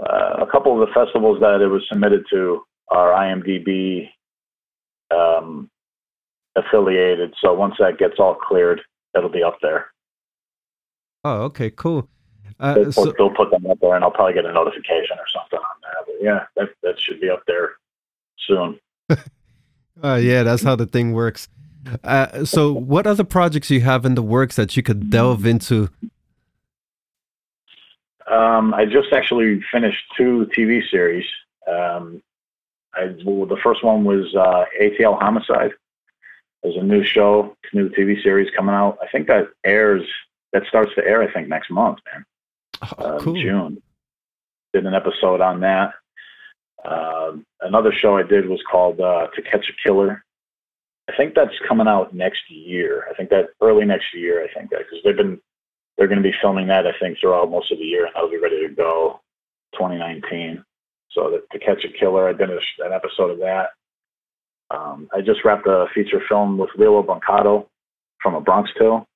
uh, 0.00 0.44
a 0.44 0.46
couple 0.46 0.80
of 0.80 0.88
the 0.88 0.94
festivals 0.94 1.40
that 1.40 1.60
it 1.60 1.66
was 1.66 1.82
submitted 1.90 2.24
to 2.30 2.62
are 2.88 3.10
IMDb 3.12 4.08
um, 5.10 5.68
affiliated. 6.54 7.34
So 7.42 7.54
once 7.54 7.74
that 7.80 7.98
gets 7.98 8.14
all 8.20 8.36
cleared, 8.36 8.80
it'll 9.16 9.30
be 9.30 9.42
up 9.42 9.58
there. 9.60 9.86
Oh, 11.24 11.42
okay, 11.42 11.70
cool. 11.70 12.08
Uh, 12.58 12.74
They'll, 12.74 12.92
so, 12.92 13.04
put, 13.06 13.18
they'll 13.18 13.30
put 13.30 13.50
them 13.50 13.66
up 13.66 13.78
there, 13.80 13.94
and 13.94 14.04
I'll 14.04 14.10
probably 14.10 14.34
get 14.34 14.44
a 14.44 14.52
notification 14.52 15.16
or 15.18 15.26
something 15.32 15.58
on 15.58 15.80
that. 15.82 16.06
But 16.06 16.16
yeah, 16.20 16.44
that 16.56 16.68
that 16.82 16.98
should 16.98 17.20
be 17.20 17.30
up 17.30 17.42
there 17.46 17.72
soon. 18.46 18.78
uh, 20.02 20.14
yeah, 20.14 20.42
that's 20.42 20.62
how 20.62 20.76
the 20.76 20.86
thing 20.86 21.12
works. 21.12 21.48
Uh, 22.04 22.44
so, 22.44 22.72
what 22.72 23.06
other 23.06 23.24
projects 23.24 23.70
you 23.70 23.80
have 23.80 24.04
in 24.04 24.14
the 24.14 24.22
works 24.22 24.56
that 24.56 24.76
you 24.76 24.82
could 24.82 25.10
delve 25.10 25.46
into? 25.46 25.90
Um, 28.30 28.74
I 28.74 28.84
just 28.84 29.12
actually 29.12 29.62
finished 29.72 30.04
two 30.16 30.48
TV 30.56 30.88
series. 30.88 31.26
Um, 31.66 32.22
I, 32.94 33.14
well, 33.24 33.46
the 33.46 33.60
first 33.62 33.82
one 33.82 34.04
was 34.04 34.34
uh, 34.34 34.64
ATL 34.80 35.18
Homicide. 35.20 35.72
There's 36.62 36.76
a 36.76 36.82
new 36.82 37.02
show, 37.02 37.56
new 37.72 37.88
TV 37.88 38.22
series 38.22 38.50
coming 38.54 38.74
out. 38.74 38.98
I 39.02 39.08
think 39.08 39.26
that 39.28 39.48
airs. 39.64 40.06
That 40.52 40.66
starts 40.66 40.92
to 40.96 41.06
air. 41.06 41.22
I 41.22 41.32
think 41.32 41.48
next 41.48 41.70
month, 41.70 42.00
man. 42.12 42.24
Oh, 42.82 43.04
uh, 43.04 43.20
cool. 43.20 43.34
June. 43.34 43.82
Did 44.72 44.86
an 44.86 44.94
episode 44.94 45.40
on 45.40 45.60
that. 45.60 45.92
Uh, 46.84 47.32
another 47.60 47.92
show 47.92 48.16
I 48.16 48.22
did 48.22 48.48
was 48.48 48.62
called 48.70 49.00
uh, 49.00 49.26
To 49.34 49.42
Catch 49.42 49.68
a 49.68 49.88
Killer. 49.88 50.24
I 51.08 51.16
think 51.16 51.34
that's 51.34 51.54
coming 51.66 51.88
out 51.88 52.14
next 52.14 52.42
year. 52.48 53.06
I 53.10 53.14
think 53.14 53.30
that 53.30 53.48
early 53.60 53.84
next 53.84 54.14
year. 54.14 54.44
I 54.44 54.52
think 54.54 54.70
that 54.70 54.78
because 54.78 55.00
they've 55.04 55.16
been 55.16 55.40
they're 55.98 56.06
going 56.06 56.22
to 56.22 56.28
be 56.28 56.36
filming 56.40 56.68
that. 56.68 56.86
I 56.86 56.92
think 56.98 57.18
throughout 57.18 57.50
most 57.50 57.72
of 57.72 57.78
the 57.78 57.84
year, 57.84 58.06
and 58.06 58.14
that'll 58.14 58.30
be 58.30 58.38
ready 58.38 58.66
to 58.66 58.74
go 58.74 59.20
2019. 59.74 60.64
So 61.10 61.30
that 61.30 61.50
To 61.50 61.58
Catch 61.58 61.84
a 61.84 61.98
Killer, 61.98 62.28
I 62.28 62.32
did 62.32 62.48
a, 62.48 62.58
an 62.84 62.92
episode 62.92 63.30
of 63.30 63.38
that. 63.40 63.70
Um, 64.70 65.08
I 65.12 65.20
just 65.20 65.44
wrapped 65.44 65.66
a 65.66 65.86
feature 65.92 66.22
film 66.28 66.56
with 66.56 66.70
Lillo 66.78 67.02
Brancato 67.02 67.66
from 68.22 68.36
A 68.36 68.40
Bronx 68.40 68.70
Tale 68.78 69.06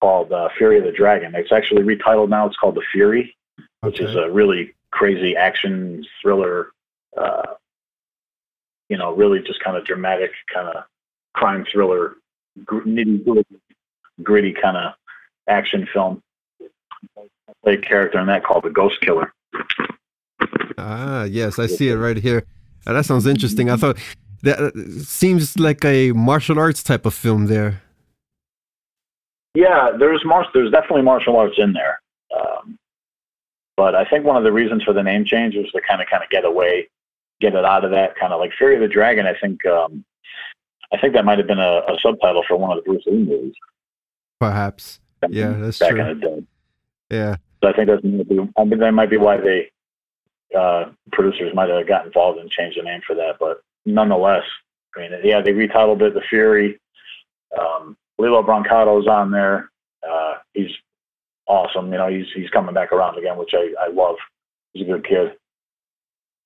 called 0.00 0.32
uh, 0.32 0.48
Fury 0.56 0.78
of 0.78 0.84
the 0.84 0.92
Dragon. 0.92 1.34
It's 1.34 1.52
actually 1.52 1.82
retitled 1.82 2.28
now. 2.28 2.46
It's 2.46 2.56
called 2.56 2.74
The 2.74 2.82
Fury, 2.92 3.36
which 3.82 4.00
is 4.00 4.16
a 4.16 4.30
really 4.30 4.74
crazy 4.90 5.36
action 5.36 6.04
thriller. 6.20 6.72
Uh, 7.16 7.54
you 8.88 8.96
know, 8.96 9.14
really 9.14 9.40
just 9.40 9.62
kind 9.62 9.76
of 9.76 9.84
dramatic, 9.84 10.32
kind 10.52 10.68
of 10.68 10.84
crime 11.34 11.64
thriller, 11.70 12.16
gr- 12.64 12.80
nitty 12.80 13.24
gritty, 13.24 13.60
gritty 14.22 14.52
kind 14.52 14.76
of 14.76 14.94
action 15.48 15.88
film. 15.92 16.22
Play 17.62 17.74
a 17.74 17.78
character 17.78 18.18
in 18.18 18.26
that 18.26 18.44
called 18.44 18.64
the 18.64 18.70
Ghost 18.70 19.00
Killer. 19.00 19.32
Ah, 20.78 21.24
yes, 21.24 21.58
I 21.58 21.66
see 21.66 21.88
it 21.88 21.96
right 21.96 22.16
here. 22.16 22.46
Uh, 22.86 22.94
that 22.94 23.04
sounds 23.04 23.26
interesting. 23.26 23.70
I 23.70 23.76
thought 23.76 23.98
that 24.42 24.58
uh, 24.58 25.02
seems 25.04 25.58
like 25.58 25.84
a 25.84 26.12
martial 26.12 26.58
arts 26.58 26.82
type 26.82 27.04
of 27.04 27.14
film 27.14 27.46
there. 27.46 27.82
Yeah, 29.54 29.90
there's 29.98 30.24
mar- 30.24 30.46
there's 30.54 30.70
definitely 30.70 31.02
martial 31.02 31.36
arts 31.36 31.56
in 31.58 31.72
there. 31.72 32.00
Um, 32.36 32.78
but 33.76 33.94
I 33.94 34.04
think 34.04 34.24
one 34.24 34.36
of 34.36 34.44
the 34.44 34.52
reasons 34.52 34.84
for 34.84 34.92
the 34.92 35.02
name 35.02 35.24
change 35.24 35.56
was 35.56 35.70
to 35.72 35.80
kind 35.80 36.00
of 36.00 36.08
kind 36.08 36.22
of 36.22 36.30
get 36.30 36.44
away, 36.44 36.88
get 37.40 37.54
it 37.54 37.64
out 37.64 37.84
of 37.84 37.90
that 37.90 38.16
kind 38.16 38.32
of 38.32 38.40
like 38.40 38.52
Fury 38.56 38.76
of 38.76 38.80
the 38.80 38.88
Dragon. 38.88 39.26
I 39.26 39.34
think 39.40 39.64
um, 39.66 40.04
I 40.92 40.98
think 40.98 41.14
that 41.14 41.24
might 41.24 41.38
have 41.38 41.46
been 41.46 41.58
a, 41.58 41.82
a 41.88 41.96
subtitle 42.00 42.44
for 42.46 42.56
one 42.56 42.76
of 42.76 42.82
the 42.84 42.88
Bruce 42.90 43.04
Lee 43.06 43.18
movies. 43.24 43.54
Perhaps. 44.38 45.00
back 45.20 45.30
Yeah, 45.32 45.52
that's 45.52 45.78
back 45.78 45.90
true. 45.90 46.00
in 46.00 46.20
the 46.20 46.26
day. 46.26 46.42
Yeah. 47.10 47.36
So 47.62 47.70
I 47.70 47.72
think 47.74 47.88
that's 47.88 48.02
I 48.04 48.64
mean, 48.64 48.78
that 48.78 48.92
might 48.92 49.10
be 49.10 49.16
why 49.16 49.36
they 49.36 49.70
uh, 50.56 50.86
producers 51.12 51.54
might 51.54 51.68
have 51.68 51.86
got 51.86 52.06
involved 52.06 52.38
and 52.38 52.50
changed 52.50 52.78
the 52.78 52.82
name 52.82 53.00
for 53.06 53.14
that. 53.16 53.36
But 53.38 53.62
nonetheless, 53.86 54.44
I 54.96 55.00
mean, 55.00 55.10
yeah, 55.22 55.40
they 55.40 55.52
retitled 55.52 56.02
it 56.02 56.14
The 56.14 56.22
Fury. 56.28 56.80
Um, 57.58 57.96
Lillo 58.20 58.42
Brancato's 58.42 59.06
on 59.06 59.30
there. 59.30 59.70
Uh, 60.08 60.34
he's 60.52 60.70
awesome. 61.46 61.90
You 61.92 61.98
know, 61.98 62.08
he's 62.08 62.26
he's 62.34 62.50
coming 62.50 62.74
back 62.74 62.92
around 62.92 63.18
again, 63.18 63.36
which 63.36 63.50
I, 63.54 63.72
I 63.80 63.88
love. 63.88 64.16
He's 64.72 64.82
a 64.82 64.90
good 64.90 65.06
kid. 65.06 65.32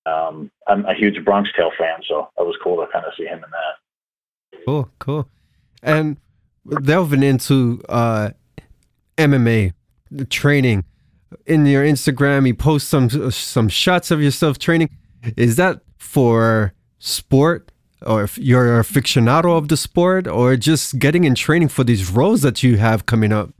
Um, 0.06 0.50
I'm 0.66 0.84
a 0.86 0.94
huge 0.94 1.22
Bronx 1.24 1.50
Tale 1.56 1.72
fan, 1.78 2.00
so 2.08 2.28
that 2.36 2.44
was 2.44 2.56
cool 2.62 2.76
to 2.76 2.90
kind 2.92 3.04
of 3.04 3.12
see 3.16 3.24
him 3.24 3.42
in 3.42 3.50
that. 3.50 4.60
Cool, 4.64 4.90
cool. 4.98 5.28
And 5.82 6.18
delving 6.82 7.22
into 7.22 7.82
uh, 7.88 8.30
MMA 9.16 9.72
training 10.30 10.84
in 11.46 11.66
your 11.66 11.84
Instagram, 11.84 12.46
you 12.46 12.54
post 12.54 12.88
some 12.88 13.10
some 13.30 13.68
shots 13.68 14.10
of 14.10 14.22
yourself 14.22 14.58
training. 14.58 14.90
Is 15.36 15.56
that 15.56 15.80
for 15.98 16.74
sport, 16.98 17.72
or 18.06 18.22
if 18.22 18.38
you're 18.38 18.78
a 18.78 18.82
aficionado 18.82 19.56
of 19.56 19.68
the 19.68 19.76
sport, 19.76 20.26
or 20.26 20.56
just 20.56 20.98
getting 20.98 21.24
in 21.24 21.34
training 21.34 21.68
for 21.68 21.84
these 21.84 22.10
roles 22.10 22.42
that 22.42 22.62
you 22.62 22.76
have 22.76 23.06
coming 23.06 23.32
up? 23.32 23.50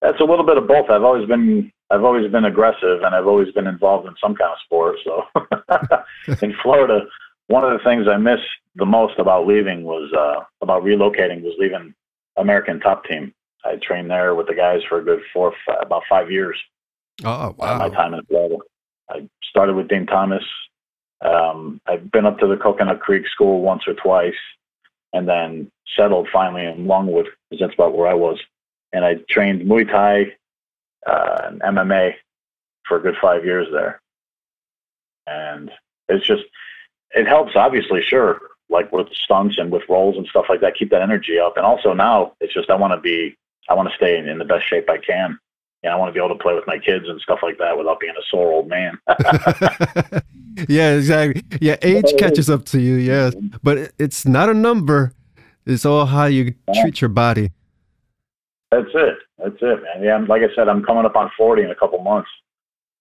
That's 0.00 0.20
a 0.20 0.24
little 0.24 0.44
bit 0.44 0.58
of 0.58 0.66
both. 0.66 0.90
I've 0.90 1.04
always 1.04 1.28
been 1.28 1.70
I've 1.90 2.04
always 2.04 2.30
been 2.30 2.46
aggressive 2.46 3.02
and 3.02 3.14
I've 3.14 3.26
always 3.26 3.52
been 3.52 3.66
involved 3.66 4.08
in 4.08 4.14
some 4.22 4.34
kind 4.34 4.50
of 4.50 4.58
sport. 4.64 4.96
So 5.04 5.24
in 6.46 6.54
Florida, 6.62 7.00
one 7.48 7.64
of 7.64 7.72
the 7.72 7.84
things 7.84 8.06
I 8.08 8.16
miss 8.16 8.40
the 8.76 8.86
most 8.86 9.18
about 9.18 9.46
leaving 9.46 9.84
was 9.84 10.10
uh, 10.16 10.42
about 10.62 10.82
relocating 10.82 11.42
was 11.42 11.54
leaving 11.58 11.94
American 12.36 12.80
Top 12.80 13.04
Team. 13.04 13.32
I 13.64 13.76
trained 13.76 14.10
there 14.10 14.34
with 14.34 14.46
the 14.46 14.54
guys 14.54 14.80
for 14.88 14.98
a 14.98 15.04
good 15.04 15.20
four, 15.32 15.52
five, 15.66 15.78
about 15.82 16.02
five 16.08 16.30
years. 16.30 16.58
Oh 17.24 17.30
uh, 17.30 17.52
My 17.58 17.86
wow! 17.86 17.88
time 17.88 18.14
in 18.14 18.24
Florida. 18.24 18.56
I 19.10 19.28
started 19.50 19.76
with 19.76 19.88
Dean 19.88 20.06
Thomas. 20.06 20.42
Um, 21.22 21.80
I've 21.86 22.10
been 22.10 22.26
up 22.26 22.38
to 22.40 22.46
the 22.46 22.56
Coconut 22.56 23.00
Creek 23.00 23.26
School 23.28 23.62
once 23.62 23.82
or 23.86 23.94
twice, 23.94 24.34
and 25.12 25.28
then 25.28 25.70
settled 25.96 26.28
finally 26.32 26.64
in 26.64 26.86
Longwood 26.86 27.28
because 27.50 27.60
that's 27.60 27.74
about 27.74 27.96
where 27.96 28.08
I 28.08 28.14
was. 28.14 28.40
And 28.92 29.04
I 29.04 29.16
trained 29.30 29.62
Muay 29.62 29.88
Thai 29.88 30.34
uh, 31.06 31.50
and 31.50 31.62
MMA 31.62 32.14
for 32.86 32.98
a 32.98 33.00
good 33.00 33.16
five 33.20 33.44
years 33.44 33.68
there. 33.72 34.00
And 35.26 35.70
it's 36.08 36.26
just, 36.26 36.42
it 37.14 37.26
helps, 37.26 37.52
obviously, 37.54 38.02
sure, 38.02 38.40
like 38.68 38.90
with 38.92 39.08
stunts 39.12 39.58
and 39.58 39.70
with 39.70 39.88
rolls 39.88 40.16
and 40.16 40.26
stuff 40.26 40.46
like 40.48 40.60
that, 40.60 40.74
keep 40.74 40.90
that 40.90 41.02
energy 41.02 41.38
up. 41.38 41.56
And 41.56 41.64
also 41.64 41.92
now 41.92 42.32
it's 42.40 42.54
just, 42.54 42.70
I 42.70 42.74
want 42.74 42.92
to 42.92 43.00
be, 43.00 43.36
I 43.68 43.74
want 43.74 43.88
to 43.88 43.96
stay 43.96 44.18
in, 44.18 44.28
in 44.28 44.38
the 44.38 44.44
best 44.44 44.66
shape 44.66 44.90
I 44.90 44.98
can. 44.98 45.38
And 45.82 45.92
I 45.92 45.96
want 45.96 46.10
to 46.10 46.12
be 46.12 46.24
able 46.24 46.36
to 46.36 46.42
play 46.42 46.54
with 46.54 46.66
my 46.66 46.78
kids 46.78 47.08
and 47.08 47.20
stuff 47.20 47.40
like 47.42 47.58
that 47.58 47.76
without 47.76 47.98
being 47.98 48.14
a 48.16 48.22
sore 48.30 48.52
old 48.52 48.68
man. 48.68 48.98
yeah, 50.68 50.94
exactly. 50.94 51.42
Yeah, 51.60 51.76
age 51.82 52.12
catches 52.18 52.48
up 52.48 52.64
to 52.66 52.80
you. 52.80 52.94
Yes, 52.94 53.34
but 53.62 53.92
it's 53.98 54.24
not 54.24 54.48
a 54.48 54.54
number. 54.54 55.12
It's 55.66 55.84
all 55.84 56.06
how 56.06 56.26
you 56.26 56.54
treat 56.82 57.00
your 57.00 57.08
body. 57.08 57.50
That's 58.70 58.88
it. 58.94 59.18
That's 59.38 59.56
it, 59.60 59.82
man. 59.82 60.02
Yeah, 60.02 60.18
like 60.28 60.42
I 60.42 60.54
said, 60.54 60.68
I'm 60.68 60.84
coming 60.84 61.04
up 61.04 61.16
on 61.16 61.30
40 61.36 61.62
in 61.62 61.70
a 61.70 61.74
couple 61.74 62.00
months. 62.02 62.30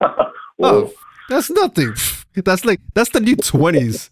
Oh, 0.63 0.93
that's 1.27 1.49
nothing. 1.49 1.95
That's 2.35 2.63
like 2.65 2.79
that's 2.93 3.09
the 3.09 3.19
new 3.19 3.35
twenties. 3.35 4.11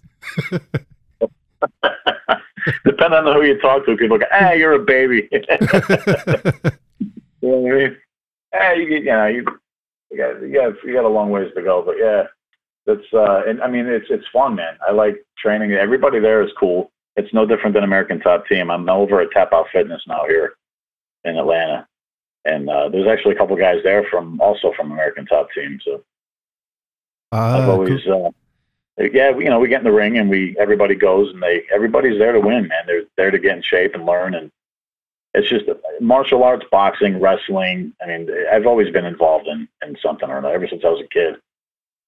Depending 2.86 3.20
on 3.20 3.36
who 3.36 3.44
you 3.44 3.60
talk 3.60 3.86
to, 3.86 3.96
people 3.96 4.18
go, 4.18 4.26
ah, 4.32 4.54
you're 4.54 4.74
a 4.74 4.80
baby. 4.80 5.30
you 5.32 5.42
know 5.50 5.60
what 7.40 7.72
I 7.72 7.76
mean? 7.76 7.98
Ah, 8.54 8.72
you, 8.72 8.86
you 8.88 9.04
know, 9.04 9.26
you, 9.28 9.46
you 10.12 10.18
got, 10.18 10.42
you 10.42 10.54
got, 10.54 10.84
you 10.84 10.94
got 10.94 11.06
a 11.06 11.08
long 11.08 11.30
ways 11.30 11.52
to 11.56 11.62
go, 11.62 11.82
but 11.82 11.96
yeah, 11.98 12.24
that's, 12.86 13.14
uh, 13.14 13.44
and 13.48 13.62
I 13.62 13.68
mean, 13.68 13.86
it's, 13.86 14.08
it's 14.10 14.26
fun, 14.34 14.56
man. 14.56 14.78
I 14.88 14.92
like 14.92 15.24
training. 15.38 15.74
Everybody 15.74 16.20
there 16.20 16.42
is 16.42 16.52
cool. 16.60 16.92
It's 17.16 17.34
no 17.34 17.46
different 17.46 17.74
than 17.74 17.84
American 17.84 18.20
Top 18.20 18.48
Team. 18.48 18.72
I'm 18.72 18.90
over 18.90 19.22
at 19.22 19.32
Tap 19.32 19.54
Out 19.54 19.68
Fitness 19.72 20.02
now 20.08 20.26
here 20.28 20.54
in 21.26 21.38
Atlanta. 21.38 21.88
And, 22.46 22.70
uh, 22.70 22.90
there's 22.90 23.08
actually 23.08 23.36
a 23.36 23.38
couple 23.38 23.56
guys 23.56 23.82
there 23.84 24.06
from, 24.10 24.40
also 24.42 24.74
from 24.76 24.92
American 24.92 25.26
Top 25.26 25.50
Team. 25.54 25.80
So 25.84 26.04
Ah, 27.32 27.58
I've 27.58 27.66
cool. 27.66 27.74
always, 27.74 28.08
uh, 28.08 28.32
yeah, 29.14 29.30
you 29.38 29.50
know, 29.50 29.60
we 29.60 29.68
get 29.68 29.80
in 29.82 29.86
the 29.86 29.92
ring 29.92 30.18
and 30.18 30.30
we 30.30 30.56
everybody 30.60 30.96
goes 30.96 31.32
and 31.32 31.42
they 31.42 31.64
everybody's 31.72 32.18
there 32.18 32.34
to 32.34 32.40
win, 32.40 32.68
man. 32.68 32.84
They're 32.88 33.04
there 33.18 33.32
to 33.32 33.38
get 33.38 33.56
in 33.58 33.62
shape 33.62 33.94
and 33.94 34.06
learn, 34.06 34.34
and 34.34 34.52
it's 35.40 35.50
just 35.50 35.66
martial 36.00 36.44
arts, 36.44 36.66
boxing, 36.72 37.20
wrestling. 37.20 37.94
I 38.02 38.08
mean, 38.08 38.30
I've 38.52 38.68
always 38.68 38.92
been 38.92 39.06
involved 39.06 39.48
in 39.48 39.68
in 39.86 39.98
something 40.02 40.30
or 40.30 40.38
another 40.38 40.54
ever 40.56 40.68
since 40.68 40.84
I 40.86 40.90
was 40.90 41.02
a 41.02 41.08
kid. 41.08 41.36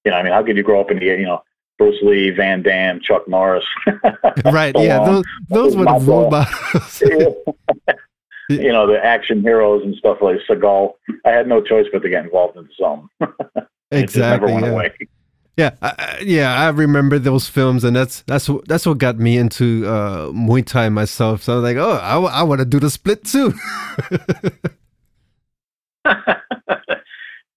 You 0.04 0.10
know, 0.10 0.16
I 0.18 0.22
mean, 0.22 0.32
how 0.32 0.42
could 0.42 0.56
you 0.56 0.62
grow 0.62 0.80
up 0.80 0.90
in 0.90 0.98
the 0.98 1.06
you 1.06 1.22
know 1.24 1.42
Bruce 1.78 2.00
Lee, 2.02 2.30
Van 2.30 2.62
Damme, 2.62 3.00
Chuck 3.00 3.26
Norris? 3.28 3.64
right. 4.44 4.74
Yeah, 4.78 5.04
those 5.04 5.24
those 5.48 5.76
were 5.76 5.84
the 5.84 5.98
models. 6.00 7.02
you 8.48 8.72
know, 8.72 8.86
the 8.86 9.02
action 9.02 9.40
heroes 9.42 9.82
and 9.84 9.94
stuff 9.96 10.18
like 10.20 10.38
Seagal. 10.48 10.92
I 11.24 11.30
had 11.30 11.46
no 11.48 11.60
choice 11.62 11.86
but 11.92 12.02
to 12.02 12.08
get 12.08 12.24
involved 12.24 12.56
in 12.56 12.68
some. 12.78 13.08
It 13.90 14.04
just 14.06 14.16
never 14.16 14.46
exactly. 14.46 14.52
went 14.52 14.66
Yeah. 14.66 14.72
away. 14.72 14.92
Yeah, 15.56 15.70
I, 15.82 15.94
I- 15.98 16.18
yeah, 16.24 16.58
I 16.60 16.68
remember 16.70 17.18
those 17.18 17.48
films, 17.48 17.84
and 17.84 17.94
that's 17.94 18.22
that's 18.22 18.48
what 18.48 18.66
that's 18.68 18.86
what 18.86 18.98
got 18.98 19.18
me 19.18 19.36
into 19.36 19.86
uh, 19.86 20.28
Muay 20.28 20.64
Thai 20.64 20.88
myself. 20.88 21.42
So 21.42 21.52
I 21.52 21.56
was 21.56 21.64
like, 21.64 21.76
oh, 21.76 21.92
I, 21.98 22.42
want 22.42 22.60
to 22.60 22.64
do 22.64 22.80
the 22.80 22.88
split 22.90 23.24
too. 23.24 23.52
yeah, 26.04 26.16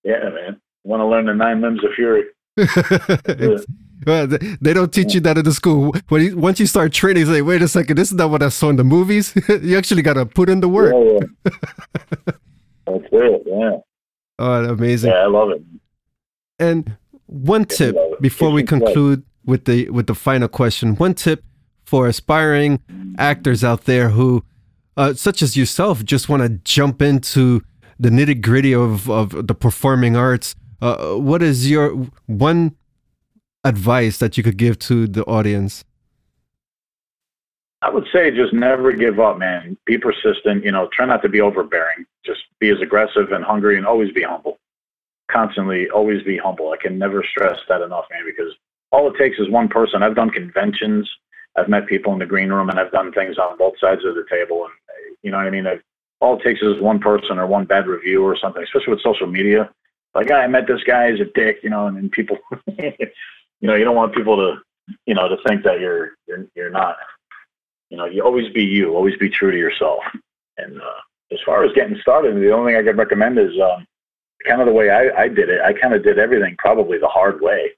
man. 0.04 0.60
Want 0.84 1.00
to 1.02 1.06
learn 1.06 1.26
the 1.26 1.34
nine 1.34 1.62
limbs 1.62 1.82
of 1.84 1.92
fury? 1.96 2.24
Well, 4.06 4.28
they- 4.28 4.58
they 4.62 4.74
don't 4.74 4.94
teach 4.94 5.14
you 5.16 5.22
that 5.22 5.38
in 5.38 5.46
the 5.46 5.54
school. 5.54 5.96
When 6.10 6.22
you, 6.22 6.38
once 6.38 6.60
you 6.60 6.68
start 6.68 6.92
training, 6.94 7.22
it's 7.24 7.32
like, 7.32 7.44
wait 7.46 7.62
a 7.62 7.68
second, 7.68 7.98
this 7.98 8.10
is 8.12 8.14
not 8.18 8.30
what 8.30 8.44
I 8.44 8.50
saw 8.50 8.70
in 8.70 8.76
the 8.76 8.84
movies. 8.84 9.34
you 9.64 9.78
actually 9.78 10.02
got 10.04 10.14
to 10.14 10.26
put 10.28 10.50
in 10.50 10.60
the 10.60 10.68
work. 10.68 10.94
Yeah, 10.94 11.20
yeah. 11.46 12.34
That's 12.86 13.06
it. 13.12 13.42
Yeah. 13.48 13.78
Oh, 14.38 14.66
amazing! 14.66 15.12
Yeah, 15.12 15.20
I 15.20 15.28
love 15.28 15.50
it. 15.52 15.64
And 16.60 16.98
one 17.28 17.66
tip 17.66 17.96
before 18.22 18.52
we 18.52 18.64
conclude 18.64 19.24
with 19.46 19.66
the 19.66 19.90
with 19.90 20.08
the 20.08 20.16
final 20.16 20.48
question. 20.48 20.96
One 20.96 21.14
tip 21.14 21.44
for 21.84 22.08
aspiring 22.08 22.80
actors 23.18 23.64
out 23.64 23.86
there 23.86 24.10
who, 24.10 24.44
uh, 24.98 25.14
such 25.14 25.42
as 25.42 25.56
yourself, 25.56 26.04
just 26.04 26.30
want 26.30 26.44
to 26.44 26.50
jump 26.64 27.02
into 27.02 27.62
the 28.00 28.10
nitty 28.10 28.42
gritty 28.42 28.74
of 28.74 29.10
of 29.10 29.48
the 29.48 29.56
performing 29.56 30.16
arts. 30.16 30.56
Uh, 30.82 31.16
what 31.16 31.42
is 31.42 31.70
your 31.70 31.90
one 32.26 32.76
advice 33.64 34.18
that 34.20 34.38
you 34.38 34.44
could 34.44 34.58
give 34.58 34.78
to 34.80 35.08
the 35.08 35.24
audience? 35.24 35.84
I 37.82 37.90
would 37.90 38.08
say 38.12 38.32
just 38.32 38.52
never 38.52 38.92
give 38.94 39.20
up, 39.20 39.38
man. 39.38 39.78
Be 39.86 39.98
persistent. 39.98 40.64
You 40.64 40.72
know, 40.72 40.90
try 40.92 41.06
not 41.06 41.22
to 41.22 41.30
be 41.30 41.40
overbearing. 41.40 42.06
Just 42.26 42.42
be 42.60 42.70
as 42.70 42.82
aggressive 42.82 43.32
and 43.32 43.44
hungry, 43.44 43.78
and 43.78 43.86
always 43.86 44.12
be 44.12 44.24
humble. 44.24 44.60
Constantly, 45.32 45.90
always 45.90 46.24
be 46.24 46.38
humble. 46.38 46.72
I 46.72 46.78
can 46.78 46.98
never 46.98 47.24
stress 47.24 47.60
that 47.68 47.82
enough, 47.82 48.06
man. 48.12 48.24
Because 48.26 48.54
all 48.92 49.08
it 49.12 49.18
takes 49.18 49.40
is 49.40 49.50
one 49.50 49.68
person. 49.68 50.04
I've 50.04 50.16
done 50.16 50.30
conventions. 50.30 51.10
I've 51.58 51.70
met 51.70 51.88
people 51.88 52.14
in 52.14 52.20
the 52.20 52.26
green 52.26 52.50
room, 52.50 52.70
and 52.70 52.80
I've 52.80 52.92
done 52.92 53.12
things 53.12 53.38
on 53.38 53.58
both 53.58 53.74
sides 53.80 54.06
of 54.06 54.16
the 54.16 54.26
table. 54.30 54.66
And 54.66 54.74
you 55.24 55.32
know 55.32 55.38
what 55.38 55.48
I 55.48 55.50
mean. 55.50 55.68
I've, 55.68 55.82
all 56.22 56.40
it 56.40 56.44
takes 56.44 56.62
is 56.62 56.80
one 56.82 57.00
person 57.00 57.40
or 57.40 57.48
one 57.48 57.66
bad 57.66 57.88
review 57.88 58.24
or 58.24 58.38
something. 58.38 58.64
Especially 58.64 58.94
with 58.94 59.02
social 59.02 59.28
media. 59.28 59.70
Like, 60.14 60.30
"Ah, 60.32 60.36
I 60.36 60.48
met 60.48 60.68
this 60.68 60.84
guy. 60.84 61.12
He's 61.12 61.22
a 61.22 61.26
dick. 61.26 61.60
You 61.64 61.70
know, 61.70 61.88
and 61.88 61.98
then 61.98 62.10
people. 62.10 62.38
you 62.78 62.92
know, 63.62 63.76
you 63.76 63.84
don't 63.84 63.96
want 63.96 64.16
people 64.16 64.36
to, 64.38 64.94
you 65.06 65.16
know, 65.16 65.28
to 65.28 65.38
think 65.48 65.64
that 65.64 65.80
you're 65.80 66.12
you're 66.28 66.46
you're 66.56 66.70
not 66.70 66.98
you 67.90 67.98
know, 67.98 68.06
you 68.06 68.24
always 68.24 68.52
be 68.52 68.64
you, 68.64 68.96
always 68.96 69.16
be 69.18 69.30
true 69.30 69.52
to 69.52 69.58
yourself. 69.58 70.04
And 70.58 70.82
uh, 70.82 71.02
as 71.32 71.40
far 71.46 71.64
as 71.64 71.74
getting 71.74 71.98
started, 72.02 72.36
the 72.36 72.52
only 72.52 72.74
thing 72.74 72.82
I 72.82 72.84
could 72.84 72.98
recommend 72.98 73.38
is 73.38 73.52
um, 73.62 73.86
kind 74.48 74.62
of 74.62 74.68
the 74.68 74.74
way 74.74 74.90
I, 74.90 75.24
I 75.24 75.28
did 75.28 75.50
it. 75.50 75.62
I 75.62 75.74
kind 75.74 75.94
of 75.94 76.04
did 76.04 76.20
everything 76.20 76.56
probably 76.58 76.98
the 76.98 77.08
hard 77.08 77.42
way. 77.42 77.72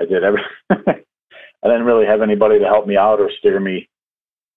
I 0.00 0.04
did 0.04 0.24
every. 0.24 0.40
I 0.70 1.68
didn't 1.68 1.86
really 1.86 2.06
have 2.06 2.20
anybody 2.20 2.58
to 2.58 2.66
help 2.66 2.86
me 2.86 2.96
out 2.96 3.20
or 3.20 3.30
steer 3.38 3.58
me. 3.60 3.88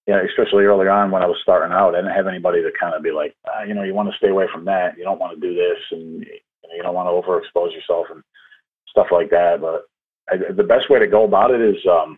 You 0.08 0.14
know, 0.14 0.24
especially 0.24 0.64
early 0.64 0.88
on 0.88 1.12
when 1.12 1.22
I 1.22 1.28
was 1.28 1.38
starting 1.42 1.74
out, 1.74 1.94
I 1.94 2.00
didn't 2.00 2.16
have 2.16 2.28
anybody 2.28 2.62
to 2.62 2.72
kind 2.80 2.96
of 2.96 3.04
be 3.04 3.12
like, 3.12 3.36
ah, 3.46 3.64
you 3.64 3.74
know, 3.74 3.84
you 3.84 3.94
want 3.94 4.10
to 4.10 4.18
stay 4.18 4.30
away 4.30 4.46
from 4.52 4.64
that. 4.66 4.98
You 4.98 5.04
don't 5.04 5.20
want 5.20 5.40
to 5.40 5.48
do 5.48 5.54
this, 5.54 5.78
and 5.92 6.26
you 6.76 6.84
don't 6.84 6.96
want 6.96 7.08
to 7.08 7.30
overexpose 7.30 7.74
yourself 7.74 8.08
and 8.12 8.24
stuff 8.88 9.08
like 9.12 9.30
that. 9.32 9.60
But 9.62 9.84
I, 10.30 10.52
the 10.54 10.64
best 10.64 10.90
way 10.90 11.00
to 11.00 11.08
go 11.08 11.26
about 11.26 11.52
it 11.52 11.62
is, 11.62 11.78
um, 11.90 12.18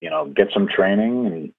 you 0.00 0.08
know, 0.10 0.32
get 0.34 0.48
some 0.54 0.66
training 0.66 1.26
and 1.26 1.52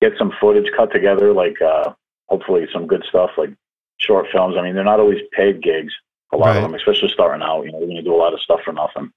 get 0.00 0.12
some 0.18 0.32
footage 0.40 0.70
cut 0.76 0.92
together, 0.92 1.32
like 1.32 1.60
uh, 1.62 1.92
hopefully 2.26 2.66
some 2.72 2.86
good 2.86 3.04
stuff, 3.08 3.30
like 3.38 3.50
short 3.98 4.26
films. 4.32 4.56
I 4.58 4.62
mean, 4.62 4.74
they're 4.74 4.84
not 4.84 5.00
always 5.00 5.20
paid 5.32 5.62
gigs. 5.62 5.92
A 6.32 6.36
lot 6.36 6.48
Right. 6.48 6.56
of 6.56 6.62
them, 6.62 6.74
especially 6.74 7.08
starting 7.10 7.42
out, 7.42 7.64
you 7.64 7.72
know, 7.72 7.78
you're 7.78 7.86
going 7.86 7.96
to 7.96 8.02
do 8.02 8.14
a 8.14 8.16
lot 8.16 8.34
of 8.34 8.40
stuff 8.40 8.60
for 8.64 8.72
nothing, 8.72 9.12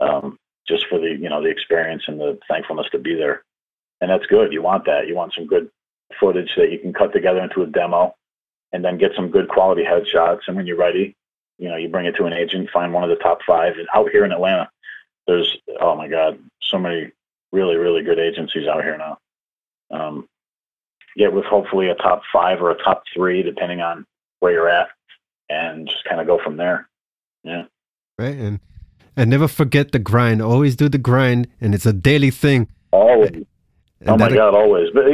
um, 0.00 0.38
just 0.66 0.86
for 0.88 0.98
the 0.98 1.08
you 1.10 1.28
know 1.28 1.42
the 1.42 1.48
experience 1.48 2.02
and 2.08 2.18
the 2.20 2.38
thankfulness 2.48 2.88
to 2.90 2.98
be 2.98 3.14
there. 3.14 3.44
And 4.00 4.10
that's 4.10 4.26
good. 4.26 4.52
You 4.52 4.62
want 4.62 4.84
that. 4.86 5.06
You 5.06 5.14
want 5.14 5.34
some 5.34 5.46
good 5.46 5.70
footage 6.18 6.50
that 6.56 6.72
you 6.72 6.78
can 6.78 6.92
cut 6.92 7.12
together 7.12 7.40
into 7.40 7.62
a 7.62 7.66
demo, 7.66 8.14
and 8.72 8.84
then 8.84 8.98
get 8.98 9.12
some 9.14 9.30
good 9.30 9.48
quality 9.48 9.84
headshots. 9.84 10.40
And 10.48 10.56
when 10.56 10.66
you're 10.66 10.76
ready, 10.76 11.14
you 11.58 11.68
know, 11.68 11.76
you 11.76 11.88
bring 11.88 12.06
it 12.06 12.16
to 12.16 12.24
an 12.24 12.32
agent, 12.32 12.70
find 12.70 12.92
one 12.92 13.04
of 13.04 13.10
the 13.10 13.16
top 13.22 13.40
five. 13.46 13.74
And 13.78 13.86
out 13.94 14.10
here 14.10 14.24
in 14.24 14.32
Atlanta, 14.32 14.70
there's 15.26 15.56
oh 15.80 15.94
my 15.94 16.08
god, 16.08 16.38
so 16.62 16.78
many 16.78 17.12
really 17.52 17.76
really 17.76 18.02
good 18.02 18.18
agencies 18.18 18.66
out 18.66 18.82
here 18.82 18.96
now 18.96 19.18
um, 19.90 20.28
get 21.16 21.32
with 21.32 21.44
hopefully 21.44 21.88
a 21.88 21.94
top 21.94 22.22
five 22.32 22.60
or 22.60 22.70
a 22.70 22.82
top 22.82 23.02
three, 23.14 23.42
depending 23.42 23.80
on 23.80 24.06
where 24.40 24.52
you're 24.52 24.68
at, 24.68 24.88
and 25.48 25.88
just 25.88 26.04
kind 26.04 26.20
of 26.20 26.26
go 26.26 26.38
from 26.42 26.56
there. 26.56 26.88
Yeah. 27.44 27.64
Right, 28.18 28.36
and 28.36 28.60
and 29.16 29.30
never 29.30 29.48
forget 29.48 29.92
the 29.92 29.98
grind. 29.98 30.42
Always 30.42 30.76
do 30.76 30.88
the 30.88 30.98
grind, 30.98 31.48
and 31.60 31.74
it's 31.74 31.86
a 31.86 31.92
daily 31.92 32.30
thing. 32.30 32.68
Always. 32.90 33.30
And 33.30 33.46
Oh 34.06 34.16
my 34.16 34.32
God, 34.32 34.54
always. 34.54 34.88
But 34.94 35.04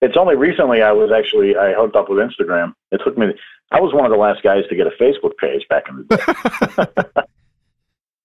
it's 0.00 0.16
only 0.16 0.36
recently 0.36 0.82
I 0.82 0.92
was 0.92 1.10
actually 1.12 1.56
I 1.56 1.74
hooked 1.74 1.96
up 1.96 2.08
with 2.08 2.18
Instagram. 2.18 2.74
It 2.90 3.00
took 3.04 3.16
me. 3.18 3.26
I 3.70 3.80
was 3.80 3.94
one 3.94 4.04
of 4.04 4.10
the 4.10 4.18
last 4.18 4.42
guys 4.42 4.64
to 4.68 4.76
get 4.76 4.86
a 4.86 4.90
Facebook 4.90 5.36
page 5.38 5.66
back 5.68 5.84
in 5.88 6.06
the 6.08 6.16
day. 6.16 7.22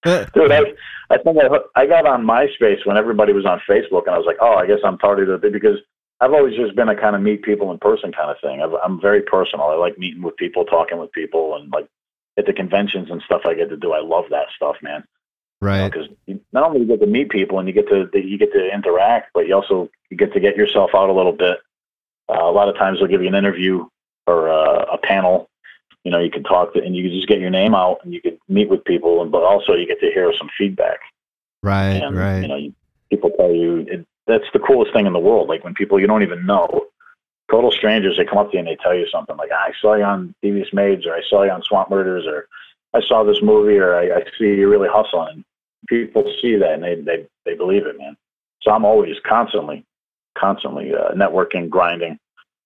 Uh, 0.05 0.25
Dude, 0.33 0.51
I, 0.51 0.61
I 1.09 1.17
think 1.17 1.37
I, 1.37 1.47
I 1.75 1.87
got 1.87 2.05
on 2.05 2.23
MySpace 2.23 2.85
when 2.85 2.97
everybody 2.97 3.33
was 3.33 3.45
on 3.45 3.59
Facebook, 3.67 4.03
and 4.05 4.13
I 4.15 4.17
was 4.17 4.27
like, 4.27 4.37
oh, 4.39 4.53
I 4.53 4.67
guess 4.67 4.77
I'm 4.83 4.97
tardy 4.97 5.25
to 5.25 5.31
the 5.33 5.37
day 5.37 5.49
because 5.49 5.79
I've 6.19 6.33
always 6.33 6.55
just 6.55 6.75
been 6.75 6.89
a 6.89 6.99
kind 6.99 7.15
of 7.15 7.21
meet 7.21 7.43
people 7.43 7.71
in 7.71 7.77
person 7.77 8.11
kind 8.11 8.31
of 8.31 8.37
thing. 8.41 8.61
I've, 8.61 8.73
I'm 8.83 8.99
very 8.99 9.21
personal. 9.21 9.67
I 9.67 9.75
like 9.75 9.97
meeting 9.99 10.23
with 10.23 10.35
people, 10.37 10.65
talking 10.65 10.97
with 10.97 11.11
people, 11.11 11.55
and 11.55 11.71
like 11.71 11.87
at 12.37 12.45
the 12.45 12.53
conventions 12.53 13.09
and 13.11 13.21
stuff 13.21 13.41
I 13.45 13.53
get 13.53 13.69
to 13.69 13.77
do. 13.77 13.93
I 13.93 14.01
love 14.01 14.25
that 14.31 14.47
stuff, 14.55 14.77
man. 14.81 15.03
Right. 15.61 15.91
Because 15.91 16.07
not 16.53 16.63
only 16.63 16.79
do 16.79 16.85
you 16.85 16.91
get 16.91 17.01
to 17.01 17.11
meet 17.11 17.29
people 17.29 17.59
and 17.59 17.67
you 17.67 17.73
get 17.73 17.87
to 17.89 18.09
you 18.13 18.37
get 18.37 18.53
to 18.53 18.73
interact, 18.73 19.31
but 19.33 19.47
you 19.47 19.55
also 19.55 19.89
you 20.09 20.17
get 20.17 20.33
to 20.33 20.39
get 20.39 20.55
yourself 20.55 20.91
out 20.95 21.09
a 21.09 21.13
little 21.13 21.31
bit. 21.31 21.57
Uh, 22.29 22.43
a 22.43 22.51
lot 22.51 22.69
of 22.69 22.75
times 22.75 22.99
they'll 22.99 23.07
give 23.07 23.21
you 23.21 23.27
an 23.27 23.35
interview 23.35 23.85
or 24.27 24.49
uh, 24.49 24.85
a 24.91 24.97
panel. 24.97 25.49
You 26.03 26.11
know, 26.11 26.19
you 26.19 26.29
can 26.29 26.43
talk 26.43 26.73
to, 26.73 26.83
and 26.83 26.95
you 26.95 27.03
can 27.03 27.11
just 27.11 27.27
get 27.27 27.39
your 27.39 27.49
name 27.49 27.73
out 27.75 27.99
and 28.03 28.13
you 28.13 28.21
can 28.21 28.37
meet 28.47 28.69
with 28.69 28.83
people, 28.85 29.21
and 29.21 29.31
but 29.31 29.43
also 29.43 29.73
you 29.73 29.87
get 29.87 29.99
to 29.99 30.11
hear 30.11 30.31
some 30.37 30.49
feedback. 30.57 30.99
Right. 31.63 32.01
And, 32.01 32.15
right. 32.15 32.41
You 32.41 32.47
know, 32.47 32.55
you, 32.55 32.73
people 33.09 33.31
tell 33.31 33.51
you 33.51 33.85
it, 33.89 34.07
that's 34.27 34.45
the 34.53 34.59
coolest 34.59 34.93
thing 34.93 35.05
in 35.05 35.13
the 35.13 35.19
world. 35.19 35.47
Like 35.47 35.63
when 35.63 35.73
people 35.73 35.99
you 35.99 36.07
don't 36.07 36.23
even 36.23 36.45
know, 36.45 36.85
total 37.49 37.71
strangers, 37.71 38.17
they 38.17 38.25
come 38.25 38.37
up 38.37 38.51
to 38.51 38.53
you 38.53 38.59
and 38.59 38.67
they 38.67 38.75
tell 38.75 38.95
you 38.95 39.07
something 39.11 39.37
like, 39.37 39.51
"I 39.51 39.71
saw 39.81 39.95
you 39.95 40.03
on 40.03 40.35
Devious 40.41 40.73
Maids," 40.73 41.05
or 41.05 41.13
"I 41.13 41.21
saw 41.29 41.43
you 41.43 41.51
on 41.51 41.63
Swamp 41.63 41.89
Murders," 41.89 42.25
or 42.27 42.47
"I 42.93 43.01
saw 43.01 43.23
this 43.23 43.41
movie," 43.41 43.77
or 43.77 43.95
"I, 43.95 44.17
I 44.17 44.23
see 44.37 44.55
you 44.55 44.69
really 44.69 44.89
hustling." 44.89 45.43
People 45.87 46.31
see 46.41 46.55
that 46.57 46.73
and 46.73 46.83
they 46.83 46.95
they 46.95 47.25
they 47.45 47.55
believe 47.55 47.85
it, 47.85 47.97
man. 47.97 48.17
So 48.61 48.71
I'm 48.71 48.85
always 48.85 49.15
constantly, 49.25 49.85
constantly 50.37 50.93
uh, 50.93 51.13
networking, 51.13 51.69
grinding. 51.69 52.19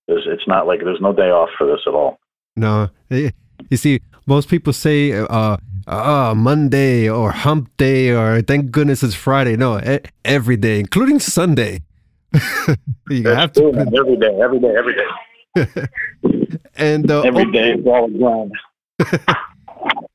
It's, 0.07 0.25
it's 0.25 0.47
not 0.47 0.65
like 0.65 0.79
there's 0.83 1.01
no 1.01 1.13
day 1.13 1.29
off 1.29 1.49
for 1.57 1.67
this 1.67 1.81
at 1.85 1.93
all. 1.93 2.19
No, 2.55 2.89
you 3.09 3.77
see, 3.77 4.01
most 4.25 4.49
people 4.49 4.73
say, 4.73 5.11
uh, 5.13 5.57
uh, 5.87 6.33
Monday 6.37 7.09
or 7.09 7.31
hump 7.31 7.69
day 7.77 8.09
or 8.11 8.41
thank 8.41 8.71
goodness 8.71 9.03
it's 9.03 9.15
Friday. 9.15 9.55
No, 9.57 9.79
e- 9.79 9.99
every 10.23 10.57
day, 10.57 10.79
including 10.79 11.19
Sunday. 11.19 11.81
you 13.09 13.23
That's 13.23 13.35
have 13.39 13.51
to. 13.53 13.67
every 13.99 14.17
day, 14.17 14.39
every 14.41 14.59
day, 14.59 14.73
every 14.77 14.95
day, 14.95 15.87
and 16.77 17.09
uh, 17.11 17.21
every 17.21 17.43
op- 17.43 17.85
all 17.87 18.05
a 18.05 18.09
grind. 18.09 18.51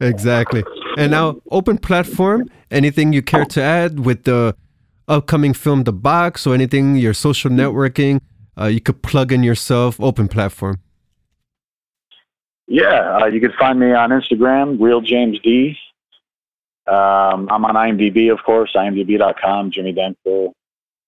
exactly. 0.01 0.65
And 0.97 1.11
now, 1.11 1.37
open 1.51 1.79
platform. 1.79 2.49
Anything 2.71 3.13
you 3.13 3.23
care 3.23 3.45
to 3.45 3.63
add 3.63 4.01
with 4.01 4.25
the 4.25 4.57
upcoming 5.09 5.53
film, 5.53 5.85
The 5.85 5.93
Box, 5.93 6.47
or 6.47 6.55
anything 6.55 6.97
your 6.97 7.13
social 7.15 7.51
networking? 7.51 8.21
Uh, 8.59 8.67
you 8.67 8.81
could 8.81 9.03
plug 9.03 9.31
in 9.33 9.43
yourself. 9.43 10.01
Open 10.01 10.27
platform. 10.29 10.79
Yeah, 12.67 13.19
uh, 13.23 13.27
you 13.27 13.41
can 13.41 13.53
find 13.59 13.79
me 13.79 13.93
on 13.93 14.11
Instagram, 14.11 14.81
Real 14.81 15.01
James 15.01 15.39
D. 15.41 15.77
Um, 16.87 17.49
I'm 17.51 17.65
on 17.65 17.75
IMDb, 17.75 18.33
of 18.33 18.43
course, 18.45 18.73
IMDb.com, 18.75 19.71
Jimmy 19.71 19.93
Dempster. 19.93 20.49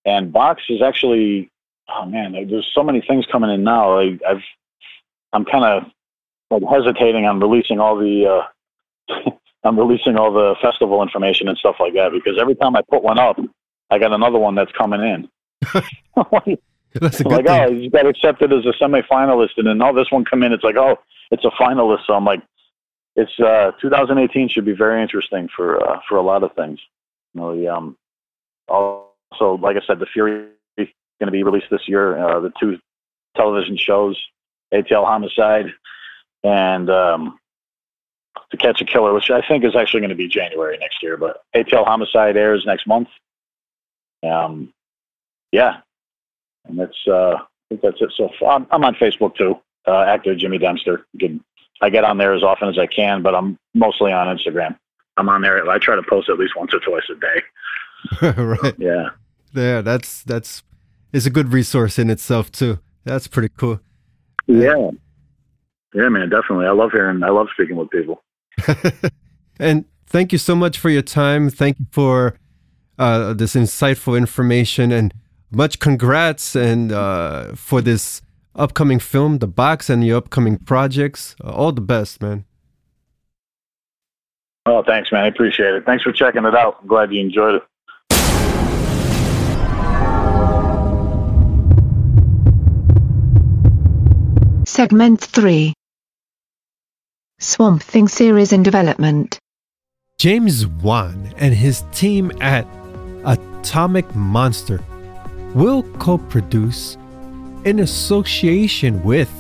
And 0.05 0.33
Box 0.33 0.63
is 0.69 0.83
actually, 0.83 1.51
oh 1.89 2.07
man, 2.07 2.33
there's 2.33 2.71
so 2.75 2.83
many 2.83 3.01
things 3.01 3.27
coming 3.31 3.51
in 3.51 3.65
now. 3.65 3.99
I, 3.99 4.19
I've, 4.29 4.43
I'm 5.33 5.45
kind 5.45 5.65
of 5.65 5.85
like 6.51 6.63
hesitating 6.71 7.27
on 7.27 7.41
releasing 7.41 7.81
all 7.81 7.97
the, 7.97 8.43
uh, 9.11 9.31
I'm 9.65 9.79
releasing 9.79 10.17
all 10.17 10.33
the 10.33 10.55
festival 10.63 11.03
information 11.03 11.49
and 11.49 11.59
stuff 11.59 11.77
like 11.81 11.95
that 11.95 12.13
because 12.13 12.39
every 12.41 12.55
time 12.55 12.77
I 12.77 12.83
put 12.89 13.03
one 13.03 13.19
up, 13.19 13.39
I 13.91 13.99
got 13.99 14.13
another 14.13 14.39
one 14.39 14.55
that's 14.55 14.73
coming 14.73 15.01
in. 15.01 15.29
That's 17.01 17.21
a 17.21 17.25
good 17.25 17.33
like, 17.33 17.47
thing. 17.47 17.61
oh, 17.61 17.71
you 17.71 17.91
got 17.91 18.07
accepted 18.07 18.53
as 18.53 18.65
a 18.65 18.73
semifinalist, 18.83 19.51
and 19.57 19.67
then 19.67 19.83
oh, 19.83 19.95
this 19.95 20.11
one 20.11 20.25
come 20.25 20.43
in. 20.43 20.53
It's 20.53 20.65
like, 20.65 20.77
oh, 20.77 20.99
it's 21.31 21.45
a 21.45 21.51
finalist. 21.51 22.07
So 22.07 22.15
I'm 22.15 22.25
like, 22.25 22.43
it's 23.17 23.39
uh, 23.41 23.73
2018 23.81 24.49
should 24.49 24.65
be 24.65 24.73
very 24.73 25.03
interesting 25.03 25.49
for 25.55 25.83
uh, 25.83 26.01
for 26.09 26.17
a 26.17 26.23
lot 26.23 26.43
of 26.43 26.53
things. 26.55 26.79
You 27.35 27.41
know, 27.41 27.57
the, 27.57 27.69
um, 27.69 27.97
also, 28.69 29.57
like 29.61 29.77
I 29.77 29.87
said, 29.87 29.99
the 29.99 30.07
Fury 30.07 30.49
is 30.77 30.89
going 31.21 31.27
to 31.27 31.31
be 31.31 31.43
released 31.43 31.67
this 31.71 31.87
year. 31.87 32.19
Uh, 32.19 32.41
the 32.41 32.53
two 32.59 32.79
television 33.37 33.77
shows, 33.77 34.17
ATL 34.73 35.05
Homicide 35.05 35.67
and 36.45 36.91
um, 36.91 37.39
To 38.51 38.57
Catch 38.57 38.81
a 38.81 38.85
Killer, 38.85 39.13
which 39.13 39.31
I 39.31 39.43
think 39.47 39.65
is 39.65 39.77
actually 39.77 40.01
going 40.01 40.11
to 40.11 40.17
be 40.17 40.29
January 40.29 40.79
next 40.79 41.03
year. 41.03 41.17
But 41.17 41.43
ATL 41.55 41.87
Homicide 41.87 42.37
airs 42.37 42.65
next 42.67 42.87
month. 42.87 43.09
Um, 44.23 44.73
yeah, 45.53 45.79
and 46.69 46.79
that's 46.79 46.97
uh, 47.07 47.35
I 47.35 47.45
think 47.69 47.83
that's 47.83 48.01
it 48.01 48.13
so. 48.17 48.31
I'm, 48.47 48.67
I'm 48.71 48.85
on 48.85 48.95
Facebook 48.95 49.37
too, 49.37 49.55
uh, 49.87 50.03
actor 50.03 50.35
Jimmy 50.35 50.59
Dempster. 50.59 51.07
Can, 51.19 51.43
I 51.81 51.91
get 51.91 52.05
on 52.05 52.19
there 52.19 52.35
as 52.35 52.43
often 52.43 52.69
as 52.69 52.79
I 52.79 52.87
can, 52.87 53.23
but 53.23 53.35
I'm 53.35 53.59
mostly 53.75 54.13
on 54.13 54.37
Instagram. 54.37 54.77
I'm 55.17 55.29
on 55.29 55.43
there. 55.43 55.69
I 55.69 55.79
try 55.79 55.97
to 55.97 56.03
post 56.09 56.29
at 56.29 56.39
least 56.39 56.55
once 56.57 56.73
or 56.73 56.81
twice 56.81 57.03
a 57.11 57.21
day. 57.21 58.37
right. 58.43 58.75
Yeah. 58.79 59.11
Yeah, 59.55 59.81
that's 59.81 60.23
that's 60.23 60.63
is 61.13 61.27
a 61.27 61.31
good 61.31 61.53
resource 61.53 61.99
in 61.99 62.11
itself 62.11 62.53
too. 62.53 62.79
That's 63.05 63.27
pretty 63.27 63.49
cool. 63.57 63.81
Yeah. 64.47 64.91
Yeah, 65.95 66.09
man, 66.11 66.29
definitely. 66.29 66.67
I 66.67 66.73
love 66.73 66.93
hearing, 66.93 67.23
I 67.23 67.31
love 67.31 67.49
speaking 67.53 67.77
with 67.77 67.91
people. 67.91 68.23
and 69.59 69.85
thank 70.07 70.33
you 70.33 70.39
so 70.39 70.55
much 70.55 70.79
for 70.79 70.91
your 70.91 71.03
time. 71.03 71.49
Thank 71.49 71.79
you 71.79 71.87
for 71.91 72.39
uh, 72.99 73.33
this 73.33 73.55
insightful 73.55 74.17
information 74.17 74.93
and 74.93 75.15
much 75.51 75.79
congrats 75.79 76.55
and 76.55 76.93
uh, 76.93 77.55
for 77.55 77.81
this 77.81 78.23
upcoming 78.55 78.99
film, 78.99 79.39
The 79.39 79.47
Box, 79.47 79.89
and 79.89 80.05
your 80.05 80.19
upcoming 80.19 80.59
projects. 80.59 81.37
Uh, 81.43 81.51
all 81.51 81.73
the 81.73 81.81
best, 81.81 82.21
man. 82.21 82.45
Oh, 84.67 84.83
thanks, 84.83 85.11
man. 85.11 85.25
I 85.25 85.29
appreciate 85.29 85.75
it. 85.75 85.87
Thanks 85.87 86.03
for 86.03 86.13
checking 86.13 86.45
it 86.45 86.55
out. 86.55 86.79
I'm 86.83 86.89
glad 86.89 87.13
you 87.13 87.21
enjoyed 87.21 87.55
it. 87.55 87.63
Segment 94.69 95.21
3 95.21 95.73
Swamp 97.41 97.83
Thing 97.83 98.09
series 98.09 98.53
in 98.53 98.63
development. 98.63 99.39
James 100.19 100.67
Wan 100.67 101.33
and 101.39 101.55
his 101.55 101.85
team 101.93 102.31
at 102.41 102.67
Atomic 103.25 104.15
Monster 104.15 104.83
will 105.55 105.83
co 105.99 106.19
produce 106.19 106.97
in 107.65 107.81
association 107.81 109.03
with 109.03 109.31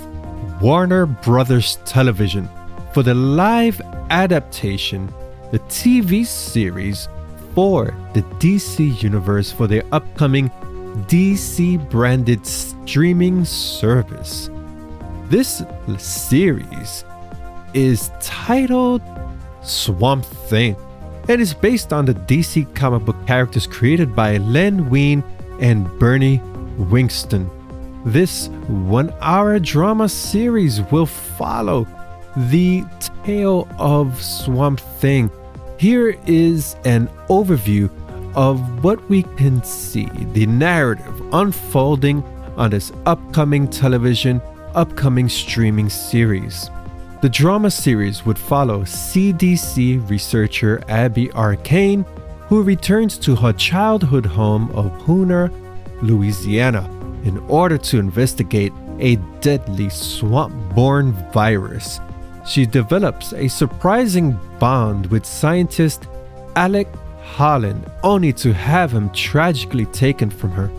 Warner 0.60 1.06
Brothers 1.06 1.78
Television 1.84 2.48
for 2.92 3.02
the 3.02 3.14
live 3.14 3.80
adaptation, 4.10 5.12
the 5.52 5.58
TV 5.60 6.26
series 6.26 7.08
for 7.54 7.94
the 8.14 8.22
DC 8.40 9.02
Universe 9.02 9.52
for 9.52 9.66
their 9.66 9.82
upcoming 9.92 10.50
DC 11.06 11.88
branded 11.90 12.46
streaming 12.46 13.44
service. 13.44 14.50
This 15.26 15.62
series 15.98 17.04
is 17.74 18.10
titled 18.20 19.02
Swamp 19.62 20.24
Thing 20.24 20.74
and 21.28 21.40
is 21.40 21.52
based 21.52 21.92
on 21.92 22.06
the 22.06 22.14
DC 22.14 22.74
comic 22.74 23.04
book 23.04 23.26
characters 23.26 23.66
created 23.66 24.16
by 24.16 24.38
Len 24.38 24.88
Wein 24.88 25.22
and 25.58 25.86
Bernie 25.98 26.40
Wrightson. 26.78 27.48
This 28.04 28.48
one 28.68 29.12
hour 29.20 29.58
drama 29.58 30.08
series 30.08 30.80
will 30.90 31.06
follow 31.06 31.86
the 32.36 32.84
tale 33.24 33.68
of 33.78 34.22
Swamp 34.22 34.80
Thing. 35.00 35.30
Here 35.78 36.16
is 36.26 36.76
an 36.84 37.08
overview 37.28 37.90
of 38.34 38.84
what 38.84 39.06
we 39.08 39.22
can 39.36 39.62
see 39.62 40.06
the 40.32 40.46
narrative 40.46 41.20
unfolding 41.32 42.22
on 42.56 42.70
this 42.70 42.92
upcoming 43.06 43.68
television, 43.68 44.40
upcoming 44.74 45.28
streaming 45.28 45.88
series. 45.88 46.70
The 47.20 47.28
drama 47.28 47.70
series 47.70 48.24
would 48.24 48.38
follow 48.38 48.82
CDC 48.82 50.08
researcher 50.08 50.80
Abby 50.88 51.32
Arcane, 51.32 52.04
who 52.48 52.62
returns 52.62 53.18
to 53.18 53.36
her 53.36 53.52
childhood 53.52 54.24
home 54.24 54.70
of 54.70 54.90
Houma, 55.02 55.50
Louisiana, 56.02 56.88
in 57.24 57.38
order 57.48 57.76
to 57.76 57.98
investigate 57.98 58.72
a 59.00 59.16
deadly 59.40 59.90
swamp 59.90 60.54
borne 60.74 61.12
virus. 61.32 62.00
She 62.46 62.64
develops 62.64 63.34
a 63.34 63.48
surprising 63.48 64.38
bond 64.58 65.06
with 65.06 65.26
scientist 65.26 66.06
Alec 66.56 66.88
Holland, 67.22 67.84
only 68.02 68.32
to 68.34 68.54
have 68.54 68.90
him 68.90 69.10
tragically 69.10 69.84
taken 69.86 70.30
from 70.30 70.50
her. 70.52 70.70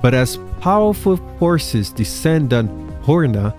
But 0.00 0.14
as 0.14 0.38
powerful 0.60 1.18
forces 1.38 1.90
descend 1.90 2.54
on 2.54 2.66
Houma, 3.02 3.54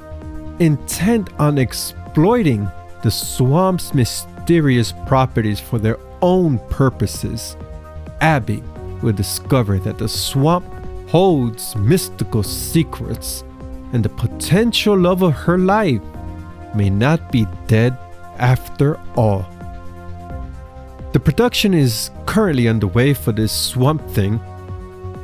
intent 0.59 1.29
on 1.39 1.59
exploiting 1.59 2.67
the 3.03 3.11
swamp's 3.11 3.93
mysterious 3.93 4.93
properties 5.05 5.59
for 5.59 5.77
their 5.77 5.97
own 6.25 6.57
purposes, 6.69 7.55
Abby 8.19 8.63
will 9.03 9.13
discover 9.13 9.77
that 9.79 9.99
the 9.99 10.09
swamp 10.09 10.65
holds 11.07 11.75
mystical 11.75 12.41
secrets 12.41 13.43
and 13.93 14.03
the 14.03 14.09
potential 14.09 14.97
love 14.97 15.21
of 15.21 15.33
her 15.33 15.59
life 15.59 16.01
may 16.73 16.89
not 16.89 17.31
be 17.31 17.45
dead 17.67 17.95
after 18.39 18.99
all. 19.15 19.45
The 21.13 21.19
production 21.19 21.73
is 21.73 22.09
currently 22.25 22.67
underway 22.67 23.13
for 23.13 23.31
this 23.31 23.53
Swamp 23.53 24.01
Thing 24.09 24.39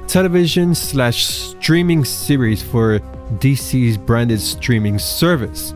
television 0.08 0.76
slash 0.76 1.26
streaming 1.26 2.06
series 2.06 2.62
for 2.62 3.00
DC's 3.40 3.98
branded 3.98 4.40
streaming 4.40 5.00
service. 5.00 5.74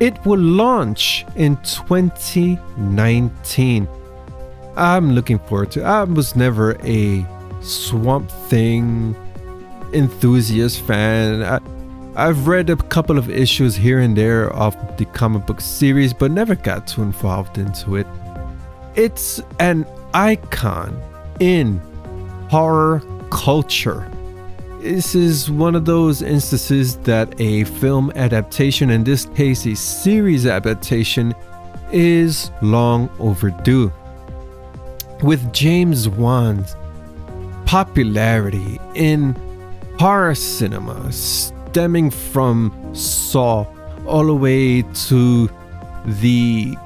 It 0.00 0.24
will 0.26 0.40
launch 0.40 1.24
in 1.36 1.56
2019. 1.58 3.88
I'm 4.76 5.12
looking 5.12 5.38
forward 5.38 5.70
to. 5.72 5.84
I 5.84 6.04
was 6.04 6.34
never 6.34 6.76
a 6.84 7.26
Swamp 7.60 8.30
Thing 8.48 9.14
enthusiast 9.92 10.80
fan. 10.82 11.42
I, 11.42 11.60
I've 12.16 12.46
read 12.46 12.70
a 12.70 12.76
couple 12.76 13.18
of 13.18 13.28
issues 13.30 13.76
here 13.76 14.00
and 14.00 14.16
there 14.16 14.50
of 14.52 14.76
the 14.96 15.04
comic 15.04 15.46
book 15.46 15.60
series, 15.60 16.12
but 16.12 16.30
never 16.30 16.54
got 16.54 16.86
too 16.86 17.02
involved 17.02 17.58
into 17.58 17.96
it. 17.96 18.06
It's 18.94 19.40
an 19.58 19.86
icon 20.12 21.00
in 21.40 21.80
horror 22.48 23.02
culture. 23.30 24.08
This 24.84 25.14
is 25.14 25.50
one 25.50 25.74
of 25.74 25.86
those 25.86 26.20
instances 26.20 26.98
that 26.98 27.40
a 27.40 27.64
film 27.64 28.12
adaptation, 28.16 28.90
in 28.90 29.02
this 29.02 29.24
case 29.24 29.64
a 29.64 29.74
series 29.74 30.44
adaptation, 30.44 31.34
is 31.90 32.50
long 32.60 33.08
overdue. 33.18 33.90
With 35.22 35.54
James 35.54 36.06
Wan's 36.06 36.76
popularity 37.64 38.78
in 38.94 39.34
horror 39.98 40.34
cinema 40.34 41.10
stemming 41.12 42.10
from 42.10 42.94
Saw 42.94 43.64
all 44.04 44.26
the 44.26 44.34
way 44.34 44.82
to 44.82 45.48
the 46.04 46.76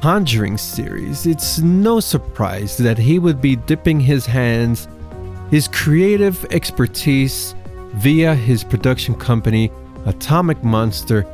Conjuring 0.00 0.56
series, 0.56 1.26
it's 1.26 1.58
no 1.58 2.00
surprise 2.00 2.78
that 2.78 2.96
he 2.96 3.18
would 3.18 3.42
be 3.42 3.54
dipping 3.54 4.00
his 4.00 4.24
hands, 4.24 4.88
his 5.50 5.68
creative 5.68 6.44
expertise 6.46 7.54
via 7.94 8.34
his 8.34 8.64
production 8.64 9.14
company, 9.14 9.70
Atomic 10.06 10.62
Monster, 10.64 11.26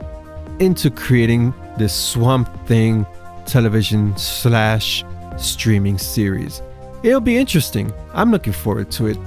into 0.58 0.90
creating 0.90 1.54
this 1.78 1.94
Swamp 1.94 2.48
Thing 2.66 3.06
television 3.46 4.16
slash 4.16 5.04
streaming 5.38 5.98
series. 5.98 6.62
It'll 7.02 7.20
be 7.20 7.38
interesting. 7.38 7.92
I'm 8.12 8.30
looking 8.30 8.52
forward 8.52 8.90
to 8.92 9.06
it. 9.06 9.18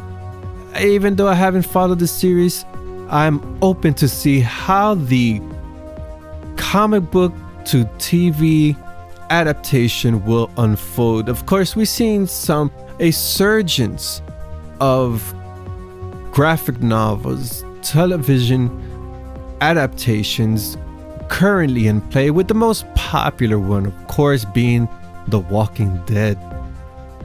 Even 0.79 1.15
though 1.15 1.27
I 1.27 1.33
haven't 1.33 1.63
followed 1.63 1.99
the 1.99 2.07
series, 2.07 2.65
I'm 3.09 3.57
open 3.63 3.93
to 3.95 4.07
see 4.07 4.39
how 4.39 4.95
the 4.95 5.41
comic 6.55 7.09
book 7.11 7.33
to 7.65 7.85
TV 7.97 8.77
adaptation 9.29 10.23
will 10.25 10.51
unfold. 10.57 11.29
Of 11.29 11.45
course, 11.45 11.75
we've 11.75 11.87
seen 11.87 12.27
some 12.27 12.71
a 12.99 13.11
surgence 13.11 14.21
of 14.83 15.33
graphic 16.33 16.81
novels, 16.81 17.63
television 17.83 18.69
adaptations 19.61 20.77
currently 21.29 21.87
in 21.87 22.01
play, 22.01 22.31
with 22.31 22.49
the 22.49 22.53
most 22.53 22.83
popular 22.95 23.57
one, 23.57 23.85
of 23.85 24.07
course, 24.09 24.43
being 24.43 24.89
The 25.29 25.39
Walking 25.39 26.03
Dead. 26.05 26.37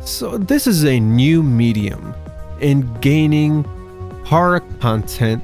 So, 0.05 0.39
this 0.39 0.69
is 0.69 0.85
a 0.85 1.01
new 1.01 1.43
medium 1.43 2.15
in 2.61 2.95
gaining 3.01 3.65
horror 4.25 4.61
content, 4.79 5.43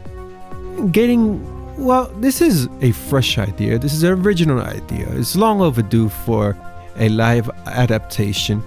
getting 0.93 1.43
well, 1.77 2.07
this 2.19 2.41
is 2.41 2.69
a 2.81 2.93
fresh 2.93 3.39
idea. 3.39 3.81
This 3.81 3.93
is 3.93 4.05
an 4.05 4.13
original 4.13 4.61
idea. 4.61 5.09
It's 5.11 5.35
long 5.35 5.61
overdue 5.61 6.09
for 6.09 6.57
a 6.97 7.09
live 7.09 7.51
adaptation. 7.67 8.63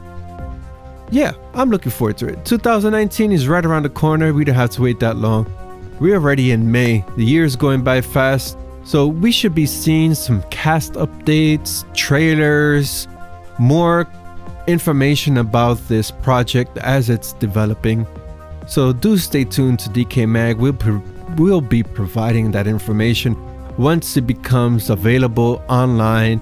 Yeah, 1.10 1.34
I'm 1.54 1.70
looking 1.70 1.92
forward 1.92 2.18
to 2.18 2.28
it. 2.28 2.44
2019 2.46 3.32
is 3.32 3.48
right 3.48 3.66
around 3.66 3.84
the 3.84 3.90
corner. 3.90 4.34
We 4.34 4.44
don't 4.44 4.56
have 4.56 4.72
to 4.72 4.82
wait 4.82 5.00
that 5.00 5.16
long. 5.18 5.52
We're 6.00 6.16
already 6.16 6.52
in 6.52 6.72
May. 6.72 7.06
The 7.16 7.24
year 7.24 7.46
is 7.46 7.56
going 7.56 7.84
by 7.84 8.02
fast. 8.02 8.58
So 8.84 9.08
we 9.08 9.32
should 9.32 9.56
be 9.56 9.66
seeing 9.66 10.14
some 10.16 10.44
cast 10.50 10.94
updates, 10.94 11.84
trailers, 11.96 13.08
more 13.60 14.08
information 14.68 15.38
about 15.38 15.78
this 15.88 16.12
project 16.12 16.78
as 16.80 17.10
it's 17.10 17.34
developing. 17.34 18.06
So 18.68 18.92
do 18.94 19.18
stay 19.18 19.46
tuned 19.46 19.80
to 19.80 19.90
Decay 19.90 20.26
Mag. 20.26 20.58
We'll 20.58 20.78
we'll 21.38 21.62
be 21.62 21.84
providing 21.84 22.52
that 22.52 22.68
information 22.68 23.36
once 23.78 24.18
it 24.18 24.28
becomes 24.28 24.90
available 24.90 25.64
online 25.70 26.42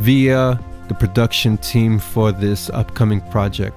via 0.00 0.60
the 0.88 0.94
production 0.94 1.56
team 1.58 1.98
for 1.98 2.32
this 2.32 2.70
upcoming 2.70 3.20
project. 3.30 3.76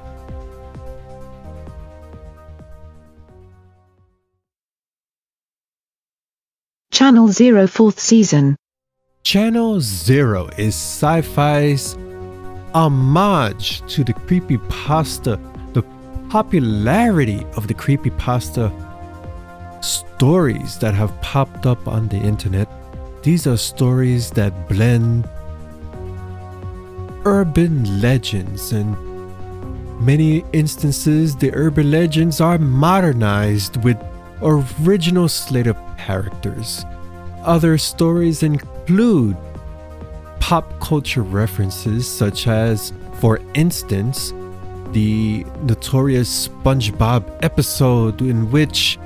Channel 6.91 7.29
Zero 7.29 7.67
fourth 7.67 7.99
season. 7.99 8.55
Channel 9.23 9.81
Zero 9.81 10.47
is 10.57 10.75
sci 10.75 11.21
fi's 11.21 11.97
homage 12.73 13.81
to 13.93 14.03
the 14.03 14.13
creepypasta, 14.13 15.38
the 15.73 15.83
popularity 16.29 17.45
of 17.55 17.67
the 17.67 17.73
creepypasta 17.73 18.71
stories 19.83 20.77
that 20.79 20.93
have 20.93 21.19
popped 21.21 21.65
up 21.65 21.88
on 21.88 22.07
the 22.07 22.17
internet. 22.17 22.67
These 23.23 23.47
are 23.47 23.57
stories 23.57 24.31
that 24.31 24.69
blend 24.69 25.27
urban 27.26 28.02
legends 28.02 28.72
and 28.72 28.95
many 29.99 30.43
instances 30.53 31.35
the 31.35 31.53
urban 31.53 31.91
legends 31.91 32.41
are 32.41 32.57
modernized 32.57 33.84
with 33.84 33.98
original 34.41 35.27
slate 35.27 35.68
of 35.68 35.77
characters. 35.98 36.84
Other 37.43 37.77
stories 37.77 38.43
include 38.43 39.38
pop 40.39 40.80
culture 40.80 41.22
references 41.23 42.10
such 42.10 42.48
as 42.48 42.93
for 43.19 43.39
instance 43.53 44.34
the 44.91 45.45
notorious 45.64 46.48
SpongeBob 46.48 47.23
episode 47.43 48.22
in 48.22 48.52
which 48.52 48.98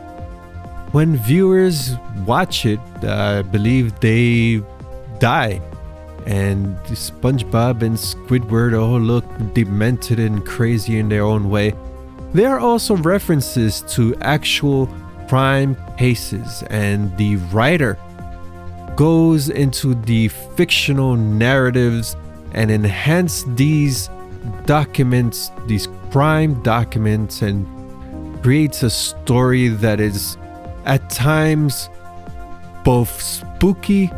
when 0.91 1.17
viewers 1.17 1.95
watch 2.25 2.65
it, 2.65 2.79
I 3.03 3.41
believe 3.41 3.99
they 3.99 4.63
die. 5.19 5.61
And 6.25 6.77
SpongeBob 6.85 7.83
and 7.83 7.95
Squidward 7.95 8.79
all 8.79 8.99
look 8.99 9.25
demented 9.53 10.19
and 10.19 10.45
crazy 10.45 10.97
in 10.97 11.09
their 11.09 11.23
own 11.23 11.49
way. 11.49 11.73
There 12.33 12.49
are 12.49 12.59
also 12.59 12.97
references 12.97 13.81
to 13.93 14.15
actual 14.21 14.89
crime 15.27 15.77
cases, 15.97 16.63
and 16.69 17.15
the 17.17 17.35
writer 17.53 17.97
goes 18.95 19.49
into 19.49 19.93
the 19.93 20.29
fictional 20.29 21.15
narratives 21.15 22.15
and 22.53 22.71
enhance 22.71 23.43
these 23.55 24.09
documents, 24.65 25.51
these 25.67 25.87
crime 26.11 26.61
documents, 26.63 27.41
and 27.41 27.65
creates 28.41 28.83
a 28.83 28.89
story 28.89 29.67
that 29.67 29.99
is 29.99 30.37
at 30.85 31.09
times 31.09 31.89
both 32.83 33.21
spooky 33.21 34.11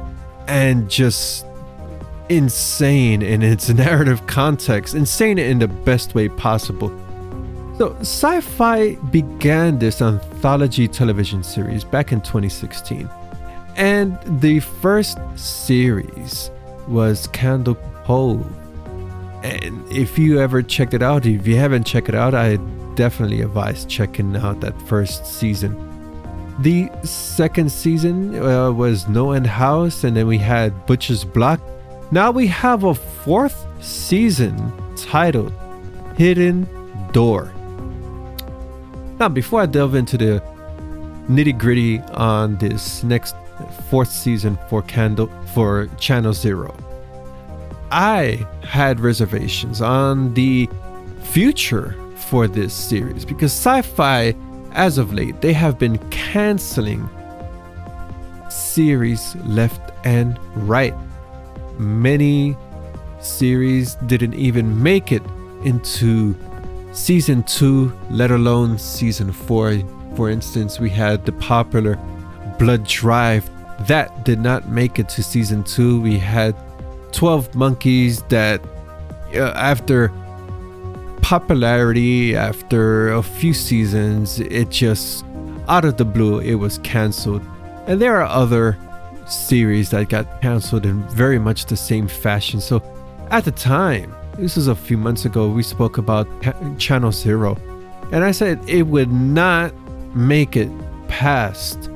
and 0.48 0.90
just 0.90 1.47
insane 2.30 3.22
in 3.22 3.42
its 3.42 3.70
narrative 3.86 4.26
context, 4.28 4.96
insane 4.96 5.38
in 5.38 5.60
the 5.60 5.68
best 5.68 6.16
way 6.16 6.30
possible. 6.30 6.90
So, 7.78 7.96
Sci 8.00 8.42
Fi 8.42 8.96
began 9.12 9.78
this 9.78 10.02
anthology 10.02 10.88
television 10.88 11.44
series 11.44 11.84
back 11.84 12.12
in 12.12 12.22
2016. 12.22 13.08
And 13.76 14.18
the 14.42 14.60
first 14.60 15.20
series 15.36 16.50
was 16.88 17.28
Candle 17.28 17.76
Cove. 18.06 18.52
And 19.44 19.86
if 19.92 20.18
you 20.18 20.40
ever 20.40 20.64
checked 20.64 20.96
it 20.96 21.04
out, 21.04 21.28
if 21.28 21.46
you 21.46 21.58
haven't 21.58 21.84
checked 21.84 22.10
it 22.10 22.16
out, 22.16 22.34
I 22.34 22.56
definitely 22.96 23.42
advise 23.42 23.86
checking 23.86 24.36
out 24.36 24.60
that 24.62 24.80
first 24.88 25.28
season. 25.28 25.84
The 26.60 26.90
second 27.04 27.72
season 27.72 28.36
uh, 28.36 28.72
was 28.72 29.08
No 29.08 29.34
End 29.34 29.46
House, 29.46 30.04
and 30.04 30.18
then 30.18 30.26
we 30.26 30.40
had 30.40 30.88
Butcher's 30.88 31.24
Block. 31.24 31.62
Now 32.12 32.32
we 32.32 32.48
have 32.48 32.84
a 32.84 32.94
fourth 32.94 33.68
season 33.82 34.74
titled 34.96 35.54
Hidden 36.18 36.68
Door. 37.12 37.54
Now, 39.20 39.30
before 39.30 39.62
I 39.62 39.66
delve 39.66 39.96
into 39.96 40.18
the 40.18 40.42
nitty 41.28 41.58
gritty 41.58 42.00
on 42.14 42.58
this 42.58 43.04
next 43.04 43.36
fourth 43.90 44.10
season 44.10 44.58
for 44.70 44.82
Candle 44.84 45.28
for 45.54 45.90
Channel 45.98 46.34
Zero, 46.34 46.76
I 47.92 48.46
had 48.64 49.00
reservations 49.00 49.82
on 49.82 50.34
the 50.34 50.70
future 51.24 51.96
for 52.16 52.48
this 52.48 52.74
series 52.74 53.26
because 53.26 53.52
sci-fi 53.52 54.36
as 54.78 54.98
of 54.98 55.12
late, 55.12 55.42
they 55.42 55.54
have 55.54 55.80
been 55.80 55.98
canceling 56.10 57.10
series 58.50 59.36
left 59.38 59.82
and 60.06 60.40
right. 60.56 60.94
Many 61.78 62.58
series 63.20 63.96
didn't 64.06 64.34
even 64.36 64.82
make 64.82 65.12
it 65.12 65.24
into 65.64 66.36
season 66.92 67.44
two, 67.44 67.98
let 68.10 68.32
alone 68.32 68.78
season 68.78 69.32
four. 69.32 69.80
For 70.16 70.30
instance, 70.30 70.80
we 70.80 70.90
had 70.90 71.26
the 71.26 71.32
popular 71.34 72.00
Blood 72.58 72.86
Drive 72.86 73.50
that 73.86 74.26
did 74.26 74.40
not 74.40 74.70
make 74.70 74.98
it 74.98 75.10
to 75.10 75.24
season 75.24 75.64
two. 75.64 76.02
We 76.02 76.18
had 76.18 76.56
12 77.12 77.54
Monkeys 77.56 78.22
that, 78.24 78.62
uh, 79.36 79.54
after 79.56 80.12
popularity, 81.22 82.36
after 82.36 83.10
a 83.10 83.22
few 83.22 83.54
seasons, 83.54 84.40
it 84.40 84.70
just 84.70 85.24
out 85.68 85.86
of 85.86 85.98
the 85.98 86.06
blue, 86.06 86.40
it 86.40 86.56
was 86.56 86.80
canceled. 86.80 87.44
And 87.86 88.02
there 88.02 88.16
are 88.18 88.26
other 88.26 88.78
series 89.30 89.90
that 89.92 90.10
got 90.10 90.42
canceled 90.42 90.86
in 90.86 91.04
very 91.10 91.40
much 91.40 91.66
the 91.66 91.76
same 91.76 92.08
fashion. 92.08 92.62
So 92.62 92.82
at 93.30 93.46
the 93.46 93.52
time, 93.52 94.16
this 94.38 94.56
was 94.56 94.68
a 94.68 94.76
few 94.76 94.98
months 94.98 95.26
ago, 95.26 95.50
we 95.50 95.64
spoke 95.64 95.98
about 95.98 96.28
Channel 96.78 97.12
Zero. 97.12 97.58
And 98.12 98.24
I 98.24 98.32
said 98.32 98.60
it 98.68 98.84
would 98.84 99.12
not 99.12 99.74
make 100.16 100.56
it 100.56 100.72
past 101.08 101.90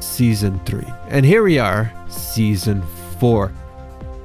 season 0.00 0.60
three. 0.64 0.86
And 1.08 1.24
here 1.24 1.42
we 1.42 1.58
are, 1.58 1.92
season 2.08 2.82
four. 3.18 3.52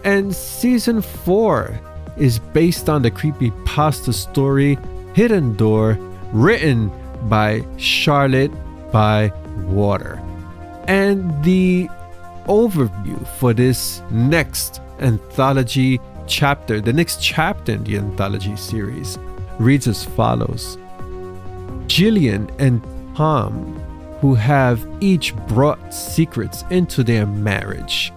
And 0.04 0.34
season 0.34 1.02
four 1.02 1.80
is 2.18 2.40
based 2.40 2.90
on 2.90 3.02
the 3.02 3.12
creepy 3.12 3.52
pasta 3.66 4.14
story 4.14 4.78
Hidden 5.14 5.56
Door, 5.56 5.98
written 6.32 6.92
by 7.28 7.66
Charlotte 7.78 8.52
by 8.92 9.32
Water. 9.66 10.22
And 10.88 11.44
the 11.44 11.90
overview 12.48 13.26
for 13.40 13.54
this 13.54 14.02
next 14.10 14.82
anthology 15.00 16.00
chapter, 16.28 16.82
the 16.82 16.94
next 16.94 17.22
chapter 17.22 17.74
in 17.74 17.84
the 17.84 17.98
anthology 17.98 18.56
series, 18.56 19.18
reads 19.60 19.88
as 19.88 20.04
follows 20.04 20.78
Jillian 21.88 22.50
and 22.60 22.82
Tom, 23.16 23.80
who 24.22 24.36
have 24.36 24.86
each 25.00 25.36
brought 25.48 25.94
secrets 25.94 26.64
into 26.70 27.04
their 27.04 27.26
marriage. 27.26 28.12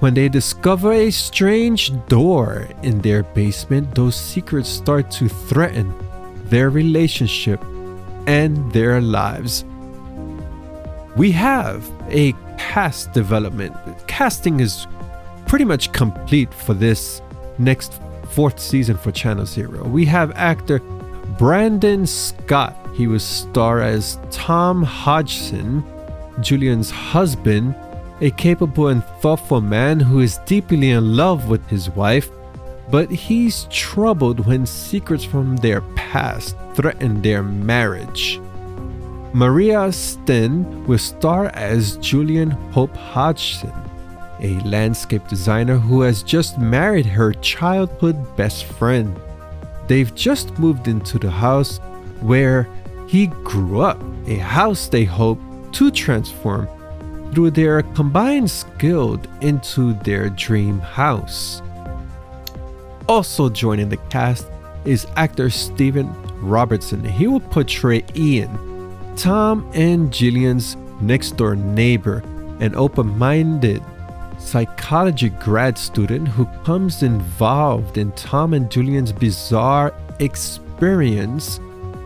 When 0.00 0.14
they 0.14 0.28
discover 0.28 0.92
a 0.92 1.10
strange 1.10 1.90
door 2.08 2.68
in 2.82 3.00
their 3.00 3.22
basement, 3.22 3.94
those 3.94 4.14
secrets 4.14 4.68
start 4.68 5.10
to 5.12 5.28
threaten 5.28 5.94
their 6.44 6.70
relationship 6.70 7.62
and 8.26 8.70
their 8.72 9.00
lives. 9.00 9.64
We 11.16 11.32
have 11.32 11.90
a 12.10 12.34
cast 12.58 13.12
development. 13.12 13.74
Casting 14.06 14.60
is 14.60 14.86
pretty 15.46 15.64
much 15.64 15.92
complete 15.92 16.52
for 16.52 16.74
this 16.74 17.22
next 17.58 18.00
fourth 18.32 18.60
season 18.60 18.98
for 18.98 19.12
Channel 19.12 19.46
Zero. 19.46 19.82
We 19.88 20.04
have 20.04 20.32
actor 20.32 20.80
Brandon 21.38 22.06
Scott. 22.06 22.76
He 22.94 23.06
will 23.06 23.18
star 23.18 23.80
as 23.80 24.18
Tom 24.30 24.82
Hodgson, 24.82 25.82
Julian's 26.40 26.90
husband, 26.90 27.74
a 28.20 28.30
capable 28.32 28.88
and 28.88 29.02
thoughtful 29.22 29.62
man 29.62 29.98
who 30.00 30.20
is 30.20 30.36
deeply 30.44 30.90
in 30.90 31.16
love 31.16 31.48
with 31.48 31.66
his 31.68 31.88
wife, 31.88 32.28
but 32.90 33.10
he's 33.10 33.64
troubled 33.70 34.46
when 34.46 34.66
secrets 34.66 35.24
from 35.24 35.56
their 35.56 35.80
past 35.96 36.56
threaten 36.74 37.22
their 37.22 37.42
marriage. 37.42 38.38
Maria 39.36 39.92
Sten 39.92 40.82
will 40.86 40.96
star 40.96 41.48
as 41.48 41.98
Julian 41.98 42.48
Hope 42.72 42.96
Hodgson, 42.96 43.70
a 44.40 44.58
landscape 44.60 45.28
designer 45.28 45.76
who 45.76 46.00
has 46.00 46.22
just 46.22 46.56
married 46.58 47.04
her 47.04 47.34
childhood 47.34 48.16
best 48.38 48.64
friend. 48.64 49.14
They've 49.88 50.14
just 50.14 50.58
moved 50.58 50.88
into 50.88 51.18
the 51.18 51.30
house 51.30 51.80
where 52.20 52.66
he 53.08 53.26
grew 53.44 53.82
up, 53.82 54.02
a 54.26 54.36
house 54.36 54.88
they 54.88 55.04
hope 55.04 55.38
to 55.72 55.90
transform 55.90 56.66
through 57.34 57.50
their 57.50 57.82
combined 57.82 58.50
skill 58.50 59.20
into 59.42 59.92
their 60.02 60.30
dream 60.30 60.80
house. 60.80 61.60
Also 63.06 63.50
joining 63.50 63.90
the 63.90 63.98
cast 64.08 64.46
is 64.86 65.06
actor 65.16 65.50
Stephen 65.50 66.10
Robertson. 66.40 67.04
He 67.04 67.26
will 67.26 67.40
portray 67.40 68.02
Ian, 68.14 68.65
Tom 69.16 69.70
and 69.74 70.10
Jillian's 70.10 70.76
next 71.00 71.36
door 71.36 71.56
neighbor, 71.56 72.22
an 72.60 72.74
open 72.74 73.16
minded 73.18 73.82
psychology 74.38 75.30
grad 75.30 75.78
student 75.78 76.28
who 76.28 76.44
comes 76.64 77.02
involved 77.02 77.96
in 77.96 78.12
Tom 78.12 78.52
and 78.52 78.70
Julian's 78.70 79.12
bizarre 79.12 79.94
experience 80.20 81.58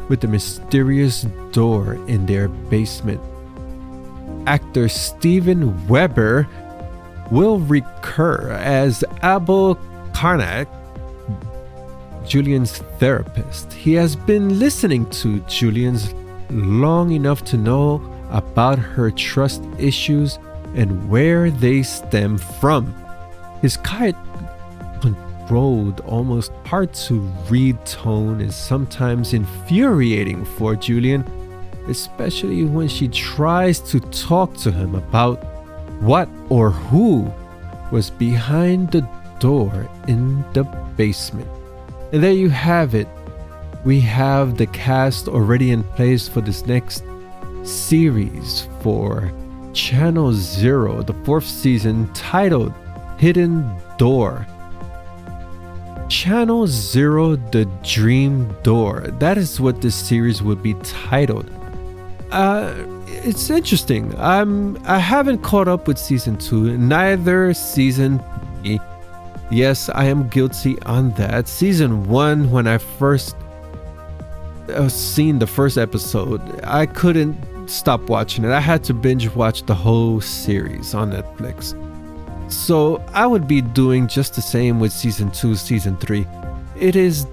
with 0.09 0.21
the 0.21 0.29
mysterious 0.29 1.23
door 1.51 1.95
in 2.07 2.27
their 2.27 2.49
basement. 2.49 3.21
Actor 4.47 4.89
Steven 4.89 5.87
Weber 5.89 6.49
will 7.31 7.59
recur 7.61 8.51
as 8.53 9.05
Abel 9.23 9.77
Karnak, 10.13 10.69
Julian's 12.27 12.79
therapist. 12.99 13.73
He 13.73 13.95
has 13.95 14.15
been 14.15 14.59
listening 14.59 15.09
to 15.11 15.41
Julian's 15.41 16.15
long 16.53 17.13
enough 17.13 17.45
to 17.45 17.57
know 17.57 18.03
about 18.31 18.79
her 18.79 19.11
trust 19.11 19.63
issues 19.79 20.39
and 20.75 21.11
where 21.11 21.51
they 21.51 21.83
stem 21.83 22.39
from. 22.39 22.95
His 23.61 23.77
quiet, 23.77 24.17
controlled, 25.01 26.01
almost 26.01 26.53
hard 26.65 26.95
to 26.95 27.21
read 27.49 27.85
tone 27.85 28.41
is 28.41 28.55
sometimes 28.55 29.33
infuriating 29.35 30.45
for 30.45 30.77
Julian, 30.77 31.25
especially 31.89 32.65
when 32.65 32.89
she 32.89 33.09
tries 33.09 33.81
to 33.91 34.01
talk 34.01 34.57
to 34.59 34.71
him 34.71 34.95
about 34.95 35.43
what 36.01 36.29
or 36.49 36.71
who 36.71 37.31
was 37.91 38.11
behind 38.11 38.93
the 38.93 39.07
door 39.41 39.89
in 40.07 40.45
the 40.53 40.63
basement. 40.97 41.49
And 42.13 42.23
there 42.23 42.33
you 42.33 42.49
have 42.49 42.95
it. 42.95 43.09
We 43.85 44.01
have 44.01 44.59
the 44.59 44.67
cast 44.67 45.29
already 45.29 45.71
in 45.71 45.83
place 45.83 46.29
for 46.29 46.41
this 46.43 46.67
next 46.67 47.03
series 47.63 48.69
for 48.81 49.33
Channel 49.73 50.33
Zero, 50.33 51.03
the 51.03 51.15
fourth 51.25 51.47
season, 51.47 52.13
titled 52.13 52.75
Hidden 53.19 53.71
Door. 53.97 54.47
Channel 56.11 56.67
Zero 56.67 57.37
The 57.37 57.65
Dream 57.83 58.55
Door. 58.63 59.15
That 59.19 59.39
is 59.39 59.61
what 59.61 59.81
this 59.81 59.95
series 59.95 60.43
would 60.43 60.63
be 60.63 60.75
titled. 60.83 61.49
Uh, 62.33 62.75
it's 63.07 63.49
interesting. 63.49 64.15
I'm 64.19 64.77
I 64.87 64.99
haven't 64.99 65.39
caught 65.39 65.69
up 65.69 65.87
with 65.87 65.99
season 65.99 66.37
two, 66.37 66.77
neither 66.77 67.55
season 67.55 68.23
three. 68.63 68.81
Yes, 69.51 69.89
I 69.89 70.05
am 70.05 70.29
guilty 70.29 70.81
on 70.83 71.11
that. 71.13 71.49
Season 71.49 72.09
one, 72.09 72.51
when 72.51 72.67
I 72.67 72.79
first 72.79 73.37
Uh, 74.75 74.89
seen 74.89 75.39
the 75.39 75.47
first 75.47 75.79
episode, 75.79 76.41
I 76.65 76.87
couldn't 76.87 77.69
stop 77.69 78.03
watching 78.09 78.45
it. 78.45 78.51
I 78.51 78.61
had 78.61 78.83
to 78.85 78.95
binge 78.95 79.29
watch 79.35 79.65
the 79.65 79.75
whole 79.75 80.21
series 80.21 80.95
on 80.95 81.13
Netflix. 81.13 81.75
So 82.51 83.03
I 83.13 83.27
would 83.27 83.47
be 83.47 83.61
doing 83.61 84.09
just 84.09 84.35
the 84.35 84.43
same 84.43 84.81
with 84.81 84.93
season 84.93 85.31
two, 85.31 85.55
season 85.55 85.97
three. 85.99 86.27
It 86.79 86.97
is 86.97 87.27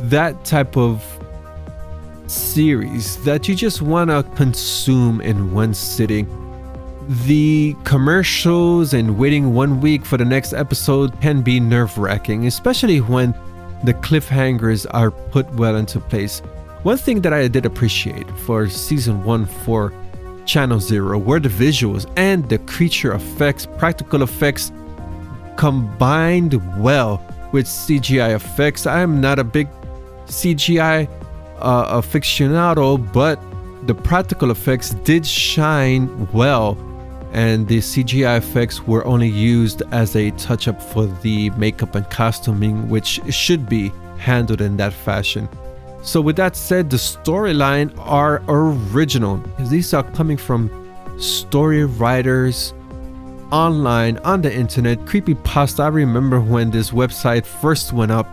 that 0.00 0.44
type 0.44 0.76
of 0.76 1.04
series 2.26 3.22
that 3.24 3.46
you 3.48 3.54
just 3.54 3.82
want 3.82 4.10
to 4.10 4.22
consume 4.34 5.20
in 5.20 5.52
one 5.52 5.74
sitting. 5.74 6.28
The 7.26 7.76
commercials 7.84 8.94
and 8.94 9.18
waiting 9.18 9.54
one 9.54 9.80
week 9.80 10.04
for 10.04 10.16
the 10.16 10.24
next 10.24 10.54
episode 10.54 11.20
can 11.20 11.42
be 11.42 11.60
nerve 11.60 11.96
wracking, 11.98 12.46
especially 12.46 13.00
when 13.00 13.34
the 13.84 13.92
cliffhangers 13.94 14.86
are 14.90 15.10
put 15.10 15.48
well 15.54 15.76
into 15.76 16.00
place. 16.00 16.40
One 16.84 16.98
thing 16.98 17.22
that 17.22 17.32
I 17.32 17.48
did 17.48 17.64
appreciate 17.64 18.30
for 18.40 18.68
season 18.68 19.24
one 19.24 19.46
for 19.46 19.90
Channel 20.44 20.80
Zero 20.80 21.18
were 21.18 21.40
the 21.40 21.48
visuals 21.48 22.04
and 22.18 22.46
the 22.50 22.58
creature 22.58 23.14
effects, 23.14 23.66
practical 23.78 24.22
effects 24.22 24.70
combined 25.56 26.52
well 26.78 27.24
with 27.52 27.64
CGI 27.64 28.34
effects. 28.34 28.86
I 28.86 29.00
am 29.00 29.18
not 29.18 29.38
a 29.38 29.44
big 29.44 29.66
CGI 30.26 31.08
uh, 31.60 32.02
aficionado, 32.02 32.98
but 33.14 33.40
the 33.86 33.94
practical 33.94 34.50
effects 34.50 34.90
did 34.90 35.24
shine 35.24 36.30
well, 36.32 36.76
and 37.32 37.66
the 37.66 37.78
CGI 37.78 38.36
effects 38.36 38.86
were 38.86 39.06
only 39.06 39.30
used 39.30 39.80
as 39.90 40.16
a 40.16 40.32
touch 40.32 40.68
up 40.68 40.82
for 40.82 41.06
the 41.06 41.48
makeup 41.52 41.94
and 41.94 42.10
costuming, 42.10 42.90
which 42.90 43.22
should 43.32 43.70
be 43.70 43.90
handled 44.18 44.60
in 44.60 44.76
that 44.76 44.92
fashion. 44.92 45.48
So, 46.04 46.20
with 46.20 46.36
that 46.36 46.54
said, 46.54 46.90
the 46.90 46.98
storyline 46.98 47.92
are 47.98 48.42
original. 48.46 49.42
These 49.58 49.94
are 49.94 50.02
coming 50.02 50.36
from 50.36 50.70
story 51.18 51.84
writers 51.86 52.74
online 53.50 54.18
on 54.18 54.42
the 54.42 54.54
internet. 54.54 55.06
Creepy 55.06 55.34
pasta. 55.34 55.84
I 55.84 55.88
remember 55.88 56.40
when 56.40 56.70
this 56.70 56.90
website 56.90 57.46
first 57.46 57.94
went 57.94 58.12
up. 58.12 58.28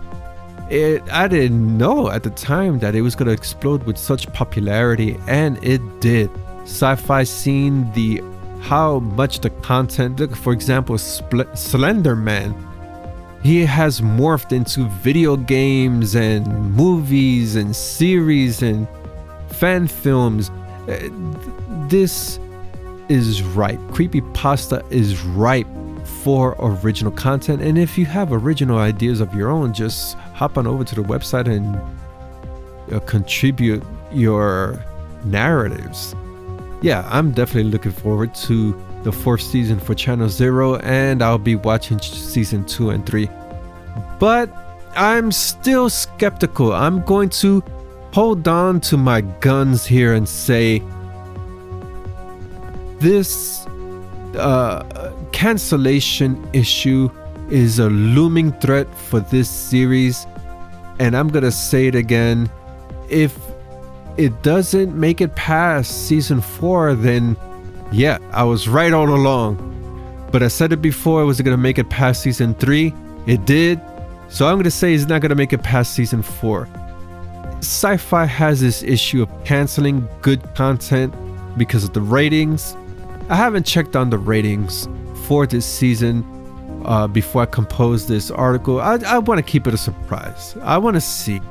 It, 0.70 1.02
I 1.12 1.30
didn't 1.30 1.78
know 1.78 2.10
at 2.10 2.24
the 2.24 2.30
time 2.30 2.80
that 2.80 2.94
it 2.94 3.02
was 3.02 3.16
going 3.16 3.28
to 3.28 3.34
explode 3.34 3.84
with 3.84 3.98
such 3.98 4.32
popularity, 4.34 5.18
and 5.28 5.58
it 5.64 5.82
did. 6.02 6.30
Sci 6.64 6.96
fi 6.96 7.24
scene, 7.24 7.90
the 7.94 8.22
how 8.60 9.00
much 9.00 9.40
the 9.40 9.50
content, 9.50 10.20
look, 10.20 10.36
for 10.36 10.54
example, 10.54 10.96
Spl- 10.96 11.58
Slender 11.58 12.16
Man, 12.16 12.54
he 13.44 13.66
has 13.66 14.02
morphed 14.02 14.52
into 14.52 14.88
video 15.00 15.36
games 15.36 16.16
and 16.16 16.48
movies 16.74 17.56
and 17.56 17.76
series 17.76 18.62
and 18.62 18.88
fan 19.50 19.88
films. 19.88 20.50
Uh, 20.88 21.10
this 21.88 22.40
is 23.10 23.42
ripe. 23.42 23.80
Creepy 23.92 24.22
pasta 24.34 24.84
is 24.90 25.22
ripe 25.22 25.68
for 26.24 26.56
original 26.60 27.12
content. 27.12 27.62
And 27.62 27.78
if 27.78 27.98
you 27.98 28.06
have 28.06 28.32
original 28.32 28.78
ideas 28.78 29.20
of 29.22 29.34
your 29.34 29.50
own, 29.50 29.74
just 29.74 30.16
hop 30.34 30.58
on 30.58 30.68
over 30.68 30.84
to 30.84 30.96
the 30.96 31.02
website 31.02 31.48
and 31.48 31.76
uh, 32.94 33.00
contribute 33.02 33.84
your 34.12 34.84
narratives. 35.26 36.16
Yeah, 36.82 37.08
I'm 37.10 37.32
definitely 37.32 37.72
looking 37.72 37.92
forward 37.92 38.34
to 38.36 38.74
the 39.04 39.12
fourth 39.12 39.42
season 39.42 39.80
for 39.80 39.96
Channel 39.96 40.30
Zero, 40.30 40.78
and 40.78 41.22
I'll 41.22 41.38
be 41.38 41.56
watching 41.56 42.00
season 42.00 42.66
two 42.66 42.90
and 42.90 43.06
three. 43.06 43.30
But 44.20 44.50
I'm 44.96 45.32
still 45.32 45.90
skeptical. 45.90 46.74
I'm 46.74 47.04
going 47.04 47.30
to 47.30 47.64
hold 48.14 48.48
on 48.48 48.82
to 48.82 48.98
my 48.98 49.22
guns 49.22 49.86
here 49.86 50.14
and 50.14 50.28
say 50.28 50.84
this 53.00 53.66
uh, 54.36 55.14
cancellation 55.32 56.48
issue 56.54 57.10
is 57.50 57.80
a 57.80 57.90
looming 57.90 58.52
threat 58.54 58.94
for 58.96 59.20
this 59.20 59.50
series. 59.50 60.26
And 61.00 61.18
I'm 61.18 61.30
going 61.30 61.44
to 61.44 61.52
say 61.52 61.88
it 61.88 61.96
again. 61.96 62.50
If 63.10 63.38
it 64.18 64.44
doesn't 64.44 64.96
make 64.96 65.20
it 65.20 65.36
past 65.36 66.08
season 66.08 66.42
four, 66.42 66.94
then 66.94 67.36
yeah, 67.92 68.18
I 68.32 68.44
was 68.44 68.68
right 68.68 68.94
all 68.94 69.10
along. 69.10 69.68
But 70.32 70.44
I 70.44 70.48
said 70.48 70.72
it 70.72 70.82
before, 70.82 71.22
it 71.22 71.26
was 71.26 71.42
going 71.42 71.56
to 71.56 71.62
make 71.62 71.78
it 71.78 71.90
past 71.90 72.22
season 72.22 72.54
three. 72.56 72.94
It 73.28 73.46
did. 73.46 73.82
So 74.30 74.48
I'm 74.48 74.56
going 74.56 74.64
to 74.64 74.72
say 74.72 74.94
it's 74.94 75.08
not 75.08 75.22
going 75.22 75.30
to 75.30 75.36
make 75.36 75.52
it 75.52 75.62
past 75.62 75.94
season 75.94 76.22
four. 76.22 76.68
Syfy 77.60 78.28
has 78.28 78.62
this 78.62 78.82
issue 78.82 79.22
of 79.22 79.30
canceling 79.44 80.08
good 80.22 80.42
content 80.56 81.14
because 81.58 81.84
of 81.84 81.94
the 81.94 82.02
ratings. 82.02 82.76
I 83.30 83.36
haven't 83.36 83.66
checked 83.66 83.96
on 83.96 84.10
the 84.10 84.18
ratings 84.18 84.88
for 85.28 85.46
this 85.46 85.66
season 85.66 86.26
uh, 86.86 87.08
before 87.08 87.44
I 87.44 87.46
compose 87.46 88.08
this 88.08 88.32
article. 88.32 88.80
I, 88.80 88.96
I 89.06 89.18
want 89.20 89.38
to 89.38 89.44
keep 89.44 89.68
it 89.68 89.74
a 89.74 89.78
surprise. 89.78 90.56
I 90.62 90.78
want 90.78 90.96
to 90.96 91.02
see 91.02 91.42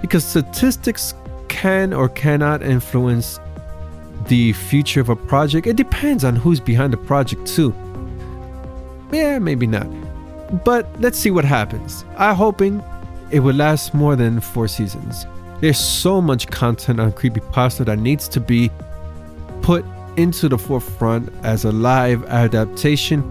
because 0.00 0.24
statistics 0.24 1.14
can 1.48 1.92
or 1.92 2.08
cannot 2.08 2.62
influence 2.62 3.40
the 4.28 4.52
future 4.52 5.00
of 5.00 5.08
a 5.08 5.16
project. 5.16 5.66
It 5.66 5.76
depends 5.76 6.24
on 6.24 6.36
who's 6.36 6.60
behind 6.60 6.92
the 6.92 6.96
project, 6.96 7.46
too. 7.46 7.74
Yeah, 9.12 9.38
maybe 9.38 9.66
not. 9.66 9.86
But 10.64 10.88
let's 11.00 11.18
see 11.18 11.30
what 11.30 11.44
happens. 11.44 12.04
I'm 12.16 12.34
hoping 12.36 12.82
it 13.30 13.40
will 13.40 13.54
last 13.54 13.94
more 13.94 14.16
than 14.16 14.40
four 14.40 14.68
seasons. 14.68 15.26
There's 15.60 15.78
so 15.78 16.20
much 16.20 16.48
content 16.48 17.00
on 17.00 17.12
Creepypasta 17.12 17.84
that 17.84 17.98
needs 17.98 18.28
to 18.28 18.40
be 18.40 18.70
put 19.62 19.84
into 20.16 20.48
the 20.48 20.58
forefront 20.58 21.32
as 21.42 21.64
a 21.64 21.72
live 21.72 22.24
adaptation. 22.24 23.22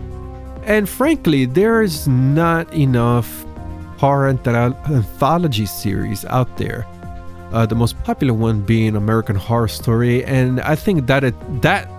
And 0.64 0.88
frankly, 0.88 1.46
there 1.46 1.82
is 1.82 2.08
not 2.08 2.74
enough 2.74 3.46
horror 3.98 4.30
anthology 4.30 5.66
series 5.66 6.24
out 6.26 6.58
there. 6.58 6.86
Uh, 7.52 7.66
the 7.66 7.76
most 7.76 8.02
popular 8.04 8.34
one 8.34 8.62
being 8.62 8.96
American 8.96 9.36
Horror 9.36 9.68
Story, 9.68 10.24
and 10.26 10.62
I 10.62 10.76
think 10.76 11.08
that 11.08 11.24
it, 11.24 11.62
that 11.62 11.90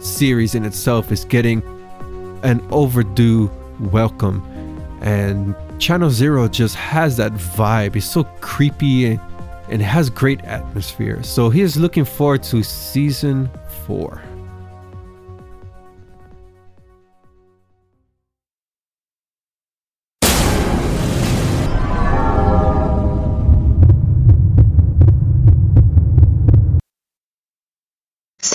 series 0.00 0.54
in 0.54 0.64
itself 0.64 1.10
is 1.10 1.24
getting 1.24 1.62
an 2.42 2.66
overdue 2.70 3.50
welcome 3.80 4.42
and 5.00 5.54
Channel 5.78 6.10
Zero 6.10 6.48
just 6.48 6.74
has 6.74 7.16
that 7.18 7.32
vibe. 7.32 7.96
It's 7.96 8.06
so 8.06 8.24
creepy 8.40 9.06
and, 9.06 9.20
and 9.68 9.82
has 9.82 10.10
great 10.10 10.44
atmosphere. 10.44 11.22
So 11.22 11.50
he 11.50 11.60
is 11.60 11.76
looking 11.76 12.04
forward 12.04 12.42
to 12.44 12.62
season 12.62 13.50
four. 13.86 14.22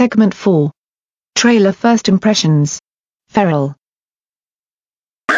Segment 0.04 0.34
4 0.34 0.70
Trailer 1.34 1.72
First 1.72 2.10
Impressions 2.10 2.78
Feral 3.30 3.74
How 5.30 5.38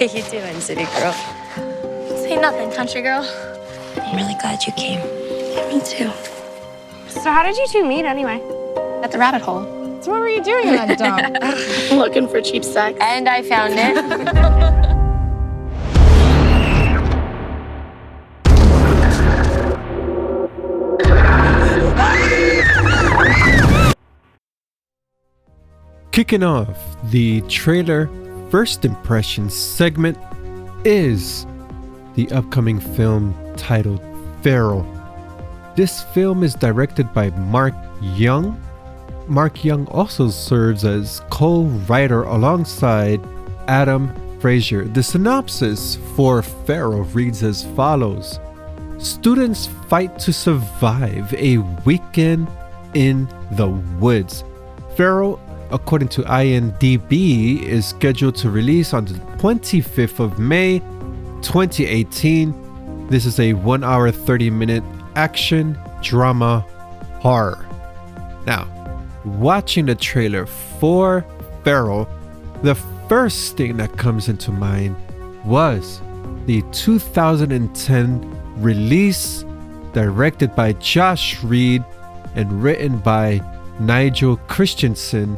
you 0.00 0.22
doing, 0.30 0.60
city 0.60 0.84
girl? 0.96 1.12
Say 2.16 2.38
nothing, 2.40 2.70
country 2.70 3.02
girl. 3.02 3.28
I'm 4.00 4.16
really 4.16 4.34
glad 4.40 4.64
you 4.66 4.72
came. 4.72 5.00
Yeah, 5.00 5.68
me 5.68 5.80
too. 5.84 6.10
So 7.08 7.30
how 7.30 7.42
did 7.42 7.58
you 7.58 7.66
two 7.68 7.84
meet 7.84 8.06
anyway? 8.06 8.40
At 9.02 9.12
the 9.12 9.18
rabbit 9.18 9.42
hole. 9.42 9.64
So 10.00 10.10
what 10.10 10.20
were 10.20 10.28
you 10.30 10.42
doing 10.42 10.68
in 10.68 10.76
that 10.76 10.96
dump? 10.96 11.20
Looking 11.92 12.26
for 12.28 12.40
cheap 12.40 12.64
sex. 12.64 12.96
And 13.02 13.28
I 13.28 13.42
found 13.42 13.74
it. 13.76 14.84
Kicking 26.14 26.44
off 26.44 26.78
the 27.10 27.40
trailer 27.48 28.08
first 28.48 28.84
impressions 28.84 29.52
segment 29.52 30.16
is 30.84 31.44
the 32.14 32.30
upcoming 32.30 32.78
film 32.78 33.34
titled 33.56 34.00
Feral. 34.40 34.86
This 35.74 36.04
film 36.14 36.44
is 36.44 36.54
directed 36.54 37.12
by 37.12 37.30
Mark 37.30 37.74
Young. 38.00 38.62
Mark 39.26 39.64
Young 39.64 39.88
also 39.88 40.28
serves 40.30 40.84
as 40.84 41.20
co 41.30 41.62
writer 41.88 42.22
alongside 42.22 43.20
Adam 43.66 44.14
Frazier. 44.38 44.84
The 44.84 45.02
synopsis 45.02 45.96
for 46.14 46.42
Feral 46.42 47.02
reads 47.06 47.42
as 47.42 47.64
follows 47.74 48.38
Students 48.98 49.66
fight 49.88 50.16
to 50.20 50.32
survive 50.32 51.34
a 51.34 51.58
weekend 51.84 52.46
in 52.94 53.26
the 53.50 53.70
woods. 53.98 54.44
Feral 54.96 55.40
according 55.74 56.06
to 56.06 56.22
IMDb, 56.22 57.60
is 57.64 57.86
scheduled 57.86 58.36
to 58.36 58.48
release 58.48 58.94
on 58.94 59.04
the 59.04 59.14
25th 59.38 60.20
of 60.20 60.38
May 60.38 60.78
2018. 61.42 63.08
This 63.08 63.26
is 63.26 63.40
a 63.40 63.54
1 63.54 63.82
hour 63.82 64.12
30 64.12 64.50
minute 64.50 64.84
action 65.16 65.76
drama 66.00 66.60
horror. 67.18 67.66
Now, 68.46 68.68
watching 69.24 69.86
the 69.86 69.96
trailer 69.96 70.46
for 70.46 71.26
Feral, 71.64 72.08
the 72.62 72.76
first 73.08 73.56
thing 73.56 73.76
that 73.78 73.98
comes 73.98 74.28
into 74.28 74.52
mind 74.52 74.94
was 75.44 76.00
the 76.46 76.62
2010 76.70 78.62
release 78.62 79.44
directed 79.92 80.54
by 80.54 80.72
Josh 80.74 81.42
Reed 81.42 81.84
and 82.36 82.62
written 82.62 82.98
by 82.98 83.40
Nigel 83.80 84.36
Christensen 84.48 85.36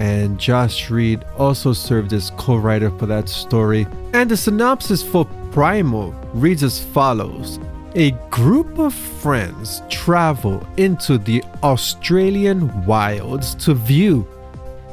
and 0.00 0.40
Josh 0.40 0.90
Reed 0.90 1.24
also 1.36 1.74
served 1.74 2.12
as 2.14 2.32
co 2.38 2.56
writer 2.56 2.90
for 2.98 3.06
that 3.06 3.28
story. 3.28 3.86
And 4.14 4.30
the 4.30 4.36
synopsis 4.36 5.02
for 5.02 5.26
Primal 5.52 6.12
reads 6.32 6.62
as 6.62 6.80
follows 6.80 7.58
A 7.96 8.12
group 8.30 8.78
of 8.78 8.94
friends 8.94 9.82
travel 9.90 10.66
into 10.76 11.18
the 11.18 11.42
Australian 11.62 12.86
wilds 12.86 13.54
to 13.56 13.74
view 13.74 14.26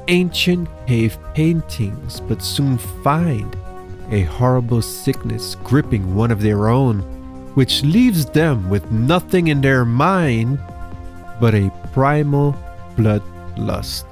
ancient 0.07 0.67
cave 0.87 1.17
paintings, 1.33 2.19
but 2.21 2.41
soon 2.41 2.77
find 3.03 3.55
a 4.09 4.23
horrible 4.23 4.81
sickness 4.81 5.55
gripping 5.63 6.15
one 6.15 6.31
of 6.31 6.41
their 6.41 6.69
own, 6.69 6.99
which 7.53 7.83
leaves 7.83 8.25
them 8.25 8.69
with 8.69 8.89
nothing 8.91 9.49
in 9.49 9.61
their 9.61 9.85
mind 9.85 10.59
but 11.39 11.53
a 11.53 11.71
primal 11.93 12.55
bloodlust. 12.95 14.06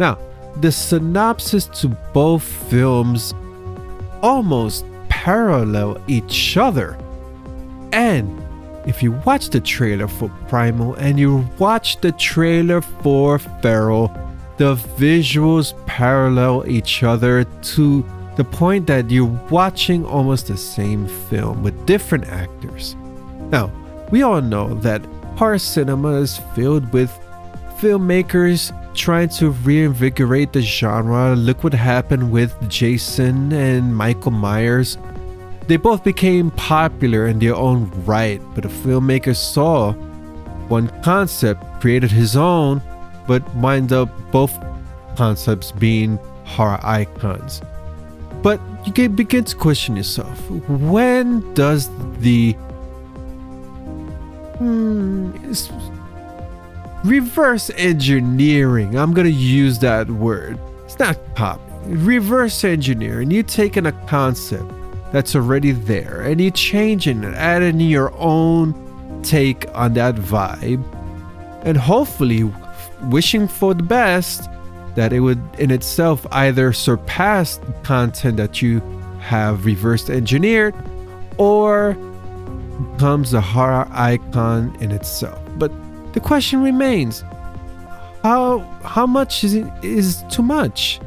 Now, 0.00 0.16
the 0.62 0.72
synopsis 0.72 1.66
to 1.80 1.88
both 2.14 2.42
films 2.42 3.34
almost 4.22 4.86
parallel 5.10 6.02
each 6.08 6.56
other. 6.56 6.98
And 7.92 8.42
if 8.86 9.02
you 9.02 9.12
watch 9.26 9.50
the 9.50 9.60
trailer 9.60 10.08
for 10.08 10.30
Primal 10.48 10.94
and 10.94 11.20
you 11.20 11.46
watch 11.58 12.00
the 12.00 12.12
trailer 12.12 12.80
for 12.80 13.38
Feral, 13.38 14.08
the 14.56 14.74
visuals 14.96 15.74
parallel 15.84 16.66
each 16.66 17.02
other 17.02 17.44
to 17.44 18.02
the 18.36 18.44
point 18.44 18.86
that 18.86 19.10
you're 19.10 19.40
watching 19.50 20.06
almost 20.06 20.46
the 20.46 20.56
same 20.56 21.06
film 21.28 21.62
with 21.62 21.84
different 21.84 22.26
actors. 22.26 22.96
Now, 23.50 23.70
we 24.10 24.22
all 24.22 24.40
know 24.40 24.72
that 24.76 25.04
horror 25.36 25.58
cinema 25.58 26.14
is 26.22 26.40
filled 26.54 26.90
with 26.90 27.10
filmmakers 27.80 28.76
trying 28.94 29.30
to 29.30 29.50
reinvigorate 29.50 30.52
the 30.52 30.60
genre. 30.60 31.34
Look 31.34 31.64
what 31.64 31.72
happened 31.72 32.30
with 32.30 32.54
Jason 32.68 33.52
and 33.52 33.96
Michael 33.96 34.32
Myers. 34.32 34.98
They 35.66 35.76
both 35.76 36.04
became 36.04 36.50
popular 36.52 37.26
in 37.26 37.38
their 37.38 37.54
own 37.54 37.90
right, 38.04 38.40
but 38.54 38.66
a 38.66 38.68
filmmaker 38.68 39.34
saw 39.34 39.92
one 40.68 40.88
concept, 41.02 41.64
created 41.80 42.10
his 42.10 42.36
own, 42.36 42.82
but 43.26 43.42
wind 43.54 43.92
up 43.92 44.10
both 44.30 44.52
concepts 45.16 45.72
being 45.72 46.18
horror 46.44 46.80
icons. 46.82 47.62
But 48.42 48.60
you 48.84 48.92
can 48.92 49.14
begin 49.14 49.44
to 49.44 49.56
question 49.56 49.96
yourself 49.96 50.38
when 50.68 51.54
does 51.54 51.88
the 52.18 52.52
hmm, 54.58 55.32
reverse 57.04 57.70
engineering, 57.76 58.96
I'm 58.96 59.14
to 59.14 59.30
use 59.30 59.78
that 59.80 60.08
word, 60.10 60.58
it's 60.84 60.98
not 60.98 61.18
copy, 61.34 61.62
reverse 61.86 62.64
engineering, 62.64 63.30
you 63.30 63.42
taking 63.42 63.86
a 63.86 63.92
concept 64.06 64.70
that's 65.12 65.34
already 65.34 65.72
there 65.72 66.22
and 66.22 66.40
you 66.40 66.50
changing 66.50 67.24
it, 67.24 67.34
adding 67.34 67.80
your 67.80 68.12
own 68.16 69.22
take 69.22 69.66
on 69.74 69.94
that 69.94 70.14
vibe, 70.14 70.82
and 71.64 71.76
hopefully 71.76 72.50
wishing 73.04 73.48
for 73.48 73.74
the 73.74 73.82
best 73.82 74.48
that 74.94 75.12
it 75.12 75.20
would 75.20 75.40
in 75.58 75.70
itself 75.70 76.26
either 76.32 76.72
surpass 76.72 77.56
the 77.56 77.72
content 77.82 78.36
that 78.36 78.60
you 78.60 78.80
have 79.20 79.64
reverse 79.64 80.10
engineered 80.10 80.74
or 81.38 81.94
becomes 82.92 83.32
a 83.34 83.40
horror 83.40 83.86
icon 83.90 84.74
in 84.80 84.90
itself. 84.90 85.38
But 85.56 85.70
the 86.12 86.20
question 86.20 86.62
remains 86.62 87.24
how 88.22 88.58
how 88.84 89.06
much 89.06 89.44
is 89.44 89.54
it 89.54 89.66
is 89.82 90.24
too 90.30 90.42
much? 90.42 91.00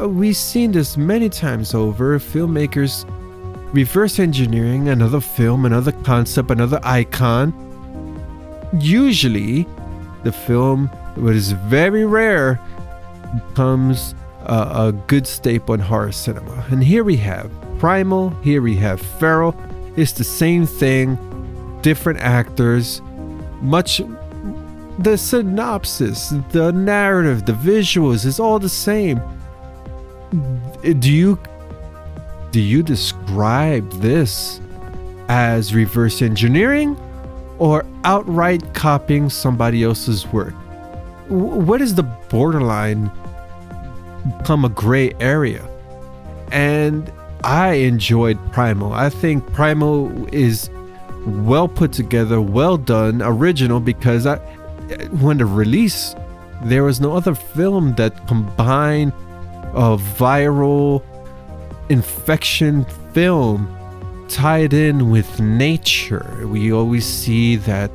Uh, 0.00 0.08
we've 0.08 0.36
seen 0.36 0.72
this 0.72 0.96
many 0.96 1.28
times 1.28 1.74
over 1.74 2.18
filmmakers 2.18 3.04
reverse 3.72 4.18
engineering 4.18 4.88
another 4.88 5.20
film, 5.20 5.64
another 5.64 5.92
concept, 5.92 6.50
another 6.50 6.80
icon. 6.82 7.52
Usually, 8.80 9.66
the 10.24 10.32
film, 10.32 10.88
what 11.16 11.34
is 11.34 11.52
very 11.52 12.04
rare, 12.04 12.60
becomes 13.34 14.14
a, 14.44 14.86
a 14.86 14.92
good 15.06 15.26
staple 15.26 15.74
in 15.74 15.80
horror 15.80 16.12
cinema. 16.12 16.64
And 16.70 16.82
here 16.82 17.04
we 17.04 17.16
have 17.18 17.50
Primal, 17.78 18.30
here 18.42 18.62
we 18.62 18.76
have 18.76 19.00
Feral. 19.00 19.54
It's 19.96 20.12
the 20.12 20.24
same 20.24 20.66
thing, 20.66 21.16
different 21.82 22.20
actors, 22.20 23.00
much. 23.60 24.00
The 24.98 25.16
synopsis, 25.16 26.34
the 26.50 26.72
narrative, 26.72 27.46
the 27.46 27.52
visuals 27.52 28.26
is 28.26 28.40
all 28.40 28.58
the 28.58 28.68
same. 28.68 29.20
Do 30.82 31.12
you 31.12 31.38
do 32.50 32.60
you 32.60 32.82
describe 32.82 33.90
this 33.92 34.60
as 35.28 35.74
reverse 35.74 36.22
engineering 36.22 36.96
or 37.58 37.84
outright 38.04 38.74
copying 38.74 39.28
somebody 39.30 39.84
else's 39.84 40.26
work? 40.28 40.54
What 41.28 41.80
is 41.80 41.94
the 41.94 42.02
borderline 42.02 43.10
become 44.38 44.64
a 44.64 44.70
gray 44.70 45.12
area? 45.20 45.64
And 46.50 47.12
I 47.44 47.74
enjoyed 47.74 48.38
Primal. 48.52 48.94
I 48.94 49.10
think 49.10 49.46
Primal 49.52 50.26
is 50.34 50.70
well 51.26 51.68
put 51.68 51.92
together, 51.92 52.40
well 52.40 52.78
done, 52.78 53.20
original 53.22 53.80
because 53.80 54.26
I 54.26 54.38
Uh, 54.90 55.04
when 55.20 55.38
the 55.38 55.46
release 55.46 56.14
there 56.64 56.82
was 56.82 57.00
no 57.00 57.14
other 57.14 57.34
film 57.34 57.94
that 57.94 58.26
combined 58.26 59.12
a 59.74 59.96
viral 59.96 61.02
infection 61.88 62.84
film 63.12 63.74
tied 64.28 64.72
in 64.72 65.10
with 65.10 65.40
nature. 65.40 66.46
We 66.46 66.72
always 66.72 67.06
see 67.06 67.56
that 67.56 67.90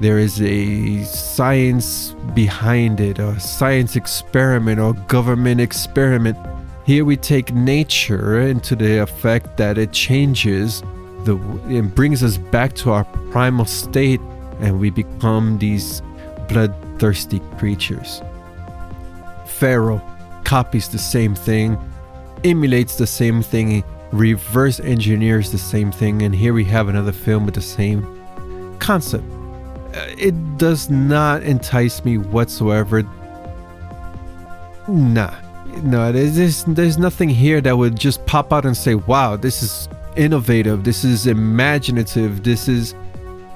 there 0.00 0.18
is 0.18 0.40
a 0.40 1.04
science 1.04 2.14
behind 2.34 3.00
it, 3.00 3.18
a 3.18 3.38
science 3.38 3.96
experiment 3.96 4.80
or 4.80 4.94
government 5.08 5.60
experiment. 5.60 6.36
Here 6.84 7.04
we 7.04 7.16
take 7.16 7.52
nature 7.52 8.40
into 8.40 8.76
the 8.76 9.02
effect 9.02 9.56
that 9.58 9.78
it 9.78 9.92
changes 9.92 10.82
the 11.24 11.36
it 11.68 11.94
brings 11.94 12.22
us 12.22 12.38
back 12.38 12.72
to 12.74 12.92
our 12.92 13.04
primal 13.30 13.64
state 13.64 14.20
and 14.60 14.78
we 14.78 14.90
become 14.90 15.58
these 15.58 16.00
bloodthirsty 16.48 17.40
creatures. 17.58 18.22
Feral 19.46 20.02
copies 20.44 20.88
the 20.88 20.98
same 20.98 21.34
thing, 21.34 21.78
emulates 22.44 22.96
the 22.96 23.06
same 23.06 23.42
thing, 23.42 23.84
reverse 24.12 24.80
engineers 24.80 25.50
the 25.50 25.58
same 25.58 25.90
thing, 25.90 26.22
and 26.22 26.34
here 26.34 26.52
we 26.52 26.64
have 26.64 26.88
another 26.88 27.12
film 27.12 27.44
with 27.44 27.54
the 27.54 27.60
same 27.60 28.78
concept. 28.78 29.24
Uh, 29.94 30.06
it 30.18 30.58
does 30.58 30.90
not 30.90 31.42
entice 31.42 32.04
me 32.04 32.18
whatsoever. 32.18 33.02
Nah, 34.88 35.34
no, 35.82 36.12
there's 36.12 36.64
there's 36.64 36.98
nothing 36.98 37.28
here 37.28 37.60
that 37.60 37.76
would 37.76 37.98
just 37.98 38.24
pop 38.26 38.52
out 38.52 38.64
and 38.64 38.76
say, 38.76 38.94
"Wow, 38.94 39.36
this 39.36 39.62
is 39.62 39.88
innovative. 40.16 40.84
This 40.84 41.04
is 41.04 41.26
imaginative. 41.26 42.42
This 42.42 42.68
is 42.68 42.94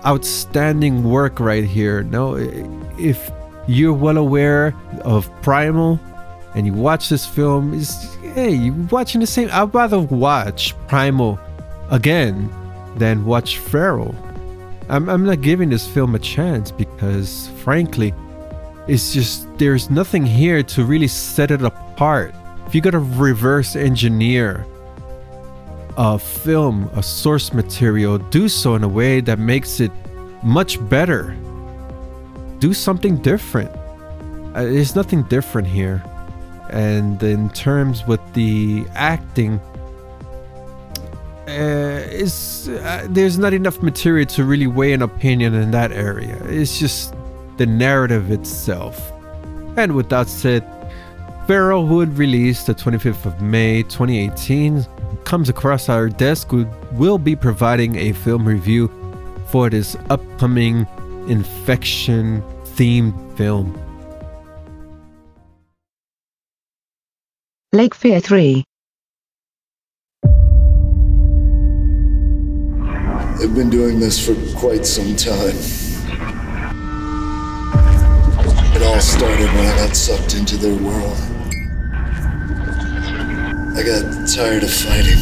outstanding 0.06 1.05
work 1.05 1.40
right 1.40 1.64
here." 1.64 2.02
No, 2.02 2.36
if 2.98 3.31
you're 3.66 3.93
well 3.93 4.16
aware 4.16 4.74
of 5.02 5.31
Primal 5.43 6.01
and 6.55 6.66
you 6.66 6.72
watch 6.72 7.09
this 7.09 7.27
film, 7.27 7.74
is 7.74 8.16
hey, 8.35 8.52
you're 8.52 8.74
watching 8.90 9.20
the 9.20 9.27
same. 9.27 9.48
I'd 9.52 9.74
rather 9.74 10.01
watch 10.01 10.74
Primal 10.89 11.39
again 11.90 12.51
than 12.97 13.24
watch 13.24 13.59
Feral. 13.59 14.14
I'm, 14.89 15.09
I'm 15.09 15.24
not 15.24 15.40
giving 15.40 15.70
this 15.70 15.86
film 15.86 16.14
a 16.16 16.18
chance 16.18 16.72
because, 16.72 17.48
frankly, 17.62 18.12
it's 18.89 19.12
just 19.12 19.47
there's 19.56 19.89
nothing 19.89 20.27
here 20.27 20.62
to 20.64 20.85
really 20.85 21.06
set 21.06 21.52
it 21.52 21.62
apart. 21.62 22.35
If 22.66 22.74
you 22.74 22.81
gotta 22.81 22.98
reverse 22.98 23.77
engineer 23.77 24.66
a 26.01 26.18
film, 26.18 26.89
a 26.94 27.02
source 27.02 27.52
material, 27.52 28.16
do 28.16 28.48
so 28.48 28.74
in 28.74 28.82
a 28.82 28.89
way 28.89 29.20
that 29.20 29.39
makes 29.39 29.81
it 29.81 29.93
much 30.43 30.78
better. 30.89 31.36
Do 32.59 32.72
something 32.72 33.18
different. 33.18 33.70
Uh, 34.55 34.64
there's 34.64 34.97
nothing 34.97 35.24
different 35.24 35.68
here. 35.68 36.02
And 36.70 37.22
in 37.22 37.51
terms 37.51 38.06
with 38.06 38.20
the 38.32 38.86
acting, 38.94 39.60
uh, 41.47 42.01
is 42.09 42.70
uh, 42.70 43.06
there's 43.10 43.36
not 43.36 43.52
enough 43.52 43.82
material 43.82 44.24
to 44.28 44.44
really 44.44 44.68
weigh 44.68 44.94
an 44.94 45.02
opinion 45.02 45.52
in 45.52 45.70
that 45.72 45.93
area. 45.93 46.39
It's 46.44 46.78
just 46.78 47.14
the 47.59 47.66
narrative 47.66 48.31
itself. 48.31 49.12
And 49.77 49.94
with 49.94 50.09
that 50.09 50.28
said, 50.28 50.64
Feral 51.47 51.86
Wood 51.86 52.16
released 52.16 52.68
the 52.68 52.74
25th 52.74 53.27
of 53.27 53.43
May 53.43 53.82
2018 53.82 54.86
comes 55.25 55.49
across 55.49 55.89
our 55.89 56.09
desk. 56.09 56.53
We 56.53 56.67
will 56.93 57.19
be 57.19 57.37
providing 57.37 57.97
a 57.97 58.13
film 58.13 58.47
review 58.47 58.91
for 59.49 59.71
this 59.71 59.97
upcoming 60.09 60.87
infection 61.29 62.43
themed 62.77 63.37
film. 63.37 63.79
Lake 67.73 67.95
Fear 67.95 68.21
3 68.21 68.65
I've 73.43 73.55
been 73.55 73.71
doing 73.71 74.01
this 74.01 74.19
for 74.25 74.35
quite 74.59 74.85
some 74.85 75.17
time. 75.17 75.57
It 78.75 78.83
all 78.83 79.01
started 79.01 79.47
when 79.47 79.67
I 79.67 79.77
got 79.79 79.97
sucked 79.97 80.35
into 80.35 80.57
their 80.57 80.77
world. 80.77 81.40
I 83.81 83.82
got 83.82 84.28
tired 84.28 84.62
of 84.62 84.70
fighting. 84.70 85.16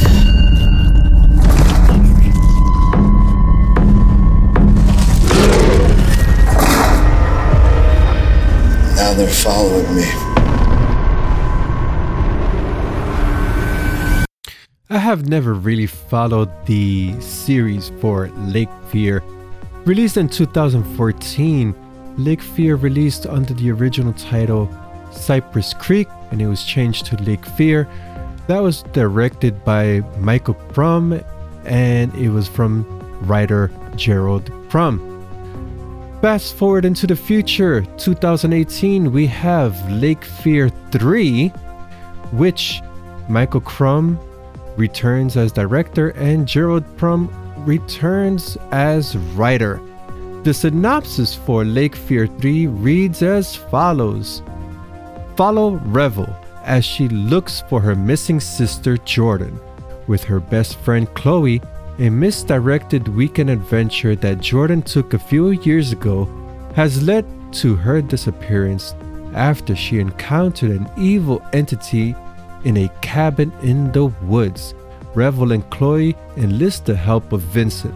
Now 8.96 9.14
they're 9.14 9.28
following 9.28 9.94
me. 9.94 10.02
I 14.90 14.98
have 14.98 15.28
never 15.28 15.54
really 15.54 15.86
followed 15.86 16.50
the 16.66 17.14
series 17.20 17.92
for 18.00 18.28
Lake 18.38 18.68
Fear. 18.90 19.22
Released 19.84 20.16
in 20.16 20.28
2014, 20.28 21.76
Lake 22.18 22.42
Fear 22.42 22.74
released 22.74 23.24
under 23.24 23.54
the 23.54 23.70
original 23.70 24.14
title 24.14 24.68
Cypress 25.12 25.74
Creek 25.74 26.08
and 26.30 26.42
it 26.42 26.48
was 26.48 26.64
changed 26.64 27.06
to 27.06 27.22
Lake 27.22 27.44
Fear. 27.44 27.88
That 28.48 28.62
was 28.62 28.82
directed 28.94 29.62
by 29.62 30.00
Michael 30.18 30.54
Crum 30.72 31.20
and 31.66 32.14
it 32.14 32.30
was 32.30 32.48
from 32.48 32.86
writer 33.26 33.70
Gerald 33.94 34.50
Crum. 34.70 35.04
Fast 36.22 36.56
forward 36.56 36.86
into 36.86 37.06
the 37.06 37.14
future, 37.14 37.82
2018, 37.98 39.12
we 39.12 39.26
have 39.26 39.92
Lake 39.92 40.24
Fear 40.24 40.70
3, 40.90 41.48
which 42.32 42.80
Michael 43.28 43.60
Crum 43.60 44.18
returns 44.78 45.36
as 45.36 45.52
director 45.52 46.10
and 46.16 46.48
Gerald 46.48 46.84
Crum 46.96 47.28
returns 47.66 48.56
as 48.72 49.14
writer. 49.36 49.78
The 50.42 50.54
synopsis 50.54 51.34
for 51.34 51.66
Lake 51.66 51.94
Fear 51.94 52.26
3 52.26 52.66
reads 52.68 53.22
as 53.22 53.54
follows 53.54 54.42
Follow 55.36 55.72
Revel 55.84 56.34
as 56.68 56.84
she 56.84 57.08
looks 57.08 57.62
for 57.68 57.80
her 57.80 57.96
missing 57.96 58.38
sister 58.38 58.98
Jordan. 58.98 59.58
With 60.06 60.22
her 60.24 60.38
best 60.38 60.76
friend 60.76 61.12
Chloe, 61.14 61.62
a 61.98 62.10
misdirected 62.10 63.08
weekend 63.08 63.50
adventure 63.50 64.14
that 64.16 64.40
Jordan 64.40 64.82
took 64.82 65.14
a 65.14 65.18
few 65.18 65.50
years 65.50 65.90
ago 65.90 66.28
has 66.76 67.02
led 67.02 67.26
to 67.54 67.74
her 67.74 68.00
disappearance 68.00 68.94
after 69.34 69.74
she 69.74 69.98
encountered 69.98 70.70
an 70.70 70.88
evil 70.96 71.42
entity 71.52 72.14
in 72.64 72.76
a 72.76 72.92
cabin 73.00 73.50
in 73.62 73.90
the 73.92 74.06
woods. 74.22 74.74
Revel 75.14 75.52
and 75.52 75.68
Chloe 75.70 76.14
enlist 76.36 76.84
the 76.84 76.94
help 76.94 77.32
of 77.32 77.40
Vincent, 77.40 77.94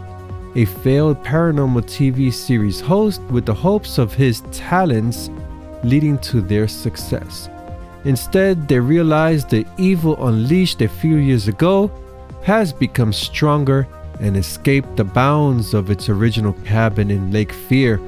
a 0.55 0.65
failed 0.65 1.23
paranormal 1.23 1.83
TV 1.83 2.33
series 2.33 2.81
host, 2.81 3.21
with 3.23 3.45
the 3.45 3.53
hopes 3.53 3.97
of 3.97 4.13
his 4.13 4.41
talents 4.51 5.29
leading 5.83 6.17
to 6.19 6.41
their 6.41 6.67
success. 6.67 7.49
Instead, 8.05 8.67
they 8.67 8.79
realize 8.79 9.45
the 9.45 9.65
evil 9.77 10.27
unleashed 10.27 10.81
a 10.81 10.87
few 10.87 11.15
years 11.15 11.47
ago 11.47 11.91
has 12.43 12.73
become 12.73 13.13
stronger 13.13 13.87
and 14.19 14.35
escaped 14.35 14.95
the 14.97 15.03
bounds 15.03 15.73
of 15.73 15.89
its 15.89 16.09
original 16.09 16.53
cabin 16.65 17.09
in 17.09 17.31
Lake 17.31 17.53
Fear. 17.53 17.99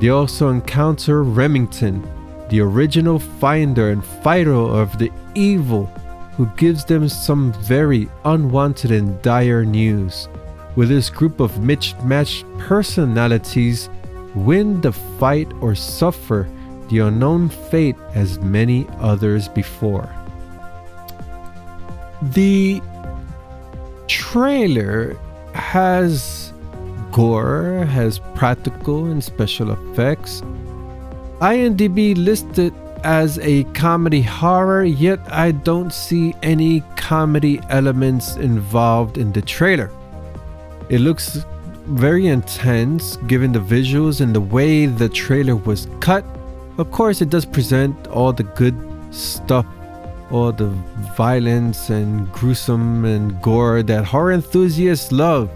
They 0.00 0.08
also 0.08 0.50
encounter 0.50 1.22
Remington, 1.22 2.06
the 2.50 2.60
original 2.60 3.18
finder 3.18 3.90
and 3.90 4.04
fighter 4.04 4.52
of 4.54 4.98
the 4.98 5.10
evil, 5.34 5.86
who 6.36 6.46
gives 6.56 6.84
them 6.84 7.08
some 7.08 7.52
very 7.62 8.08
unwanted 8.24 8.90
and 8.90 9.20
dire 9.22 9.64
news. 9.64 10.28
Will 10.74 10.88
this 10.88 11.08
group 11.08 11.40
of 11.40 11.62
mismatched 11.62 12.44
personalities 12.58 13.88
win 14.34 14.80
the 14.82 14.92
fight 14.92 15.50
or 15.60 15.74
suffer 15.74 16.46
the 16.88 17.00
unknown 17.00 17.48
fate 17.48 17.96
as 18.14 18.38
many 18.40 18.86
others 19.00 19.48
before? 19.48 20.08
The 22.22 22.82
trailer 24.08 25.18
has 25.52 26.52
gore, 27.12 27.84
has 27.86 28.18
practical 28.34 29.06
and 29.06 29.22
special 29.22 29.72
effects. 29.72 30.42
IMDb 31.40 32.16
listed 32.16 32.72
as 33.04 33.38
a 33.38 33.64
comedy 33.72 34.22
horror, 34.22 34.84
yet 34.84 35.20
I 35.30 35.52
don't 35.52 35.92
see 35.92 36.34
any 36.42 36.82
comedy 36.96 37.60
elements 37.68 38.36
involved 38.36 39.16
in 39.16 39.32
the 39.32 39.42
trailer. 39.42 39.90
It 40.88 41.00
looks 41.00 41.44
very 41.86 42.26
intense 42.26 43.16
given 43.28 43.52
the 43.52 43.60
visuals 43.60 44.20
and 44.20 44.34
the 44.34 44.40
way 44.40 44.86
the 44.86 45.08
trailer 45.08 45.56
was 45.56 45.88
cut. 46.00 46.24
Of 46.78 46.90
course, 46.90 47.22
it 47.22 47.30
does 47.30 47.44
present 47.44 48.06
all 48.08 48.32
the 48.32 48.42
good 48.42 48.76
stuff 49.10 49.66
all 50.30 50.52
the 50.52 50.68
violence 51.16 51.90
and 51.90 52.30
gruesome 52.32 53.04
and 53.04 53.40
gore 53.42 53.82
that 53.82 54.04
horror 54.04 54.32
enthusiasts 54.32 55.12
love. 55.12 55.50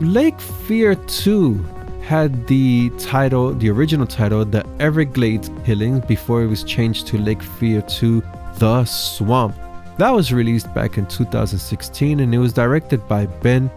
Lake 0.00 0.38
Fear 0.40 0.94
2 0.94 1.54
had 2.02 2.46
the 2.46 2.90
title, 2.98 3.52
the 3.54 3.68
original 3.68 4.06
title, 4.06 4.44
The 4.44 4.64
Everglades 4.78 5.50
Killings, 5.64 6.04
before 6.04 6.42
it 6.42 6.46
was 6.46 6.62
changed 6.62 7.06
to 7.08 7.18
Lake 7.18 7.42
Fear 7.42 7.82
2 7.82 8.22
The 8.58 8.84
Swamp. 8.84 9.56
That 9.98 10.10
was 10.10 10.32
released 10.32 10.72
back 10.74 10.98
in 10.98 11.06
2016 11.06 12.20
and 12.20 12.34
it 12.34 12.38
was 12.38 12.52
directed 12.52 13.06
by 13.08 13.26
Ben 13.26 13.70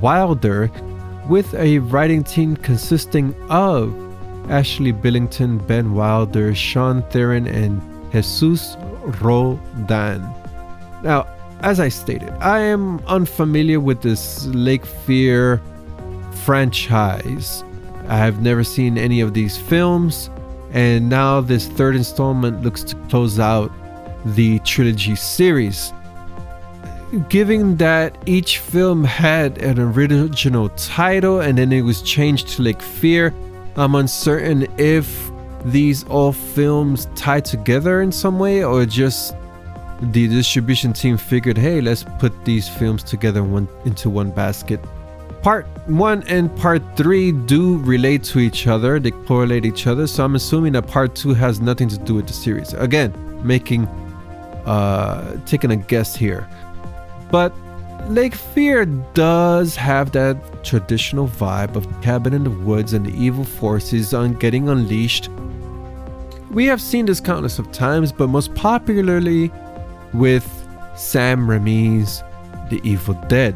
Wilder 0.00 0.70
with 1.28 1.54
a 1.54 1.78
writing 1.78 2.24
team 2.24 2.56
consisting 2.56 3.34
of 3.50 4.07
Ashley 4.48 4.92
Billington, 4.92 5.58
Ben 5.58 5.94
Wilder, 5.94 6.54
Sean 6.54 7.02
Theron, 7.10 7.46
and 7.46 7.80
Jesus 8.12 8.76
Rodan. 9.20 10.22
Now, 11.02 11.26
as 11.60 11.80
I 11.80 11.88
stated, 11.88 12.30
I 12.40 12.60
am 12.60 13.00
unfamiliar 13.06 13.80
with 13.80 14.00
this 14.02 14.46
Lake 14.46 14.86
Fear 14.86 15.60
franchise. 16.44 17.64
I 18.08 18.16
have 18.16 18.40
never 18.40 18.64
seen 18.64 18.96
any 18.96 19.20
of 19.20 19.34
these 19.34 19.56
films, 19.56 20.30
and 20.72 21.08
now 21.08 21.40
this 21.40 21.66
third 21.68 21.96
installment 21.96 22.62
looks 22.62 22.82
to 22.84 22.96
close 23.08 23.38
out 23.38 23.70
the 24.24 24.58
trilogy 24.60 25.16
series. 25.16 25.92
Given 27.28 27.76
that 27.78 28.16
each 28.26 28.58
film 28.58 29.04
had 29.04 29.62
an 29.62 29.78
original 29.78 30.68
title 30.70 31.40
and 31.40 31.56
then 31.56 31.72
it 31.72 31.80
was 31.82 32.02
changed 32.02 32.48
to 32.48 32.62
Lake 32.62 32.82
Fear, 32.82 33.32
I'm 33.78 33.94
uncertain 33.94 34.66
if 34.76 35.30
these 35.64 36.02
all 36.04 36.32
films 36.32 37.06
tied 37.14 37.44
together 37.44 38.02
in 38.02 38.10
some 38.10 38.38
way 38.40 38.64
or 38.64 38.84
just 38.84 39.36
the 40.00 40.26
distribution 40.26 40.92
team 40.92 41.16
figured 41.16 41.56
hey 41.56 41.80
let's 41.80 42.04
put 42.18 42.32
these 42.44 42.68
films 42.68 43.04
together 43.04 43.44
one, 43.44 43.68
into 43.84 44.10
one 44.10 44.32
basket. 44.32 44.80
Part 45.42 45.66
one 45.86 46.24
and 46.26 46.54
part 46.56 46.82
three 46.96 47.30
do 47.30 47.78
relate 47.78 48.24
to 48.24 48.40
each 48.40 48.66
other. 48.66 48.98
They 48.98 49.12
correlate 49.12 49.64
each 49.64 49.86
other. 49.86 50.08
So 50.08 50.24
i'm 50.24 50.34
assuming 50.34 50.72
that 50.72 50.88
part 50.88 51.14
two 51.14 51.32
has 51.34 51.60
nothing 51.60 51.88
to 51.88 51.98
do 51.98 52.14
with 52.14 52.26
the 52.26 52.32
series. 52.32 52.72
Again 52.74 53.14
making 53.46 53.86
uh 54.66 55.38
taking 55.46 55.70
a 55.70 55.76
guess 55.76 56.16
here. 56.16 56.48
But 57.30 57.52
lake 58.08 58.34
fear 58.34 58.84
does 59.14 59.76
have 59.76 60.12
that 60.12 60.64
traditional 60.64 61.28
vibe 61.28 61.76
of 61.76 61.86
cabin 62.00 62.32
in 62.32 62.44
the 62.44 62.50
woods 62.50 62.92
and 62.92 63.04
the 63.04 63.12
evil 63.12 63.44
forces 63.44 64.14
on 64.14 64.34
getting 64.34 64.68
unleashed 64.68 65.28
we 66.50 66.64
have 66.66 66.80
seen 66.80 67.06
this 67.06 67.20
countless 67.20 67.58
of 67.58 67.70
times, 67.72 68.10
but 68.10 68.28
most 68.28 68.54
popularly 68.54 69.52
with 70.14 70.46
Sam 70.96 71.46
Raimi's 71.46 72.22
The 72.70 72.80
Evil 72.82 73.14
Dead. 73.28 73.54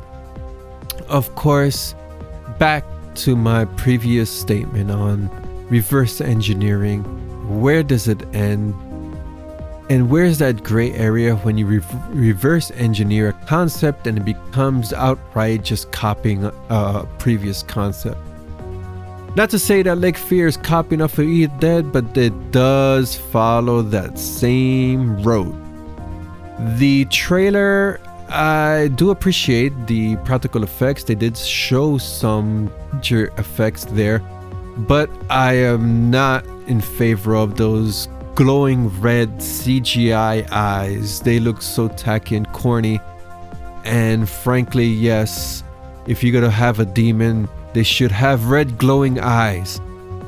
Of 1.09 1.35
course, 1.35 1.95
back 2.59 2.85
to 3.17 3.35
my 3.35 3.65
previous 3.65 4.31
statement 4.31 4.91
on 4.91 5.31
reverse 5.69 6.21
engineering. 6.21 7.03
Where 7.61 7.83
does 7.83 8.09
it 8.09 8.23
end? 8.35 8.75
And 9.91 10.09
where's 10.09 10.39
that 10.39 10.63
gray 10.63 10.93
area 10.93 11.37
when 11.37 11.59
you 11.59 11.67
re- 11.67 11.81
reverse 12.09 12.71
engineer 12.73 13.31
a 13.31 13.33
concept 13.47 14.07
and 14.07 14.17
it 14.19 14.25
becomes 14.25 14.93
outright 14.93 15.65
just 15.65 15.93
copying 15.93 16.45
a 16.45 17.07
previous 17.19 17.63
concept? 17.63 18.19
Not 19.35 19.51
to 19.51 19.59
say 19.59 19.83
that 19.83 19.99
Lake 19.99 20.17
Fear 20.17 20.47
is 20.47 20.57
copying 20.57 21.01
off 21.01 21.19
of 21.19 21.25
Evil 21.25 21.57
Dead, 21.59 21.91
but 21.91 22.17
it 22.17 22.53
does 22.53 23.17
follow 23.17 23.81
that 23.83 24.19
same 24.19 25.23
road. 25.23 25.55
The 26.79 27.07
trailer, 27.07 27.99
I 28.29 28.89
do 28.95 29.11
appreciate 29.11 29.73
the 29.87 30.17
practical 30.17 30.63
effects. 30.63 31.05
They 31.05 31.15
did 31.15 31.37
show 31.37 31.99
some 31.99 32.71
effects 33.03 33.87
there, 33.87 34.19
but 34.77 35.11
I 35.29 35.55
am 35.55 36.11
not 36.11 36.47
in 36.67 36.81
favor 36.81 37.35
of 37.35 37.57
those 37.57 38.09
glowing 38.35 38.89
red 39.01 39.29
CGI 39.39 40.51
eyes. 40.51 41.21
They 41.21 41.41
look 41.41 41.63
so 41.63 41.89
tacky 41.89 42.37
and 42.37 42.51
corny. 42.53 43.01
And 43.85 44.29
frankly, 44.29 44.87
yes, 44.87 45.65
if 46.07 46.23
you're 46.23 46.33
gonna 46.33 46.51
have 46.51 46.81
a 46.81 46.85
demon 46.85 47.49
they 47.73 47.83
should 47.83 48.13
have 48.13 48.51
red 48.51 48.79
glowing 48.79 49.19
eyes. 49.21 49.81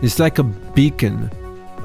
It's 0.02 0.18
like 0.18 0.38
a 0.38 0.44
beacon, 0.44 1.30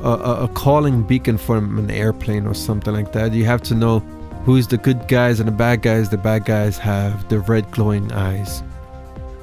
a, 0.01 0.09
a, 0.09 0.43
a 0.43 0.47
calling 0.49 1.03
beacon 1.03 1.37
from 1.37 1.77
an 1.77 1.91
airplane 1.91 2.47
or 2.47 2.53
something 2.53 2.93
like 2.93 3.11
that. 3.13 3.33
You 3.33 3.45
have 3.45 3.61
to 3.63 3.75
know 3.75 3.99
who's 4.45 4.67
the 4.67 4.77
good 4.77 5.07
guys 5.07 5.39
and 5.39 5.47
the 5.47 5.53
bad 5.53 5.81
guys. 5.81 6.09
The 6.09 6.17
bad 6.17 6.45
guys 6.45 6.77
have 6.77 7.27
the 7.29 7.39
red 7.39 7.69
glowing 7.71 8.11
eyes. 8.11 8.63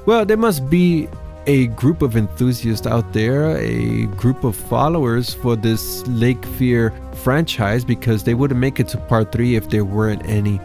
Well, 0.05 0.25
there 0.25 0.37
must 0.37 0.69
be 0.69 1.07
a 1.47 1.67
group 1.67 2.01
of 2.01 2.17
enthusiasts 2.17 2.85
out 2.85 3.13
there, 3.13 3.57
a 3.57 4.05
group 4.17 4.43
of 4.43 4.55
followers 4.55 5.33
for 5.33 5.55
this 5.55 6.05
Lake 6.07 6.45
Fear 6.45 6.93
franchise 7.23 7.85
because 7.85 8.25
they 8.25 8.33
wouldn't 8.33 8.59
make 8.59 8.81
it 8.81 8.89
to 8.89 8.97
part 8.97 9.31
three 9.31 9.55
if 9.55 9.69
there 9.69 9.85
weren't 9.85 10.25
any. 10.25 10.59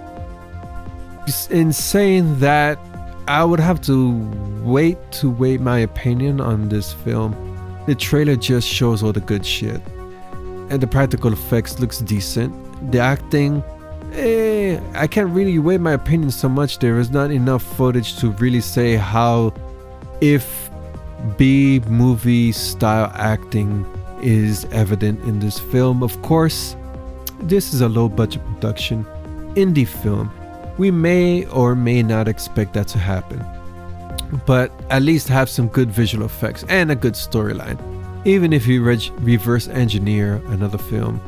In 1.50 1.72
saying 1.72 2.40
that, 2.40 2.78
I 3.28 3.44
would 3.44 3.60
have 3.60 3.80
to 3.82 4.10
wait 4.64 4.98
to 5.12 5.30
weigh 5.30 5.56
my 5.56 5.78
opinion 5.78 6.40
on 6.40 6.68
this 6.68 6.92
film. 6.92 7.32
The 7.86 7.94
trailer 7.94 8.34
just 8.34 8.66
shows 8.66 9.04
all 9.04 9.12
the 9.12 9.20
good 9.20 9.46
shit. 9.46 9.80
And 10.68 10.80
the 10.80 10.88
practical 10.88 11.32
effects 11.32 11.78
looks 11.78 11.98
decent. 11.98 12.52
The 12.90 12.98
acting, 12.98 13.62
eh, 14.14 14.80
I 14.94 15.06
can't 15.06 15.30
really 15.30 15.60
weigh 15.60 15.78
my 15.78 15.92
opinion 15.92 16.32
so 16.32 16.48
much. 16.48 16.80
There 16.80 16.98
is 16.98 17.10
not 17.10 17.30
enough 17.30 17.62
footage 17.62 18.16
to 18.18 18.32
really 18.32 18.60
say 18.60 18.96
how, 18.96 19.54
if 20.20 20.61
B 21.36 21.80
movie 21.86 22.52
style 22.52 23.12
acting 23.14 23.86
is 24.22 24.64
evident 24.66 25.20
in 25.24 25.38
this 25.38 25.58
film. 25.58 26.02
Of 26.02 26.20
course, 26.22 26.76
this 27.42 27.74
is 27.74 27.80
a 27.80 27.88
low 27.88 28.08
budget 28.08 28.44
production, 28.44 29.04
indie 29.54 29.86
film. 29.86 30.30
We 30.78 30.90
may 30.90 31.44
or 31.46 31.74
may 31.74 32.02
not 32.02 32.28
expect 32.28 32.74
that 32.74 32.88
to 32.88 32.98
happen, 32.98 33.44
but 34.46 34.72
at 34.90 35.02
least 35.02 35.28
have 35.28 35.48
some 35.48 35.68
good 35.68 35.90
visual 35.90 36.24
effects 36.24 36.64
and 36.68 36.90
a 36.90 36.96
good 36.96 37.14
storyline, 37.14 37.78
even 38.24 38.52
if 38.52 38.66
you 38.66 38.82
re- 38.82 39.10
reverse 39.18 39.68
engineer 39.68 40.36
another 40.48 40.78
film. 40.78 41.20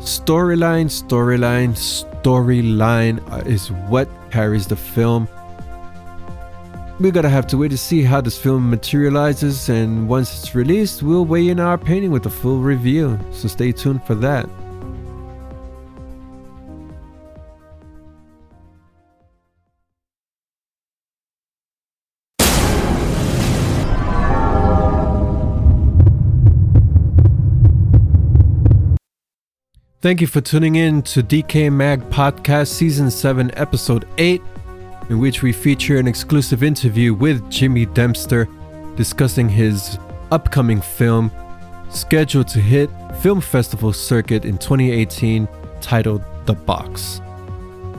Storyline, 0.00 0.86
storyline, 0.86 1.74
storyline 2.22 3.46
is 3.46 3.70
what 3.70 4.08
carries 4.30 4.66
the 4.66 4.76
film 4.76 5.28
we're 7.00 7.10
gonna 7.10 7.28
have 7.28 7.46
to 7.48 7.56
wait 7.56 7.70
to 7.70 7.78
see 7.78 8.02
how 8.02 8.20
this 8.20 8.38
film 8.38 8.70
materializes, 8.70 9.68
and 9.68 10.08
once 10.08 10.38
it's 10.38 10.54
released, 10.54 11.02
we'll 11.02 11.24
weigh 11.24 11.48
in 11.48 11.58
our 11.58 11.74
opinion 11.74 12.12
with 12.12 12.26
a 12.26 12.30
full 12.30 12.58
review, 12.58 13.18
so 13.30 13.48
stay 13.48 13.72
tuned 13.72 14.04
for 14.04 14.14
that. 14.16 14.48
Thank 30.00 30.20
you 30.20 30.26
for 30.26 30.40
tuning 30.40 30.74
in 30.74 31.02
to 31.02 31.22
DecayMag 31.22 32.10
Podcast 32.10 32.68
Season 32.68 33.08
7, 33.08 33.56
Episode 33.56 34.04
8 34.18 34.42
in 35.08 35.18
which 35.18 35.42
we 35.42 35.52
feature 35.52 35.98
an 35.98 36.06
exclusive 36.06 36.62
interview 36.62 37.14
with 37.14 37.50
Jimmy 37.50 37.86
Dempster 37.86 38.48
discussing 38.96 39.48
his 39.48 39.98
upcoming 40.30 40.80
film 40.80 41.30
scheduled 41.90 42.48
to 42.48 42.60
hit 42.60 42.90
film 43.20 43.40
festival 43.40 43.92
circuit 43.92 44.44
in 44.44 44.58
2018 44.58 45.48
titled 45.80 46.22
The 46.46 46.54
Box. 46.54 47.20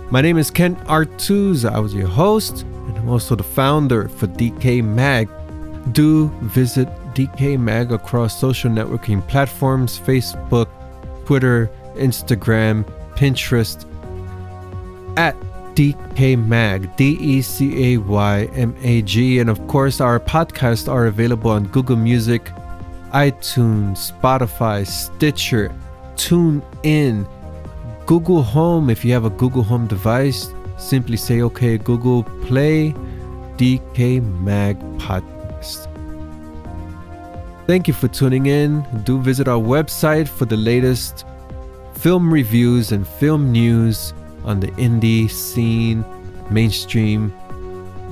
My 0.09 0.21
name 0.21 0.37
is 0.37 0.51
Kent 0.51 0.77
Artuz. 0.85 1.69
I 1.69 1.79
was 1.79 1.93
your 1.93 2.07
host, 2.07 2.61
and 2.61 2.97
I'm 2.97 3.09
also 3.09 3.35
the 3.35 3.43
founder 3.43 4.09
for 4.09 4.27
DecayMag. 4.27 5.27
Do 5.93 6.29
visit 6.41 6.87
DecayMag 7.13 7.91
across 7.91 8.39
social 8.39 8.71
networking 8.71 9.25
platforms 9.27 9.99
Facebook, 9.99 10.67
Twitter, 11.25 11.69
Instagram, 11.95 12.83
Pinterest 13.15 13.85
at 15.17 15.35
DK 15.75 16.37
Mag, 16.47 16.95
D 16.95 17.17
E 17.19 17.41
C 17.41 17.93
A 17.93 17.97
Y 17.97 18.49
M 18.53 18.75
A 18.81 19.01
G. 19.01 19.39
And 19.39 19.49
of 19.49 19.65
course, 19.67 19.99
our 20.01 20.19
podcasts 20.19 20.91
are 20.91 21.07
available 21.07 21.51
on 21.51 21.65
Google 21.67 21.95
Music, 21.95 22.51
iTunes, 23.11 24.11
Spotify, 24.11 24.85
Stitcher, 24.85 25.73
TuneIn, 26.15 27.27
Google 28.05 28.43
Home. 28.43 28.89
If 28.89 29.03
you 29.03 29.13
have 29.13 29.25
a 29.25 29.29
Google 29.29 29.63
Home 29.63 29.87
device, 29.87 30.47
simply 30.77 31.17
say, 31.17 31.41
okay, 31.41 31.77
Google, 31.77 32.23
play 32.45 32.93
DK 33.57 34.21
Mag 34.41 34.79
Podcast. 34.97 35.89
Thank 37.65 37.87
you 37.87 37.93
for 37.93 38.09
tuning 38.09 38.47
in. 38.47 38.85
Do 39.03 39.21
visit 39.21 39.47
our 39.47 39.61
website 39.61 40.27
for 40.27 40.45
the 40.45 40.57
latest 40.57 41.25
film 41.93 42.33
reviews 42.33 42.91
and 42.91 43.07
film 43.07 43.51
news 43.51 44.13
on 44.45 44.59
the 44.59 44.67
indie 44.73 45.29
scene, 45.29 46.05
mainstream, 46.49 47.29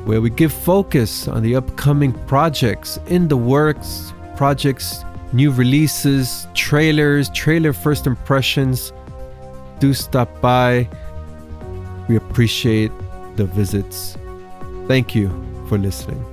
where 0.06 0.22
we 0.22 0.30
give 0.30 0.52
focus 0.52 1.28
on 1.28 1.44
the 1.44 1.56
upcoming 1.56 2.14
projects 2.26 2.98
in 3.08 3.28
the 3.28 3.38
works, 3.38 4.14
projects, 4.36 5.04
new 5.34 5.52
releases, 5.52 6.48
trailers, 6.54 7.30
trailer 7.30 7.74
first 7.74 8.08
impressions. 8.08 8.92
Do 9.80 9.94
stop 9.94 10.30
by. 10.42 10.88
We 12.08 12.16
appreciate 12.16 12.92
the 13.36 13.46
visits. 13.46 14.18
Thank 14.88 15.16
you 15.16 15.30
for 15.68 15.78
listening. 15.78 16.31